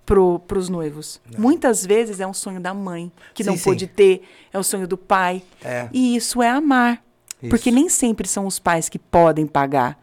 para 0.04 0.58
os 0.58 0.68
noivos. 0.68 1.20
Não. 1.30 1.40
Muitas 1.40 1.84
vezes 1.84 2.20
é 2.20 2.26
um 2.26 2.34
sonho 2.34 2.60
da 2.60 2.74
mãe, 2.74 3.10
que 3.32 3.42
sim, 3.42 3.50
não 3.50 3.58
pôde 3.58 3.86
ter, 3.86 4.22
é 4.52 4.58
o 4.58 4.62
sonho 4.62 4.86
do 4.86 4.98
pai. 4.98 5.42
É. 5.62 5.88
E 5.92 6.16
isso 6.16 6.42
é 6.42 6.50
amar. 6.50 7.02
Isso. 7.40 7.50
Porque 7.50 7.70
nem 7.70 7.88
sempre 7.88 8.28
são 8.28 8.46
os 8.46 8.58
pais 8.58 8.88
que 8.88 8.98
podem 8.98 9.46
pagar. 9.46 9.98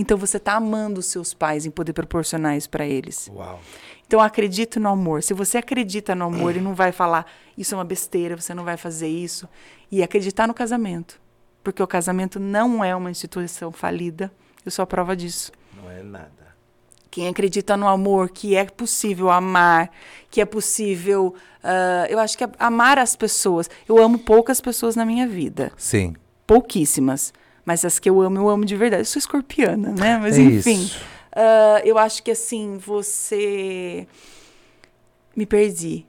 Então 0.00 0.16
você 0.16 0.38
está 0.38 0.54
amando 0.54 1.00
os 1.00 1.06
seus 1.06 1.34
pais 1.34 1.66
em 1.66 1.70
poder 1.70 1.92
proporcionar 1.92 2.56
isso 2.56 2.70
para 2.70 2.86
eles. 2.86 3.30
Uau. 3.34 3.60
Então 4.06 4.18
acredito 4.18 4.80
no 4.80 4.88
amor. 4.88 5.22
Se 5.22 5.34
você 5.34 5.58
acredita 5.58 6.14
no 6.14 6.24
amor 6.24 6.56
e 6.56 6.60
não 6.60 6.74
vai 6.74 6.90
falar 6.90 7.26
isso 7.56 7.74
é 7.74 7.78
uma 7.78 7.84
besteira, 7.84 8.34
você 8.34 8.54
não 8.54 8.64
vai 8.64 8.78
fazer 8.78 9.08
isso. 9.08 9.46
E 9.92 10.02
acreditar 10.02 10.48
no 10.48 10.54
casamento. 10.54 11.20
Porque 11.62 11.82
o 11.82 11.86
casamento 11.86 12.40
não 12.40 12.82
é 12.82 12.96
uma 12.96 13.10
instituição 13.10 13.70
falida. 13.70 14.32
Eu 14.64 14.70
sou 14.70 14.82
a 14.82 14.86
prova 14.86 15.14
disso. 15.14 15.52
Não 15.76 15.90
é 15.90 16.02
nada. 16.02 16.30
Quem 17.10 17.28
acredita 17.28 17.76
no 17.76 17.86
amor, 17.86 18.30
que 18.30 18.56
é 18.56 18.64
possível 18.64 19.28
amar, 19.28 19.90
que 20.30 20.40
é 20.40 20.46
possível. 20.46 21.34
Uh, 21.62 22.06
eu 22.08 22.18
acho 22.18 22.38
que 22.38 22.44
é 22.44 22.50
amar 22.58 22.98
as 22.98 23.14
pessoas. 23.14 23.68
Eu 23.86 23.98
amo 24.02 24.18
poucas 24.18 24.62
pessoas 24.62 24.96
na 24.96 25.04
minha 25.04 25.28
vida. 25.28 25.70
Sim. 25.76 26.14
Pouquíssimas. 26.46 27.34
Mas 27.64 27.84
as 27.84 27.98
que 27.98 28.08
eu 28.08 28.20
amo, 28.20 28.38
eu 28.38 28.48
amo 28.48 28.64
de 28.64 28.76
verdade. 28.76 29.02
Eu 29.02 29.06
sou 29.06 29.18
escorpiana, 29.20 29.90
né? 29.90 30.18
Mas 30.18 30.38
é 30.38 30.42
enfim. 30.42 30.90
Uh, 31.32 31.84
eu 31.84 31.98
acho 31.98 32.22
que 32.22 32.30
assim, 32.30 32.78
você. 32.78 34.06
Me 35.36 35.46
perdi. 35.46 36.06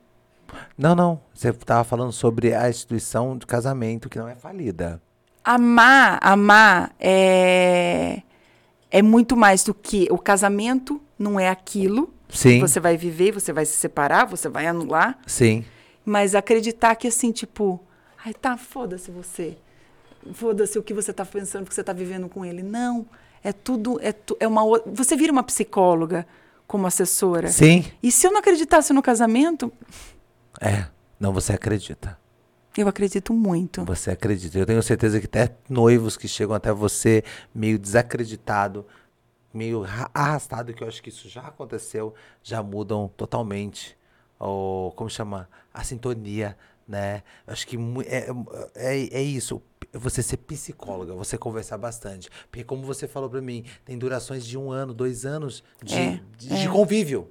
Não, 0.78 0.95
não. 0.95 1.22
Você 1.34 1.49
estava 1.49 1.84
falando 1.84 2.11
sobre 2.11 2.53
a 2.53 2.69
instituição 2.69 3.38
de 3.38 3.45
casamento 3.45 4.10
que 4.10 4.18
não 4.18 4.28
é 4.28 4.36
falida. 4.36 5.02
Amar, 5.44 6.19
amar 6.22 6.94
é, 6.99 8.22
é 8.91 9.02
muito 9.02 9.36
mais 9.36 9.64
do 9.64 9.73
que 9.73 10.07
o 10.11 10.18
casamento 10.18 11.02
não 11.18 11.40
é 11.40 11.49
aquilo. 11.49 12.14
Sim. 12.30 12.60
Você 12.60 12.80
vai 12.80 12.95
viver, 12.95 13.32
você 13.32 13.52
vai 13.52 13.65
se 13.65 13.73
separar, 13.73 14.26
você 14.26 14.48
vai 14.48 14.68
anular. 14.68 15.18
Sim. 15.26 15.65
Mas 16.06 16.36
acreditar 16.36 16.95
que 16.95 17.07
assim, 17.07 17.32
tipo, 17.32 17.80
ai 18.23 18.34
tá, 18.34 18.57
foda-se 18.57 19.11
você. 19.11 19.57
Foda-se 20.34 20.77
o 20.77 20.84
que 20.84 20.93
você 20.93 21.11
tá 21.11 21.26
pensando 21.26 21.68
que 21.68 21.73
você 21.73 21.84
tá 21.84 21.93
vivendo 21.93 22.30
com 22.30 22.45
ele. 22.45 22.61
Não. 22.61 23.06
É 23.43 23.52
tudo. 23.52 23.99
É, 24.02 24.11
tu, 24.11 24.38
é 24.39 24.48
uma 24.48 24.61
Você 24.85 25.15
vira 25.15 25.31
uma 25.31 25.43
psicóloga 25.43 26.27
como 26.68 26.88
assessora. 26.88 27.48
Sim. 27.49 27.91
E 28.02 28.11
se 28.11 28.27
eu 28.27 28.31
não 28.31 28.39
acreditasse 28.39 28.93
no 28.93 29.02
casamento. 29.02 29.72
É. 30.60 30.85
Não, 31.19 31.34
você 31.34 31.53
acredita. 31.53 32.18
Eu 32.77 32.88
acredito 32.88 33.34
muito. 33.34 33.84
Você 33.84 34.11
acredita. 34.11 34.57
Eu 34.57 34.65
tenho 34.65 34.81
certeza 34.81 35.19
que 35.19 35.26
até 35.26 35.56
noivos 35.69 36.15
que 36.15 36.27
chegam 36.27 36.56
até 36.56 36.72
você 36.72 37.23
meio 37.53 37.77
desacreditado, 37.77 38.85
meio 39.53 39.85
arrastado, 40.14 40.73
que 40.73 40.84
eu 40.84 40.88
acho 40.88 41.03
que 41.03 41.10
isso 41.10 41.27
já 41.27 41.41
aconteceu, 41.41 42.14
já 42.41 42.64
mudam 42.64 43.11
totalmente. 43.18 43.98
Ou, 44.39 44.91
como 44.93 45.10
chama? 45.10 45.49
A 45.73 45.84
sintonia, 45.84 46.57
né? 46.88 47.23
Eu 47.45 47.53
acho 47.53 47.68
que 47.68 47.77
é, 48.07 48.27
é, 48.76 49.19
é 49.19 49.22
isso 49.22 49.61
você 49.93 50.23
ser 50.23 50.38
psicóloga, 50.38 51.13
você 51.13 51.38
conversar 51.38 51.77
bastante. 51.77 52.30
Porque 52.49 52.63
como 52.63 52.85
você 52.85 53.07
falou 53.07 53.30
para 53.30 53.41
mim, 53.41 53.65
tem 53.85 53.97
durações 53.97 54.45
de 54.45 54.57
um 54.57 54.72
ano, 54.72 54.93
dois 54.93 55.26
anos 55.26 55.63
de, 55.84 55.95
é, 55.95 56.22
de, 56.38 56.53
é. 56.53 56.55
de 56.61 56.69
convívio. 56.69 57.30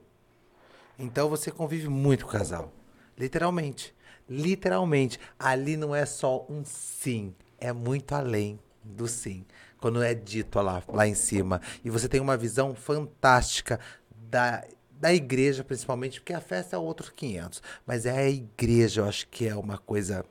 Então 0.98 1.28
você 1.28 1.50
convive 1.50 1.88
muito 1.88 2.24
com 2.24 2.30
o 2.30 2.32
casal. 2.32 2.72
Literalmente. 3.16 3.94
Literalmente. 4.28 5.18
Ali 5.38 5.76
não 5.76 5.94
é 5.94 6.04
só 6.04 6.46
um 6.48 6.62
sim. 6.64 7.34
É 7.58 7.72
muito 7.72 8.14
além 8.14 8.58
do 8.84 9.08
sim. 9.08 9.44
Quando 9.78 10.02
é 10.02 10.14
dito 10.14 10.60
lá, 10.60 10.82
lá 10.88 11.06
em 11.06 11.14
cima. 11.14 11.60
E 11.84 11.88
você 11.88 12.08
tem 12.08 12.20
uma 12.20 12.36
visão 12.36 12.74
fantástica 12.74 13.80
da 14.30 14.62
da 15.00 15.14
igreja, 15.14 15.64
principalmente, 15.64 16.20
porque 16.20 16.34
a 16.34 16.42
festa 16.42 16.76
é 16.76 16.78
outro 16.78 17.10
500. 17.14 17.62
Mas 17.86 18.04
é 18.04 18.10
a 18.10 18.28
igreja, 18.28 19.00
eu 19.00 19.06
acho 19.06 19.26
que 19.28 19.48
é 19.48 19.56
uma 19.56 19.78
coisa 19.78 20.24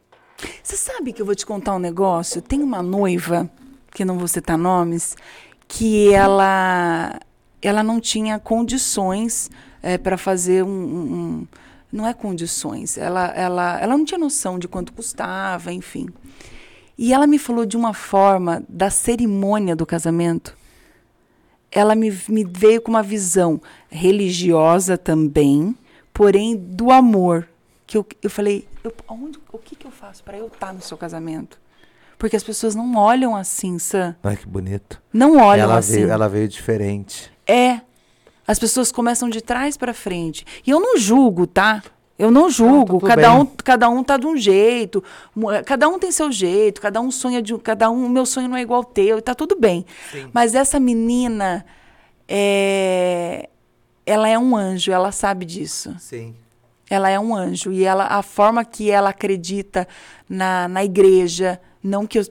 você 0.64 0.78
sabe 0.78 1.14
que 1.14 1.22
eu 1.22 1.26
vou 1.26 1.36
te 1.36 1.46
contar 1.46 1.76
um 1.76 1.80
negócio? 1.80 2.42
Tem 2.42 2.62
uma 2.62 2.82
noiva, 2.82 3.50
que 3.92 4.06
não 4.06 4.18
vou 4.18 4.28
citar 4.28 4.58
nomes, 4.58 5.16
que 5.68 6.14
ela, 6.14 7.20
ela 7.62 7.84
não 7.84 8.00
tinha 8.00 8.40
condições 8.40 9.50
é, 9.82 9.98
para 9.98 10.18
fazer 10.18 10.64
um, 10.64 10.70
um, 10.70 11.48
não 11.92 12.08
é 12.08 12.14
condições. 12.14 12.98
Ela, 12.98 13.28
ela, 13.28 13.80
ela 13.80 13.98
não 13.98 14.06
tinha 14.06 14.18
noção 14.18 14.60
de 14.60 14.68
quanto 14.68 14.94
custava, 14.94 15.72
enfim. 15.72 16.10
E 16.98 17.14
ela 17.14 17.26
me 17.26 17.40
falou 17.40 17.66
de 17.66 17.78
uma 17.78 17.94
forma 17.94 18.64
da 18.68 18.90
cerimônia 18.90 19.76
do 19.76 19.86
casamento. 19.86 20.58
Ela 21.72 21.96
me, 21.96 22.12
me 22.28 22.44
veio 22.44 22.82
com 22.82 22.92
uma 22.92 23.04
visão 23.04 23.62
religiosa 23.90 24.98
também, 24.98 25.76
porém 26.14 26.58
do 26.58 26.92
amor. 26.92 27.48
Que 27.88 27.98
eu, 27.98 28.06
eu 28.22 28.30
falei, 28.30 28.68
eu, 28.90 29.16
onde, 29.16 29.40
o 29.52 29.58
que, 29.58 29.76
que 29.76 29.86
eu 29.86 29.92
faço 29.92 30.24
para 30.24 30.38
eu 30.38 30.48
estar 30.48 30.74
no 30.74 30.82
seu 30.82 30.98
casamento? 30.98 31.60
Porque 32.18 32.36
as 32.36 32.44
pessoas 32.44 32.76
não 32.76 32.96
olham 32.96 33.36
assim, 33.36 33.80
Sam. 33.80 34.16
Ai, 34.24 34.36
que 34.36 34.46
bonito. 34.48 35.02
Não 35.14 35.38
olham 35.38 35.64
ela 35.64 35.78
assim. 35.78 35.94
Veio, 35.94 36.12
ela 36.12 36.28
veio 36.28 36.48
diferente. 36.48 37.32
É. 37.48 37.80
As 38.46 38.60
pessoas 38.60 38.92
começam 38.92 39.30
de 39.30 39.42
trás 39.42 39.78
para 39.78 39.94
frente. 39.94 40.46
E 40.66 40.70
eu 40.70 40.80
não 40.80 40.98
julgo, 40.98 41.48
tá? 41.48 41.82
Eu 42.18 42.30
não 42.30 42.50
julgo. 42.50 42.94
Não, 42.94 43.00
tá 43.00 43.08
cada 43.08 43.30
bem. 43.30 43.40
um, 43.40 43.46
cada 43.46 43.90
um 43.90 44.04
tá 44.04 44.18
de 44.18 44.28
um 44.28 44.36
jeito. 44.36 45.02
Eh, 45.54 45.64
Cada 45.64 45.88
um 45.88 45.98
tem 45.98 46.12
seu 46.12 46.30
jeito. 46.30 46.82
Cada 46.82 47.00
um 47.00 47.10
sonha 47.10 47.42
de 47.42 47.54
um. 47.54 47.60
Cada 47.60 47.90
um. 47.90 48.10
Meu 48.10 48.26
sonho 48.26 48.50
não 48.50 48.58
é 48.58 48.62
igual 48.62 48.80
ao 48.82 48.84
teu. 48.84 49.20
E 49.20 49.22
tá 49.22 49.34
tudo 49.34 49.58
bem. 49.58 49.86
Sim. 50.12 50.30
Mas 50.34 50.54
essa 50.54 50.78
menina 50.82 51.66
é, 52.28 53.48
ela 54.06 54.28
é 54.28 54.38
um 54.38 54.58
anjo. 54.58 54.92
Ela 54.92 55.14
sabe 55.14 55.46
disso. 55.46 55.96
Sim. 56.00 56.36
Ela 56.90 57.10
é 57.10 57.20
um 57.20 57.36
anjo. 57.36 57.72
E 57.72 57.84
ela, 57.84 58.06
a 58.06 58.22
forma 58.22 58.66
que 58.66 58.90
ela 58.90 59.10
acredita 59.10 59.88
na, 60.28 60.68
na 60.68 60.84
igreja. 60.84 61.60
Não 61.82 62.06
que 62.06 62.20
eu, 62.20 62.24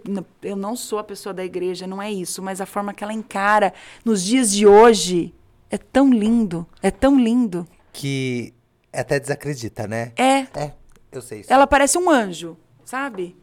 eu 0.43 0.57
não 0.57 0.77
sou 0.77 0.99
a 0.99 1.05
pessoa 1.05 1.33
da 1.33 1.45
igreja, 1.45 1.87
não 1.87 2.03
é 2.03 2.11
isso, 2.13 2.43
mas 2.43 2.61
a 2.61 2.67
forma 2.67 2.93
que 2.93 3.03
ela 3.03 3.15
encara 3.15 3.73
nos 4.05 4.23
dias 4.23 4.53
de 4.53 4.67
hoje 4.67 5.35
é 5.71 5.79
tão 5.79 6.11
lindo, 6.11 6.67
é 6.83 6.91
tão 6.91 7.19
lindo. 7.19 7.67
Que 7.93 8.53
até 8.93 9.19
desacredita, 9.19 9.87
né? 9.87 10.13
É, 10.17 10.41
É, 10.55 10.73
eu 11.11 11.23
sei 11.23 11.41
isso. 11.41 11.53
ela 11.53 11.67
parece 11.67 11.97
um 11.97 12.11
anjo, 12.11 12.59
sabe? 12.85 13.37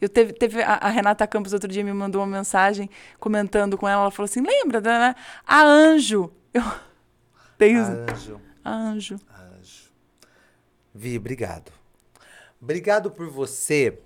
Eu 0.00 0.08
teve, 0.08 0.32
teve 0.32 0.62
a, 0.62 0.74
a 0.74 0.88
Renata 0.88 1.26
Campos 1.26 1.52
outro 1.52 1.68
dia 1.68 1.82
me 1.82 1.92
mandou 1.92 2.20
uma 2.20 2.26
mensagem 2.26 2.90
comentando 3.18 3.78
com 3.78 3.88
ela, 3.88 4.02
ela 4.02 4.10
falou 4.10 4.26
assim: 4.26 4.42
"Lembra 4.42 4.80
da 4.80 5.16
a 5.46 5.62
anjo?" 5.62 6.30
Eu 6.52 6.62
isso. 7.60 7.90
Anjo. 7.90 8.40
a. 8.64 8.70
Anjo. 8.70 9.20
Vi, 10.96 11.18
obrigado. 11.18 11.75
Obrigado 12.60 13.10
por 13.10 13.28
você 13.28 13.98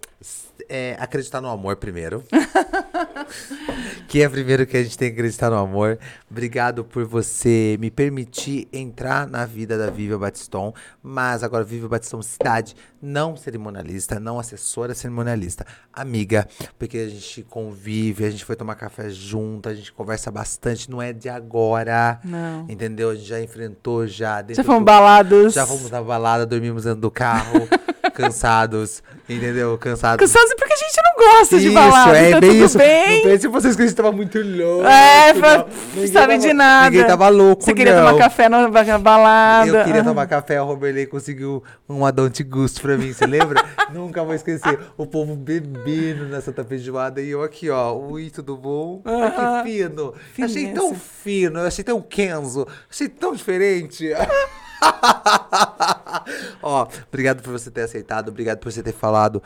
é, 0.68 0.96
acreditar 0.98 1.40
no 1.40 1.48
amor 1.48 1.76
primeiro. 1.76 2.22
que 4.08 4.22
é 4.22 4.28
primeiro 4.28 4.66
que 4.66 4.76
a 4.76 4.82
gente 4.82 4.98
tem 4.98 5.08
que 5.08 5.14
acreditar 5.14 5.50
no 5.50 5.56
amor. 5.56 5.98
Obrigado 6.30 6.84
por 6.84 7.04
você 7.04 7.76
me 7.80 7.90
permitir 7.90 8.68
entrar 8.72 9.26
na 9.26 9.46
vida 9.46 9.78
da 9.78 9.88
Vivian 9.88 10.18
Batiston. 10.18 10.74
Mas 11.02 11.42
agora, 11.42 11.64
Vivian 11.64 11.88
Batiston 11.88 12.20
Cidade, 12.22 12.74
não 13.00 13.36
cerimonialista, 13.36 14.18
não 14.20 14.38
assessora 14.38 14.94
cerimonialista. 14.94 15.64
Amiga, 15.92 16.46
porque 16.78 16.98
a 16.98 17.08
gente 17.08 17.42
convive, 17.44 18.24
a 18.24 18.30
gente 18.30 18.44
foi 18.44 18.56
tomar 18.56 18.74
café 18.74 19.08
junto, 19.10 19.68
a 19.68 19.74
gente 19.74 19.92
conversa 19.92 20.30
bastante. 20.30 20.90
Não 20.90 21.00
é 21.00 21.12
de 21.12 21.28
agora. 21.28 22.20
Não. 22.24 22.66
Entendeu? 22.68 23.10
A 23.10 23.14
gente 23.14 23.26
já 23.28 23.40
enfrentou 23.40 24.06
já. 24.06 24.44
Já 24.50 24.62
fomos 24.64 24.80
do- 24.80 24.84
balados. 24.86 25.54
já 25.54 25.66
fomos 25.66 25.90
na 25.90 26.02
balada, 26.02 26.44
dormimos 26.44 26.84
dentro 26.84 27.00
do 27.00 27.10
carro, 27.10 27.66
cansados, 28.10 29.02
entendeu? 29.28 29.76
Cansados. 29.78 30.24
Cansados 30.26 30.54
porque 30.54 30.72
a 30.72 30.76
gente 30.76 30.96
não 31.02 31.24
gosta 31.38 31.58
de 31.58 31.64
Isso, 31.66 31.74
balada. 31.74 32.18
é 32.18 32.30
tá 32.32 32.40
bem 32.40 32.50
tudo 32.50 32.64
isso. 32.64 32.78
bem. 32.78 33.16
Não 33.22 33.30
pense 33.30 33.48
vocês 33.48 33.76
que 33.76 33.82
a 33.82 33.86
gente 33.86 33.96
tava 33.96 34.12
muito 34.12 34.38
louco. 34.40 34.86
É, 34.86 35.32
não. 35.32 36.06
sabe 36.12 36.38
de 36.38 36.52
nada. 36.52 36.90
Ninguém 36.90 37.06
tava 37.06 37.28
louco, 37.28 37.62
Você 37.64 37.74
queria 37.74 37.94
não. 37.94 38.06
tomar 38.06 38.18
café 38.18 38.48
na, 38.48 38.68
balada. 38.98 39.66
Eu 39.68 39.84
queria 39.84 40.00
Aham. 40.00 40.10
tomar 40.10 40.26
café, 40.26 40.58
a 40.58 40.62
Roberley 40.62 41.06
conseguiu 41.06 41.62
um 41.88 42.04
Adonte 42.04 42.42
Gusto 42.42 42.82
pra 42.82 42.96
mim, 42.96 43.12
você 43.12 43.26
lembra? 43.26 43.64
Nunca 43.92 44.22
vou 44.22 44.34
esquecer. 44.34 44.78
O 44.96 45.06
povo 45.06 45.34
bebendo 45.34 46.24
nessa 46.26 46.52
feijoada 46.64 47.20
e 47.20 47.30
eu 47.30 47.42
aqui, 47.42 47.70
ó. 47.70 47.92
Oi, 47.94 48.30
tudo 48.30 48.56
bom? 48.56 49.02
Ai, 49.04 49.14
Aham. 49.14 49.62
que 49.64 49.70
fino. 49.70 50.14
Achei 50.42 50.72
tão 50.72 50.88
Finesse. 50.88 51.04
fino, 51.22 51.58
eu 51.60 51.66
achei 51.66 51.84
tão 51.84 52.00
Kenzo, 52.02 52.66
achei 52.90 53.08
tão 53.08 53.34
diferente. 53.34 54.08
ó, 56.62 56.88
obrigado 57.08 57.42
por 57.42 57.52
você 57.52 57.70
ter 57.70 57.82
aceitado, 57.82 58.28
obrigado 58.28 58.58
por 58.58 58.72
você 58.72 58.82
ter 58.82 58.92
falado 58.92 59.42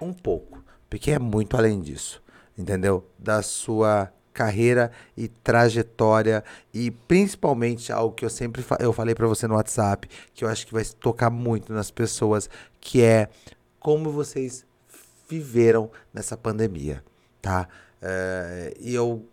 um 0.00 0.12
pouco, 0.12 0.64
porque 0.88 1.10
é 1.10 1.18
muito 1.18 1.56
além 1.56 1.80
disso, 1.80 2.22
entendeu? 2.56 3.08
Da 3.18 3.42
sua 3.42 4.12
carreira 4.32 4.92
e 5.16 5.28
trajetória 5.28 6.44
e 6.72 6.90
principalmente 6.90 7.90
algo 7.90 8.14
que 8.14 8.24
eu 8.24 8.28
sempre 8.28 8.62
fa 8.62 8.76
eu 8.80 8.92
falei 8.92 9.14
pra 9.14 9.26
você 9.26 9.46
no 9.46 9.54
WhatsApp, 9.54 10.08
que 10.34 10.44
eu 10.44 10.48
acho 10.48 10.66
que 10.66 10.74
vai 10.74 10.84
tocar 10.84 11.30
muito 11.30 11.72
nas 11.72 11.90
pessoas, 11.90 12.50
que 12.78 13.02
é 13.02 13.30
como 13.80 14.10
vocês 14.10 14.66
viveram 15.28 15.90
nessa 16.12 16.36
pandemia, 16.36 17.02
tá? 17.40 17.66
É, 18.02 18.74
e 18.78 18.94
eu 18.94 19.26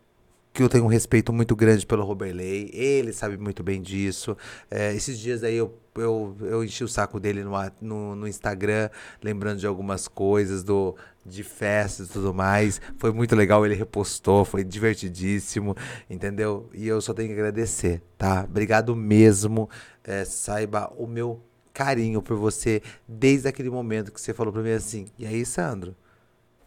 que 0.53 0.61
eu 0.61 0.69
tenho 0.69 0.83
um 0.83 0.87
respeito 0.87 1.33
muito 1.33 1.55
grande 1.55 1.85
pelo 1.85 2.05
Roberley, 2.05 2.69
ele 2.71 3.11
sabe 3.11 3.37
muito 3.37 3.63
bem 3.63 3.81
disso. 3.81 4.37
É, 4.69 4.93
esses 4.93 5.17
dias 5.17 5.43
aí 5.43 5.55
eu, 5.55 5.75
eu, 5.95 6.37
eu 6.41 6.63
enchi 6.63 6.83
o 6.83 6.87
saco 6.87 7.19
dele 7.19 7.43
no, 7.43 7.51
no, 7.81 8.15
no 8.15 8.27
Instagram, 8.27 8.89
lembrando 9.21 9.59
de 9.59 9.65
algumas 9.65 10.07
coisas, 10.07 10.63
do, 10.63 10.95
de 11.25 11.43
festas 11.43 12.07
e 12.07 12.11
tudo 12.11 12.33
mais. 12.35 12.79
Foi 12.97 13.11
muito 13.11 13.35
legal, 13.35 13.65
ele 13.65 13.73
repostou, 13.73 14.45
foi 14.45 14.63
divertidíssimo, 14.63 15.75
entendeu? 16.07 16.69
E 16.71 16.87
eu 16.87 17.01
só 17.01 17.15
tenho 17.15 17.29
que 17.29 17.33
agradecer, 17.33 18.03
tá? 18.15 18.45
Obrigado 18.47 18.95
mesmo. 18.95 19.67
É, 20.03 20.23
saiba 20.23 20.93
o 20.95 21.07
meu 21.07 21.41
carinho 21.73 22.21
por 22.21 22.37
você 22.37 22.81
desde 23.07 23.47
aquele 23.47 23.71
momento 23.71 24.11
que 24.11 24.21
você 24.21 24.33
falou 24.33 24.53
pra 24.53 24.61
mim 24.61 24.73
assim, 24.73 25.07
e 25.17 25.25
aí, 25.25 25.43
Sandro, 25.43 25.95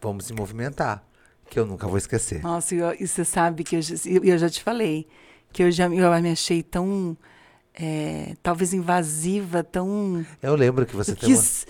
vamos 0.01 0.25
se 0.25 0.33
movimentar, 0.33 1.07
que 1.49 1.59
eu 1.59 1.65
nunca 1.65 1.87
vou 1.87 1.97
esquecer. 1.97 2.41
Nossa, 2.41 2.75
e, 2.75 2.79
eu- 2.79 2.95
e 2.99 3.07
você 3.07 3.23
sabe 3.25 3.63
que 3.63 3.75
eu, 3.77 3.81
já- 3.81 3.95
eu, 4.05 4.37
já 4.37 4.49
te 4.49 4.61
falei 4.63 5.07
que 5.51 5.63
eu 5.63 5.71
já 5.71 5.85
eu 5.85 6.21
me 6.21 6.31
achei 6.31 6.61
tão 6.61 7.17
é, 7.79 8.35
talvez 8.41 8.73
invasiva, 8.73 9.63
tão 9.63 10.25
Eu 10.41 10.55
lembro 10.55 10.85
que 10.85 10.95
você 10.95 11.11
eu 11.11 11.15
tem 11.15 11.29
uma... 11.29 11.37
quis 11.37 11.67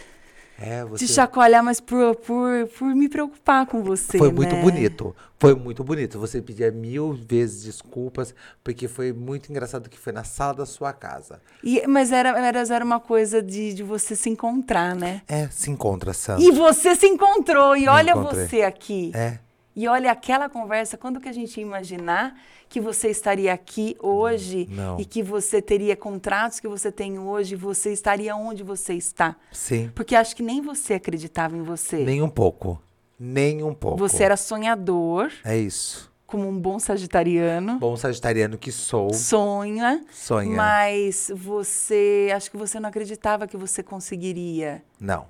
É, 0.60 0.84
você... 0.86 1.06
te 1.06 1.12
chacoalhar, 1.12 1.64
mas 1.64 1.80
por, 1.80 2.16
por, 2.16 2.68
por 2.78 2.95
me 2.95 3.08
preocupar 3.10 3.66
com 3.68 3.84
você. 3.84 4.18
Foi 4.18 4.32
muito 4.32 4.56
né? 4.56 4.62
bonito. 4.62 5.16
Foi 5.40 5.54
muito 5.54 5.84
bonito. 5.84 6.18
Você 6.18 6.41
pedia 6.41 6.72
mil 6.72 7.14
vezes 7.14 7.64
desculpas, 7.64 8.34
porque 8.64 8.88
foi 8.88 9.14
muito 9.14 9.52
engraçado 9.52 9.88
que 9.90 9.99
foi 9.99 10.12
na 10.12 10.24
sala 10.24 10.56
da 10.56 10.66
sua 10.66 10.94
casa. 10.94 11.40
E, 11.64 11.86
mas 11.88 12.12
era, 12.12 12.30
era, 12.30 12.60
era 12.74 12.84
uma 12.86 12.99
coisa 12.99 13.44
de, 13.44 13.74
de 13.74 13.84
você 13.84 14.16
se 14.16 14.30
encontrar, 14.30 14.95
né? 14.95 15.22
É, 15.28 15.48
se 15.49 15.70
encontra, 15.70 16.12
Sandra. 16.14 16.44
E 16.44 16.52
você 16.52 16.95
se 16.95 17.06
encontrou. 17.06 17.76
E 17.76 17.82
Me 17.82 17.88
olha 17.90 18.12
encontrei. 18.12 18.48
você 18.48 18.62
aqui. 18.64 19.12
É. 19.14 19.40
E 19.80 19.88
olha 19.88 20.12
aquela 20.12 20.49
conversa, 20.49 20.98
quando 20.98 21.20
que 21.20 21.30
a 21.30 21.32
gente 21.32 21.56
ia 21.58 21.62
imaginar 21.64 22.36
que 22.68 22.82
você 22.82 23.10
estaria 23.12 23.54
aqui 23.54 23.95
hoje 24.02 24.68
Não. 24.72 24.99
e 24.99 25.06
que 25.06 25.22
você 25.22 25.62
teria 25.62 25.95
contratos 25.95 26.60
que 26.60 26.68
você 26.68 26.91
tem 26.91 27.20
hoje, 27.20 27.56
você 27.56 27.94
estaria 27.94 28.36
onde 28.36 28.64
você 28.64 28.95
está? 28.95 29.36
Sim. 29.52 29.91
Porque 29.94 30.16
acho 30.16 30.36
que 30.36 30.41
nem 30.41 30.62
você 30.64 30.95
acreditava 30.95 31.56
em 31.56 31.62
você. 31.62 31.98
Nem 31.98 32.24
um 32.24 32.28
pouco. 32.30 32.82
Nem 33.20 33.62
um 33.62 33.72
pouco. 33.72 33.99
Você 33.99 34.24
era 34.24 34.36
sonhador, 34.36 35.32
É 35.45 35.56
isso. 35.56 36.12
como 36.26 36.48
um 36.49 36.60
bom 36.60 36.80
sagitariano. 36.80 37.78
Bom 37.78 37.95
sagitariano 37.95 38.58
que 38.58 38.72
sou. 38.72 39.14
Sonha, 39.14 40.04
Sonha. 40.12 40.56
mas 40.56 41.32
você, 41.36 42.32
acho 42.36 42.49
que 42.49 42.58
você 42.58 42.80
não 42.80 42.90
acreditava 42.90 43.45
que 43.45 43.56
você 43.56 43.84
conseguiria. 43.84 44.84
Não. 44.99 45.28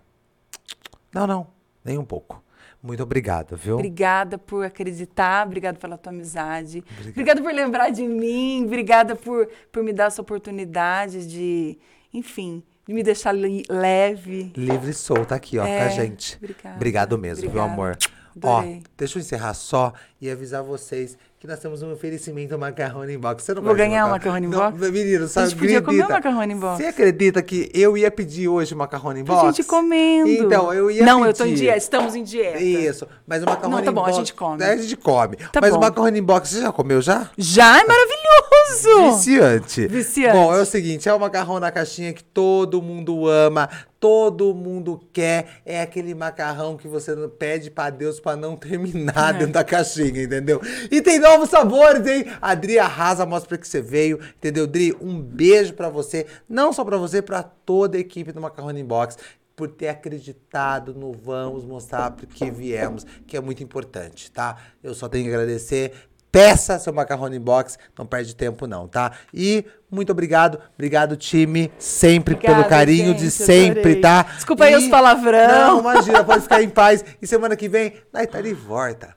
Não, 1.13 1.27
não. 1.27 1.47
Nem 1.83 1.97
um 1.97 2.05
pouco. 2.05 2.41
Muito 2.87 3.03
obrigado, 3.03 3.57
viu? 3.57 3.75
Obrigada 3.75 4.37
por 4.37 4.65
acreditar, 4.65 5.45
obrigada 5.45 5.77
pela 5.77 5.97
tua 5.97 6.11
amizade, 6.13 6.83
obrigada 7.09 7.41
por 7.41 7.53
lembrar 7.53 7.89
de 7.89 8.03
mim, 8.07 8.63
obrigada 8.65 9.15
por, 9.15 9.47
por 9.71 9.83
me 9.83 9.91
dar 9.91 10.05
essa 10.05 10.21
oportunidade 10.21 11.27
de, 11.27 11.77
enfim, 12.13 12.63
de 12.87 12.93
me 12.93 13.03
deixar 13.03 13.33
li- 13.33 13.63
leve. 13.69 14.53
Livre 14.55 14.91
e 14.91 14.93
solta 14.93 15.35
aqui, 15.35 15.59
ó, 15.59 15.65
É, 15.65 15.79
com 15.79 15.85
a 15.85 15.89
gente. 15.89 16.37
obrigada, 16.37 16.75
Obrigado 16.75 17.17
mesmo, 17.17 17.49
viu, 17.49 17.61
amor? 17.61 17.97
Adorei. 18.35 18.81
Ó, 18.85 18.89
deixa 18.97 19.17
eu 19.17 19.21
encerrar 19.21 19.53
só 19.53 19.91
e 20.21 20.29
avisar 20.29 20.63
vocês 20.63 21.17
que 21.39 21.45
nós 21.45 21.59
temos 21.59 21.83
um 21.83 21.91
oferecimento 21.91 22.57
macarrone 22.57 23.13
em 23.13 23.19
box. 23.19 23.43
Você 23.43 23.53
não 23.53 23.61
Vou 23.61 23.75
ganhar 23.75 24.07
um 24.07 24.09
macarrone 24.09 24.47
macarrone 24.47 24.75
em 24.75 24.81
Não, 24.81 24.91
Menino, 24.91 25.27
sabe, 25.27 25.49
gente 25.49 25.59
podia 25.59 25.81
comer 25.83 25.99
um 25.99 26.05
acredita? 26.05 26.29
macarrone 26.31 26.55
box. 26.55 26.77
Você 26.77 26.85
acredita 26.87 27.41
que 27.43 27.69
eu 27.75 27.95
ia 27.95 28.09
pedir 28.09 28.47
hoje 28.47 28.73
macarrone 28.73 29.19
em 29.19 29.23
Pra 29.23 29.35
box? 29.35 29.55
gente 29.57 29.67
comendo. 29.67 30.27
Então, 30.29 30.73
eu 30.73 30.89
ia 30.89 31.05
Não, 31.05 31.19
pedir. 31.19 31.29
eu 31.29 31.33
tô 31.35 31.45
em 31.45 31.53
dieta, 31.53 31.77
estamos 31.77 32.15
em 32.15 32.23
dieta. 32.23 32.57
Isso, 32.57 33.07
mas 33.27 33.43
o 33.43 33.45
macarrone 33.45 33.75
Não, 33.75 33.83
tá 33.83 33.91
bom, 33.91 34.01
a 34.01 34.05
box... 34.05 34.17
gente 34.17 34.33
come. 34.33 34.63
É, 34.63 34.69
a 34.71 34.77
gente 34.77 34.97
come. 34.97 35.35
Tá 35.37 35.61
mas 35.61 35.71
bom. 35.71 35.77
o 35.77 35.81
macarrone 35.81 36.21
box, 36.21 36.49
você 36.49 36.61
já 36.61 36.71
comeu 36.71 37.01
já? 37.03 37.29
Já 37.37 37.81
é 37.81 37.83
maravilhoso! 37.85 39.17
Viciante. 39.17 39.87
Viciante. 39.87 40.33
Bom, 40.33 40.55
é 40.55 40.61
o 40.61 40.65
seguinte, 40.65 41.07
é 41.07 41.13
o 41.13 41.19
macarrão 41.19 41.59
na 41.59 41.71
caixinha 41.71 42.13
que 42.13 42.23
todo 42.23 42.81
mundo 42.81 43.27
ama, 43.27 43.69
todo 43.99 44.53
mundo 44.53 44.99
quer. 45.11 45.61
É 45.65 45.81
aquele 45.81 46.13
macarrão 46.13 46.77
que 46.77 46.87
você 46.87 47.15
pede 47.29 47.71
pra 47.71 47.89
Deus 47.89 48.19
pra 48.19 48.35
não 48.35 48.55
terminar 48.55 49.33
É. 49.35 49.39
dentro 49.39 49.53
da 49.53 49.63
caixinha, 49.63 50.23
entendeu? 50.23 50.61
E 50.91 51.01
tem 51.01 51.19
novos 51.19 51.49
sabores, 51.49 52.05
hein? 52.07 52.25
A 52.41 52.53
Dri 52.55 52.77
arrasa, 52.79 53.25
mostra 53.25 53.49
pra 53.49 53.57
que 53.57 53.67
você 53.67 53.81
veio, 53.81 54.19
entendeu? 54.37 54.67
Dri, 54.67 54.95
um 55.01 55.19
beijo 55.21 55.73
pra 55.73 55.89
você, 55.89 56.25
não 56.47 56.71
só 56.71 56.83
pra 56.83 56.97
você, 56.97 57.21
pra 57.21 57.43
toda 57.43 57.97
a 57.97 57.99
equipe 57.99 58.31
do 58.31 58.41
Macarrone 58.41 58.83
Box 58.83 59.17
por 59.55 59.69
ter 59.69 59.87
acreditado 59.87 60.93
no 60.93 61.11
vamos 61.11 61.65
mostrar 61.65 62.11
porque 62.11 62.51
viemos, 62.51 63.03
que 63.25 63.35
é 63.35 63.41
muito 63.41 63.63
importante, 63.63 64.31
tá? 64.31 64.55
Eu 64.83 64.93
só 64.93 65.09
tenho 65.09 65.23
que 65.25 65.31
agradecer. 65.31 65.93
Peça 66.31 66.77
seu 66.79 66.93
macarrone 66.93 67.39
box, 67.39 67.77
não 67.97 68.05
perde 68.05 68.35
tempo 68.35 68.67
não, 68.67 68.87
tá? 68.87 69.11
E 69.33 69.65
muito 69.89 70.11
obrigado, 70.11 70.59
obrigado 70.75 71.15
time, 71.15 71.71
sempre 71.79 72.35
pelo 72.35 72.53
Obrigada, 72.53 72.69
carinho 72.69 73.07
gente, 73.13 73.19
de 73.19 73.31
sempre, 73.31 73.79
adorei. 73.79 74.01
tá? 74.01 74.23
Desculpa 74.35 74.65
aí 74.65 74.73
E- 74.73 74.75
os 74.75 74.87
palavrão. 74.87 75.47
Não, 75.47 75.79
imagina, 75.79 76.23
pode 76.23 76.41
ficar 76.43 76.61
em 76.61 76.67
paz. 76.69 77.03
E 77.21 77.25
semana 77.25 77.55
que 77.55 77.69
vem, 77.69 77.93
tá 78.11 78.41
de 78.41 78.53
volta. 78.53 79.05